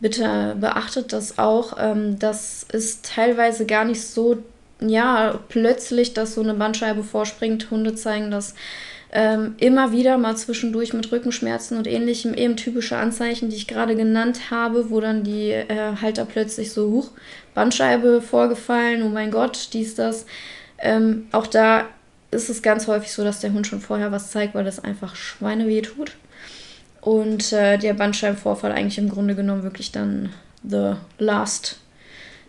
Bitte 0.00 0.56
beachtet 0.60 1.12
das 1.12 1.38
auch. 1.38 1.76
Ähm, 1.78 2.18
das 2.18 2.62
ist 2.72 3.06
teilweise 3.14 3.64
gar 3.66 3.84
nicht 3.84 4.02
so, 4.06 4.38
ja, 4.80 5.38
plötzlich, 5.48 6.14
dass 6.14 6.34
so 6.34 6.42
eine 6.42 6.54
Bandscheibe 6.54 7.04
vorspringt. 7.04 7.70
Hunde 7.70 7.94
zeigen 7.94 8.30
das 8.30 8.54
ähm, 9.12 9.54
immer 9.58 9.92
wieder 9.92 10.18
mal 10.18 10.36
zwischendurch 10.36 10.92
mit 10.92 11.10
Rückenschmerzen 11.10 11.76
und 11.76 11.86
ähnlichem, 11.86 12.34
eben 12.34 12.56
typische 12.56 12.96
Anzeichen, 12.96 13.50
die 13.50 13.56
ich 13.56 13.66
gerade 13.66 13.96
genannt 13.96 14.50
habe, 14.50 14.90
wo 14.90 15.00
dann 15.00 15.24
die 15.24 15.50
äh, 15.50 15.96
Halter 16.00 16.24
plötzlich 16.24 16.72
so, 16.72 16.90
hoch, 16.90 17.10
Bandscheibe 17.54 18.22
vorgefallen, 18.22 19.02
oh 19.02 19.08
mein 19.08 19.30
Gott, 19.30 19.70
dies, 19.72 19.96
das. 19.96 20.26
Ähm, 20.78 21.26
auch 21.32 21.48
da 21.48 21.86
ist 22.30 22.48
es 22.48 22.62
ganz 22.62 22.86
häufig 22.86 23.12
so, 23.12 23.24
dass 23.24 23.40
der 23.40 23.52
Hund 23.52 23.66
schon 23.66 23.80
vorher 23.80 24.12
was 24.12 24.30
zeigt, 24.30 24.54
weil 24.54 24.64
das 24.64 24.82
einfach 24.82 25.16
Schweineweh 25.16 25.82
tut. 25.82 26.12
Und 27.00 27.52
äh, 27.52 27.78
der 27.78 27.94
Bandscheibenvorfall 27.94 28.72
eigentlich 28.72 28.98
im 28.98 29.08
Grunde 29.08 29.34
genommen 29.34 29.64
wirklich 29.64 29.90
dann 29.90 30.30
the 30.62 30.92
last 31.18 31.78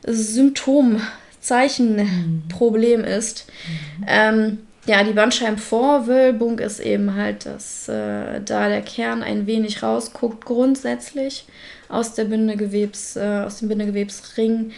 Symptom, 0.05 1.01
Zeichen, 1.39 1.95
mhm. 1.95 2.43
Problem 2.49 3.03
ist. 3.03 3.47
Mhm. 3.47 4.05
Ähm, 4.07 4.57
ja, 4.85 5.03
die 5.03 5.13
Bandscheibenvorwölbung 5.13 6.59
ist 6.59 6.79
eben 6.79 7.15
halt, 7.15 7.45
dass 7.45 7.87
äh, 7.87 8.41
da 8.43 8.67
der 8.67 8.81
Kern 8.81 9.21
ein 9.21 9.45
wenig 9.45 9.83
rausguckt, 9.83 10.43
grundsätzlich 10.45 11.45
aus, 11.87 12.13
der 12.13 12.25
Bindegewebs, 12.25 13.15
äh, 13.15 13.43
aus 13.45 13.59
dem 13.59 13.69
Bindegewebsring 13.69 14.71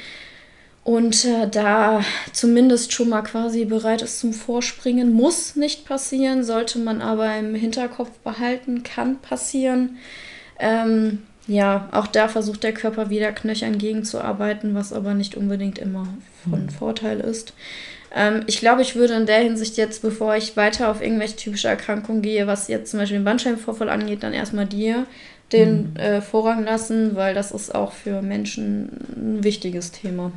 und 0.83 1.23
äh, 1.23 1.47
da 1.47 2.03
zumindest 2.33 2.91
schon 2.91 3.09
mal 3.09 3.21
quasi 3.21 3.63
bereit 3.63 4.01
ist 4.01 4.19
zum 4.19 4.33
Vorspringen, 4.33 5.13
muss 5.13 5.55
nicht 5.55 5.85
passieren, 5.85 6.43
sollte 6.43 6.79
man 6.79 7.01
aber 7.01 7.37
im 7.37 7.55
Hinterkopf 7.55 8.11
behalten, 8.19 8.83
kann 8.83 9.19
passieren. 9.19 9.97
Ähm, 10.59 11.19
ja, 11.47 11.87
auch 11.91 12.07
da 12.07 12.27
versucht 12.27 12.63
der 12.63 12.73
Körper 12.73 13.09
wieder 13.09 13.31
knöchern 13.31 13.77
gegenzuarbeiten, 13.77 14.75
was 14.75 14.91
aber 14.91 15.13
nicht 15.13 15.35
unbedingt 15.35 15.77
immer 15.77 16.07
von 16.49 16.65
mhm. 16.65 16.69
Vorteil 16.69 17.21
ist. 17.21 17.53
Ähm, 18.15 18.43
ich 18.47 18.59
glaube, 18.59 18.81
ich 18.81 18.95
würde 18.95 19.15
in 19.15 19.25
der 19.25 19.39
Hinsicht 19.39 19.77
jetzt, 19.77 20.01
bevor 20.01 20.35
ich 20.35 20.55
weiter 20.55 20.89
auf 20.89 21.01
irgendwelche 21.01 21.35
typische 21.35 21.67
Erkrankungen 21.67 22.21
gehe, 22.21 22.47
was 22.47 22.67
jetzt 22.67 22.91
zum 22.91 22.99
Beispiel 22.99 23.17
den 23.19 23.25
Bandscheibenvorfall 23.25 23.89
angeht, 23.89 24.23
dann 24.23 24.33
erstmal 24.33 24.65
dir 24.65 25.05
den 25.51 25.91
mhm. 25.91 25.95
äh, 25.97 26.21
Vorrang 26.21 26.63
lassen, 26.63 27.15
weil 27.15 27.33
das 27.33 27.51
ist 27.51 27.73
auch 27.73 27.91
für 27.91 28.21
Menschen 28.21 28.89
ein 29.15 29.43
wichtiges 29.43 29.91
Thema. 29.91 30.31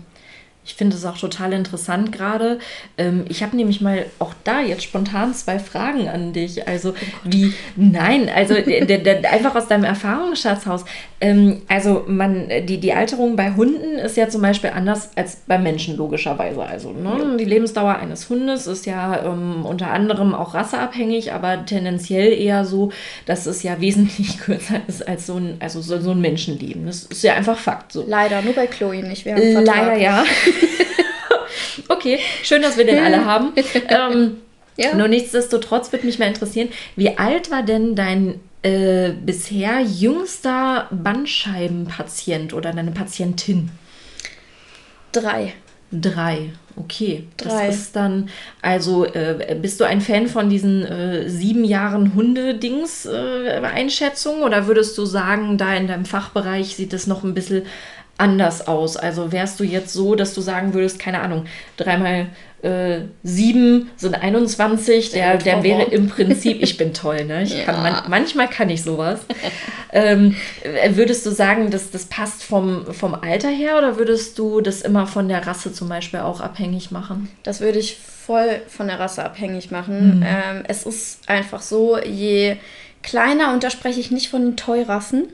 Ich 0.67 0.75
finde 0.75 0.97
es 0.97 1.05
auch 1.05 1.17
total 1.17 1.53
interessant 1.53 2.11
gerade. 2.11 2.59
Ähm, 2.99 3.25
ich 3.29 3.43
habe 3.43 3.57
nämlich 3.57 3.81
mal 3.81 4.07
auch 4.19 4.35
da 4.43 4.61
jetzt 4.61 4.83
spontan 4.83 5.33
zwei 5.33 5.59
Fragen 5.61 6.09
an 6.09 6.33
dich. 6.33 6.67
Also 6.67 6.91
oh 6.91 6.95
wie, 7.25 7.55
nein, 7.77 8.29
also 8.29 8.55
einfach 8.55 9.55
aus 9.55 9.69
deinem 9.69 9.85
Erfahrungsschatzhaus. 9.85 10.85
Ähm, 11.21 11.62
also 11.69 12.05
man, 12.09 12.49
die, 12.67 12.79
die 12.79 12.93
Alterung 12.93 13.37
bei 13.37 13.55
Hunden 13.55 13.97
ist 13.99 14.17
ja 14.17 14.29
zum 14.29 14.43
Beispiel 14.43 14.71
anders 14.71 15.11
als 15.17 15.37
bei 15.47 15.57
Menschen 15.57 15.97
logischerweise. 15.97 16.62
Also 16.62 16.91
ne? 16.91 17.37
die 17.39 17.45
Lebensdauer 17.45 17.97
eines 17.97 18.29
Hundes 18.29 18.67
ist 18.67 18.87
ja 18.87 19.25
ähm, 19.25 19.64
unter 19.64 19.93
anderem 19.93 20.35
auch 20.35 20.55
rasseabhängig, 20.55 21.33
aber 21.33 21.64
tendenziell 21.64 22.33
eher 22.33 22.64
so, 22.64 22.91
dass 23.25 23.47
es 23.47 23.62
ja 23.62 23.81
wesentlich 23.81 24.39
kürzer 24.41 24.81
ist 24.89 25.07
als 25.07 25.27
so 25.27 25.37
ein, 25.37 25.57
also 25.61 25.81
so, 25.81 26.01
so 26.01 26.11
ein 26.11 26.21
Menschenleben. 26.21 26.87
Das 26.87 27.05
ist 27.05 27.23
ja 27.23 27.35
einfach 27.35 27.57
Fakt. 27.57 27.93
So. 27.93 28.05
Leider, 28.07 28.43
nur 28.43 28.55
bei 28.55 28.67
Chloe 28.67 29.03
nicht. 29.03 29.25
Wir 29.25 29.37
haben 29.37 29.64
Leider 29.64 29.97
ja. 29.97 30.25
okay, 31.89 32.19
schön, 32.43 32.63
dass 32.63 32.77
wir 32.77 32.85
den 32.85 32.99
alle 32.99 33.25
haben. 33.25 33.53
Ähm, 33.89 34.39
ja. 34.77 34.95
Nur 34.95 35.09
nichtsdestotrotz 35.09 35.93
würde 35.93 36.07
mich 36.07 36.19
mal 36.19 36.27
interessieren, 36.27 36.69
wie 36.97 37.17
alt 37.17 37.51
war 37.51 37.63
denn 37.63 37.95
dein 37.95 38.41
äh, 38.63 39.13
bisher 39.13 39.81
jüngster 39.81 40.89
Bandscheibenpatient 40.91 42.53
oder 42.53 42.73
deine 42.73 42.93
Patientin? 42.93 43.71
Drei. 45.13 45.55
Drei, 45.93 46.51
okay. 46.75 47.29
Drei. 47.37 47.69
Das 47.69 47.77
ist 47.77 47.95
dann, 47.95 48.29
also 48.61 49.05
äh, 49.05 49.57
bist 49.61 49.79
du 49.79 49.85
ein 49.85 50.01
Fan 50.01 50.27
von 50.27 50.51
diesen 50.51 50.85
äh, 50.85 51.31
sieben 51.31 51.63
Jahren 51.63 52.17
Hunde-Dings-Einschätzung 52.17 54.41
äh, 54.41 54.45
oder 54.45 54.67
würdest 54.67 54.99
du 54.99 55.07
sagen, 55.07 55.59
da 55.59 55.77
in 55.77 55.87
deinem 55.87 56.05
Fachbereich 56.05 56.75
sieht 56.75 56.93
es 56.93 57.07
noch 57.07 57.23
ein 57.23 57.35
bisschen 57.35 57.67
anders 58.19 58.67
aus? 58.67 58.97
Also 58.97 59.33
wärst 59.33 59.61
du 59.61 59.64
jetzt 59.64 59.93
so, 59.93 60.14
dass 60.14 60.35
du 60.35 60.41
sagen 60.41 60.75
würdest, 60.75 60.99
keine 60.99 61.21
Ahnung, 61.21 61.47
dreimal 61.77 62.29
äh, 62.62 63.03
sieben 63.23 63.91
sind 63.97 64.14
21, 64.14 65.11
der, 65.11 65.37
der 65.37 65.62
wäre 65.62 65.83
im 65.83 66.09
Prinzip, 66.09 66.62
ich 66.62 66.77
bin 66.77 66.95
toll, 66.95 67.25
ne? 67.25 67.43
Ich 67.43 67.55
ja. 67.59 67.64
kann, 67.64 67.83
man, 67.83 68.03
manchmal 68.09 68.49
kann 68.49 68.71
ich 68.71 68.83
sowas. 68.83 69.21
ähm, 69.93 70.35
würdest 70.91 71.25
du 71.27 71.31
sagen, 71.31 71.71
dass 71.71 71.91
das 71.91 72.07
passt 72.07 72.43
vom, 72.43 72.93
vom 72.93 73.14
Alter 73.14 73.51
her 73.51 73.79
oder 73.79 73.99
würdest 73.99 74.39
du 74.39 74.61
das 74.61 74.83
immer 74.83 75.07
von 75.07 75.29
der 75.29 75.47
Rasse 75.47 75.73
zum 75.73 75.89
Beispiel 75.89 76.21
auch 76.21 76.41
abhängig 76.41 76.91
machen? 76.91 77.29
Das 77.43 77.61
würde 77.61 77.79
ich 77.79 77.99
voll 77.99 78.62
von 78.69 78.89
der 78.89 78.99
Rasse 78.99 79.25
abhängig 79.25 79.71
machen. 79.71 80.19
Mhm. 80.19 80.23
Ähm, 80.27 80.64
es 80.67 80.85
ist 80.85 81.29
einfach 81.29 81.61
so, 81.62 81.99
je 81.99 82.57
kleiner, 83.03 83.53
und 83.53 83.62
da 83.62 83.71
spreche 83.71 84.01
ich 84.01 84.11
nicht 84.11 84.29
von 84.29 84.43
den 84.43 84.57
Toy-Rassen, 84.57 85.29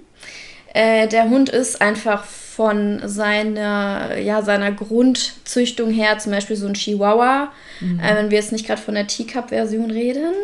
äh, 0.74 1.06
der 1.08 1.30
Hund 1.30 1.48
ist 1.48 1.80
einfach 1.80 2.24
von 2.54 3.00
seiner, 3.06 4.18
ja, 4.18 4.42
seiner 4.42 4.72
Grundzüchtung 4.72 5.90
her, 5.90 6.18
zum 6.18 6.32
Beispiel 6.32 6.56
so 6.56 6.66
ein 6.66 6.74
Chihuahua, 6.74 7.50
mhm. 7.80 7.98
äh, 7.98 8.14
wenn 8.14 8.30
wir 8.30 8.38
jetzt 8.38 8.52
nicht 8.52 8.66
gerade 8.66 8.80
von 8.80 8.94
der 8.94 9.06
Teacup-Version 9.06 9.90
reden, 9.90 10.34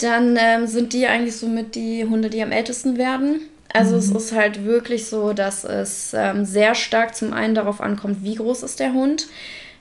dann 0.00 0.36
ähm, 0.40 0.66
sind 0.66 0.92
die 0.92 1.06
eigentlich 1.06 1.36
somit 1.36 1.76
die 1.76 2.04
Hunde, 2.04 2.30
die 2.30 2.42
am 2.42 2.50
ältesten 2.50 2.98
werden. 2.98 3.42
Also 3.72 3.92
mhm. 3.92 3.98
es 3.98 4.10
ist 4.10 4.32
halt 4.32 4.64
wirklich 4.64 5.06
so, 5.06 5.32
dass 5.32 5.62
es 5.62 6.12
ähm, 6.14 6.44
sehr 6.44 6.74
stark 6.74 7.14
zum 7.14 7.32
einen 7.32 7.54
darauf 7.54 7.80
ankommt, 7.80 8.24
wie 8.24 8.34
groß 8.34 8.64
ist 8.64 8.80
der 8.80 8.92
Hund. 8.92 9.28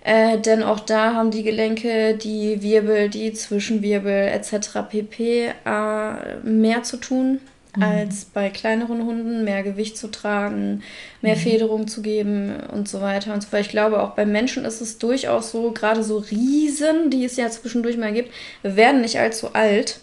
Äh, 0.03 0.37
denn 0.37 0.61
auch 0.61 0.79
da 0.79 1.15
haben 1.15 1.31
die 1.31 1.41
Gelenke, 1.41 2.13
die 2.15 2.61
Wirbel, 2.61 3.09
die 3.09 3.33
Zwischenwirbel 3.33 4.27
etc. 4.27 4.87
pp. 4.87 5.47
Äh, 5.65 6.35
mehr 6.43 6.83
zu 6.83 6.97
tun 6.97 7.39
mhm. 7.75 7.83
als 7.83 8.25
bei 8.25 8.49
kleineren 8.49 9.05
Hunden, 9.05 9.43
mehr 9.43 9.63
Gewicht 9.63 9.97
zu 9.97 10.09
tragen, 10.09 10.83
mehr 11.21 11.35
mhm. 11.35 11.39
Federung 11.39 11.87
zu 11.87 12.01
geben 12.01 12.55
und 12.71 12.87
so 12.87 13.01
weiter 13.01 13.33
und 13.33 13.41
so 13.41 13.49
fort. 13.49 13.61
Ich 13.61 13.69
glaube, 13.69 14.01
auch 14.01 14.11
bei 14.11 14.25
Menschen 14.25 14.65
ist 14.65 14.81
es 14.81 14.97
durchaus 14.97 15.51
so, 15.51 15.71
gerade 15.71 16.03
so 16.03 16.17
Riesen, 16.17 17.09
die 17.09 17.25
es 17.25 17.37
ja 17.37 17.49
zwischendurch 17.49 17.97
mal 17.97 18.13
gibt, 18.13 18.31
werden 18.63 19.01
nicht 19.01 19.19
allzu 19.19 19.53
alt. 19.53 19.99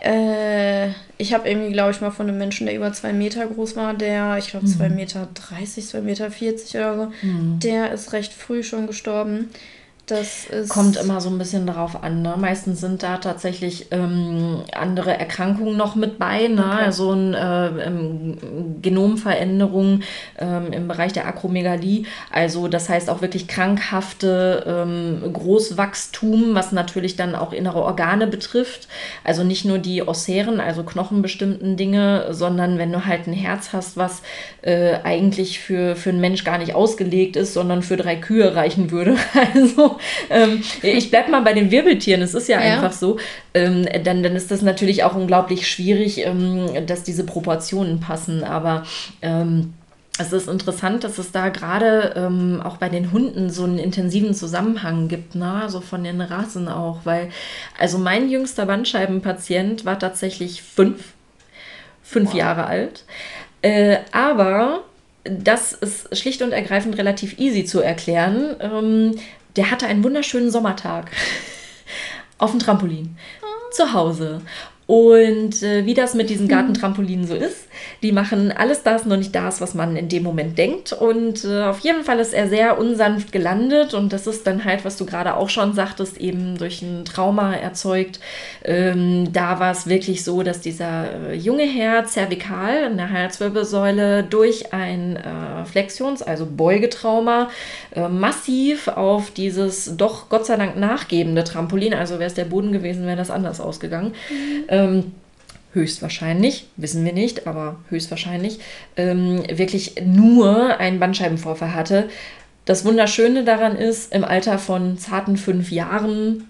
Äh, 0.00 0.90
ich 1.16 1.34
habe 1.34 1.48
irgendwie, 1.48 1.72
glaube 1.72 1.90
ich, 1.90 2.00
mal 2.00 2.10
von 2.10 2.28
einem 2.28 2.38
Menschen, 2.38 2.66
der 2.66 2.76
über 2.76 2.92
zwei 2.92 3.12
Meter 3.12 3.46
groß 3.46 3.74
war, 3.74 3.94
der, 3.94 4.36
ich 4.38 4.48
glaube, 4.48 4.66
mhm. 4.66 4.70
zwei 4.70 4.88
Meter 4.88 5.28
30, 5.34 5.86
zwei 5.86 6.00
Meter 6.00 6.30
40 6.30 6.76
oder 6.76 6.96
so, 6.96 7.26
mhm. 7.26 7.58
der 7.60 7.92
ist 7.92 8.12
recht 8.12 8.32
früh 8.32 8.62
schon 8.62 8.86
gestorben. 8.86 9.50
Das 10.08 10.46
ist 10.46 10.70
Kommt 10.70 10.96
immer 10.96 11.20
so 11.20 11.28
ein 11.28 11.36
bisschen 11.36 11.66
darauf 11.66 12.02
an. 12.02 12.22
Ne? 12.22 12.34
Meistens 12.38 12.80
sind 12.80 13.02
da 13.02 13.18
tatsächlich 13.18 13.88
ähm, 13.90 14.62
andere 14.72 15.18
Erkrankungen 15.18 15.76
noch 15.76 15.96
mit 15.96 16.18
bei. 16.18 16.48
Ne? 16.48 16.64
Okay. 16.64 16.84
Also 16.84 17.12
ein, 17.12 17.34
äh, 17.34 18.38
Genomveränderung 18.80 20.00
ähm, 20.38 20.72
im 20.72 20.88
Bereich 20.88 21.12
der 21.12 21.26
Akromegalie. 21.26 22.04
Also 22.32 22.68
das 22.68 22.88
heißt 22.88 23.10
auch 23.10 23.20
wirklich 23.20 23.48
krankhafte 23.48 24.64
ähm, 24.66 25.30
Großwachstum, 25.30 26.54
was 26.54 26.72
natürlich 26.72 27.16
dann 27.16 27.34
auch 27.34 27.52
innere 27.52 27.82
Organe 27.82 28.26
betrifft. 28.26 28.88
Also 29.24 29.44
nicht 29.44 29.66
nur 29.66 29.78
die 29.78 30.06
Osseren, 30.08 30.58
also 30.58 30.84
knochenbestimmten 30.84 31.76
Dinge, 31.76 32.28
sondern 32.30 32.78
wenn 32.78 32.92
du 32.92 33.04
halt 33.04 33.26
ein 33.26 33.34
Herz 33.34 33.74
hast, 33.74 33.98
was 33.98 34.22
äh, 34.62 34.94
eigentlich 35.04 35.58
für, 35.60 35.96
für 35.96 36.10
einen 36.10 36.22
Mensch 36.22 36.44
gar 36.44 36.56
nicht 36.56 36.74
ausgelegt 36.74 37.36
ist, 37.36 37.52
sondern 37.52 37.82
für 37.82 37.98
drei 37.98 38.16
Kühe 38.16 38.54
reichen 38.54 38.90
würde. 38.90 39.16
Also 39.54 39.97
ähm, 40.30 40.62
ich 40.82 41.10
bleibe 41.10 41.30
mal 41.30 41.42
bei 41.42 41.52
den 41.52 41.70
Wirbeltieren, 41.70 42.22
es 42.22 42.34
ist 42.34 42.48
ja, 42.48 42.60
ja. 42.60 42.74
einfach 42.74 42.92
so. 42.92 43.18
Ähm, 43.54 43.86
dann, 44.04 44.22
dann 44.22 44.36
ist 44.36 44.50
das 44.50 44.62
natürlich 44.62 45.04
auch 45.04 45.14
unglaublich 45.14 45.68
schwierig, 45.68 46.24
ähm, 46.24 46.86
dass 46.86 47.02
diese 47.02 47.24
Proportionen 47.24 48.00
passen. 48.00 48.44
Aber 48.44 48.84
ähm, 49.22 49.74
es 50.18 50.32
ist 50.32 50.48
interessant, 50.48 51.04
dass 51.04 51.18
es 51.18 51.30
da 51.30 51.48
gerade 51.48 52.14
ähm, 52.16 52.60
auch 52.62 52.76
bei 52.76 52.88
den 52.88 53.12
Hunden 53.12 53.50
so 53.50 53.64
einen 53.64 53.78
intensiven 53.78 54.34
Zusammenhang 54.34 55.08
gibt, 55.08 55.34
ne? 55.34 55.64
so 55.68 55.80
von 55.80 56.02
den 56.02 56.20
Rassen 56.20 56.68
auch, 56.68 57.00
weil 57.04 57.30
also 57.78 57.98
mein 57.98 58.28
jüngster 58.28 58.66
Bandscheibenpatient 58.66 59.84
war 59.84 59.98
tatsächlich 59.98 60.62
fünf, 60.62 61.12
fünf 62.02 62.30
wow. 62.30 62.36
Jahre 62.36 62.66
alt, 62.66 63.04
äh, 63.62 63.98
aber 64.10 64.82
das 65.24 65.72
ist 65.72 66.16
schlicht 66.16 66.42
und 66.42 66.52
ergreifend 66.52 66.98
relativ 66.98 67.38
easy 67.38 67.64
zu 67.64 67.80
erklären, 67.80 68.56
ähm, 68.60 69.14
der 69.58 69.72
hatte 69.72 69.88
einen 69.88 70.04
wunderschönen 70.04 70.52
Sommertag 70.52 71.10
auf 72.38 72.52
dem 72.52 72.60
Trampolin 72.60 73.18
oh. 73.42 73.72
zu 73.72 73.92
Hause. 73.92 74.40
Und 74.88 75.62
äh, 75.62 75.84
wie 75.84 75.92
das 75.92 76.14
mit 76.14 76.30
diesen 76.30 76.48
hm. 76.48 76.48
Gartentrampolinen 76.48 77.26
so 77.26 77.34
ist, 77.34 77.68
die 78.02 78.10
machen 78.10 78.50
alles 78.50 78.82
das, 78.84 79.04
nur 79.04 79.18
nicht 79.18 79.34
das, 79.34 79.60
was 79.60 79.74
man 79.74 79.96
in 79.96 80.08
dem 80.08 80.22
Moment 80.22 80.56
denkt. 80.56 80.94
Und 80.94 81.44
äh, 81.44 81.64
auf 81.64 81.80
jeden 81.80 82.04
Fall 82.04 82.18
ist 82.20 82.32
er 82.32 82.48
sehr 82.48 82.78
unsanft 82.78 83.30
gelandet. 83.30 83.92
Und 83.92 84.14
das 84.14 84.26
ist 84.26 84.46
dann 84.46 84.64
halt, 84.64 84.86
was 84.86 84.96
du 84.96 85.04
gerade 85.04 85.36
auch 85.36 85.50
schon 85.50 85.74
sagtest, 85.74 86.16
eben 86.16 86.56
durch 86.56 86.80
ein 86.80 87.04
Trauma 87.04 87.52
erzeugt. 87.52 88.18
Ähm, 88.64 89.30
da 89.30 89.60
war 89.60 89.72
es 89.72 89.88
wirklich 89.88 90.24
so, 90.24 90.42
dass 90.42 90.62
dieser 90.62 91.32
äh, 91.32 91.34
junge 91.34 91.66
Herr 91.66 92.06
zervikal 92.06 92.90
in 92.90 92.96
der 92.96 93.10
Halswirbelsäule 93.10 94.22
durch 94.22 94.72
ein 94.72 95.16
äh, 95.16 95.66
Flexions-, 95.66 96.22
also 96.22 96.46
Beugetrauma, 96.46 97.50
äh, 97.94 98.08
massiv 98.08 98.88
auf 98.88 99.32
dieses 99.32 99.98
doch 99.98 100.30
Gott 100.30 100.46
sei 100.46 100.56
Dank 100.56 100.78
nachgebende 100.78 101.44
Trampolin, 101.44 101.92
also 101.92 102.14
wäre 102.14 102.28
es 102.28 102.34
der 102.34 102.46
Boden 102.46 102.72
gewesen, 102.72 103.04
wäre 103.04 103.18
das 103.18 103.30
anders 103.30 103.60
ausgegangen. 103.60 104.14
Mhm 104.30 104.77
ähm, 104.78 105.12
höchstwahrscheinlich, 105.72 106.66
wissen 106.76 107.04
wir 107.04 107.12
nicht, 107.12 107.46
aber 107.46 107.76
höchstwahrscheinlich, 107.88 108.58
ähm, 108.96 109.42
wirklich 109.50 109.94
nur 110.04 110.78
einen 110.78 110.98
Bandscheibenvorfall 110.98 111.74
hatte. 111.74 112.08
Das 112.64 112.84
Wunderschöne 112.84 113.44
daran 113.44 113.76
ist, 113.76 114.12
im 114.12 114.24
Alter 114.24 114.58
von 114.58 114.98
zarten 114.98 115.36
fünf 115.36 115.70
Jahren 115.70 116.48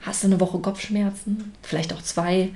hast 0.00 0.22
du 0.22 0.28
eine 0.28 0.40
Woche 0.40 0.58
Kopfschmerzen, 0.58 1.52
vielleicht 1.62 1.92
auch 1.92 2.02
zwei, 2.02 2.50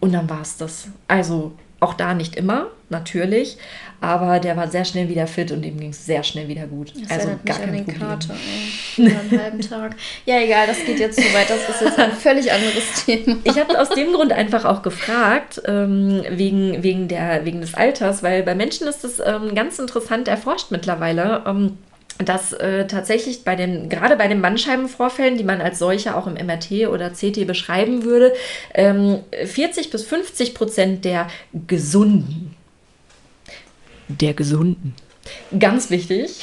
und 0.00 0.12
dann 0.12 0.28
war 0.30 0.42
es 0.42 0.56
das. 0.56 0.88
Also 1.08 1.52
auch 1.80 1.94
da 1.94 2.14
nicht 2.14 2.34
immer, 2.34 2.70
natürlich, 2.88 3.56
aber 4.00 4.40
der 4.40 4.56
war 4.56 4.68
sehr 4.68 4.84
schnell 4.84 5.08
wieder 5.08 5.26
fit 5.26 5.52
und 5.52 5.64
ihm 5.64 5.78
ging 5.78 5.90
es 5.90 6.06
sehr 6.06 6.24
schnell 6.24 6.48
wieder 6.48 6.66
gut. 6.66 6.92
Das 7.00 7.10
also 7.10 7.38
gar 7.44 7.58
kein 7.58 7.84
Problem. 7.84 7.98
Kater, 7.98 8.34
einen 8.98 9.40
halben 9.40 9.60
Tag. 9.60 9.96
Ja, 10.24 10.40
egal, 10.40 10.66
das 10.66 10.84
geht 10.84 10.98
jetzt 10.98 11.20
zu 11.20 11.34
weit. 11.34 11.48
Das 11.48 11.68
ist 11.68 11.80
jetzt 11.80 11.98
ein 11.98 12.12
völlig 12.18 12.50
anderes 12.50 13.04
Thema. 13.04 13.36
Ich 13.44 13.58
habe 13.58 13.80
aus 13.80 13.90
dem 13.90 14.12
Grund 14.12 14.32
einfach 14.32 14.64
auch 14.64 14.82
gefragt, 14.82 15.62
ähm, 15.66 16.22
wegen, 16.30 16.82
wegen, 16.82 17.08
der, 17.08 17.44
wegen 17.44 17.60
des 17.60 17.74
Alters, 17.74 18.22
weil 18.22 18.42
bei 18.42 18.54
Menschen 18.54 18.88
ist 18.88 19.04
das 19.04 19.20
ähm, 19.20 19.54
ganz 19.54 19.78
interessant 19.78 20.26
erforscht 20.26 20.70
mittlerweile. 20.70 21.44
Ähm, 21.46 21.78
dass 22.18 22.52
äh, 22.52 22.86
tatsächlich 22.86 23.44
bei 23.44 23.54
den, 23.54 23.88
gerade 23.88 24.16
bei 24.16 24.28
den 24.28 24.42
Bandscheibenvorfällen, 24.42 25.38
die 25.38 25.44
man 25.44 25.60
als 25.60 25.78
solche 25.78 26.16
auch 26.16 26.26
im 26.26 26.34
MRT 26.34 26.88
oder 26.88 27.10
CT 27.10 27.46
beschreiben 27.46 28.04
würde, 28.04 28.32
ähm, 28.74 29.20
40 29.44 29.90
bis 29.90 30.04
50 30.04 30.54
Prozent 30.54 31.04
der 31.04 31.28
Gesunden, 31.66 32.56
der 34.08 34.34
Gesunden, 34.34 34.94
ganz 35.58 35.90
wichtig, 35.90 36.40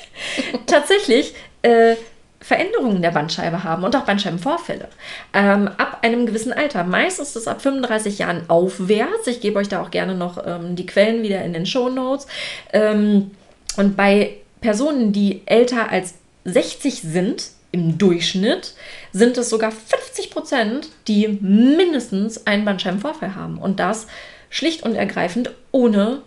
tatsächlich 0.66 1.34
äh, 1.62 1.96
Veränderungen 2.42 3.02
der 3.02 3.10
Bandscheibe 3.10 3.64
haben 3.64 3.84
und 3.84 3.94
auch 3.94 4.04
Bandscheibenvorfälle. 4.04 4.88
Ähm, 5.34 5.68
ab 5.76 5.98
einem 6.02 6.26
gewissen 6.26 6.52
Alter, 6.52 6.84
meistens 6.84 7.30
ist 7.30 7.36
es 7.36 7.48
ab 7.48 7.60
35 7.60 8.18
Jahren 8.18 8.48
aufwärts. 8.48 9.26
Ich 9.26 9.40
gebe 9.40 9.58
euch 9.58 9.68
da 9.68 9.82
auch 9.82 9.90
gerne 9.90 10.14
noch 10.14 10.44
ähm, 10.46 10.74
die 10.74 10.86
Quellen 10.86 11.22
wieder 11.22 11.42
in 11.42 11.52
den 11.52 11.66
Show 11.66 11.90
Notes. 11.90 12.26
Ähm, 12.72 13.30
und 13.76 13.96
bei 13.96 14.36
Personen, 14.60 15.12
die 15.12 15.42
älter 15.46 15.90
als 15.90 16.14
60 16.44 17.02
sind, 17.02 17.50
im 17.72 17.98
Durchschnitt 17.98 18.74
sind 19.12 19.38
es 19.38 19.48
sogar 19.48 19.70
50 19.70 20.30
Prozent, 20.30 20.88
die 21.06 21.28
mindestens 21.28 22.46
einen 22.46 22.64
Bandscheibenvorfall 22.64 23.36
haben. 23.36 23.58
Und 23.58 23.78
das 23.78 24.06
schlicht 24.48 24.82
und 24.82 24.96
ergreifend 24.96 25.52
ohne 25.70 26.22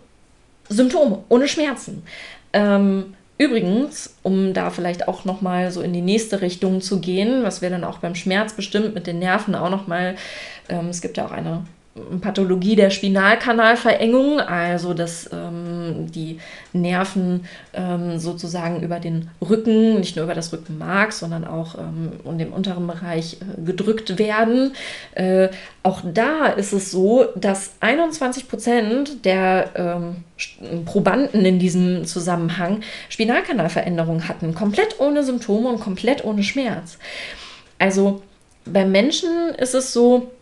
Symptome, 0.68 1.24
ohne 1.28 1.46
Schmerzen. 1.46 2.02
Ähm, 2.54 3.14
übrigens, 3.36 4.16
um 4.22 4.54
da 4.54 4.70
vielleicht 4.70 5.06
auch 5.06 5.26
nochmal 5.26 5.70
so 5.70 5.82
in 5.82 5.92
die 5.92 6.00
nächste 6.00 6.40
Richtung 6.40 6.80
zu 6.80 7.00
gehen, 7.00 7.42
was 7.42 7.60
wir 7.60 7.68
dann 7.68 7.84
auch 7.84 7.98
beim 7.98 8.14
Schmerz 8.14 8.54
bestimmt 8.54 8.94
mit 8.94 9.06
den 9.06 9.18
Nerven 9.18 9.54
auch 9.54 9.70
nochmal, 9.70 10.16
ähm, 10.70 10.88
es 10.88 11.02
gibt 11.02 11.18
ja 11.18 11.26
auch 11.26 11.32
eine 11.32 11.64
Pathologie 12.20 12.74
der 12.74 12.90
Spinalkanalverengung, 12.90 14.40
also 14.40 14.94
dass 14.94 15.30
ähm, 15.32 16.10
die 16.10 16.40
Nerven 16.72 17.44
ähm, 17.72 18.18
sozusagen 18.18 18.82
über 18.82 18.98
den 18.98 19.30
Rücken, 19.40 20.00
nicht 20.00 20.16
nur 20.16 20.24
über 20.24 20.34
das 20.34 20.52
Rückenmark, 20.52 21.12
sondern 21.12 21.44
auch 21.44 21.78
ähm, 21.78 22.14
in 22.24 22.38
dem 22.38 22.52
unteren 22.52 22.88
Bereich 22.88 23.34
äh, 23.34 23.62
gedrückt 23.62 24.18
werden. 24.18 24.72
Äh, 25.14 25.50
auch 25.84 26.00
da 26.02 26.46
ist 26.46 26.72
es 26.72 26.90
so, 26.90 27.26
dass 27.36 27.74
21 27.78 28.48
Prozent 28.48 29.24
der 29.24 29.70
ähm, 29.76 30.84
Probanden 30.86 31.44
in 31.44 31.60
diesem 31.60 32.06
Zusammenhang 32.06 32.80
Spinalkanalveränderungen 33.08 34.26
hatten, 34.26 34.52
komplett 34.56 34.98
ohne 34.98 35.22
Symptome 35.22 35.68
und 35.68 35.78
komplett 35.78 36.24
ohne 36.24 36.42
Schmerz. 36.42 36.98
Also 37.78 38.22
beim 38.64 38.90
Menschen 38.90 39.54
ist 39.58 39.74
es 39.74 39.92
so, 39.92 40.32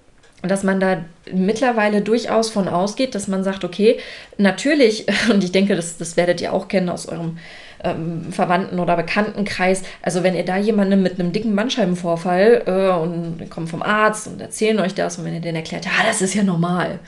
dass 0.42 0.64
man 0.64 0.80
da 0.80 1.04
mittlerweile 1.32 2.00
durchaus 2.00 2.50
von 2.50 2.68
ausgeht, 2.68 3.14
dass 3.14 3.28
man 3.28 3.44
sagt, 3.44 3.64
okay, 3.64 3.98
natürlich, 4.38 5.06
und 5.30 5.44
ich 5.44 5.52
denke, 5.52 5.76
das, 5.76 5.96
das 5.96 6.16
werdet 6.16 6.40
ihr 6.40 6.52
auch 6.52 6.68
kennen 6.68 6.88
aus 6.88 7.06
eurem 7.06 7.38
ähm, 7.84 8.32
Verwandten- 8.32 8.78
oder 8.78 8.96
Bekanntenkreis, 8.96 9.82
also 10.02 10.22
wenn 10.22 10.34
ihr 10.34 10.44
da 10.44 10.56
jemanden 10.56 11.02
mit 11.02 11.18
einem 11.18 11.32
dicken 11.32 11.54
Bandscheibenvorfall 11.54 12.62
äh, 12.66 13.00
und 13.00 13.48
kommt 13.50 13.70
vom 13.70 13.82
Arzt 13.82 14.26
und 14.26 14.40
erzählen 14.40 14.78
euch 14.80 14.94
das 14.94 15.18
und 15.18 15.24
wenn 15.24 15.34
ihr 15.34 15.40
denen 15.40 15.56
erklärt, 15.56 15.84
ja, 15.84 15.92
das 16.06 16.22
ist 16.22 16.34
ja 16.34 16.42
normal, 16.42 16.98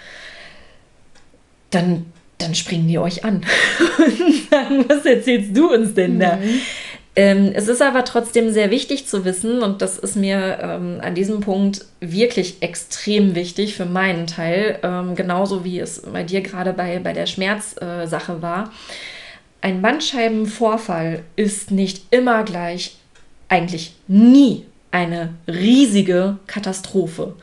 dann, 1.71 2.07
dann 2.39 2.55
springen 2.55 2.89
die 2.89 2.99
euch 2.99 3.25
an 3.25 3.37
und 3.99 4.51
sagen, 4.51 4.85
was 4.89 5.05
erzählst 5.05 5.57
du 5.57 5.73
uns 5.73 5.95
denn 5.95 6.19
da? 6.19 6.37
Mhm. 6.37 6.61
Ähm, 7.17 7.53
es 7.55 7.69
ist 7.69 7.81
aber 7.81 8.05
trotzdem 8.05 8.51
sehr 8.51 8.71
wichtig 8.71 9.07
zu 9.07 9.25
wissen, 9.25 9.63
und 9.63 9.83
das 9.83 9.99
ist 9.99 10.17
mir 10.17 10.59
ähm, 10.61 10.99
an 11.01 11.15
diesem 11.15 11.41
Punkt 11.41 11.85
wirklich 12.01 12.57
extrem 12.61 13.37
wichtig 13.37 13.77
für 13.77 13.87
meinen 13.87 14.27
Teil, 14.27 14.81
ähm, 14.83 15.15
genauso 15.15 15.65
wie 15.65 15.79
es 15.79 16.03
bei 16.03 16.25
dir 16.25 16.41
gerade 16.41 16.73
bei, 16.73 16.99
bei 16.99 17.13
der 17.13 17.27
Schmerzsache 17.27 18.33
äh, 18.33 18.43
war. 18.43 18.73
Ein 19.61 19.81
Bandscheibenvorfall 19.81 21.23
ist 21.37 21.71
nicht 21.71 22.07
immer 22.11 22.43
gleich, 22.43 22.97
eigentlich 23.49 23.95
nie 24.09 24.67
eine 24.91 25.35
riesige 25.47 26.39
Katastrophe. 26.47 27.35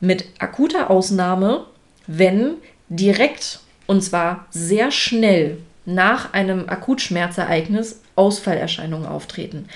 Mit 0.00 0.24
akuter 0.38 0.90
Ausnahme, 0.90 1.64
wenn 2.06 2.54
direkt 2.88 3.60
und 3.86 4.02
zwar 4.02 4.46
sehr 4.50 4.90
schnell 4.90 5.58
nach 5.84 6.32
einem 6.32 6.68
Akutschmerzereignis 6.68 8.01
Ausfallerscheinungen 8.16 9.06
auftreten. 9.06 9.68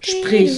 Sprich. 0.00 0.52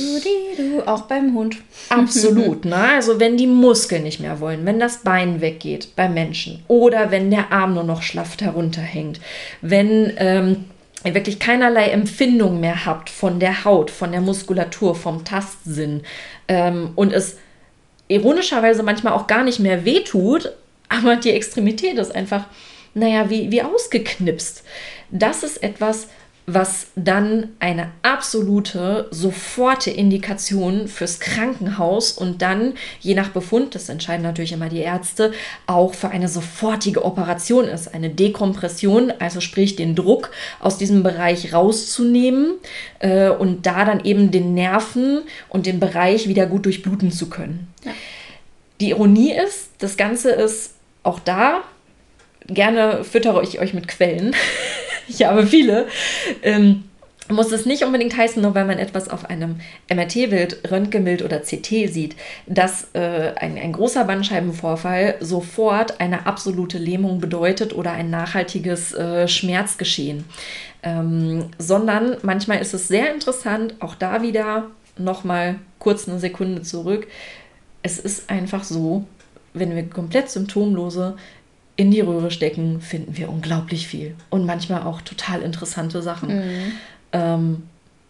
auch 0.85 1.03
beim 1.03 1.35
Hund. 1.35 1.57
Absolut. 1.89 2.65
Ne? 2.65 2.77
Also 2.77 3.19
wenn 3.19 3.37
die 3.37 3.47
Muskeln 3.47 4.03
nicht 4.03 4.21
mehr 4.21 4.41
wollen, 4.41 4.67
wenn 4.67 4.79
das 4.79 4.99
Bein 4.99 5.41
weggeht 5.41 5.97
beim 5.97 6.15
Menschen 6.15 6.63
oder 6.69 7.11
wenn 7.11 7.31
der 7.31 7.51
Arm 7.53 7.75
nur 7.75 7.85
noch 7.85 8.03
schlaff 8.03 8.37
herunterhängt, 8.41 9.21
wenn 9.63 10.13
ähm, 10.19 10.65
ihr 11.05 11.15
wirklich 11.15 11.39
keinerlei 11.39 11.87
Empfindung 11.87 12.61
mehr 12.61 12.85
habt 12.85 13.09
von 13.09 13.41
der 13.41 13.65
Haut, 13.65 13.91
von 13.91 14.13
der 14.13 14.21
Muskulatur, 14.21 14.95
vom 14.95 15.25
Tastsinn 15.25 16.03
ähm, 16.49 16.91
und 16.95 17.13
es 17.13 17.39
ironischerweise 18.09 18.83
manchmal 18.83 19.13
auch 19.13 19.27
gar 19.27 19.45
nicht 19.45 19.61
mehr 19.61 19.85
wehtut, 19.85 20.53
aber 20.89 21.17
die 21.17 21.31
Extremität 21.31 21.97
ist 21.99 22.15
einfach, 22.15 22.45
naja, 22.95 23.31
wie, 23.31 23.51
wie 23.51 23.63
ausgeknipst. 23.63 24.65
Das 25.11 25.43
ist 25.43 25.63
etwas, 25.63 26.09
was 26.51 26.87
dann 26.97 27.51
eine 27.61 27.91
absolute, 28.01 29.07
sofortige 29.11 29.95
Indikation 29.95 30.89
fürs 30.89 31.21
Krankenhaus 31.21 32.13
und 32.13 32.41
dann, 32.41 32.73
je 33.01 33.15
nach 33.15 33.29
Befund, 33.29 33.75
das 33.75 33.91
entscheiden 33.91 34.23
natürlich 34.23 34.53
immer 34.53 34.71
die 34.71 34.81
Ärzte, 34.81 35.33
auch 35.67 35.93
für 35.93 36.09
eine 36.09 36.27
sofortige 36.27 37.05
Operation 37.05 37.67
ist. 37.67 37.95
Eine 37.95 38.09
Dekompression, 38.09 39.13
also 39.19 39.43
sprich 39.43 39.77
den 39.77 39.95
Druck 39.95 40.31
aus 40.59 40.79
diesem 40.79 41.03
Bereich 41.03 41.53
rauszunehmen 41.53 42.55
äh, 43.01 43.29
und 43.29 43.67
da 43.67 43.85
dann 43.85 44.03
eben 44.07 44.31
den 44.31 44.55
Nerven 44.55 45.25
und 45.51 45.67
den 45.67 45.79
Bereich 45.81 46.29
wieder 46.29 46.47
gut 46.47 46.65
durchbluten 46.65 47.13
zu 47.13 47.29
können. 47.29 47.69
Ja. 47.85 47.93
Die 48.81 48.91
Ironie 48.91 49.35
ist, 49.35 49.69
das 49.81 49.99
Ganze 49.99 50.31
ist 50.31 50.77
auch 51.03 51.19
da, 51.19 51.63
gerne 52.47 53.05
füttere 53.05 53.43
ich 53.43 53.61
euch 53.61 53.75
mit 53.75 53.87
Quellen. 53.87 54.35
ich 55.09 55.25
habe 55.25 55.47
viele. 55.47 55.87
Ähm, 56.43 56.85
muss 57.31 57.53
es 57.53 57.67
nicht 57.67 57.85
unbedingt 57.85 58.17
heißen, 58.17 58.41
nur 58.41 58.55
weil 58.55 58.65
man 58.65 58.79
etwas 58.79 59.09
auf 59.09 59.29
einem 59.29 59.57
MRT-Bild, 59.93 60.71
Röntgenbild 60.71 61.23
oder 61.23 61.41
CT 61.41 61.67
sieht, 61.91 62.17
dass 62.47 62.89
äh, 62.95 63.33
ein, 63.37 63.59
ein 63.59 63.73
großer 63.73 64.05
Bandscheibenvorfall 64.05 65.17
sofort 65.21 66.01
eine 66.01 66.27
absolute 66.27 66.79
Lähmung 66.79 67.21
bedeutet 67.21 67.75
oder 67.75 67.93
ein 67.93 68.11
nachhaltiges 68.11 68.95
äh, 68.95 69.29
Schmerzgeschehen. 69.29 70.25
Ähm, 70.83 71.51
sondern 71.59 72.17
manchmal 72.23 72.61
ist 72.61 72.73
es 72.73 72.89
sehr 72.89 73.13
interessant, 73.13 73.75
auch 73.81 73.95
da 73.95 74.23
wieder 74.23 74.71
nochmal 74.97 75.57
kurz 75.79 76.09
eine 76.09 76.19
Sekunde 76.19 76.63
zurück. 76.63 77.09
Es 77.83 77.99
ist 77.99 78.31
einfach 78.31 78.65
so, 78.65 79.05
wenn 79.55 79.75
wir 79.75 79.89
komplett 79.89 80.31
symptomlose 80.31 81.17
in 81.79 81.93
die 81.93 82.01
Röhre 82.01 82.33
stecken, 82.33 82.81
finden 82.81 83.17
wir 83.17 83.29
unglaublich 83.29 83.87
viel. 83.87 84.17
Und 84.31 84.45
manchmal 84.45 84.83
auch 84.83 85.01
total 85.01 85.43
interessante 85.43 86.03
Sachen. 86.03 86.29
Mhm. 86.29 86.73
Ähm, 87.13 87.63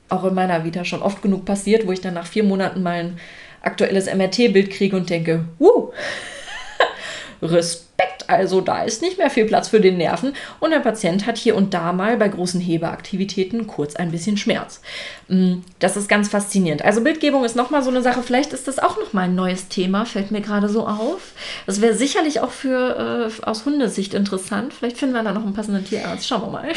auch 0.08 0.24
in 0.24 0.32
meiner 0.32 0.64
Vita 0.64 0.86
schon 0.86 1.02
oft 1.02 1.20
genug 1.20 1.44
passiert, 1.44 1.86
wo 1.86 1.92
ich 1.92 2.00
dann 2.00 2.14
nach 2.14 2.26
vier 2.26 2.44
Monaten 2.44 2.82
mal 2.82 2.94
ein 2.94 3.18
aktuelles 3.60 4.06
MRT-Bild 4.06 4.70
kriege 4.70 4.96
und 4.96 5.10
denke, 5.10 5.44
wuh, 5.58 5.90
Respekt 7.42 7.87
also 8.28 8.60
da 8.60 8.82
ist 8.82 9.02
nicht 9.02 9.18
mehr 9.18 9.30
viel 9.30 9.46
Platz 9.46 9.68
für 9.68 9.80
den 9.80 9.96
Nerven 9.96 10.34
und 10.60 10.70
der 10.70 10.80
Patient 10.80 11.26
hat 11.26 11.38
hier 11.38 11.56
und 11.56 11.74
da 11.74 11.92
mal 11.92 12.16
bei 12.16 12.28
großen 12.28 12.60
Hebeaktivitäten 12.60 13.66
kurz 13.66 13.96
ein 13.96 14.10
bisschen 14.10 14.36
Schmerz. 14.36 14.80
Mm, 15.28 15.60
das 15.78 15.96
ist 15.96 16.08
ganz 16.08 16.28
faszinierend. 16.28 16.84
Also 16.84 17.00
Bildgebung 17.02 17.44
ist 17.44 17.56
nochmal 17.56 17.82
so 17.82 17.90
eine 17.90 18.02
Sache, 18.02 18.22
vielleicht 18.22 18.52
ist 18.52 18.68
das 18.68 18.78
auch 18.78 18.98
nochmal 18.98 19.24
ein 19.24 19.34
neues 19.34 19.68
Thema, 19.68 20.04
fällt 20.04 20.30
mir 20.30 20.42
gerade 20.42 20.68
so 20.68 20.86
auf. 20.86 21.32
Das 21.66 21.80
wäre 21.80 21.94
sicherlich 21.94 22.40
auch 22.40 22.50
für 22.50 23.30
äh, 23.30 23.44
aus 23.46 23.64
Hundesicht 23.64 24.14
interessant. 24.14 24.74
Vielleicht 24.74 24.98
finden 24.98 25.14
wir 25.14 25.22
da 25.22 25.32
noch 25.32 25.44
einen 25.44 25.54
passenden 25.54 25.84
Tierarzt. 25.84 26.28
Schauen 26.28 26.42
wir 26.42 26.50
mal. 26.50 26.68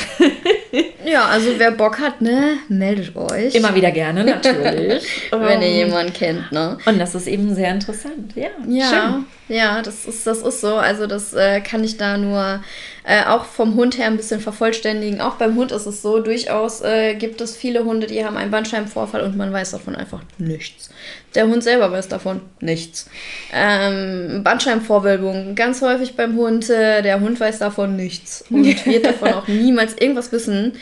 ja, 1.06 1.26
also 1.26 1.50
wer 1.58 1.72
Bock 1.72 2.00
hat, 2.00 2.22
ne, 2.22 2.58
meldet 2.70 3.16
euch. 3.16 3.54
Immer 3.56 3.76
wieder 3.76 3.92
gerne, 3.92 4.24
natürlich. 4.24 5.04
Wenn 5.32 5.62
ihr 5.62 5.68
ähm, 5.68 5.88
jemanden 5.88 6.14
kennt, 6.14 6.52
ne? 6.52 6.78
Und 6.86 7.00
das 7.00 7.14
ist 7.14 7.28
eben 7.28 7.54
sehr 7.54 7.72
interessant, 7.72 8.34
ja. 8.36 8.50
Ja, 8.68 8.86
schön. 8.90 9.26
Ja 9.52 9.82
das, 9.82 10.06
ist, 10.06 10.26
das 10.26 10.40
ist 10.40 10.62
so. 10.62 10.76
Also 10.76 11.08
das 11.08 11.34
äh, 11.34 11.62
kann 11.62 11.84
ich 11.84 11.98
da 11.98 12.18
nur 12.18 12.62
äh, 13.04 13.24
auch 13.26 13.46
vom 13.46 13.76
Hund 13.76 13.98
her 13.98 14.08
ein 14.08 14.18
bisschen 14.18 14.40
vervollständigen. 14.40 15.22
Auch 15.22 15.36
beim 15.36 15.56
Hund 15.56 15.72
ist 15.72 15.86
es 15.86 16.02
so, 16.02 16.20
durchaus 16.20 16.82
äh, 16.82 17.16
gibt 17.16 17.42
es 17.42 17.56
viele 17.56 17.84
Hunde, 17.84 18.08
die 18.08 18.24
haben 18.26 18.38
einen 18.38 18.52
Bandscheibenvorfall 18.52 19.22
und 19.22 19.38
man 19.38 19.52
weiß 19.52 19.72
davon 19.72 19.96
einfach 19.96 20.22
nichts. 20.38 20.90
Der 21.36 21.48
Hund 21.48 21.64
selber 21.64 21.92
weiß 21.92 22.08
davon 22.08 22.42
nichts. 22.60 23.10
Ähm, 23.54 24.42
Bandscheibenvorwölbung, 24.44 25.56
ganz 25.56 25.82
häufig 25.82 26.16
beim 26.16 26.36
Hund, 26.36 26.70
äh, 26.70 27.02
der 27.02 27.20
Hund 27.20 27.40
weiß 27.40 27.60
davon 27.60 27.96
nichts 27.96 28.44
und 28.50 28.64
wird 28.86 29.06
davon 29.06 29.34
auch 29.34 29.48
niemals 29.48 29.94
irgendwas 30.00 30.32
wissen. 30.32 30.74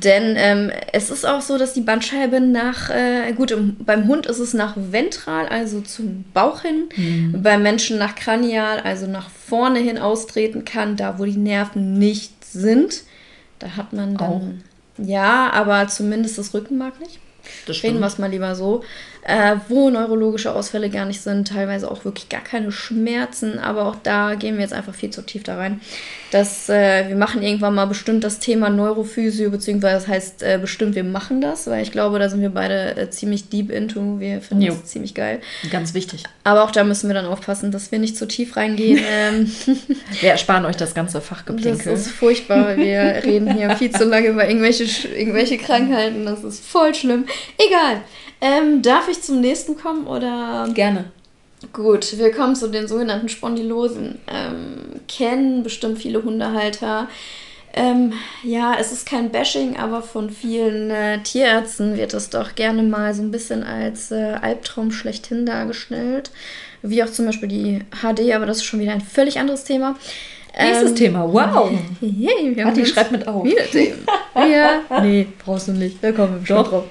Denn 0.00 0.34
ähm, 0.36 0.72
es 0.92 1.10
ist 1.10 1.24
auch 1.24 1.40
so, 1.40 1.56
dass 1.56 1.72
die 1.72 1.80
Bandscheibe 1.80 2.40
nach, 2.40 2.90
äh, 2.90 3.32
gut, 3.32 3.52
im, 3.52 3.76
beim 3.76 4.08
Hund 4.08 4.26
ist 4.26 4.40
es 4.40 4.52
nach 4.52 4.74
ventral, 4.76 5.46
also 5.46 5.80
zum 5.80 6.24
Bauch 6.34 6.62
hin, 6.62 6.88
mhm. 6.96 7.42
beim 7.42 7.62
Menschen 7.62 7.98
nach 7.98 8.16
kranial, 8.16 8.80
also 8.80 9.06
nach 9.06 9.30
vorne 9.30 9.78
hin 9.78 9.98
austreten 9.98 10.64
kann, 10.64 10.96
da 10.96 11.18
wo 11.18 11.24
die 11.24 11.36
Nerven 11.36 11.94
nicht 11.98 12.44
sind. 12.44 13.02
Da 13.60 13.76
hat 13.76 13.92
man 13.92 14.16
dann. 14.16 14.28
Auch. 14.28 14.42
Ja, 14.98 15.50
aber 15.52 15.86
zumindest 15.88 16.38
das 16.38 16.54
Rückenmark 16.54 17.00
nicht. 17.00 17.18
Das 17.66 17.82
Reden 17.82 18.00
wir 18.00 18.06
es 18.06 18.18
mal 18.18 18.30
lieber 18.30 18.54
so 18.54 18.82
äh, 19.24 19.56
wo 19.68 19.88
neurologische 19.88 20.54
Ausfälle 20.54 20.90
gar 20.90 21.06
nicht 21.06 21.22
sind, 21.22 21.48
teilweise 21.48 21.90
auch 21.90 22.04
wirklich 22.04 22.28
gar 22.28 22.42
keine 22.42 22.70
Schmerzen, 22.70 23.58
aber 23.58 23.86
auch 23.86 23.96
da 24.02 24.34
gehen 24.34 24.56
wir 24.56 24.62
jetzt 24.62 24.74
einfach 24.74 24.94
viel 24.94 25.10
zu 25.10 25.22
tief 25.22 25.42
da 25.42 25.56
rein. 25.56 25.80
Das, 26.30 26.68
äh, 26.68 27.08
wir 27.08 27.16
machen 27.16 27.42
irgendwann 27.42 27.74
mal 27.74 27.86
bestimmt 27.86 28.22
das 28.22 28.38
Thema 28.38 28.68
Neurophysio, 28.68 29.50
beziehungsweise 29.50 29.94
das 29.94 30.08
heißt 30.08 30.42
äh, 30.42 30.58
bestimmt, 30.60 30.94
wir 30.94 31.04
machen 31.04 31.40
das, 31.40 31.66
weil 31.68 31.82
ich 31.82 31.90
glaube, 31.90 32.18
da 32.18 32.28
sind 32.28 32.42
wir 32.42 32.50
beide 32.50 32.96
äh, 32.96 33.08
ziemlich 33.08 33.48
deep 33.48 33.70
into, 33.70 34.20
wir 34.20 34.42
finden 34.42 34.64
jo. 34.64 34.74
das 34.74 34.86
ziemlich 34.86 35.14
geil. 35.14 35.40
Ganz 35.70 35.94
wichtig. 35.94 36.24
Aber 36.42 36.64
auch 36.64 36.70
da 36.70 36.84
müssen 36.84 37.08
wir 37.08 37.14
dann 37.14 37.26
aufpassen, 37.26 37.70
dass 37.70 37.92
wir 37.92 37.98
nicht 37.98 38.18
zu 38.18 38.26
tief 38.26 38.56
reingehen. 38.56 39.00
ähm, 39.10 39.50
wir 40.20 40.30
ersparen 40.30 40.66
euch 40.66 40.76
das 40.76 40.92
ganze 40.92 41.22
Fachgeplinkel. 41.22 41.92
Das 41.92 42.06
ist 42.06 42.10
furchtbar, 42.10 42.76
wir 42.76 43.22
reden 43.24 43.54
hier 43.56 43.70
viel 43.76 43.90
zu 43.90 44.04
lange 44.04 44.28
über 44.28 44.46
irgendwelche, 44.46 44.84
irgendwelche 45.08 45.56
Krankheiten, 45.56 46.26
das 46.26 46.44
ist 46.44 46.62
voll 46.62 46.94
schlimm. 46.94 47.24
Egal. 47.56 48.02
Ähm, 48.44 48.82
darf 48.82 49.08
ich 49.08 49.22
zum 49.22 49.40
nächsten 49.40 49.74
kommen 49.74 50.06
oder? 50.06 50.68
Gerne. 50.74 51.06
Gut, 51.72 52.18
wir 52.18 52.30
kommen 52.30 52.54
zu 52.54 52.68
den 52.68 52.86
sogenannten 52.86 53.30
Spondylosen. 53.30 54.18
Ähm, 54.26 55.00
kennen 55.08 55.62
bestimmt 55.62 55.98
viele 55.98 56.22
Hundehalter. 56.22 57.08
Ähm, 57.72 58.12
ja, 58.42 58.76
es 58.78 58.92
ist 58.92 59.06
kein 59.06 59.30
Bashing, 59.30 59.78
aber 59.78 60.02
von 60.02 60.28
vielen 60.28 60.90
äh, 60.90 61.22
Tierärzten 61.22 61.96
wird 61.96 62.12
es 62.12 62.28
doch 62.28 62.54
gerne 62.54 62.82
mal 62.82 63.14
so 63.14 63.22
ein 63.22 63.30
bisschen 63.30 63.62
als 63.62 64.10
äh, 64.10 64.34
Albtraum 64.42 64.92
schlechthin 64.92 65.46
dargestellt. 65.46 66.30
Wie 66.82 67.02
auch 67.02 67.10
zum 67.10 67.24
Beispiel 67.24 67.48
die 67.48 67.80
HD, 68.02 68.34
aber 68.34 68.44
das 68.44 68.58
ist 68.58 68.64
schon 68.64 68.80
wieder 68.80 68.92
ein 68.92 69.00
völlig 69.00 69.38
anderes 69.38 69.64
Thema. 69.64 69.96
Nächstes 70.56 70.90
ähm, 70.90 70.96
Thema, 70.96 71.32
wow. 71.32 71.70
Hey, 72.00 72.54
wir 72.54 72.66
Warte, 72.66 72.84
schreib 72.84 73.10
mit 73.10 73.26
auf. 73.26 73.42
Wieder 73.42 73.64
Themen. 73.64 74.04
ja, 74.36 74.82
nee, 75.00 75.28
brauchst 75.42 75.68
du 75.68 75.72
nicht. 75.72 75.96
Da 76.04 76.12
kommen 76.12 76.40
wir 76.40 76.46
schon 76.46 76.62
drauf. 76.62 76.84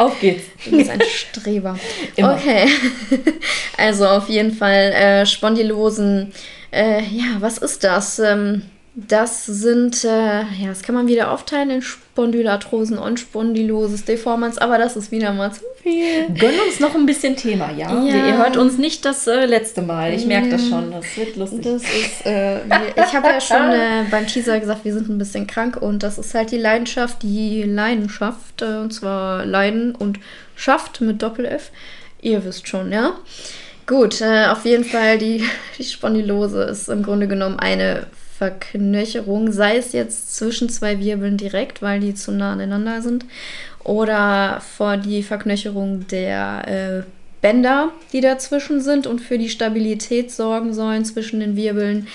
Auf 0.00 0.18
geht's. 0.18 0.44
Du 0.64 0.70
bist 0.70 0.88
ein 0.88 1.02
Streber. 1.02 1.78
Immer. 2.16 2.34
Okay. 2.34 2.66
Also 3.76 4.06
auf 4.06 4.28
jeden 4.28 4.52
Fall 4.52 4.92
äh, 4.92 5.26
Spondylosen. 5.26 6.32
Äh, 6.70 7.02
ja, 7.02 7.36
was 7.38 7.56
ist 7.58 7.82
das? 7.82 8.18
Ähm, 8.18 8.62
das 8.94 9.46
sind, 9.46 10.04
äh, 10.04 10.40
ja, 10.40 10.68
das 10.68 10.82
kann 10.82 10.96
man 10.96 11.06
wieder 11.06 11.30
aufteilen 11.30 11.70
in 11.70 11.80
Spondylarthrosen 11.80 12.98
und 12.98 13.20
Spondyloses 13.20 14.04
Deformans, 14.04 14.58
aber 14.58 14.78
das 14.78 14.96
ist 14.96 15.12
wieder 15.12 15.32
mal 15.32 15.52
zu 15.52 15.60
viel. 15.80 16.26
Gönn 16.36 16.58
uns 16.66 16.80
noch 16.80 16.96
ein 16.96 17.06
bisschen 17.06 17.36
Thema, 17.36 17.70
ja? 17.70 18.02
ja. 18.04 18.26
Ihr 18.26 18.36
hört 18.36 18.56
uns 18.56 18.78
nicht 18.78 19.04
das 19.04 19.28
äh, 19.28 19.46
letzte 19.46 19.82
Mal. 19.82 20.12
Ich 20.12 20.26
merke 20.26 20.48
das 20.48 20.66
schon. 20.66 20.90
Das 20.90 21.04
wird 21.16 21.36
lustig. 21.36 21.62
Das 21.62 21.82
ist, 21.82 22.26
äh, 22.26 22.58
ich 22.96 23.14
habe 23.14 23.28
ja 23.28 23.40
schon 23.40 23.70
äh, 23.70 24.04
beim 24.10 24.26
Teaser 24.26 24.58
gesagt, 24.58 24.84
wir 24.84 24.92
sind 24.92 25.08
ein 25.08 25.18
bisschen 25.18 25.46
krank 25.46 25.76
und 25.80 26.02
das 26.02 26.18
ist 26.18 26.34
halt 26.34 26.50
die 26.50 26.58
Leidenschaft, 26.58 27.22
die 27.22 27.62
Leidenschaft, 27.62 28.60
äh, 28.60 28.78
und 28.78 28.92
zwar 28.92 29.46
Leiden 29.46 29.94
und 29.94 30.18
Schaft 30.56 31.00
mit 31.00 31.22
Doppel-F. 31.22 31.70
Ihr 32.22 32.44
wisst 32.44 32.66
schon, 32.66 32.90
ja? 32.90 33.12
Gut, 33.86 34.20
äh, 34.20 34.46
auf 34.46 34.64
jeden 34.64 34.84
Fall 34.84 35.18
die, 35.18 35.44
die 35.78 35.84
Spondylose 35.84 36.64
ist 36.64 36.88
im 36.88 37.04
Grunde 37.04 37.28
genommen 37.28 37.60
eine 37.60 38.06
Verknöcherung, 38.40 39.52
sei 39.52 39.76
es 39.76 39.92
jetzt 39.92 40.34
zwischen 40.34 40.70
zwei 40.70 40.98
Wirbeln 40.98 41.36
direkt, 41.36 41.82
weil 41.82 42.00
die 42.00 42.14
zu 42.14 42.32
nah 42.32 42.54
aneinander 42.54 43.02
sind, 43.02 43.26
oder 43.84 44.62
vor 44.62 44.96
die 44.96 45.22
Verknöcherung 45.22 46.06
der 46.06 46.62
äh, 46.66 47.02
Bänder, 47.42 47.92
die 48.14 48.22
dazwischen 48.22 48.80
sind 48.80 49.06
und 49.06 49.20
für 49.20 49.36
die 49.36 49.50
Stabilität 49.50 50.30
sorgen 50.30 50.72
sollen 50.72 51.04
zwischen 51.04 51.40
den 51.40 51.54
Wirbeln. 51.54 52.06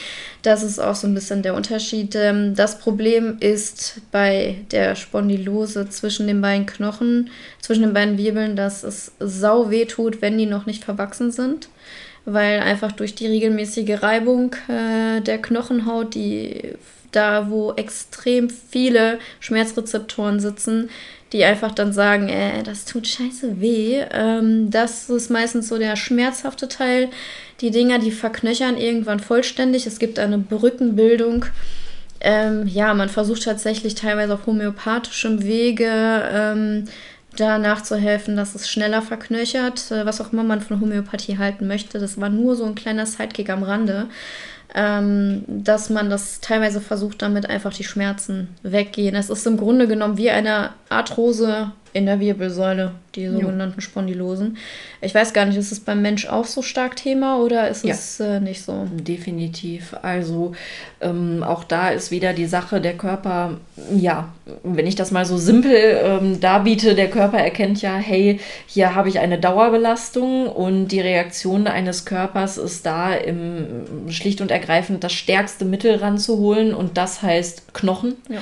Das 0.41 0.63
ist 0.63 0.79
auch 0.79 0.95
so 0.95 1.05
ein 1.05 1.13
bisschen 1.13 1.43
der 1.43 1.53
Unterschied. 1.53 2.15
Ähm, 2.15 2.55
das 2.55 2.79
Problem 2.79 3.37
ist 3.39 4.01
bei 4.11 4.55
der 4.71 4.95
Spondylose 4.95 5.89
zwischen 5.89 6.25
den 6.25 6.41
beiden 6.41 6.65
Knochen, 6.65 7.29
zwischen 7.61 7.83
den 7.83 7.93
beiden 7.93 8.17
Wirbeln, 8.17 8.55
dass 8.55 8.83
es 8.83 9.11
sau 9.19 9.69
weh 9.69 9.85
tut, 9.85 10.23
wenn 10.23 10.39
die 10.39 10.47
noch 10.47 10.65
nicht 10.65 10.83
verwachsen 10.83 11.31
sind 11.31 11.69
weil 12.25 12.59
einfach 12.59 12.91
durch 12.91 13.15
die 13.15 13.27
regelmäßige 13.27 14.01
Reibung 14.01 14.55
äh, 14.67 15.21
der 15.21 15.41
Knochenhaut, 15.41 16.15
die 16.15 16.73
da 17.11 17.49
wo 17.49 17.73
extrem 17.73 18.49
viele 18.49 19.19
Schmerzrezeptoren 19.39 20.39
sitzen, 20.39 20.89
die 21.31 21.43
einfach 21.43 21.73
dann 21.73 21.93
sagen, 21.93 22.29
äh, 22.29 22.63
das 22.63 22.85
tut 22.85 23.07
scheiße 23.07 23.61
weh. 23.61 24.03
Ähm, 24.11 24.69
das 24.69 25.09
ist 25.09 25.29
meistens 25.29 25.67
so 25.67 25.77
der 25.77 25.95
schmerzhafte 25.95 26.67
Teil. 26.67 27.09
Die 27.61 27.71
Dinger, 27.71 27.99
die 27.99 28.11
verknöchern 28.11 28.77
irgendwann 28.77 29.19
vollständig. 29.19 29.85
Es 29.87 29.99
gibt 29.99 30.19
eine 30.19 30.37
Brückenbildung. 30.37 31.45
Ähm, 32.21 32.67
ja, 32.67 32.93
man 32.93 33.09
versucht 33.09 33.43
tatsächlich 33.43 33.95
teilweise 33.95 34.33
auf 34.33 34.45
homöopathischem 34.45 35.43
Wege 35.43 35.89
ähm, 36.31 36.85
da 37.35 37.57
nachzuhelfen, 37.57 38.35
dass 38.35 38.55
es 38.55 38.69
schneller 38.69 39.01
verknöchert, 39.01 39.91
äh, 39.91 40.05
was 40.05 40.21
auch 40.21 40.33
immer 40.33 40.43
man 40.43 40.61
von 40.61 40.79
Homöopathie 40.81 41.37
halten 41.37 41.67
möchte. 41.67 41.99
Das 41.99 42.19
war 42.19 42.29
nur 42.29 42.55
so 42.55 42.65
ein 42.65 42.75
kleiner 42.75 43.05
Sidekick 43.05 43.49
am 43.49 43.63
Rande 43.63 44.07
ähm, 44.75 45.43
dass 45.47 45.89
man 45.89 46.09
das 46.09 46.41
teilweise 46.41 46.81
versucht, 46.81 47.21
damit 47.21 47.49
einfach 47.49 47.73
die 47.73 47.85
Schmerzen 47.85 48.49
weggehen. 48.61 49.15
Es 49.15 49.29
ist 49.29 49.47
im 49.47 49.57
Grunde 49.57 49.87
genommen 49.87 50.17
wie 50.17 50.29
eine 50.29 50.71
Arthrose 50.89 51.71
in 51.95 52.05
der 52.05 52.19
Wirbelsäule, 52.19 52.91
die 53.15 53.29
sogenannten 53.29 53.79
Spondylosen. 53.79 54.57
Ich 54.99 55.15
weiß 55.15 55.31
gar 55.31 55.45
nicht, 55.45 55.57
ist 55.57 55.71
es 55.71 55.79
beim 55.79 56.01
Mensch 56.01 56.27
auch 56.27 56.43
so 56.43 56.61
stark 56.61 56.97
Thema 56.97 57.39
oder 57.39 57.69
ist 57.69 57.85
ja. 57.85 57.93
es 57.93 58.19
äh, 58.19 58.41
nicht 58.41 58.63
so? 58.63 58.85
Definitiv. 58.91 59.95
Also 60.01 60.51
ähm, 60.99 61.41
auch 61.41 61.63
da 61.63 61.91
ist 61.91 62.11
wieder 62.11 62.33
die 62.33 62.47
Sache, 62.47 62.81
der 62.81 62.97
Körper, 62.97 63.59
ja, 63.95 64.27
wenn 64.63 64.87
ich 64.87 64.95
das 64.95 65.11
mal 65.11 65.25
so 65.25 65.37
simpel 65.37 65.73
ähm, 65.73 66.41
darbiete, 66.41 66.95
der 66.95 67.09
Körper 67.09 67.37
erkennt 67.37 67.81
ja, 67.81 67.95
hey, 67.95 68.41
hier 68.67 68.93
habe 68.93 69.07
ich 69.07 69.19
eine 69.19 69.39
Dauerbelastung 69.39 70.47
und 70.47 70.89
die 70.89 70.99
Reaktion 70.99 71.65
eines 71.65 72.03
Körpers 72.03 72.57
ist 72.57 72.85
da, 72.85 73.13
im, 73.13 74.09
schlicht 74.09 74.41
und 74.41 74.51
ergreifend 74.51 75.01
das 75.05 75.13
stärkste 75.13 75.63
Mittel 75.63 75.95
ranzuholen 75.95 76.73
und 76.73 76.97
das 76.97 77.21
heißt 77.21 77.73
Knochen. 77.73 78.15
Ja. 78.27 78.41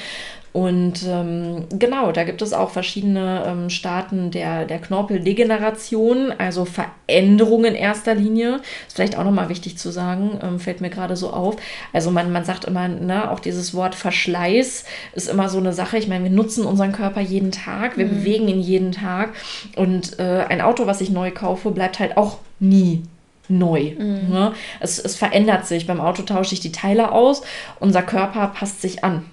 Und 0.53 1.03
ähm, 1.07 1.65
genau, 1.71 2.11
da 2.11 2.23
gibt 2.23 2.43
es 2.43 2.53
auch 2.53 2.69
verschiedene 2.69 3.43
ähm, 3.47 3.69
Staaten 3.71 4.29
der, 4.29 4.65
der 4.65 4.77
Knorpeldegeneration, 4.77 6.31
also 6.37 6.65
Veränderungen 6.65 7.65
in 7.65 7.75
erster 7.75 8.13
Linie. 8.13 8.61
Ist 8.87 8.95
vielleicht 8.95 9.17
auch 9.17 9.23
nochmal 9.23 9.49
wichtig 9.49 9.79
zu 9.79 9.89
sagen, 9.89 10.39
ähm, 10.43 10.59
fällt 10.59 10.79
mir 10.79 10.91
gerade 10.91 11.15
so 11.15 11.31
auf. 11.31 11.55
Also 11.91 12.11
man, 12.11 12.31
man 12.31 12.45
sagt 12.45 12.65
immer, 12.65 12.87
ne, 12.87 13.31
auch 13.31 13.39
dieses 13.39 13.73
Wort 13.73 13.95
Verschleiß 13.95 14.85
ist 15.13 15.27
immer 15.27 15.49
so 15.49 15.57
eine 15.57 15.73
Sache. 15.73 15.97
Ich 15.97 16.07
meine, 16.07 16.25
wir 16.25 16.31
nutzen 16.31 16.65
unseren 16.65 16.91
Körper 16.91 17.21
jeden 17.21 17.51
Tag, 17.51 17.97
wir 17.97 18.05
mhm. 18.05 18.19
bewegen 18.19 18.47
ihn 18.47 18.61
jeden 18.61 18.91
Tag. 18.91 19.33
Und 19.75 20.19
äh, 20.19 20.45
ein 20.49 20.61
Auto, 20.61 20.85
was 20.85 21.01
ich 21.01 21.09
neu 21.09 21.31
kaufe, 21.31 21.71
bleibt 21.71 21.97
halt 21.97 22.15
auch 22.15 22.37
nie 22.59 23.01
neu. 23.49 23.95
Mhm. 23.97 24.29
Ne? 24.29 24.53
Es, 24.79 24.99
es 24.99 25.15
verändert 25.15 25.65
sich. 25.65 25.87
Beim 25.87 25.99
Auto 25.99 26.21
tausche 26.21 26.53
ich 26.53 26.59
die 26.59 26.71
Teile 26.71 27.11
aus, 27.11 27.41
unser 27.79 28.03
Körper 28.03 28.47
passt 28.47 28.81
sich 28.81 29.03
an. 29.03 29.25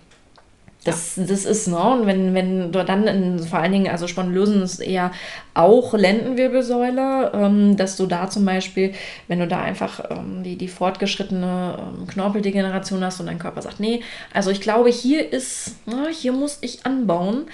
Das, 0.84 1.16
ja. 1.16 1.24
das 1.24 1.44
ist, 1.44 1.68
ne? 1.68 1.78
Und 1.78 2.06
wenn, 2.06 2.34
wenn 2.34 2.72
du 2.72 2.84
dann 2.84 3.06
in, 3.06 3.38
vor 3.38 3.58
allen 3.58 3.72
Dingen, 3.72 3.88
also 3.88 4.06
Spondylosen 4.06 4.62
ist 4.62 4.80
eher 4.80 5.12
auch 5.52 5.92
Lendenwirbelsäule, 5.92 7.32
ähm, 7.34 7.76
dass 7.76 7.96
du 7.96 8.06
da 8.06 8.30
zum 8.30 8.44
Beispiel, 8.44 8.92
wenn 9.28 9.40
du 9.40 9.46
da 9.46 9.60
einfach 9.60 10.10
ähm, 10.10 10.42
die, 10.42 10.56
die 10.56 10.68
fortgeschrittene 10.68 11.76
ähm, 11.78 12.06
Knorpeldegeneration 12.06 13.04
hast 13.04 13.20
und 13.20 13.26
dein 13.26 13.38
Körper 13.38 13.60
sagt, 13.62 13.80
nee, 13.80 14.02
also 14.32 14.50
ich 14.50 14.60
glaube, 14.60 14.88
hier 14.88 15.32
ist, 15.32 15.86
ne, 15.86 16.08
hier 16.12 16.32
muss 16.32 16.58
ich 16.62 16.86
anbauen, 16.86 17.46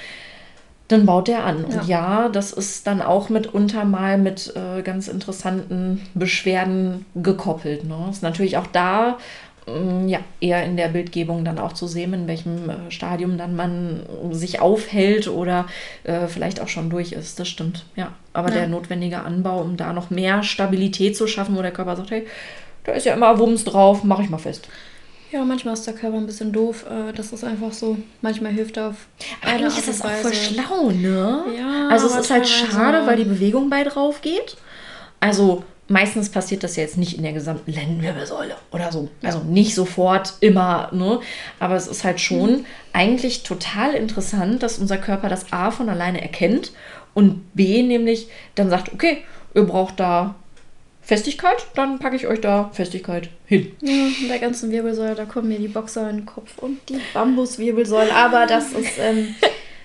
dann 0.88 1.04
baut 1.04 1.26
der 1.26 1.44
an. 1.44 1.66
Ja. 1.68 1.80
Und 1.80 1.88
ja, 1.88 2.28
das 2.28 2.52
ist 2.52 2.86
dann 2.86 3.02
auch 3.02 3.28
mitunter 3.28 3.84
mal 3.84 4.18
mit 4.18 4.54
äh, 4.54 4.82
ganz 4.82 5.08
interessanten 5.08 6.06
Beschwerden 6.14 7.06
gekoppelt. 7.16 7.84
Ne? 7.84 8.06
Ist 8.08 8.22
natürlich 8.22 8.56
auch 8.56 8.68
da 8.68 9.18
ja, 10.06 10.20
eher 10.40 10.64
in 10.64 10.76
der 10.76 10.88
Bildgebung 10.88 11.44
dann 11.44 11.58
auch 11.58 11.72
zu 11.72 11.88
sehen, 11.88 12.12
in 12.12 12.28
welchem 12.28 12.70
äh, 12.70 12.90
Stadium 12.90 13.36
dann 13.36 13.56
man 13.56 14.06
sich 14.30 14.60
aufhält 14.60 15.26
oder 15.26 15.66
äh, 16.04 16.28
vielleicht 16.28 16.60
auch 16.60 16.68
schon 16.68 16.88
durch 16.88 17.12
ist. 17.12 17.40
Das 17.40 17.48
stimmt, 17.48 17.84
ja. 17.96 18.12
Aber 18.32 18.50
ja. 18.50 18.56
der 18.56 18.68
notwendige 18.68 19.22
Anbau, 19.22 19.60
um 19.60 19.76
da 19.76 19.92
noch 19.92 20.10
mehr 20.10 20.44
Stabilität 20.44 21.16
zu 21.16 21.26
schaffen, 21.26 21.56
wo 21.56 21.62
der 21.62 21.72
Körper 21.72 21.96
sagt, 21.96 22.12
hey, 22.12 22.26
da 22.84 22.92
ist 22.92 23.06
ja 23.06 23.14
immer 23.14 23.38
Wumms 23.40 23.64
drauf, 23.64 24.04
mache 24.04 24.22
ich 24.22 24.30
mal 24.30 24.38
fest. 24.38 24.68
Ja, 25.32 25.44
manchmal 25.44 25.74
ist 25.74 25.84
der 25.84 25.94
Körper 25.94 26.18
ein 26.18 26.26
bisschen 26.26 26.52
doof. 26.52 26.86
Äh, 26.88 27.12
das 27.12 27.32
ist 27.32 27.42
einfach 27.42 27.72
so. 27.72 27.98
Manchmal 28.22 28.52
hilft 28.52 28.76
er 28.76 28.90
auf. 28.90 29.08
Eigentlich 29.42 29.78
ist 29.78 29.88
das 29.88 30.02
auch 30.02 30.10
voll 30.10 30.32
schlau, 30.32 30.90
ne? 30.92 31.42
Ja. 31.58 31.88
Also 31.90 32.06
es 32.06 32.16
ist 32.16 32.30
halt 32.30 32.46
schade, 32.46 33.04
weil 33.06 33.16
die 33.16 33.24
Bewegung 33.24 33.68
bei 33.68 33.82
drauf 33.82 34.22
geht. 34.22 34.56
Also 35.18 35.64
meistens 35.88 36.30
passiert 36.30 36.64
das 36.64 36.76
ja 36.76 36.82
jetzt 36.82 36.98
nicht 36.98 37.16
in 37.16 37.22
der 37.22 37.32
gesamten 37.32 37.70
Lendenwirbelsäule 37.70 38.56
oder 38.72 38.90
so. 38.90 39.08
Also 39.22 39.40
nicht 39.40 39.74
sofort 39.74 40.34
immer, 40.40 40.90
ne? 40.92 41.20
Aber 41.58 41.76
es 41.76 41.86
ist 41.86 42.04
halt 42.04 42.20
schon 42.20 42.50
mhm. 42.50 42.66
eigentlich 42.92 43.42
total 43.42 43.94
interessant, 43.94 44.62
dass 44.62 44.78
unser 44.78 44.98
Körper 44.98 45.28
das 45.28 45.52
A 45.52 45.70
von 45.70 45.88
alleine 45.88 46.20
erkennt 46.20 46.72
und 47.14 47.54
B 47.54 47.82
nämlich 47.82 48.28
dann 48.54 48.70
sagt, 48.70 48.92
okay, 48.92 49.18
ihr 49.54 49.62
braucht 49.62 50.00
da 50.00 50.34
Festigkeit, 51.06 51.66
dann 51.76 52.00
packe 52.00 52.16
ich 52.16 52.26
euch 52.26 52.40
da 52.40 52.68
Festigkeit 52.72 53.28
hin. 53.46 53.72
Ja, 53.80 54.08
in 54.20 54.28
der 54.28 54.40
ganzen 54.40 54.72
Wirbelsäule, 54.72 55.14
da 55.14 55.24
kommen 55.24 55.48
mir 55.48 55.58
die 55.58 55.68
Boxer 55.68 56.10
in 56.10 56.16
den 56.16 56.26
Kopf 56.26 56.58
und 56.58 56.78
die 56.88 56.98
Bambuswirbelsäule. 57.14 58.12
Aber 58.12 58.46
das 58.46 58.72
ist 58.72 58.98
ähm, 58.98 59.36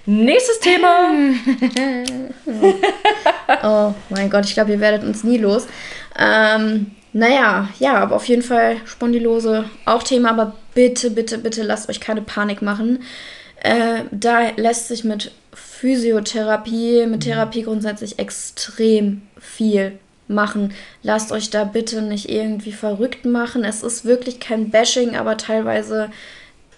Nächstes 0.06 0.60
Thema. 0.60 1.12
oh 3.64 3.94
mein 4.10 4.30
Gott, 4.30 4.46
ich 4.46 4.54
glaube, 4.54 4.72
ihr 4.72 4.80
werdet 4.80 5.04
uns 5.04 5.24
nie 5.24 5.38
los. 5.38 5.68
Ähm, 6.18 6.92
naja, 7.14 7.70
ja, 7.80 7.96
aber 7.96 8.16
auf 8.16 8.26
jeden 8.26 8.42
Fall 8.42 8.78
Spondylose 8.86 9.66
auch 9.86 10.04
Thema, 10.04 10.30
aber 10.30 10.56
bitte, 10.74 11.12
bitte, 11.12 11.38
bitte 11.38 11.64
lasst 11.64 11.90
euch 11.90 12.00
keine 12.00 12.22
Panik 12.22 12.62
machen. 12.62 13.04
Äh, 13.62 14.06
da 14.12 14.50
lässt 14.56 14.88
sich 14.88 15.04
mit 15.04 15.32
Physiotherapie, 15.54 17.06
mit 17.06 17.26
mhm. 17.26 17.32
Therapie 17.32 17.64
grundsätzlich 17.64 18.18
extrem 18.18 19.22
viel 19.40 20.00
machen. 20.28 20.74
Lasst 21.04 21.32
euch 21.32 21.50
da 21.50 21.66
bitte 21.66 22.02
nicht 22.02 22.30
irgendwie 22.30 22.72
verrückt 22.72 23.26
machen. 23.26 23.64
Es 23.64 23.84
ist 23.84 24.06
wirklich 24.06 24.40
kein 24.40 24.72
Bashing, 24.72 25.16
aber 25.16 25.38
teilweise 25.38 26.10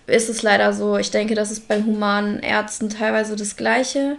ist 0.07 0.29
es 0.29 0.41
leider 0.41 0.73
so. 0.73 0.97
Ich 0.97 1.11
denke, 1.11 1.35
das 1.35 1.51
ist 1.51 1.67
bei 1.67 1.81
humanen 1.81 2.39
Ärzten 2.39 2.89
teilweise 2.89 3.35
das 3.35 3.55
Gleiche. 3.55 4.17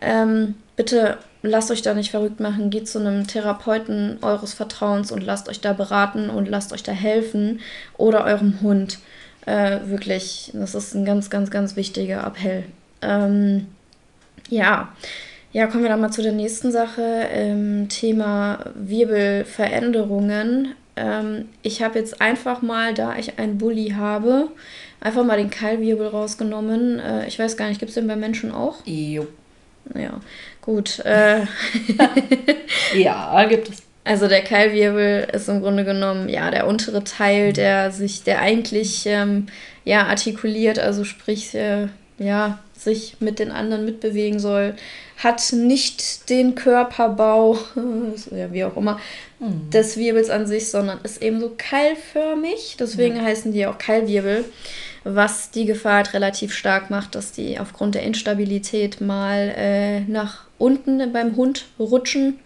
Ähm, 0.00 0.54
bitte 0.76 1.18
lasst 1.42 1.70
euch 1.70 1.82
da 1.82 1.94
nicht 1.94 2.10
verrückt 2.10 2.40
machen. 2.40 2.70
Geht 2.70 2.88
zu 2.88 2.98
einem 2.98 3.26
Therapeuten 3.26 4.18
eures 4.22 4.54
Vertrauens 4.54 5.12
und 5.12 5.22
lasst 5.22 5.48
euch 5.48 5.60
da 5.60 5.72
beraten 5.72 6.30
und 6.30 6.48
lasst 6.48 6.72
euch 6.72 6.82
da 6.82 6.92
helfen. 6.92 7.60
Oder 7.96 8.24
eurem 8.24 8.60
Hund. 8.60 8.98
Äh, 9.46 9.80
wirklich, 9.84 10.50
das 10.54 10.74
ist 10.74 10.94
ein 10.94 11.04
ganz, 11.04 11.30
ganz, 11.30 11.50
ganz 11.50 11.76
wichtiger 11.76 12.26
Appell. 12.26 12.64
Ähm, 13.02 13.66
ja. 14.48 14.88
Ja, 15.52 15.66
kommen 15.66 15.82
wir 15.82 15.90
dann 15.90 16.00
mal 16.00 16.12
zu 16.12 16.22
der 16.22 16.32
nächsten 16.32 16.70
Sache. 16.70 17.02
Ähm, 17.02 17.88
Thema 17.88 18.66
Wirbelveränderungen. 18.74 20.74
Ähm, 20.96 21.48
ich 21.62 21.82
habe 21.82 21.98
jetzt 21.98 22.20
einfach 22.20 22.62
mal, 22.62 22.94
da 22.94 23.16
ich 23.16 23.38
einen 23.38 23.58
Bulli 23.58 23.94
habe, 23.96 24.48
einfach 25.00 25.24
mal 25.24 25.38
den 25.38 25.50
Keilwirbel 25.50 26.08
rausgenommen. 26.08 26.98
Äh, 26.98 27.26
ich 27.26 27.38
weiß 27.38 27.56
gar 27.56 27.68
nicht, 27.68 27.78
gibt 27.78 27.90
es 27.90 27.94
den 27.94 28.06
bei 28.06 28.16
Menschen 28.16 28.52
auch? 28.52 28.86
Jo. 28.86 29.26
Ja, 29.94 30.20
gut. 30.60 31.00
Äh, 31.00 31.46
ja, 32.94 33.44
gibt 33.44 33.70
es. 33.70 33.82
Also 34.02 34.28
der 34.28 34.42
Keilwirbel 34.42 35.28
ist 35.32 35.48
im 35.48 35.60
Grunde 35.60 35.84
genommen 35.84 36.28
ja 36.28 36.50
der 36.50 36.66
untere 36.66 37.04
Teil, 37.04 37.52
der 37.52 37.90
sich, 37.90 38.22
der 38.24 38.40
eigentlich 38.40 39.04
ähm, 39.06 39.46
ja 39.84 40.06
artikuliert, 40.06 40.78
also 40.78 41.04
sprich 41.04 41.54
äh, 41.54 41.88
ja 42.20 42.60
sich 42.76 43.16
mit 43.18 43.40
den 43.40 43.50
anderen 43.50 43.84
mitbewegen 43.84 44.38
soll, 44.38 44.76
hat 45.16 45.52
nicht 45.52 46.30
den 46.30 46.54
Körperbau, 46.54 47.58
ja, 48.30 48.52
wie 48.52 48.64
auch 48.64 48.76
immer, 48.76 49.00
mhm. 49.40 49.68
des 49.70 49.96
Wirbels 49.96 50.30
an 50.30 50.46
sich, 50.46 50.70
sondern 50.70 51.00
ist 51.02 51.20
eben 51.20 51.40
so 51.40 51.52
keilförmig. 51.58 52.76
Deswegen 52.78 53.16
ja. 53.16 53.22
heißen 53.24 53.52
die 53.52 53.66
auch 53.66 53.76
Keilwirbel 53.76 54.44
was 55.04 55.50
die 55.50 55.64
Gefahr 55.64 55.96
halt 55.96 56.14
relativ 56.14 56.52
stark 56.54 56.90
macht, 56.90 57.14
dass 57.14 57.32
die 57.32 57.58
aufgrund 57.58 57.94
der 57.94 58.02
Instabilität 58.02 59.00
mal 59.00 59.54
äh, 59.56 60.00
nach 60.00 60.44
unten 60.58 61.12
beim 61.12 61.36
Hund 61.36 61.66
rutschen 61.78 62.38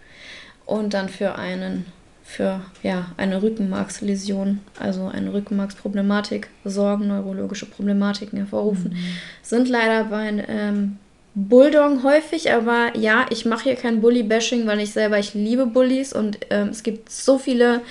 und 0.67 0.95
dann 0.95 1.09
für 1.09 1.37
einen 1.37 1.87
für 2.35 2.61
ja, 2.83 3.07
eine 3.17 3.43
Rückenmarksläsion, 3.43 4.61
also 4.79 5.07
eine 5.07 5.33
Rückenmarksproblematik 5.33 6.49
sorgen, 6.65 7.09
neurologische 7.09 7.67
Problematiken 7.67 8.39
hervorrufen. 8.39 8.93
Mhm. 8.93 9.17
Sind 9.43 9.69
leider 9.69 10.05
bei 10.05 10.45
ähm, 10.49 10.99
Bulldog 11.35 12.03
häufig, 12.03 12.53
aber 12.53 12.97
ja, 12.97 13.27
ich 13.31 13.45
mache 13.45 13.65
hier 13.65 13.77
kein 13.77 14.01
Bully-Bashing, 14.01 14.67
weil 14.67 14.81
ich 14.81 14.93
selber, 14.93 15.19
ich 15.19 15.35
liebe 15.35 15.67
Bullies 15.67 16.13
und 16.13 16.39
ähm, 16.51 16.69
es 16.69 16.83
gibt 16.83 17.11
so 17.11 17.39
viele 17.39 17.83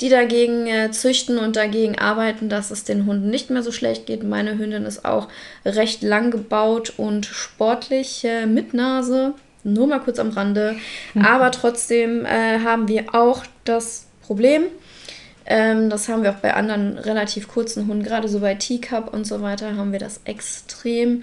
die 0.00 0.08
dagegen 0.10 0.66
äh, 0.66 0.90
züchten 0.90 1.38
und 1.38 1.56
dagegen 1.56 1.98
arbeiten, 1.98 2.48
dass 2.48 2.70
es 2.70 2.84
den 2.84 3.06
Hunden 3.06 3.30
nicht 3.30 3.50
mehr 3.50 3.62
so 3.62 3.72
schlecht 3.72 4.06
geht. 4.06 4.22
Meine 4.22 4.58
Hündin 4.58 4.84
ist 4.84 5.04
auch 5.04 5.28
recht 5.64 6.02
lang 6.02 6.30
gebaut 6.30 6.92
und 6.96 7.24
sportlich 7.24 8.24
äh, 8.24 8.46
mit 8.46 8.74
Nase. 8.74 9.34
Nur 9.66 9.86
mal 9.86 10.00
kurz 10.00 10.18
am 10.18 10.30
Rande. 10.30 10.76
Mhm. 11.14 11.24
Aber 11.24 11.50
trotzdem 11.50 12.24
äh, 12.24 12.60
haben 12.60 12.88
wir 12.88 13.14
auch 13.14 13.44
das 13.64 14.06
Problem, 14.22 14.64
ähm, 15.46 15.90
das 15.90 16.08
haben 16.08 16.22
wir 16.22 16.30
auch 16.30 16.40
bei 16.40 16.54
anderen 16.54 16.98
relativ 16.98 17.48
kurzen 17.48 17.86
Hunden, 17.86 18.02
gerade 18.02 18.28
so 18.28 18.40
bei 18.40 18.54
Teacup 18.54 19.12
und 19.12 19.26
so 19.26 19.42
weiter, 19.42 19.76
haben 19.76 19.92
wir 19.92 20.00
das 20.00 20.20
extrem. 20.24 21.22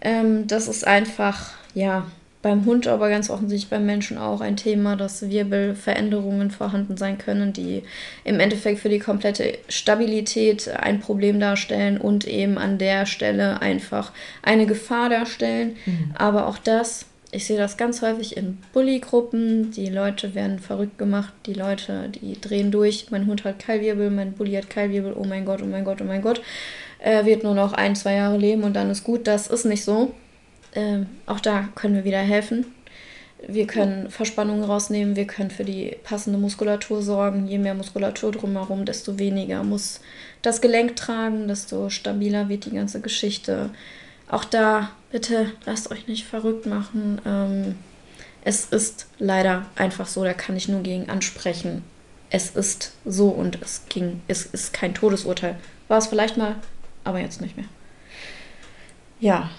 Ähm, 0.00 0.46
das 0.46 0.68
ist 0.68 0.86
einfach, 0.86 1.52
ja, 1.74 2.06
beim 2.42 2.66
Hund, 2.66 2.88
aber 2.88 3.08
ganz 3.08 3.30
offensichtlich 3.30 3.70
beim 3.70 3.86
Menschen 3.86 4.18
auch 4.18 4.40
ein 4.40 4.56
Thema, 4.56 4.96
dass 4.96 5.30
Wirbelveränderungen 5.30 6.50
vorhanden 6.50 6.96
sein 6.96 7.16
können, 7.16 7.52
die 7.52 7.84
im 8.24 8.40
Endeffekt 8.40 8.80
für 8.80 8.88
die 8.88 8.98
komplette 8.98 9.58
Stabilität 9.68 10.68
ein 10.68 10.98
Problem 10.98 11.38
darstellen 11.38 11.98
und 11.98 12.26
eben 12.26 12.58
an 12.58 12.78
der 12.78 13.06
Stelle 13.06 13.62
einfach 13.62 14.10
eine 14.42 14.66
Gefahr 14.66 15.08
darstellen. 15.08 15.76
Mhm. 15.86 16.14
Aber 16.18 16.48
auch 16.48 16.58
das 16.58 17.06
ich 17.34 17.46
sehe 17.46 17.56
das 17.56 17.78
ganz 17.78 18.02
häufig 18.02 18.36
in 18.36 18.58
Bully-Gruppen. 18.74 19.70
Die 19.70 19.88
Leute 19.88 20.34
werden 20.34 20.58
verrückt 20.58 20.98
gemacht. 20.98 21.32
Die 21.46 21.54
Leute, 21.54 22.10
die 22.10 22.38
drehen 22.38 22.70
durch. 22.70 23.06
Mein 23.10 23.26
Hund 23.26 23.42
hat 23.44 23.58
Keilwirbel, 23.58 24.10
mein 24.10 24.34
Bully 24.34 24.52
hat 24.52 24.68
Keilwirbel. 24.68 25.14
Oh 25.18 25.24
mein 25.24 25.46
Gott, 25.46 25.62
oh 25.62 25.66
mein 25.66 25.84
Gott, 25.84 26.02
oh 26.02 26.04
mein 26.04 26.20
Gott. 26.20 26.42
Er 26.98 27.24
wird 27.24 27.42
nur 27.42 27.54
noch 27.54 27.72
ein, 27.72 27.96
zwei 27.96 28.16
Jahre 28.16 28.36
leben 28.36 28.64
und 28.64 28.74
dann 28.74 28.90
ist 28.90 29.02
gut. 29.02 29.26
Das 29.26 29.46
ist 29.46 29.64
nicht 29.64 29.82
so. 29.82 30.14
Ähm, 30.74 31.06
auch 31.24 31.40
da 31.40 31.70
können 31.74 31.94
wir 31.94 32.04
wieder 32.04 32.18
helfen. 32.18 32.66
Wir 33.48 33.66
können 33.66 34.10
Verspannungen 34.10 34.62
rausnehmen, 34.62 35.16
wir 35.16 35.26
können 35.26 35.50
für 35.50 35.64
die 35.64 35.96
passende 36.04 36.38
Muskulatur 36.38 37.02
sorgen. 37.02 37.48
Je 37.48 37.58
mehr 37.58 37.74
Muskulatur 37.74 38.30
drumherum, 38.30 38.84
desto 38.84 39.18
weniger 39.18 39.64
muss 39.64 40.00
das 40.42 40.60
Gelenk 40.60 40.96
tragen, 40.96 41.48
desto 41.48 41.88
stabiler 41.88 42.50
wird 42.50 42.66
die 42.66 42.74
ganze 42.74 43.00
Geschichte. 43.00 43.70
Auch 44.28 44.44
da, 44.44 44.90
bitte 45.12 45.52
lasst 45.64 45.90
euch 45.92 46.08
nicht 46.08 46.24
verrückt 46.24 46.66
machen. 46.66 47.20
Ähm, 47.24 47.76
es 48.44 48.64
ist 48.66 49.06
leider 49.18 49.66
einfach 49.76 50.08
so, 50.08 50.24
da 50.24 50.32
kann 50.32 50.56
ich 50.56 50.68
nur 50.68 50.82
gegen 50.82 51.08
ansprechen. 51.08 51.84
Es 52.30 52.50
ist 52.50 52.94
so 53.04 53.28
und 53.28 53.60
es 53.62 53.82
ging, 53.88 54.22
es 54.26 54.46
ist 54.46 54.72
kein 54.72 54.94
Todesurteil. 54.94 55.56
War 55.86 55.98
es 55.98 56.08
vielleicht 56.08 56.36
mal, 56.38 56.56
aber 57.04 57.20
jetzt 57.20 57.40
nicht 57.40 57.56
mehr. 57.56 57.66
Ja. 59.20 59.50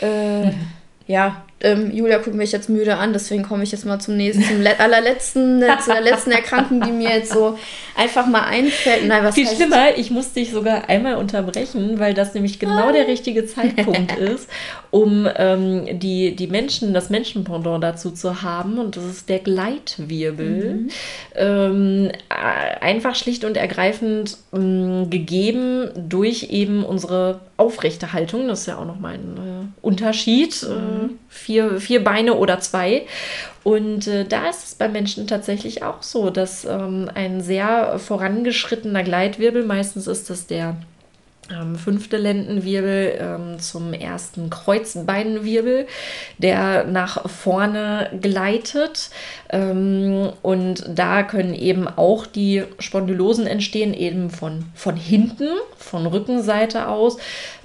Äh, 0.00 0.46
mhm. 0.46 0.66
Ja, 1.06 1.44
ähm, 1.62 1.90
Julia 1.90 2.18
guckt 2.18 2.36
mich 2.36 2.52
jetzt 2.52 2.70
müde 2.70 2.96
an, 2.96 3.12
deswegen 3.12 3.42
komme 3.42 3.64
ich 3.64 3.72
jetzt 3.72 3.84
mal 3.84 3.98
zum 3.98 4.16
nächsten, 4.16 4.42
zum 4.42 4.64
allerletzten, 4.78 5.62
äh, 5.62 5.78
zu 5.78 5.90
der 5.90 6.00
letzten 6.00 6.30
Erkrankung, 6.30 6.80
die 6.80 6.90
mir 6.90 7.10
jetzt 7.10 7.32
so 7.32 7.58
einfach 7.96 8.26
mal 8.26 8.44
einfällt. 8.44 9.06
Nein, 9.06 9.24
was 9.24 9.34
Viel 9.34 9.46
heißt 9.46 9.56
schlimmer, 9.56 9.96
ich 9.96 10.10
musste 10.10 10.40
dich 10.40 10.52
sogar 10.52 10.88
einmal 10.88 11.16
unterbrechen, 11.16 11.98
weil 11.98 12.14
das 12.14 12.32
nämlich 12.32 12.58
genau 12.58 12.92
der 12.92 13.06
richtige 13.06 13.44
Zeitpunkt 13.44 14.16
ist, 14.18 14.48
um 14.90 15.28
ähm, 15.36 15.98
die, 15.98 16.34
die 16.34 16.46
Menschen, 16.46 16.94
das 16.94 17.10
Menschenpendant 17.10 17.84
dazu 17.84 18.10
zu 18.10 18.42
haben. 18.42 18.78
Und 18.78 18.96
das 18.96 19.04
ist 19.04 19.28
der 19.28 19.40
Gleitwirbel. 19.40 20.74
Mhm. 20.74 20.88
Ähm, 21.34 22.12
einfach 22.80 23.14
schlicht 23.14 23.44
und 23.44 23.56
ergreifend 23.58 24.38
ähm, 24.54 25.10
gegeben 25.10 25.90
durch 25.94 26.44
eben 26.50 26.84
unsere 26.84 27.40
Aufrechterhaltung. 27.58 28.48
Das 28.48 28.60
ist 28.60 28.66
ja 28.66 28.78
auch 28.78 28.86
nochmal 28.86 29.14
ein 29.14 29.36
äh, 29.36 29.86
Unterschied. 29.86 30.62
Mhm. 30.62 30.70
Äh, 30.70 31.08
vier, 31.50 31.80
vier 31.80 32.04
Beine 32.04 32.34
oder 32.34 32.60
zwei. 32.60 33.06
Und 33.64 34.06
äh, 34.06 34.24
da 34.24 34.48
ist 34.48 34.64
es 34.64 34.74
bei 34.76 34.88
Menschen 34.88 35.26
tatsächlich 35.26 35.82
auch 35.82 36.02
so, 36.02 36.30
dass 36.30 36.64
ähm, 36.64 37.10
ein 37.12 37.40
sehr 37.40 37.98
vorangeschrittener 37.98 39.02
Gleitwirbel, 39.02 39.64
meistens 39.64 40.06
ist 40.06 40.30
das 40.30 40.46
der 40.46 40.76
ähm, 41.50 41.74
fünfte 41.74 42.16
Lendenwirbel 42.16 43.18
ähm, 43.18 43.58
zum 43.58 43.92
ersten 43.92 44.50
Kreuzbeinwirbel, 44.50 45.86
der 46.38 46.84
nach 46.84 47.28
vorne 47.28 48.10
gleitet. 48.20 49.10
Ähm, 49.50 50.30
und 50.42 50.84
da 50.88 51.24
können 51.24 51.54
eben 51.54 51.88
auch 51.88 52.26
die 52.26 52.62
Spondylosen 52.78 53.48
entstehen, 53.48 53.92
eben 53.92 54.30
von, 54.30 54.66
von 54.74 54.96
hinten, 54.96 55.48
von 55.76 56.06
Rückenseite 56.06 56.86
aus, 56.86 57.18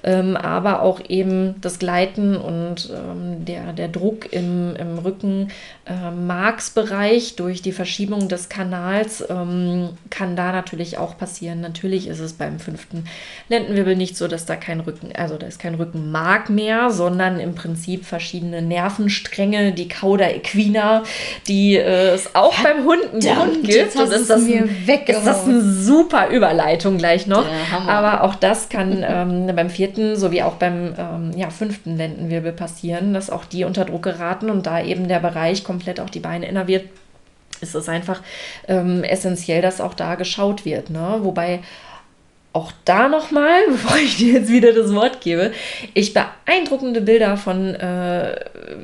ähm, 0.06 0.38
aber 0.38 0.84
auch 0.84 1.01
eben 1.10 1.56
das 1.62 1.80
Gleiten 1.80 2.38
und 2.38 2.91
ähm, 2.93 3.43
der, 3.43 3.74
der 3.74 3.88
Druck 3.88 4.32
im, 4.32 4.76
im 4.76 4.99
Rückenmarksbereich 4.99 7.32
äh, 7.32 7.36
durch 7.38 7.64
die 7.64 7.72
Verschiebung 7.72 8.28
des 8.28 8.47
Kanals 8.47 9.26
ähm, 9.28 9.89
kann 10.12 10.36
da 10.36 10.51
natürlich 10.51 10.99
auch 10.99 11.18
passieren. 11.18 11.62
Natürlich 11.62 12.08
ist 12.08 12.20
es 12.20 12.34
beim 12.34 12.60
fünften 12.60 13.06
Lendenwirbel 13.49 13.95
nicht 13.95 14.16
so, 14.16 14.28
dass 14.28 14.45
da 14.45 14.56
kein 14.56 14.82
Rücken, 14.82 15.10
also 15.16 15.38
da 15.38 15.47
ist 15.47 15.58
kein 15.58 15.74
Rückenmark 15.74 16.51
mehr, 16.51 16.91
sondern 16.91 17.39
im 17.39 17.56
Prinzip 17.56 18.06
verschiedene 18.06 18.62
Nervenstränge, 18.62 19.72
die 19.72 19.88
Cauda 19.88 20.30
equina, 20.30 21.01
die 21.47 21.78
äh, 21.78 22.10
es 22.10 22.36
auch 22.36 22.53
beim 22.62 22.86
Hund, 22.86 23.01
Hund 23.12 23.64
gibt. 23.64 23.95
Und 23.95 24.12
ist 24.12 24.30
das, 24.30 24.43
ein, 24.43 24.70
ist 25.08 25.26
das 25.26 25.45
eine 25.45 25.62
super 25.62 26.30
Überleitung 26.30 26.99
gleich 26.99 27.26
noch. 27.26 27.47
Aber 27.88 28.22
auch 28.24 28.36
das 28.36 28.70
kann 28.70 29.03
ähm, 29.08 29.47
beim 29.56 29.72
vierten 29.72 29.95
sowie 30.16 30.43
auch 30.43 30.56
beim 30.56 30.93
ähm, 30.98 31.32
ja, 31.36 31.50
fünften 31.50 31.98
Lendenwirbel 31.98 32.52
passieren, 32.52 33.14
dass 33.14 33.30
auch 33.30 33.46
die 33.46 33.64
unter 33.64 33.86
Druck 33.86 34.04
geraten 34.04 34.50
und 34.50 34.66
da 34.66 34.84
eben 34.84 35.08
der 35.08 35.20
Bereich 35.20 35.64
komplett 35.64 36.00
auch 36.00 36.10
die 36.10 36.20
Beine 36.20 36.48
innerviert 36.48 36.86
ist 37.62 37.76
es 37.76 37.89
einfach 37.89 38.22
ähm, 38.68 39.04
essentiell, 39.04 39.62
dass 39.62 39.82
auch 39.82 39.93
da 39.93 40.16
geschaut 40.16 40.66
wird. 40.66 40.89
Ne? 40.89 41.20
Wobei 41.22 41.62
auch 42.54 42.72
da 42.86 43.08
nochmal, 43.10 43.60
bevor 43.70 43.98
ich 43.98 44.18
dir 44.18 44.34
jetzt 44.34 44.50
wieder 44.50 44.74
das 44.74 44.93
Wort 44.93 45.22
gebe, 45.22 45.52
ich 45.93 46.14
beeindruckende 46.14 47.02
Bilder 47.02 47.38
von 47.38 47.76
äh, 47.76 48.36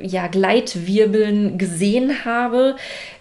ja, 0.02 0.26
Gleitwirbeln 0.26 1.58
gesehen 1.58 2.24
habe, 2.24 2.76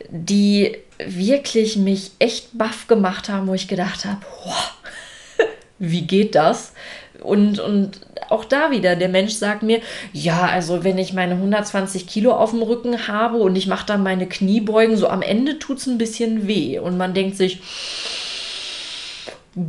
die 0.10 0.78
wirklich 1.04 1.78
mich 1.78 2.12
echt 2.20 2.50
baff 2.58 2.88
gemacht 2.88 3.30
haben, 3.30 3.48
wo 3.48 3.54
ich 3.54 3.68
gedacht 3.68 4.06
habe, 4.06 4.20
wie 5.80 6.02
geht 6.02 6.36
das? 6.36 6.74
Und, 7.22 7.60
und 7.60 8.02
auch 8.30 8.46
da 8.46 8.72
wieder, 8.72 8.96
der 8.96 9.10
Mensch 9.10 9.34
sagt 9.34 9.64
mir, 9.64 9.80
ja, 10.14 10.42
also 10.42 10.84
wenn 10.84 10.98
ich 10.98 11.14
meine 11.14 11.36
120 11.36 12.08
Kilo 12.08 12.34
auf 12.34 12.52
dem 12.52 12.62
Rücken 12.62 13.08
habe 13.08 13.38
und 13.38 13.56
ich 13.56 13.68
mache 13.68 13.86
dann 13.86 14.04
meine 14.04 14.28
Kniebeugen, 14.28 14.98
so 14.98 15.08
am 15.08 15.22
Ende 15.22 15.60
tut 15.60 15.78
es 15.78 15.88
ein 15.88 15.98
bisschen 15.98 16.48
weh. 16.48 16.80
Und 16.80 16.98
man 16.98 17.14
denkt 17.14 17.38
sich, 17.38 17.62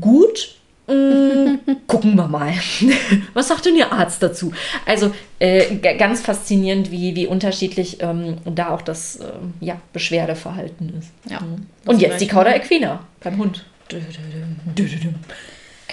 gut, 0.01 0.57
Mm, 0.87 1.61
gucken 1.87 2.17
wir 2.17 2.27
mal. 2.27 2.53
Was 3.35 3.49
sagt 3.49 3.67
denn 3.67 3.77
Ihr 3.77 3.93
Arzt 3.93 4.23
dazu? 4.23 4.53
Also 4.85 5.13
äh, 5.39 5.77
ganz 5.77 6.21
faszinierend, 6.21 6.91
wie, 6.91 7.15
wie 7.15 7.27
unterschiedlich 7.27 7.99
ähm, 8.01 8.39
da 8.45 8.71
auch 8.71 8.83
das 8.83 9.17
äh, 9.17 9.25
ja, 9.61 9.81
Beschwerdeverhalten 9.93 10.95
ist. 10.99 11.11
Ja, 11.31 11.41
mhm. 11.41 11.67
Und 11.87 12.01
jetzt 12.01 12.21
die 12.21 12.27
Cauda 12.27 12.55
equina 12.55 13.01
beim 13.21 13.39
Hund. 13.39 13.65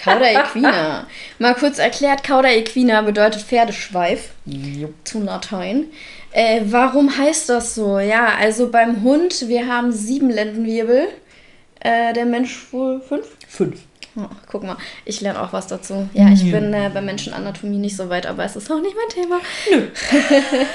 Cauda 0.02 0.30
equina. 0.30 1.06
Mal 1.38 1.54
kurz 1.54 1.78
erklärt, 1.78 2.24
Cauda 2.24 2.50
equina 2.50 3.02
bedeutet 3.02 3.42
Pferdeschweif 3.42 4.30
Jupp. 4.46 4.94
zu 5.04 5.20
Latein. 5.20 5.86
Äh, 6.32 6.62
warum 6.66 7.16
heißt 7.16 7.48
das 7.48 7.74
so? 7.74 7.98
Ja, 7.98 8.34
also 8.38 8.70
beim 8.70 9.02
Hund, 9.02 9.48
wir 9.48 9.66
haben 9.66 9.92
sieben 9.92 10.30
Lendenwirbel. 10.30 11.08
Äh, 11.80 12.12
der 12.12 12.26
Mensch 12.26 12.72
wohl 12.72 13.00
fünf? 13.00 13.26
Fünf. 13.48 13.80
Oh, 14.16 14.26
guck 14.50 14.64
mal, 14.64 14.76
ich 15.04 15.20
lerne 15.20 15.40
auch 15.40 15.52
was 15.52 15.68
dazu. 15.68 16.08
Ja, 16.14 16.30
ich 16.30 16.42
ja. 16.42 16.58
bin 16.58 16.74
äh, 16.74 16.90
bei 16.92 17.00
Menschenanatomie 17.00 17.78
nicht 17.78 17.96
so 17.96 18.08
weit, 18.08 18.26
aber 18.26 18.44
es 18.44 18.56
ist 18.56 18.70
auch 18.70 18.80
nicht 18.80 18.96
mein 18.96 19.22
Thema. 19.22 19.40
Nö. 19.70 19.86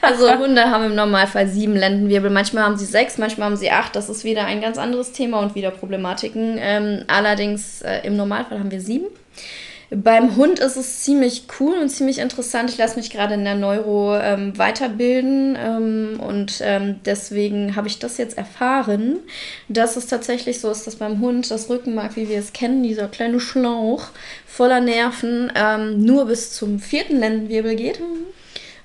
also 0.00 0.38
Hunde 0.38 0.70
haben 0.70 0.84
im 0.84 0.94
Normalfall 0.94 1.48
sieben 1.48 1.74
Lendenwirbel. 1.74 2.30
Manchmal 2.30 2.64
haben 2.64 2.76
sie 2.76 2.84
sechs, 2.84 3.18
manchmal 3.18 3.46
haben 3.46 3.56
sie 3.56 3.72
acht. 3.72 3.96
Das 3.96 4.08
ist 4.08 4.22
wieder 4.22 4.44
ein 4.44 4.60
ganz 4.60 4.78
anderes 4.78 5.10
Thema 5.10 5.40
und 5.40 5.56
wieder 5.56 5.72
Problematiken. 5.72 6.56
Ähm, 6.60 7.04
allerdings 7.08 7.82
äh, 7.82 8.06
im 8.06 8.16
Normalfall 8.16 8.60
haben 8.60 8.70
wir 8.70 8.80
sieben. 8.80 9.06
Beim 9.96 10.36
Hund 10.36 10.58
ist 10.58 10.76
es 10.76 11.02
ziemlich 11.02 11.44
cool 11.60 11.76
und 11.78 11.88
ziemlich 11.88 12.18
interessant. 12.18 12.70
Ich 12.70 12.78
lasse 12.78 12.96
mich 12.96 13.10
gerade 13.10 13.34
in 13.34 13.44
der 13.44 13.54
Neuro 13.54 14.16
ähm, 14.16 14.56
weiterbilden 14.58 15.56
ähm, 15.58 16.20
und 16.20 16.60
ähm, 16.62 16.96
deswegen 17.04 17.76
habe 17.76 17.86
ich 17.86 17.98
das 17.98 18.16
jetzt 18.16 18.36
erfahren, 18.36 19.18
dass 19.68 19.96
es 19.96 20.06
tatsächlich 20.06 20.60
so 20.60 20.70
ist, 20.70 20.86
dass 20.86 20.96
beim 20.96 21.20
Hund 21.20 21.50
das 21.50 21.70
Rückenmark, 21.70 22.16
wie 22.16 22.28
wir 22.28 22.38
es 22.38 22.52
kennen, 22.52 22.82
dieser 22.82 23.08
kleine 23.08 23.38
Schlauch 23.38 24.08
voller 24.46 24.80
Nerven, 24.80 25.52
ähm, 25.54 26.04
nur 26.04 26.26
bis 26.26 26.52
zum 26.52 26.80
vierten 26.80 27.20
Lendenwirbel 27.20 27.76
geht. 27.76 28.00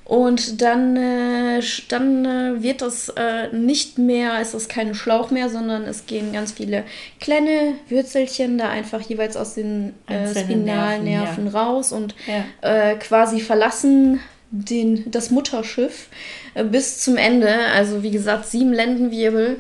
Und 0.10 0.64
dann, 0.64 0.96
äh, 0.98 1.62
dann 1.88 2.26
äh, 2.26 2.64
wird 2.64 2.82
das 2.82 3.10
äh, 3.10 3.50
nicht 3.56 4.00
mehr, 4.00 4.40
es 4.42 4.56
ist 4.56 4.68
kein 4.68 4.96
Schlauch 4.96 5.30
mehr, 5.30 5.52
sondern 5.52 5.84
es 5.84 6.08
gehen 6.08 6.34
ganz 6.34 6.54
viele 6.54 6.84
kleine 7.20 7.76
Würzelchen 7.90 8.58
da 8.58 8.70
einfach 8.70 9.02
jeweils 9.02 9.38
aus 9.38 9.54
den 9.54 9.94
äh, 10.08 10.34
Spinalnerven 10.34 11.46
ja. 11.46 11.52
raus 11.52 11.92
und 11.92 12.16
ja. 12.26 12.44
Äh, 12.68 12.96
quasi 12.96 13.40
verlassen 13.40 14.20
den, 14.50 15.12
das 15.12 15.30
Mutterschiff 15.30 16.08
äh, 16.56 16.64
bis 16.64 17.02
zum 17.02 17.16
Ende. 17.16 17.54
Also 17.76 18.02
wie 18.02 18.10
gesagt, 18.10 18.48
sieben 18.48 18.74
Lendenwirbel. 18.74 19.60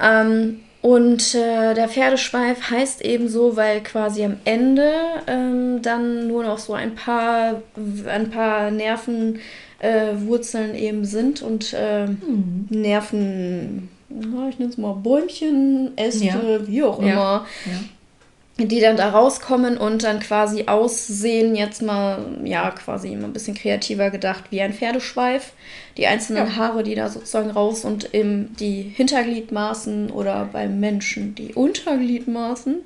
Ähm, 0.00 0.60
und 0.80 1.34
äh, 1.34 1.74
der 1.74 1.90
Pferdeschweif 1.90 2.70
heißt 2.70 3.04
eben 3.04 3.28
so, 3.28 3.54
weil 3.54 3.82
quasi 3.82 4.24
am 4.24 4.38
Ende 4.46 4.92
ähm, 5.26 5.82
dann 5.82 6.26
nur 6.26 6.42
noch 6.42 6.58
so 6.58 6.72
ein 6.72 6.94
paar, 6.94 7.60
ein 8.08 8.30
paar 8.30 8.70
Nerven 8.70 9.40
äh, 9.80 10.12
Wurzeln 10.26 10.74
eben 10.74 11.04
sind 11.04 11.42
und 11.42 11.74
äh, 11.76 12.06
mhm. 12.06 12.66
Nerven, 12.70 13.88
na, 14.08 14.48
ich 14.48 14.58
nenne 14.58 14.70
es 14.70 14.78
mal 14.78 14.92
Bäumchen, 14.92 15.92
Äste, 15.96 16.24
ja. 16.24 16.66
wie 16.66 16.82
auch 16.82 17.00
immer. 17.00 17.46
Ja. 17.66 18.66
Die 18.66 18.80
dann 18.80 18.98
da 18.98 19.08
rauskommen 19.08 19.78
und 19.78 20.02
dann 20.02 20.20
quasi 20.20 20.64
aussehen, 20.66 21.56
jetzt 21.56 21.80
mal, 21.80 22.18
ja, 22.44 22.70
quasi 22.72 23.10
immer 23.10 23.24
ein 23.24 23.32
bisschen 23.32 23.54
kreativer 23.54 24.10
gedacht, 24.10 24.44
wie 24.50 24.60
ein 24.60 24.74
Pferdeschweif. 24.74 25.54
Die 25.96 26.06
einzelnen 26.06 26.46
ja. 26.46 26.56
Haare, 26.56 26.82
die 26.82 26.94
da 26.94 27.08
sozusagen 27.08 27.48
raus 27.50 27.86
und 27.86 28.12
im, 28.12 28.54
die 28.56 28.82
Hintergliedmaßen 28.82 30.10
oder 30.10 30.46
beim 30.52 30.78
Menschen 30.78 31.34
die 31.34 31.54
Untergliedmaßen. 31.54 32.82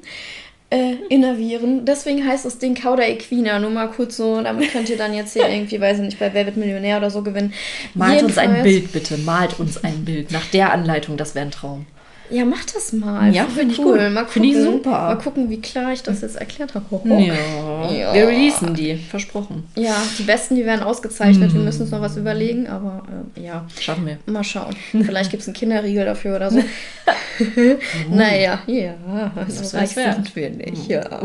Äh, 0.75 0.97
innervieren. 1.09 1.85
Deswegen 1.85 2.27
heißt 2.27 2.45
das 2.45 2.59
Ding 2.59 2.75
Cauda 2.75 3.05
Equina. 3.05 3.61
Nur 3.61 3.71
mal 3.71 3.89
kurz 3.89 4.17
so, 4.17 4.43
damit 4.43 4.73
könnt 4.73 4.91
ihr 4.91 4.97
dann 4.97 5.15
jetzt 5.15 5.33
hier 5.33 5.49
irgendwie, 5.49 5.81
weiß 5.81 5.99
ich 5.99 6.05
nicht, 6.05 6.19
bei 6.19 6.35
Wer 6.35 6.47
wird 6.47 6.57
Millionär 6.57 6.99
oder 6.99 7.11
so 7.11 7.23
gewinnen. 7.23 7.53
Malt 7.95 8.23
Jedenfalls, 8.23 8.49
uns 8.49 8.57
ein 8.57 8.63
Bild 8.65 8.93
bitte, 8.93 9.17
malt 9.19 9.61
uns 9.61 9.83
ein 9.85 10.05
Bild. 10.05 10.33
Nach 10.33 10.45
der 10.47 10.73
Anleitung, 10.73 11.17
das 11.17 11.35
wäre 11.35 11.47
ein 11.47 11.53
Traum. 11.53 11.87
Ja, 12.31 12.45
mach 12.45 12.65
das 12.65 12.93
mal. 12.93 13.35
Ja, 13.35 13.47
finde 13.47 13.75
ich 13.75 13.81
cool. 13.81 14.11
Mal 14.11 14.27
finde 14.27 14.49
ich 14.49 14.57
super. 14.57 14.91
Mal 14.91 15.19
gucken, 15.19 15.51
wie 15.51 15.61
klar 15.61 15.93
ich 15.93 16.03
das 16.03 16.23
jetzt 16.23 16.37
erklärt 16.37 16.75
habe. 16.75 16.85
Ja. 17.09 17.91
ja. 17.91 18.15
Wir 18.15 18.29
releasen 18.29 18.75
die, 18.75 18.97
versprochen. 18.97 19.65
Ja, 19.77 19.95
die 20.19 20.23
besten, 20.23 20.57
die 20.57 20.65
werden 20.65 20.83
ausgezeichnet. 20.83 21.53
Mm. 21.53 21.57
Wir 21.57 21.63
müssen 21.63 21.83
uns 21.83 21.91
noch 21.91 22.01
was 22.01 22.17
überlegen, 22.17 22.67
aber 22.67 23.05
äh, 23.37 23.43
ja. 23.43 23.67
Schaffen 23.79 24.07
wir. 24.07 24.19
Mal 24.27 24.43
schauen. 24.43 24.75
Vielleicht 24.91 25.31
gibt 25.31 25.43
es 25.43 25.49
einen 25.49 25.55
Kinderriegel 25.55 26.07
dafür 26.07 26.37
oder 26.37 26.51
so. 26.51 26.59
oh. 26.59 26.63
Naja, 28.11 28.61
ja. 28.67 28.95
So 29.49 29.77
reich 29.77 29.91
sind 29.91 30.37
wir 30.37 30.51
nicht, 30.51 30.89
ja. 30.89 31.05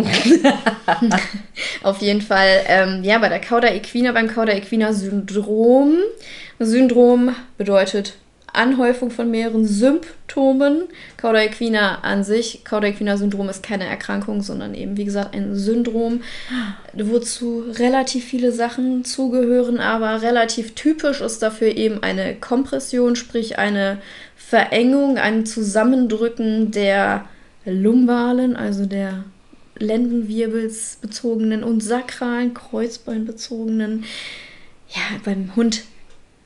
Auf 1.83 2.01
jeden 2.01 2.21
Fall, 2.21 2.61
ähm, 2.67 3.03
ja, 3.03 3.17
bei 3.19 3.29
der 3.29 3.39
Cauda 3.39 3.69
equina, 3.69 4.11
beim 4.11 4.27
Cauda 4.27 4.53
equina 4.53 4.93
Syndrom. 4.93 5.97
Syndrom 6.59 7.35
bedeutet 7.57 8.15
Anhäufung 8.53 9.11
von 9.11 9.29
mehreren 9.31 9.65
Symptomen. 9.65 10.83
Cauda 11.17 11.43
equina 11.43 11.99
an 12.01 12.23
sich, 12.23 12.63
Cauda 12.63 12.87
equina 12.87 13.17
Syndrom 13.17 13.49
ist 13.49 13.63
keine 13.63 13.85
Erkrankung, 13.85 14.41
sondern 14.41 14.73
eben, 14.73 14.97
wie 14.97 15.05
gesagt, 15.05 15.35
ein 15.35 15.55
Syndrom, 15.55 16.21
wozu 16.93 17.65
relativ 17.77 18.25
viele 18.25 18.51
Sachen 18.51 19.05
zugehören, 19.05 19.79
aber 19.79 20.21
relativ 20.21 20.75
typisch 20.75 21.21
ist 21.21 21.41
dafür 21.41 21.75
eben 21.75 22.03
eine 22.03 22.35
Kompression, 22.35 23.15
sprich 23.15 23.57
eine 23.57 23.99
Verengung, 24.35 25.17
ein 25.17 25.45
Zusammendrücken 25.45 26.71
der 26.71 27.25
lumbalen, 27.65 28.55
also 28.55 28.85
der 28.85 29.25
Lendenwirbelsbezogenen 29.77 31.63
und 31.63 31.81
sakralen, 31.81 32.53
Kreuzbeinbezogenen. 32.53 34.05
Ja, 34.89 35.01
beim 35.23 35.55
Hund 35.55 35.83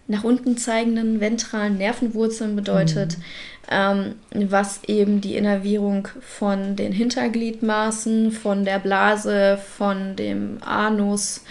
nach 0.08 0.24
unten 0.24 0.58
zeigenden 0.58 1.20
ventralen 1.20 1.78
Nervenwurzeln 1.78 2.56
bedeutet, 2.56 3.18
mhm. 3.18 4.16
ähm, 4.32 4.50
was 4.50 4.84
eben 4.86 5.22
die 5.22 5.36
Innervierung 5.36 6.08
von 6.22 6.76
den 6.76 6.92
Hintergliedmaßen, 6.92 8.32
von 8.32 8.66
der 8.66 8.80
Blase, 8.80 9.58
von 9.78 10.16
dem 10.16 10.58
Anus 10.62 11.44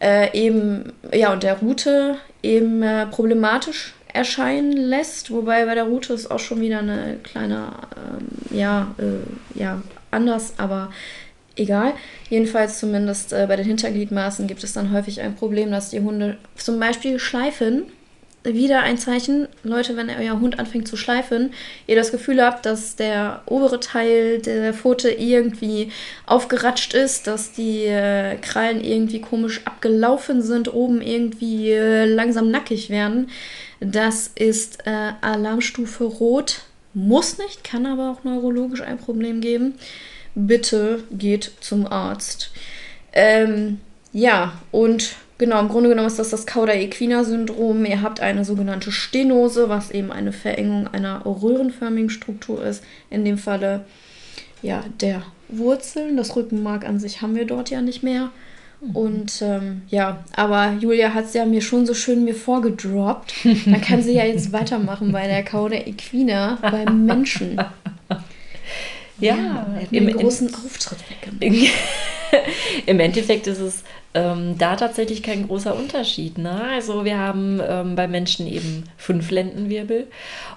äh, 0.00 0.36
eben, 0.38 0.92
ja, 1.12 1.32
und 1.32 1.42
der 1.42 1.58
Rute 1.58 2.16
eben 2.42 2.82
äh, 2.82 3.06
problematisch 3.06 3.94
erscheinen 4.12 4.72
lässt, 4.72 5.30
wobei 5.30 5.66
bei 5.66 5.74
der 5.74 5.84
Rute 5.84 6.14
ist 6.14 6.30
auch 6.30 6.38
schon 6.38 6.60
wieder 6.60 6.78
eine 6.78 7.18
kleine, 7.22 7.72
ähm, 7.96 8.56
ja, 8.56 8.94
äh, 8.98 9.58
ja, 9.58 9.82
anders, 10.10 10.54
aber 10.58 10.90
egal. 11.56 11.94
Jedenfalls 12.30 12.78
zumindest 12.78 13.32
äh, 13.32 13.46
bei 13.48 13.56
den 13.56 13.66
Hintergliedmaßen 13.66 14.46
gibt 14.46 14.62
es 14.64 14.72
dann 14.72 14.92
häufig 14.92 15.20
ein 15.20 15.34
Problem, 15.34 15.70
dass 15.70 15.90
die 15.90 16.00
Hunde 16.00 16.36
zum 16.56 16.78
Beispiel 16.78 17.18
schleifen. 17.18 17.84
Wieder 18.44 18.82
ein 18.82 18.96
Zeichen, 18.96 19.48
Leute, 19.64 19.96
wenn 19.96 20.08
euer 20.08 20.38
Hund 20.38 20.60
anfängt 20.60 20.86
zu 20.86 20.96
schleifen, 20.96 21.52
ihr 21.88 21.96
das 21.96 22.12
Gefühl 22.12 22.40
habt, 22.40 22.64
dass 22.64 22.94
der 22.94 23.42
obere 23.46 23.80
Teil 23.80 24.38
der 24.40 24.72
Pfote 24.72 25.10
irgendwie 25.10 25.90
aufgeratscht 26.26 26.94
ist, 26.94 27.26
dass 27.26 27.50
die 27.50 27.86
äh, 27.86 28.36
Krallen 28.36 28.84
irgendwie 28.84 29.20
komisch 29.20 29.62
abgelaufen 29.64 30.42
sind, 30.42 30.72
oben 30.72 31.02
irgendwie 31.02 31.72
äh, 31.72 32.04
langsam 32.04 32.52
nackig 32.52 32.88
werden. 32.88 33.30
Das 33.80 34.30
ist 34.36 34.86
äh, 34.86 35.12
Alarmstufe 35.22 36.04
Rot. 36.04 36.60
Muss 36.94 37.38
nicht, 37.38 37.64
kann 37.64 37.84
aber 37.84 38.12
auch 38.12 38.22
neurologisch 38.22 38.80
ein 38.80 38.98
Problem 38.98 39.40
geben 39.40 39.74
bitte 40.36 41.02
geht 41.10 41.50
zum 41.60 41.86
Arzt. 41.86 42.52
Ähm, 43.12 43.80
ja, 44.12 44.52
und 44.70 45.16
genau, 45.38 45.58
im 45.58 45.68
Grunde 45.68 45.88
genommen 45.88 46.06
ist 46.06 46.20
das 46.20 46.30
das 46.30 46.46
Cauda-Equina-Syndrom. 46.46 47.84
Ihr 47.84 48.02
habt 48.02 48.20
eine 48.20 48.44
sogenannte 48.44 48.92
Stenose, 48.92 49.68
was 49.68 49.90
eben 49.90 50.12
eine 50.12 50.32
Verengung 50.32 50.86
einer 50.86 51.24
röhrenförmigen 51.24 52.10
Struktur 52.10 52.64
ist. 52.64 52.84
In 53.10 53.24
dem 53.24 53.38
Falle 53.38 53.84
ja, 54.62 54.84
der 55.00 55.22
Wurzeln. 55.48 56.16
Das 56.16 56.36
Rückenmark 56.36 56.86
an 56.86 56.98
sich 56.98 57.22
haben 57.22 57.34
wir 57.34 57.46
dort 57.46 57.70
ja 57.70 57.80
nicht 57.80 58.02
mehr. 58.02 58.30
Und 58.92 59.40
ähm, 59.40 59.82
ja, 59.88 60.22
aber 60.34 60.74
Julia 60.78 61.14
hat 61.14 61.24
es 61.24 61.34
ja 61.34 61.46
mir 61.46 61.62
schon 61.62 61.86
so 61.86 61.94
schön 61.94 62.24
mir 62.24 62.34
vorgedroppt. 62.34 63.34
Dann 63.64 63.80
kann 63.80 64.02
sie 64.02 64.12
ja 64.12 64.24
jetzt 64.24 64.52
weitermachen 64.52 65.12
bei 65.12 65.26
der 65.26 65.42
Cauda 65.42 65.76
Equina 65.76 66.58
beim 66.60 67.06
Menschen. 67.06 67.58
Ja, 69.18 69.36
ja 69.36 69.66
im 69.90 70.08
großen 70.08 70.54
Auftritt 70.54 70.98
weggenommen. 71.10 71.68
Im 72.86 73.00
Endeffekt 73.00 73.46
ist 73.46 73.60
es 73.60 73.84
ähm, 74.14 74.56
da 74.58 74.76
tatsächlich 74.76 75.22
kein 75.22 75.46
großer 75.46 75.76
Unterschied. 75.76 76.38
Ne? 76.38 76.62
Also 76.72 77.04
wir 77.04 77.18
haben 77.18 77.60
ähm, 77.66 77.94
bei 77.94 78.08
Menschen 78.08 78.46
eben 78.46 78.84
fünf 78.96 79.30
Lendenwirbel 79.30 80.06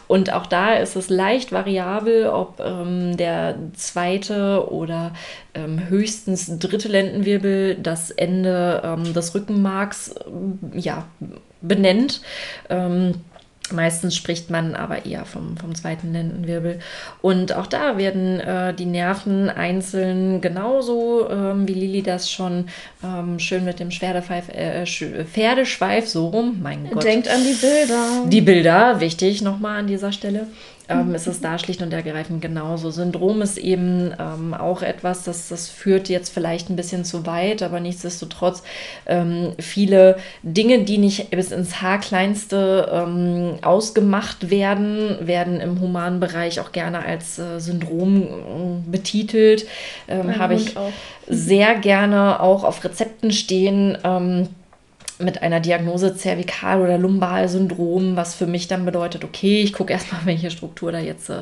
und 0.07 0.34
auch 0.34 0.45
da 0.45 0.74
ist 0.74 0.95
es 0.95 1.10
leicht 1.10 1.51
variabel, 1.51 2.28
ob 2.28 2.60
ähm, 2.60 3.18
der 3.18 3.55
zweite 3.76 4.72
oder 4.72 5.14
ähm, 5.53 5.89
höchstens 5.89 6.57
dritte 6.57 6.88
Lendenwirbel 6.88 7.76
das 7.76 8.12
Ende 8.12 8.82
ähm, 8.84 9.14
des 9.14 9.36
Rückenmarks 9.36 10.16
ja, 10.74 11.05
benennt. 11.62 12.22
Ähm, 12.70 13.16
Meistens 13.74 14.15
spricht 14.15 14.49
man 14.49 14.76
aber 14.76 15.05
eher 15.05 15.26
vom, 15.26 15.57
vom 15.57 15.76
zweiten 15.76 16.13
Lendenwirbel. 16.13 16.80
Und 17.22 17.53
auch 17.53 17.67
da 17.67 17.97
werden 17.97 18.39
äh, 18.39 18.74
die 18.74 18.86
Nerven 18.86 19.49
einzeln 19.49 20.41
genauso, 20.41 21.30
ähm, 21.30 21.67
wie 21.67 21.74
Lili 21.74 22.01
das 22.01 22.32
schon 22.32 22.65
ähm, 23.03 23.39
schön 23.39 23.65
mit 23.65 23.80
dem 23.80 23.91
Pferdepfeif, 23.91 24.49
äh, 24.49 24.86
Pferdeschweif 24.86 26.07
so 26.07 26.28
rum, 26.28 26.59
mein 26.61 26.89
Gott. 26.89 27.03
Denkt 27.03 27.28
an 27.28 27.43
die 27.43 27.53
Bilder. 27.53 28.26
Die 28.28 28.41
Bilder, 28.41 28.99
wichtig 28.99 29.41
nochmal 29.41 29.80
an 29.80 29.88
dieser 29.88 30.11
Stelle 30.11 30.47
ähm, 30.90 31.14
ist 31.16 31.28
es 31.28 31.40
da 31.40 31.60
schlicht 31.60 31.82
und 31.82 31.94
ergreifend 31.94 32.42
genauso. 32.42 32.90
Syndrom 32.90 33.42
ist 33.42 33.58
eben 33.58 34.14
ähm, 34.20 34.54
auch 34.54 34.82
etwas, 34.82 35.24
das, 35.24 35.48
das 35.48 35.70
führt 35.70 36.10
jetzt 36.10 36.30
vielleicht 36.30 36.70
ein 36.70 36.76
bisschen 36.76 37.06
zu 37.06 37.26
weit, 37.26 37.62
aber 37.62 37.80
nichtsdestotrotz 37.80 38.64
ähm, 39.06 39.54
viele 39.60 40.18
Dinge, 40.44 40.84
die 40.84 40.98
nicht 40.98 41.30
bis 41.32 41.52
ins 41.52 41.82
Haarkleinste 41.82 42.90
ähm, 42.92 43.60
ausgemacht 43.62 44.50
werden, 44.50 45.18
werden 45.22 45.62
im 45.62 45.80
humanen 45.80 46.20
Bereich 46.20 46.60
auch 46.60 46.72
gerne 46.72 47.06
als 47.06 47.38
äh, 47.38 47.60
Syndrom 47.60 48.24
äh, 48.24 48.90
betitelt. 48.90 49.68
Ähm, 50.08 50.38
Habe 50.40 50.56
ich 50.56 50.76
auch. 50.76 50.92
sehr 51.28 51.76
gerne 51.76 52.40
auch 52.42 52.64
auf 52.64 52.84
Rezepten 52.84 53.32
stehen 53.32 53.98
ähm, 54.04 54.50
mit 55.20 55.41
einer 55.41 55.59
Diagnose 55.59 56.15
Zervikal- 56.15 56.82
oder 56.82 56.97
Lumbalsyndrom, 56.97 58.15
was 58.15 58.36
für 58.36 58.47
mich 58.47 58.67
dann 58.67 58.86
bedeutet, 58.86 59.24
okay, 59.24 59.61
ich 59.61 59.74
gucke 59.74 59.93
erstmal, 59.93 60.22
welche 60.26 60.51
Struktur 60.51 60.91
da 60.91 60.99
jetzt 60.99 61.30
äh, 61.30 61.41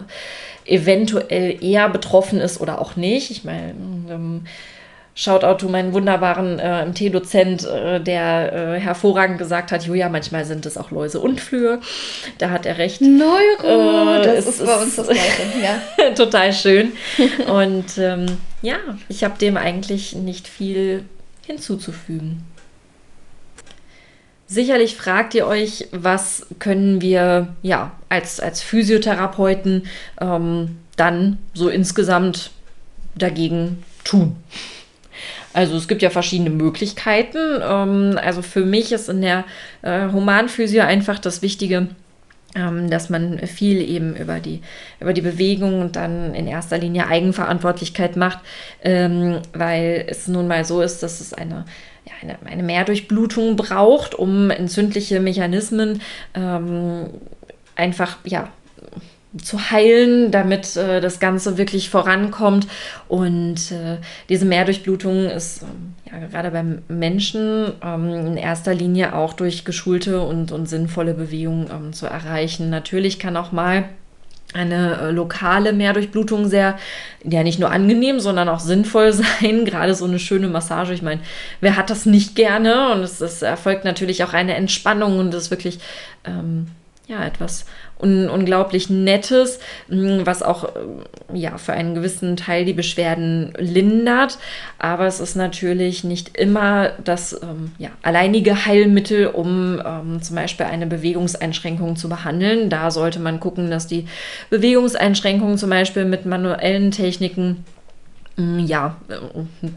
eventuell 0.66 1.64
eher 1.64 1.88
betroffen 1.90 2.40
ist 2.40 2.60
oder 2.60 2.82
auch 2.82 2.96
nicht. 2.96 3.32
Ich 3.32 3.44
meine, 3.44 3.74
ähm, 4.10 4.44
Shoutout 5.20 5.66
to 5.66 5.68
meinen 5.68 5.94
wunderbaren 5.94 6.60
äh, 6.60 6.86
MT-Dozent, 6.86 7.66
äh, 7.66 8.00
der 8.00 8.54
äh, 8.54 8.80
hervorragend 8.80 9.40
gesagt 9.40 9.72
hat, 9.72 9.84
Julia, 9.84 10.10
manchmal 10.10 10.46
sind 10.46 10.68
es 10.68 10.78
auch 10.78 10.92
Läuse 10.92 11.20
und 11.20 11.42
Flöhe. 11.42 11.80
Da 12.38 12.52
hat 12.52 12.68
er 12.68 12.78
recht. 12.78 13.02
Neuro, 13.02 14.20
äh, 14.20 14.24
das 14.24 14.46
ist 14.46 14.64
bei 14.64 14.76
uns 14.76 14.96
das 14.96 15.08
Gleiche, 15.08 15.42
ja. 15.60 16.12
total 16.16 16.54
schön. 16.54 16.92
Und 17.48 17.98
ähm, 17.98 18.28
ja, 18.62 18.76
ich 19.10 19.24
habe 19.24 19.40
dem 19.40 19.58
eigentlich 19.58 20.16
nicht 20.16 20.48
viel 20.48 21.04
hinzuzufügen. 21.48 22.44
Sicherlich 24.48 24.96
fragt 24.96 25.36
ihr 25.36 25.46
euch, 25.46 25.90
was 25.92 26.48
können 26.60 27.02
wir 27.02 27.56
ja 27.62 27.92
als, 28.08 28.40
als 28.40 28.62
Physiotherapeuten 28.62 29.88
ähm, 30.22 30.78
dann 30.96 31.38
so 31.54 31.68
insgesamt 31.68 32.52
dagegen 33.16 33.84
tun. 34.06 34.38
Also 35.52 35.76
es 35.76 35.90
gibt 35.90 36.02
ja 36.02 36.10
verschiedene 36.10 36.50
Möglichkeiten. 36.50 37.62
Ähm, 37.62 38.18
also 38.24 38.42
für 38.42 38.64
mich 38.64 38.94
ist 38.94 39.10
in 39.10 39.22
der 39.22 39.44
äh, 39.82 40.12
Humanphysio 40.12 40.84
einfach 40.84 41.20
das 41.20 41.42
Wichtige, 41.42 41.88
ähm, 42.56 42.90
dass 42.90 43.10
man 43.10 43.40
viel 43.48 43.82
eben 43.82 44.16
über 44.16 44.40
die, 44.40 44.62
über 45.02 45.12
die 45.12 45.22
Bewegung 45.22 45.82
und 45.82 45.98
dann 45.98 46.34
in 46.36 46.48
erster 46.48 46.78
Linie 46.78 47.08
Eigenverantwortlichkeit 47.08 48.16
macht, 48.16 48.40
ähm, 48.82 49.42
weil 49.54 50.06
es 50.08 50.28
nun 50.28 50.48
mal 50.48 50.64
so 50.64 50.82
ist, 50.82 51.04
dass 51.04 51.20
es 51.20 51.34
eine 51.34 51.66
eine, 52.22 52.38
eine 52.46 52.64
Mehrdurchblutung 52.64 53.56
braucht, 53.56 54.16
um 54.16 54.50
entzündliche 54.50 55.20
Mechanismen 55.20 56.02
ähm, 56.34 57.10
einfach 57.76 58.18
ja, 58.24 58.50
zu 59.42 59.72
heilen, 59.72 60.32
damit 60.32 60.76
äh, 60.76 61.02
das 61.02 61.20
Ganze 61.20 61.58
wirklich 61.58 61.90
vorankommt. 61.90 62.68
Und 63.08 63.72
äh, 63.72 63.98
diese 64.30 64.46
Mehrdurchblutung 64.46 65.26
ist 65.26 65.64
ähm, 65.64 65.94
ja 66.12 66.28
gerade 66.28 66.52
beim 66.52 66.82
Menschen 66.88 67.74
ähm, 67.84 68.10
in 68.10 68.38
erster 68.38 68.74
Linie 68.74 69.16
auch 69.16 69.34
durch 69.34 69.66
geschulte 69.66 70.22
und, 70.22 70.52
und 70.52 70.68
sinnvolle 70.68 71.14
Bewegungen 71.14 71.70
ähm, 71.72 71.94
zu 71.94 72.08
erreichen. 72.08 72.70
Natürlich 72.70 73.20
kann 73.20 73.38
auch 73.38 73.52
mal 73.52 73.86
eine 74.54 75.00
äh, 75.02 75.12
lokale 75.12 75.74
Mehrdurchblutung 75.74 76.48
sehr, 76.48 76.78
ja 77.24 77.44
nicht 77.44 77.60
nur 77.60 77.72
angenehm, 77.72 78.20
sondern 78.20 78.50
auch 78.50 78.60
sinnvoll 78.60 79.12
sein. 79.42 79.66
Gerade 79.66 79.94
so 79.94 80.06
eine 80.06 80.20
schöne 80.20 80.48
Massage. 80.48 80.94
Ich 80.94 81.02
meine, 81.02 81.22
wer 81.62 81.76
hat 81.76 81.90
das 81.90 82.06
nicht 82.06 82.36
gerne? 82.36 82.92
Und 82.92 83.02
es, 83.02 83.22
es 83.22 83.42
erfolgt 83.42 83.86
natürlich 83.86 84.24
auch 84.24 84.34
eine 84.34 84.56
Entspannung 84.56 85.20
und 85.20 85.34
ist 85.34 85.52
wirklich 85.52 85.80
ähm, 86.26 86.68
ja 87.08 87.26
etwas 87.26 87.66
un 88.00 88.30
unglaublich 88.30 88.90
Nettes, 88.90 89.60
mm, 89.88 90.22
was 90.26 90.44
auch 90.44 90.66
äh, 90.66 90.70
ja 91.34 91.58
für 91.58 91.74
einen 91.74 91.96
gewissen 91.96 92.36
Teil 92.36 92.66
die 92.66 92.74
Beschwerden 92.74 93.54
lindert. 93.58 94.38
Aber 94.78 95.08
es 95.08 95.20
ist 95.20 95.36
natürlich 95.36 96.04
nicht 96.04 96.38
immer 96.38 96.92
das 97.04 97.34
ähm, 97.42 97.72
ja, 97.78 97.90
alleinige 98.04 98.66
Heilmittel, 98.66 99.28
um 99.28 99.82
ähm, 99.84 100.22
zum 100.22 100.36
Beispiel 100.36 100.66
eine 100.66 100.86
Bewegungseinschränkung 100.86 101.96
zu 101.96 102.10
behandeln. 102.10 102.70
Da 102.70 102.92
sollte 102.92 103.20
man 103.20 103.40
gucken, 103.40 103.72
dass 103.72 103.88
die 103.88 104.06
Bewegungseinschränkungen 104.50 105.58
zum 105.58 105.70
Beispiel 105.70 106.06
mit 106.06 106.26
manuellen 106.26 106.92
Techniken 106.92 107.64
mm, 108.36 108.60
ja, 108.60 108.98
äh, 109.10 109.68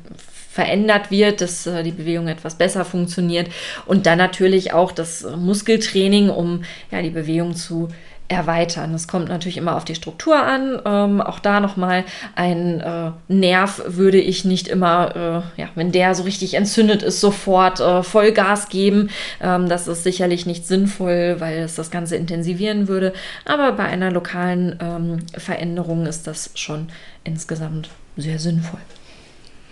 verändert 0.60 1.10
wird, 1.10 1.40
dass 1.40 1.66
äh, 1.66 1.82
die 1.82 1.90
Bewegung 1.90 2.28
etwas 2.28 2.54
besser 2.54 2.84
funktioniert 2.84 3.48
und 3.86 4.04
dann 4.04 4.18
natürlich 4.18 4.74
auch 4.74 4.92
das 4.92 5.26
Muskeltraining, 5.38 6.28
um 6.28 6.64
ja 6.90 7.00
die 7.00 7.08
Bewegung 7.08 7.56
zu 7.56 7.88
erweitern. 8.28 8.92
Es 8.92 9.08
kommt 9.08 9.30
natürlich 9.30 9.56
immer 9.56 9.74
auf 9.74 9.86
die 9.86 9.94
Struktur 9.94 10.36
an. 10.36 10.80
Ähm, 10.84 11.22
auch 11.22 11.38
da 11.38 11.60
nochmal 11.60 12.04
ein 12.36 12.80
äh, 12.80 13.10
Nerv 13.28 13.82
würde 13.86 14.20
ich 14.20 14.44
nicht 14.44 14.68
immer, 14.68 15.16
äh, 15.56 15.60
ja, 15.62 15.68
wenn 15.74 15.92
der 15.92 16.14
so 16.14 16.24
richtig 16.24 16.52
entzündet 16.54 17.02
ist, 17.02 17.20
sofort 17.20 17.80
äh, 17.80 18.02
Vollgas 18.02 18.68
geben. 18.68 19.08
Ähm, 19.40 19.66
das 19.68 19.88
ist 19.88 20.04
sicherlich 20.04 20.44
nicht 20.44 20.66
sinnvoll, 20.66 21.36
weil 21.38 21.60
es 21.60 21.74
das 21.74 21.90
Ganze 21.90 22.16
intensivieren 22.16 22.86
würde. 22.86 23.14
Aber 23.46 23.72
bei 23.72 23.84
einer 23.84 24.10
lokalen 24.10 24.78
ähm, 24.80 25.18
Veränderung 25.38 26.04
ist 26.04 26.26
das 26.26 26.50
schon 26.54 26.90
insgesamt 27.24 27.88
sehr 28.18 28.38
sinnvoll. 28.38 28.80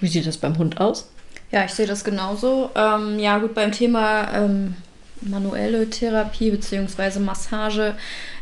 Wie 0.01 0.09
sieht 0.09 0.27
das 0.27 0.37
beim 0.37 0.59
Hund 0.59 0.81
aus? 0.81 1.09
Ja, 1.51 1.65
ich 1.65 1.73
sehe 1.73 1.87
das 1.87 2.05
genauso. 2.05 2.71
Ähm, 2.75 3.19
ja, 3.19 3.39
gut, 3.39 3.55
beim 3.55 3.73
Thema 3.73 4.33
ähm, 4.35 4.75
manuelle 5.23 5.89
Therapie 5.89 6.51
bzw. 6.51 7.19
Massage 7.21 7.95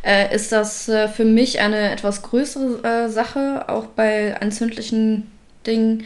äh, 0.05 0.35
ist 0.35 0.53
das 0.53 0.89
äh, 0.89 1.09
für 1.09 1.25
mich 1.25 1.61
eine 1.61 1.93
etwas 1.93 2.23
größere 2.23 2.83
äh, 2.83 3.09
Sache, 3.09 3.69
auch 3.69 3.87
bei 3.87 4.37
entzündlichen 4.41 5.31
Dingen. 5.67 6.05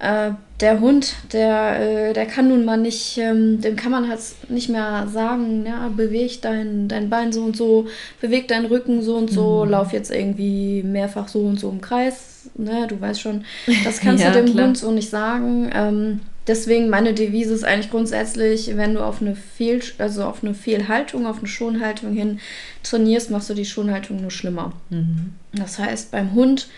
Äh, 0.00 0.32
der 0.60 0.80
Hund, 0.80 1.14
der, 1.32 2.08
äh, 2.08 2.12
der 2.12 2.26
kann 2.26 2.48
nun 2.48 2.64
mal 2.64 2.76
nicht, 2.76 3.18
ähm, 3.18 3.60
dem 3.60 3.76
kann 3.76 3.92
man 3.92 4.08
halt 4.08 4.20
nicht 4.48 4.68
mehr 4.68 5.06
sagen, 5.12 5.64
ja, 5.66 5.88
beweg 5.88 6.42
dein, 6.42 6.88
dein 6.88 7.10
Bein 7.10 7.32
so 7.32 7.42
und 7.42 7.56
so, 7.56 7.86
beweg 8.20 8.48
deinen 8.48 8.66
Rücken 8.66 9.02
so 9.02 9.16
und 9.16 9.30
so, 9.30 9.64
mhm. 9.64 9.70
lauf 9.70 9.92
jetzt 9.92 10.10
irgendwie 10.10 10.82
mehrfach 10.82 11.28
so 11.28 11.40
und 11.40 11.60
so 11.60 11.68
im 11.70 11.80
Kreis. 11.80 12.50
Ne? 12.56 12.86
Du 12.88 13.00
weißt 13.00 13.20
schon, 13.20 13.44
das 13.84 14.00
kannst 14.00 14.24
ja, 14.24 14.30
du 14.30 14.42
dem 14.42 14.52
klar. 14.52 14.66
Hund 14.66 14.78
so 14.78 14.90
nicht 14.90 15.10
sagen. 15.10 15.70
Ähm, 15.72 16.20
Deswegen 16.48 16.88
meine 16.88 17.12
Devise 17.12 17.52
ist 17.52 17.64
eigentlich 17.64 17.90
grundsätzlich, 17.90 18.74
wenn 18.74 18.94
du 18.94 19.04
auf 19.04 19.20
eine 19.20 19.36
Fehl, 19.36 19.82
also 19.98 20.24
auf 20.24 20.42
eine 20.42 20.54
Fehlhaltung, 20.54 21.26
auf 21.26 21.38
eine 21.38 21.46
Schonhaltung 21.46 22.14
hin 22.14 22.40
trainierst, 22.82 23.30
machst 23.30 23.50
du 23.50 23.54
die 23.54 23.66
Schonhaltung 23.66 24.22
nur 24.22 24.30
schlimmer. 24.30 24.72
Mhm. 24.88 25.34
Das 25.52 25.78
heißt, 25.78 26.10
beim 26.10 26.32
Hund 26.32 26.68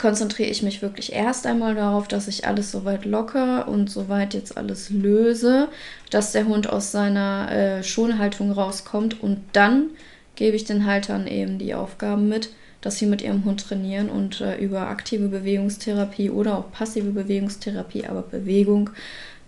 konzentriere 0.00 0.50
ich 0.50 0.62
mich 0.62 0.82
wirklich 0.82 1.12
erst 1.12 1.46
einmal 1.46 1.74
darauf, 1.74 2.08
dass 2.08 2.26
ich 2.26 2.46
alles 2.46 2.72
soweit 2.72 3.04
locker 3.04 3.68
und 3.68 3.90
soweit 3.90 4.34
jetzt 4.34 4.56
alles 4.56 4.90
löse, 4.90 5.68
dass 6.10 6.32
der 6.32 6.46
Hund 6.46 6.68
aus 6.68 6.90
seiner 6.90 7.50
äh, 7.52 7.82
Schonhaltung 7.82 8.50
rauskommt 8.50 9.22
und 9.22 9.40
dann 9.52 9.90
gebe 10.36 10.56
ich 10.56 10.64
den 10.64 10.86
Haltern 10.86 11.26
eben 11.26 11.58
die 11.58 11.74
Aufgaben 11.74 12.28
mit, 12.28 12.50
dass 12.80 12.98
sie 12.98 13.06
mit 13.06 13.20
ihrem 13.20 13.44
Hund 13.44 13.60
trainieren 13.60 14.08
und 14.08 14.40
äh, 14.40 14.56
über 14.56 14.88
aktive 14.88 15.28
Bewegungstherapie 15.28 16.30
oder 16.30 16.56
auch 16.56 16.72
passive 16.72 17.10
Bewegungstherapie, 17.10 18.06
aber 18.06 18.22
Bewegung 18.22 18.90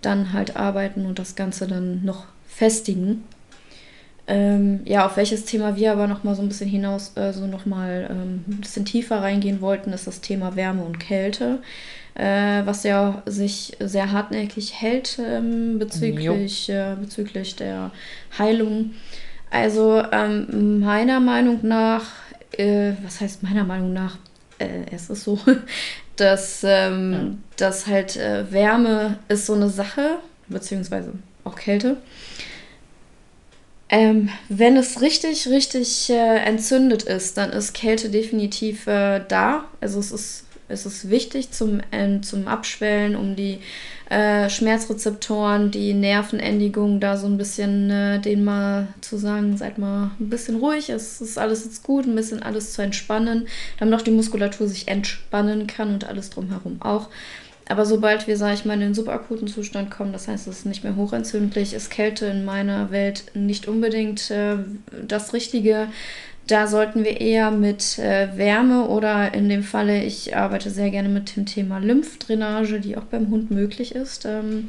dann 0.03 0.35
halt 0.35 0.57
arbeiten 0.57 1.07
und 1.07 1.19
das 1.19 1.35
Ganze 1.35 1.67
dann 1.67 2.05
noch 2.05 2.27
festigen. 2.47 3.25
Ähm, 4.35 4.81
ja, 4.85 5.05
auf 5.05 5.17
welches 5.17 5.45
Thema 5.45 5.77
wir 5.77 5.93
aber 5.93 6.07
noch 6.07 6.25
mal 6.25 6.35
so 6.35 6.43
ein 6.43 6.49
bisschen 6.49 6.71
hinaus, 6.71 7.13
äh, 7.17 7.33
so 7.33 7.47
noch 7.47 7.67
mal 7.67 8.09
ähm, 8.11 8.45
ein 8.49 8.61
bisschen 8.61 8.85
tiefer 8.85 9.21
reingehen 9.21 9.61
wollten, 9.61 9.93
ist 9.93 10.07
das 10.07 10.21
Thema 10.21 10.57
Wärme 10.57 10.85
und 10.85 10.99
Kälte, 10.99 11.59
äh, 12.15 12.63
was 12.65 12.83
ja 12.85 13.23
sich 13.27 13.77
sehr 13.81 14.13
hartnäckig 14.13 14.81
hält 14.81 15.19
ähm, 15.19 15.79
bezüglich, 15.79 16.71
äh, 16.71 16.97
bezüglich 16.99 17.57
der 17.57 17.91
Heilung. 18.39 18.93
Also 19.51 20.03
ähm, 20.13 20.81
meiner 20.81 21.21
Meinung 21.21 21.59
nach 21.63 22.05
äh, 22.59 22.93
was 23.03 23.21
heißt 23.21 23.43
meiner 23.43 23.65
Meinung 23.65 23.93
nach, 23.93 24.19
äh, 24.59 24.85
es 24.91 25.11
ist 25.11 25.25
so, 25.25 25.39
dass, 26.17 26.65
ähm, 26.65 27.13
ja. 27.13 27.37
dass 27.57 27.87
halt 27.87 28.17
äh, 28.17 28.51
Wärme 28.51 29.19
ist 29.29 29.47
so 29.47 29.55
eine 29.55 29.69
Sache, 29.69 30.19
beziehungsweise 30.49 31.13
auch 31.45 31.57
Kälte. 31.57 31.97
Ähm, 33.93 34.31
wenn 34.49 34.79
es 34.79 35.03
richtig, 35.03 35.49
richtig 35.49 36.09
äh, 36.09 36.39
entzündet 36.39 37.03
ist, 37.03 37.37
dann 37.37 37.51
ist 37.51 37.75
Kälte 37.75 38.09
definitiv 38.09 38.87
äh, 38.87 39.23
da. 39.29 39.67
Also 39.83 40.01
es 40.01 40.11
ist, 40.13 40.45
es 40.69 40.87
ist 40.87 41.11
wichtig 41.11 41.51
zum, 41.51 41.81
äh, 41.91 42.23
zum 42.23 42.49
Abschwellen, 42.49 43.15
um 43.15 43.37
die 43.37 43.59
äh, 44.09 44.49
Schmerzrezeptoren, 44.49 45.71
die 45.71 45.93
Nervenendigung, 45.93 47.01
da 47.01 47.19
so 47.19 47.27
ein 47.27 47.37
bisschen 47.37 47.91
äh, 47.91 48.19
denen 48.19 48.45
mal 48.45 48.89
zu 49.03 49.19
sagen, 49.19 49.59
seid 49.59 49.77
mal 49.77 50.13
ein 50.19 50.31
bisschen 50.31 50.57
ruhig, 50.57 50.89
es 50.89 51.21
ist 51.21 51.37
alles 51.37 51.67
jetzt 51.67 51.83
gut, 51.83 52.07
ein 52.07 52.15
bisschen 52.15 52.43
alles 52.43 52.73
zu 52.73 52.81
entspannen, 52.81 53.47
damit 53.79 53.95
auch 53.95 54.03
die 54.03 54.11
Muskulatur 54.11 54.69
sich 54.69 54.89
entspannen 54.89 55.67
kann 55.67 55.93
und 55.93 56.05
alles 56.05 56.31
drumherum 56.31 56.81
auch. 56.81 57.11
Aber 57.69 57.87
sobald 57.87 58.27
wir, 58.27 58.37
sage 58.37 58.55
ich 58.55 58.65
mal, 58.65 58.75
in 58.75 58.81
den 58.81 58.95
subakuten 58.95 59.49
Zustand 59.49 59.91
kommen, 59.91 60.13
das 60.13 60.29
heißt, 60.29 60.47
es 60.49 60.59
ist 60.59 60.67
nicht 60.67 60.85
mehr 60.85 60.97
hochentzündlich, 60.97 61.75
ist 61.75 61.91
Kälte 61.91 62.27
in 62.27 62.45
meiner 62.45 62.91
Welt 62.91 63.25
nicht 63.35 63.69
unbedingt 63.69 64.31
äh, 64.31 64.57
das 65.07 65.33
Richtige. 65.33 65.89
Da 66.47 66.67
sollten 66.67 67.05
wir 67.05 67.21
eher 67.21 67.51
mit 67.51 67.99
äh, 67.99 68.37
Wärme 68.37 68.89
oder 68.89 69.33
in 69.33 69.49
dem 69.49 69.63
Falle, 69.63 70.03
ich 70.03 70.37
arbeite 70.37 70.71
sehr 70.71 70.91
gerne 70.91 71.09
mit 71.09 71.37
dem 71.37 71.47
Thema 71.47 71.79
Lymphdrainage, 71.79 72.81
die 72.81 72.97
auch 72.97 73.05
beim 73.05 73.31
Hund 73.31 73.51
möglich 73.51 73.95
ist. 73.95 74.25
Ähm, 74.25 74.69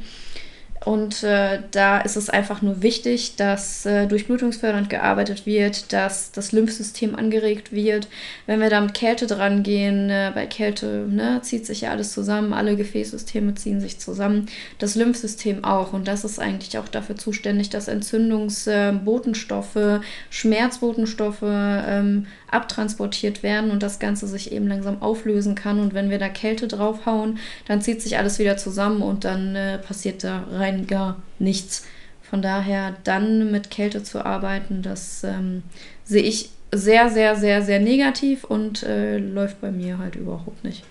und 0.85 1.23
äh, 1.23 1.59
da 1.71 1.99
ist 1.99 2.17
es 2.17 2.29
einfach 2.29 2.61
nur 2.61 2.81
wichtig, 2.81 3.35
dass 3.37 3.85
äh, 3.85 4.05
durchblutungsfördernd 4.07 4.89
gearbeitet 4.89 5.45
wird, 5.45 5.93
dass 5.93 6.31
das 6.31 6.51
Lymphsystem 6.51 7.15
angeregt 7.15 7.71
wird. 7.71 8.07
Wenn 8.47 8.59
wir 8.59 8.69
da 8.69 8.81
mit 8.81 8.93
Kälte 8.93 9.27
dran 9.27 9.63
gehen, 9.63 10.09
äh, 10.09 10.31
bei 10.33 10.45
Kälte 10.45 11.05
ne, 11.09 11.39
zieht 11.41 11.65
sich 11.65 11.81
ja 11.81 11.91
alles 11.91 12.11
zusammen, 12.11 12.53
alle 12.53 12.75
Gefäßsysteme 12.75 13.55
ziehen 13.55 13.79
sich 13.79 13.99
zusammen, 13.99 14.47
das 14.79 14.95
Lymphsystem 14.95 15.63
auch. 15.63 15.93
Und 15.93 16.07
das 16.07 16.25
ist 16.25 16.39
eigentlich 16.39 16.77
auch 16.77 16.89
dafür 16.89 17.15
zuständig, 17.15 17.69
dass 17.69 17.87
Entzündungsbotenstoffe, 17.87 19.75
äh, 19.75 19.99
Schmerzbotenstoffe 20.29 21.43
ähm, 21.43 22.27
abtransportiert 22.51 23.41
werden 23.41 23.71
und 23.71 23.81
das 23.81 23.99
Ganze 23.99 24.27
sich 24.27 24.51
eben 24.51 24.67
langsam 24.67 25.01
auflösen 25.01 25.55
kann. 25.55 25.79
Und 25.79 25.93
wenn 25.93 26.09
wir 26.09 26.19
da 26.19 26.29
Kälte 26.29 26.67
draufhauen, 26.67 27.39
dann 27.67 27.81
zieht 27.81 28.01
sich 28.01 28.17
alles 28.17 28.37
wieder 28.37 28.57
zusammen 28.57 29.01
und 29.01 29.23
dann 29.23 29.55
äh, 29.55 29.77
passiert 29.79 30.23
da 30.23 30.43
rein 30.51 30.72
gar 30.81 31.21
nichts. 31.39 31.85
Von 32.21 32.41
daher 32.41 32.95
dann 33.03 33.51
mit 33.51 33.69
Kälte 33.69 34.03
zu 34.03 34.25
arbeiten, 34.25 34.81
das 34.81 35.23
ähm, 35.23 35.63
sehe 36.03 36.23
ich 36.23 36.49
sehr, 36.71 37.09
sehr, 37.09 37.35
sehr, 37.35 37.61
sehr 37.61 37.79
negativ 37.79 38.43
und 38.43 38.83
äh, 38.83 39.17
läuft 39.17 39.61
bei 39.61 39.71
mir 39.71 39.99
halt 39.99 40.15
überhaupt 40.15 40.63
nicht. 40.63 40.83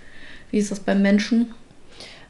Wie 0.50 0.58
ist 0.58 0.70
das 0.70 0.80
beim 0.80 1.02
Menschen? 1.02 1.52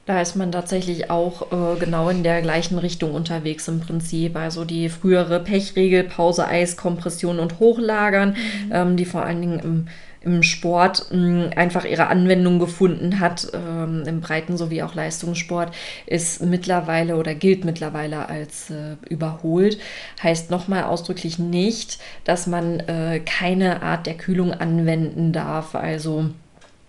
Da 0.05 0.21
ist 0.21 0.35
man 0.35 0.51
tatsächlich 0.51 1.11
auch 1.11 1.53
äh, 1.53 1.79
genau 1.79 2.09
in 2.09 2.25
der 2.25 2.43
gleichen 2.43 2.79
Richtung 2.79 3.15
unterwegs 3.15 3.69
im 3.69 3.81
Prinzip. 3.81 4.37
Also 4.37 4.65
die 4.65 4.89
frühere 4.89 5.39
Pechregel, 5.39 6.05
Pause, 6.05 6.49
Eis, 6.49 6.77
Kompression 6.77 7.39
und 7.39 7.61
Hochlagern, 7.61 8.31
mhm. 8.31 8.73
ähm, 8.73 8.97
die 8.97 9.05
vor 9.05 9.25
allen 9.25 9.41
Dingen 9.41 9.61
im, 9.61 9.87
im 10.25 10.43
Sport 10.43 11.07
mh, 11.11 11.17
hm, 11.17 11.51
einfach 11.57 11.85
ihre 11.85 12.07
Anwendung 12.09 12.59
gefunden 12.59 13.21
hat, 13.21 13.49
ähm, 13.55 14.05
im 14.07 14.21
Breiten- 14.21 14.57
sowie 14.57 14.83
auch 14.83 14.95
Leistungssport, 14.95 15.75
ist 16.07 16.43
mittlerweile 16.43 17.17
oder 17.17 17.35
gilt 17.35 17.65
mittlerweile 17.65 18.29
als 18.29 18.71
äh, 18.71 18.97
überholt. 19.09 19.79
Heißt 20.23 20.51
nochmal 20.51 20.85
ausdrücklich 20.85 21.39
nicht, 21.39 21.99
dass 22.25 22.47
man 22.47 22.81
äh, 22.81 23.21
keine 23.21 23.83
Art 23.83 24.07
der 24.07 24.15
Kühlung 24.15 24.53
anwenden 24.53 25.33
darf. 25.33 25.75
Also 25.75 26.31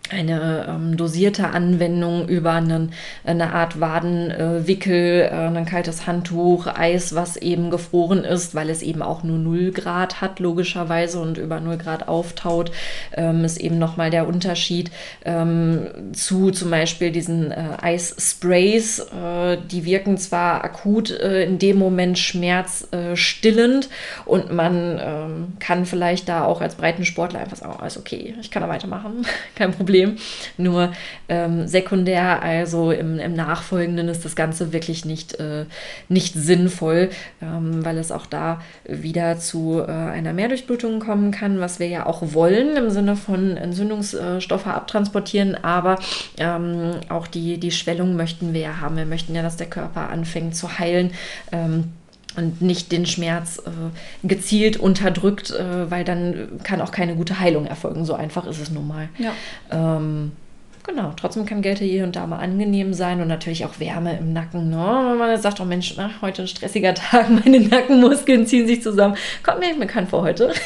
eine 0.09 0.65
ähm, 0.67 0.97
dosierte 0.97 1.49
Anwendung 1.49 2.27
über 2.27 2.51
einen, 2.53 2.91
eine 3.23 3.53
Art 3.53 3.79
Wadenwickel, 3.79 5.21
äh, 5.21 5.29
ein 5.31 5.65
kaltes 5.65 6.05
Handtuch, 6.05 6.67
Eis, 6.67 7.15
was 7.15 7.37
eben 7.37 7.69
gefroren 7.69 8.23
ist, 8.23 8.53
weil 8.53 8.69
es 8.69 8.81
eben 8.81 9.01
auch 9.01 9.23
nur 9.23 9.37
0 9.37 9.71
Grad 9.71 10.19
hat, 10.19 10.39
logischerweise, 10.39 11.19
und 11.19 11.37
über 11.37 11.59
0 11.59 11.77
Grad 11.77 12.07
auftaut, 12.07 12.71
ähm, 13.15 13.45
ist 13.45 13.59
eben 13.59 13.79
nochmal 13.79 14.09
der 14.09 14.27
Unterschied 14.27 14.91
ähm, 15.23 15.87
zu 16.11 16.51
zum 16.51 16.69
Beispiel 16.69 17.11
diesen 17.11 17.51
äh, 17.51 17.63
Eissprays. 17.81 18.99
Äh, 18.99 19.57
die 19.71 19.85
wirken 19.85 20.17
zwar 20.17 20.63
akut 20.65 21.11
äh, 21.11 21.45
in 21.45 21.59
dem 21.59 21.77
Moment 21.77 22.19
schmerzstillend 22.19 23.89
und 24.25 24.51
man 24.51 24.99
ähm, 25.01 25.53
kann 25.59 25.85
vielleicht 25.85 26.27
da 26.27 26.43
auch 26.43 26.61
als 26.61 26.75
Breitensportler 26.75 27.39
einfach 27.39 27.57
sagen, 27.57 27.77
oh, 27.81 27.85
ist 27.85 27.97
okay, 27.97 28.35
ich 28.41 28.51
kann 28.51 28.61
da 28.61 28.69
weitermachen, 28.69 29.25
kein 29.55 29.71
Problem. 29.71 29.92
Problem. 29.93 30.15
Nur 30.57 30.91
ähm, 31.29 31.67
sekundär, 31.67 32.41
also 32.41 32.91
im, 32.91 33.19
im, 33.19 33.33
Nachfolgenden, 33.35 34.07
ist 34.07 34.25
das 34.25 34.35
Ganze 34.35 34.73
wirklich 34.73 35.05
nicht, 35.05 35.39
äh, 35.39 35.65
nicht 36.09 36.33
sinnvoll, 36.33 37.09
ähm, 37.43 37.85
weil 37.85 37.99
es 37.99 38.11
auch 38.11 38.25
da 38.25 38.59
wieder 38.85 39.37
zu 39.37 39.83
äh, 39.87 39.91
einer 39.91 40.33
Mehrdurchblutung 40.33 40.99
kommen 40.99 41.29
kann, 41.29 41.59
was 41.59 41.79
wir 41.79 41.87
ja 41.87 42.07
auch 42.07 42.33
wollen 42.33 42.75
im 42.75 42.89
Sinne 42.89 43.15
von 43.15 43.55
Entzündungsstoffe 43.55 44.65
abtransportieren, 44.65 45.63
aber 45.63 45.99
ähm, 46.37 46.95
auch 47.09 47.27
die, 47.27 47.59
die 47.59 47.71
Schwellung 47.71 48.15
möchten 48.15 48.53
wir 48.53 48.61
ja 48.61 48.81
haben. 48.81 48.97
Wir 48.97 49.05
möchten 49.05 49.35
ja, 49.35 49.43
dass 49.43 49.57
der 49.57 49.69
Körper 49.69 50.09
anfängt 50.09 50.55
zu 50.55 50.79
heilen. 50.79 51.11
Ähm, 51.51 51.91
und 52.35 52.61
nicht 52.61 52.91
den 52.91 53.05
Schmerz 53.05 53.59
äh, 53.65 54.27
gezielt 54.27 54.77
unterdrückt, 54.77 55.51
äh, 55.51 55.89
weil 55.89 56.03
dann 56.03 56.59
kann 56.63 56.81
auch 56.81 56.91
keine 56.91 57.15
gute 57.15 57.39
Heilung 57.39 57.65
erfolgen. 57.65 58.05
So 58.05 58.13
einfach 58.13 58.45
ist 58.47 58.59
es 58.59 58.71
nun 58.71 58.87
mal. 58.87 59.09
Ja. 59.17 59.31
Ähm, 59.71 60.31
genau, 60.83 61.13
trotzdem 61.15 61.45
kann 61.45 61.61
Gelte 61.61 61.85
hier 61.85 62.03
und 62.03 62.15
da 62.15 62.27
mal 62.27 62.39
angenehm 62.39 62.93
sein 62.93 63.21
und 63.21 63.27
natürlich 63.27 63.65
auch 63.65 63.79
Wärme 63.79 64.17
im 64.17 64.33
Nacken. 64.33 64.69
Ne? 64.69 64.77
Wenn 65.09 65.17
man 65.17 65.41
sagt, 65.41 65.59
oh 65.59 65.65
Mensch, 65.65 65.93
na, 65.97 66.11
heute 66.21 66.43
ein 66.43 66.47
stressiger 66.47 66.93
Tag, 66.95 67.29
meine 67.29 67.59
Nackenmuskeln 67.59 68.45
ziehen 68.45 68.67
sich 68.67 68.81
zusammen. 68.81 69.15
Kommt 69.43 69.59
mir 69.59 69.67
nicht 69.67 69.79
bekannt 69.79 70.09
vor 70.09 70.23
heute. 70.23 70.53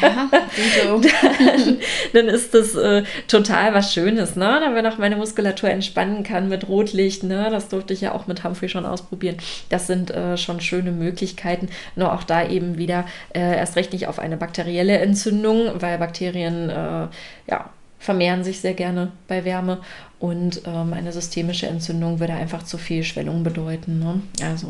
Ja, 0.00 0.28
dann, 0.30 1.78
dann, 2.12 2.28
ist 2.28 2.54
das 2.54 2.74
äh, 2.74 3.04
total 3.28 3.74
was 3.74 3.92
Schönes, 3.92 4.36
ne? 4.36 4.60
Wenn 4.72 4.86
auch 4.86 4.98
meine 4.98 5.16
Muskulatur 5.16 5.70
entspannen 5.70 6.22
kann 6.22 6.48
mit 6.48 6.68
Rotlicht, 6.68 7.22
ne? 7.22 7.48
Das 7.50 7.68
durfte 7.68 7.92
ich 7.92 8.00
ja 8.00 8.12
auch 8.12 8.26
mit 8.26 8.44
Humphrey 8.44 8.68
schon 8.68 8.86
ausprobieren. 8.86 9.36
Das 9.68 9.86
sind 9.86 10.10
äh, 10.10 10.36
schon 10.36 10.60
schöne 10.60 10.92
Möglichkeiten. 10.92 11.68
Nur 11.96 12.12
auch 12.12 12.24
da 12.24 12.46
eben 12.46 12.78
wieder 12.78 13.06
äh, 13.34 13.56
erst 13.56 13.76
recht 13.76 13.92
nicht 13.92 14.06
auf 14.06 14.18
eine 14.18 14.36
bakterielle 14.36 14.98
Entzündung, 14.98 15.80
weil 15.80 15.98
Bakterien, 15.98 16.70
äh, 16.70 17.08
ja, 17.48 17.70
vermehren 18.00 18.42
sich 18.42 18.60
sehr 18.60 18.74
gerne 18.74 19.12
bei 19.28 19.44
Wärme 19.44 19.78
und 20.18 20.62
ähm, 20.66 20.92
eine 20.94 21.12
systemische 21.12 21.66
Entzündung 21.66 22.18
würde 22.18 22.32
einfach 22.32 22.62
zu 22.62 22.78
viel 22.78 23.04
Schwellung 23.04 23.44
bedeuten. 23.44 23.98
Ne? 23.98 24.22
Also 24.42 24.68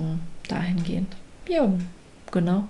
dahingehend. 0.49 1.15
Ja, 1.49 1.73
genau. 2.31 2.69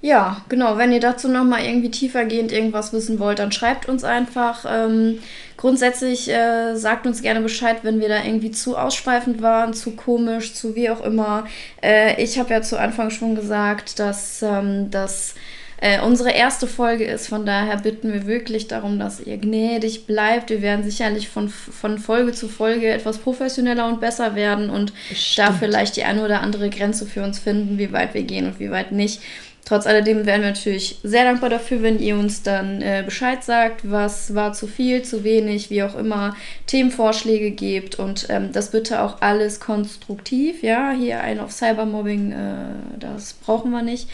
Ja, 0.00 0.42
genau. 0.48 0.76
Wenn 0.76 0.92
ihr 0.92 1.00
dazu 1.00 1.28
nochmal 1.28 1.64
irgendwie 1.64 1.90
tiefergehend 1.90 2.52
irgendwas 2.52 2.92
wissen 2.92 3.18
wollt, 3.18 3.40
dann 3.40 3.50
schreibt 3.50 3.88
uns 3.88 4.04
einfach. 4.04 4.64
Ähm, 4.68 5.18
grundsätzlich 5.56 6.30
äh, 6.30 6.76
sagt 6.76 7.06
uns 7.06 7.20
gerne 7.20 7.40
Bescheid, 7.40 7.78
wenn 7.82 8.00
wir 8.00 8.08
da 8.08 8.22
irgendwie 8.22 8.52
zu 8.52 8.76
ausschweifend 8.76 9.42
waren, 9.42 9.74
zu 9.74 9.92
komisch, 9.92 10.54
zu 10.54 10.76
wie 10.76 10.88
auch 10.90 11.00
immer. 11.00 11.46
Äh, 11.82 12.22
ich 12.22 12.38
habe 12.38 12.50
ja 12.50 12.62
zu 12.62 12.78
Anfang 12.78 13.10
schon 13.10 13.34
gesagt, 13.34 13.98
dass 13.98 14.40
ähm, 14.42 14.88
das 14.92 15.34
äh, 15.80 16.00
unsere 16.00 16.30
erste 16.30 16.66
Folge 16.66 17.04
ist. 17.04 17.28
Von 17.28 17.46
daher 17.46 17.78
bitten 17.78 18.12
wir 18.12 18.26
wirklich 18.26 18.68
darum, 18.68 18.98
dass 18.98 19.20
ihr 19.20 19.36
gnädig 19.36 20.06
bleibt. 20.06 20.50
Wir 20.50 20.62
werden 20.62 20.84
sicherlich 20.84 21.28
von, 21.28 21.48
von 21.48 21.98
Folge 21.98 22.32
zu 22.32 22.48
Folge 22.48 22.88
etwas 22.88 23.18
professioneller 23.18 23.86
und 23.86 24.00
besser 24.00 24.34
werden 24.34 24.70
und 24.70 24.92
Stimmt. 25.12 25.38
da 25.48 25.52
vielleicht 25.52 25.96
die 25.96 26.04
eine 26.04 26.24
oder 26.24 26.40
andere 26.40 26.70
Grenze 26.70 27.06
für 27.06 27.22
uns 27.22 27.38
finden, 27.38 27.78
wie 27.78 27.92
weit 27.92 28.14
wir 28.14 28.22
gehen 28.22 28.46
und 28.46 28.60
wie 28.60 28.70
weit 28.70 28.92
nicht. 28.92 29.20
Trotz 29.68 29.86
alledem 29.86 30.24
wären 30.24 30.40
wir 30.40 30.48
natürlich 30.48 30.98
sehr 31.02 31.24
dankbar 31.24 31.50
dafür, 31.50 31.82
wenn 31.82 31.98
ihr 31.98 32.16
uns 32.16 32.42
dann 32.42 32.80
äh, 32.80 33.02
Bescheid 33.04 33.44
sagt, 33.44 33.90
was 33.90 34.34
war 34.34 34.54
zu 34.54 34.66
viel, 34.66 35.02
zu 35.02 35.24
wenig, 35.24 35.68
wie 35.68 35.82
auch 35.82 35.94
immer, 35.94 36.34
Themenvorschläge 36.66 37.50
gebt 37.50 37.98
und 37.98 38.28
ähm, 38.30 38.48
das 38.50 38.70
bitte 38.70 39.02
auch 39.02 39.20
alles 39.20 39.60
konstruktiv. 39.60 40.62
Ja, 40.62 40.92
hier 40.92 41.20
ein 41.20 41.38
auf 41.38 41.52
Cybermobbing, 41.52 42.32
äh, 42.32 42.98
das 42.98 43.34
brauchen 43.34 43.70
wir 43.70 43.82
nicht. 43.82 44.08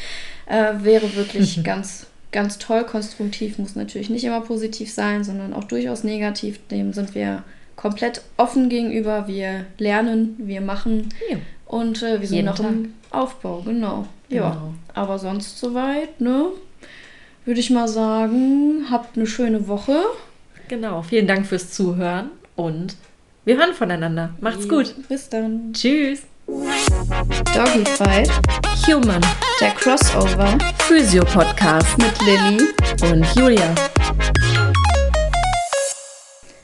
Äh, 0.47 0.73
wäre 0.81 1.15
wirklich 1.15 1.63
ganz, 1.63 2.09
ganz 2.33 2.59
toll. 2.59 2.83
Konstruktiv 2.83 3.57
muss 3.59 3.77
natürlich 3.77 4.11
nicht 4.11 4.25
immer 4.25 4.41
positiv 4.41 4.93
sein, 4.93 5.23
sondern 5.23 5.53
auch 5.53 5.63
durchaus 5.63 6.03
negativ. 6.03 6.59
Dem 6.67 6.93
sind 6.93 7.15
wir 7.15 7.45
komplett 7.77 8.23
offen 8.39 8.69
gegenüber. 8.69 9.29
Wir 9.29 9.67
lernen, 9.79 10.35
wir 10.37 10.61
machen 10.61 11.11
ja. 11.31 11.37
und 11.67 12.03
äh, 12.03 12.21
wir 12.21 12.27
sind 12.27 12.45
noch 12.45 12.57
Tag. 12.57 12.67
im 12.71 12.95
Aufbau, 13.13 13.63
genau. 13.65 14.09
Ja, 14.29 14.51
genau. 14.51 14.75
aber 14.95 15.19
sonst 15.19 15.59
soweit, 15.59 16.21
ne? 16.21 16.47
Würde 17.45 17.61
ich 17.61 17.71
mal 17.71 17.89
sagen, 17.89 18.87
habt 18.91 19.17
eine 19.17 19.27
schöne 19.27 19.69
Woche. 19.69 20.03
Genau, 20.69 21.03
vielen 21.03 21.27
Dank 21.27 21.47
fürs 21.47 21.73
Zuhören 21.73 22.31
und 22.57 22.97
wir 23.45 23.59
hören 23.59 23.75
voneinander. 23.75 24.33
Macht's 24.41 24.67
gut. 24.67 24.95
Bis 25.09 25.29
dann. 25.29 25.75
Tschüss. 25.75 26.23
Doggy 26.47 27.85
Fight. 27.85 28.31
Human. 28.87 29.21
Der 29.61 29.71
Crossover. 29.73 30.57
Physio 30.89 31.25
Podcast. 31.25 31.99
Mit 31.99 32.19
Lilly. 32.23 32.69
Und 33.03 33.27
Julia. 33.37 33.75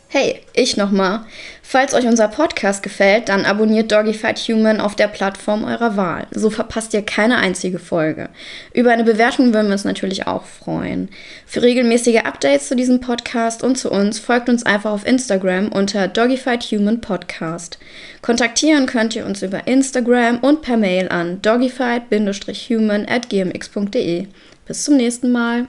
Hey, 0.09 0.41
ich 0.55 0.77
nochmal. 0.77 1.27
Falls 1.73 1.95
euch 1.95 2.09
unser 2.09 2.27
Podcast 2.27 2.83
gefällt, 2.83 3.29
dann 3.29 3.45
abonniert 3.45 3.93
Doggyfight 3.93 4.41
Human 4.41 4.81
auf 4.81 4.97
der 4.97 5.07
Plattform 5.07 5.63
eurer 5.63 5.97
Wahl. 5.97 6.27
So 6.33 6.51
verpasst 6.51 6.93
ihr 6.95 7.03
keine 7.03 7.37
einzige 7.37 7.79
Folge. 7.79 8.29
Über 8.75 8.91
eine 8.91 9.05
Bewertung 9.05 9.55
würden 9.55 9.69
wir 9.69 9.75
uns 9.75 9.85
natürlich 9.85 10.27
auch 10.27 10.47
freuen. 10.47 11.11
Für 11.47 11.63
regelmäßige 11.63 12.25
Updates 12.25 12.67
zu 12.67 12.75
diesem 12.75 12.99
Podcast 12.99 13.63
und 13.63 13.79
zu 13.79 13.89
uns 13.89 14.19
folgt 14.19 14.49
uns 14.49 14.67
einfach 14.67 14.91
auf 14.91 15.07
Instagram 15.07 15.69
unter 15.69 16.09
Doggyfight 16.09 16.65
Human 16.73 17.01
Podcast. 17.01 17.79
Kontaktieren 18.21 18.87
könnt 18.87 19.15
ihr 19.15 19.25
uns 19.25 19.41
über 19.41 19.69
Instagram 19.69 20.39
und 20.39 20.63
per 20.63 20.77
Mail 20.77 21.09
an 21.09 21.41
doggyfight-human 21.41 23.07
at 23.09 23.29
gmx.de. 23.29 24.27
Bis 24.67 24.85
zum 24.85 24.97
nächsten 24.97 25.31
Mal. 25.31 25.69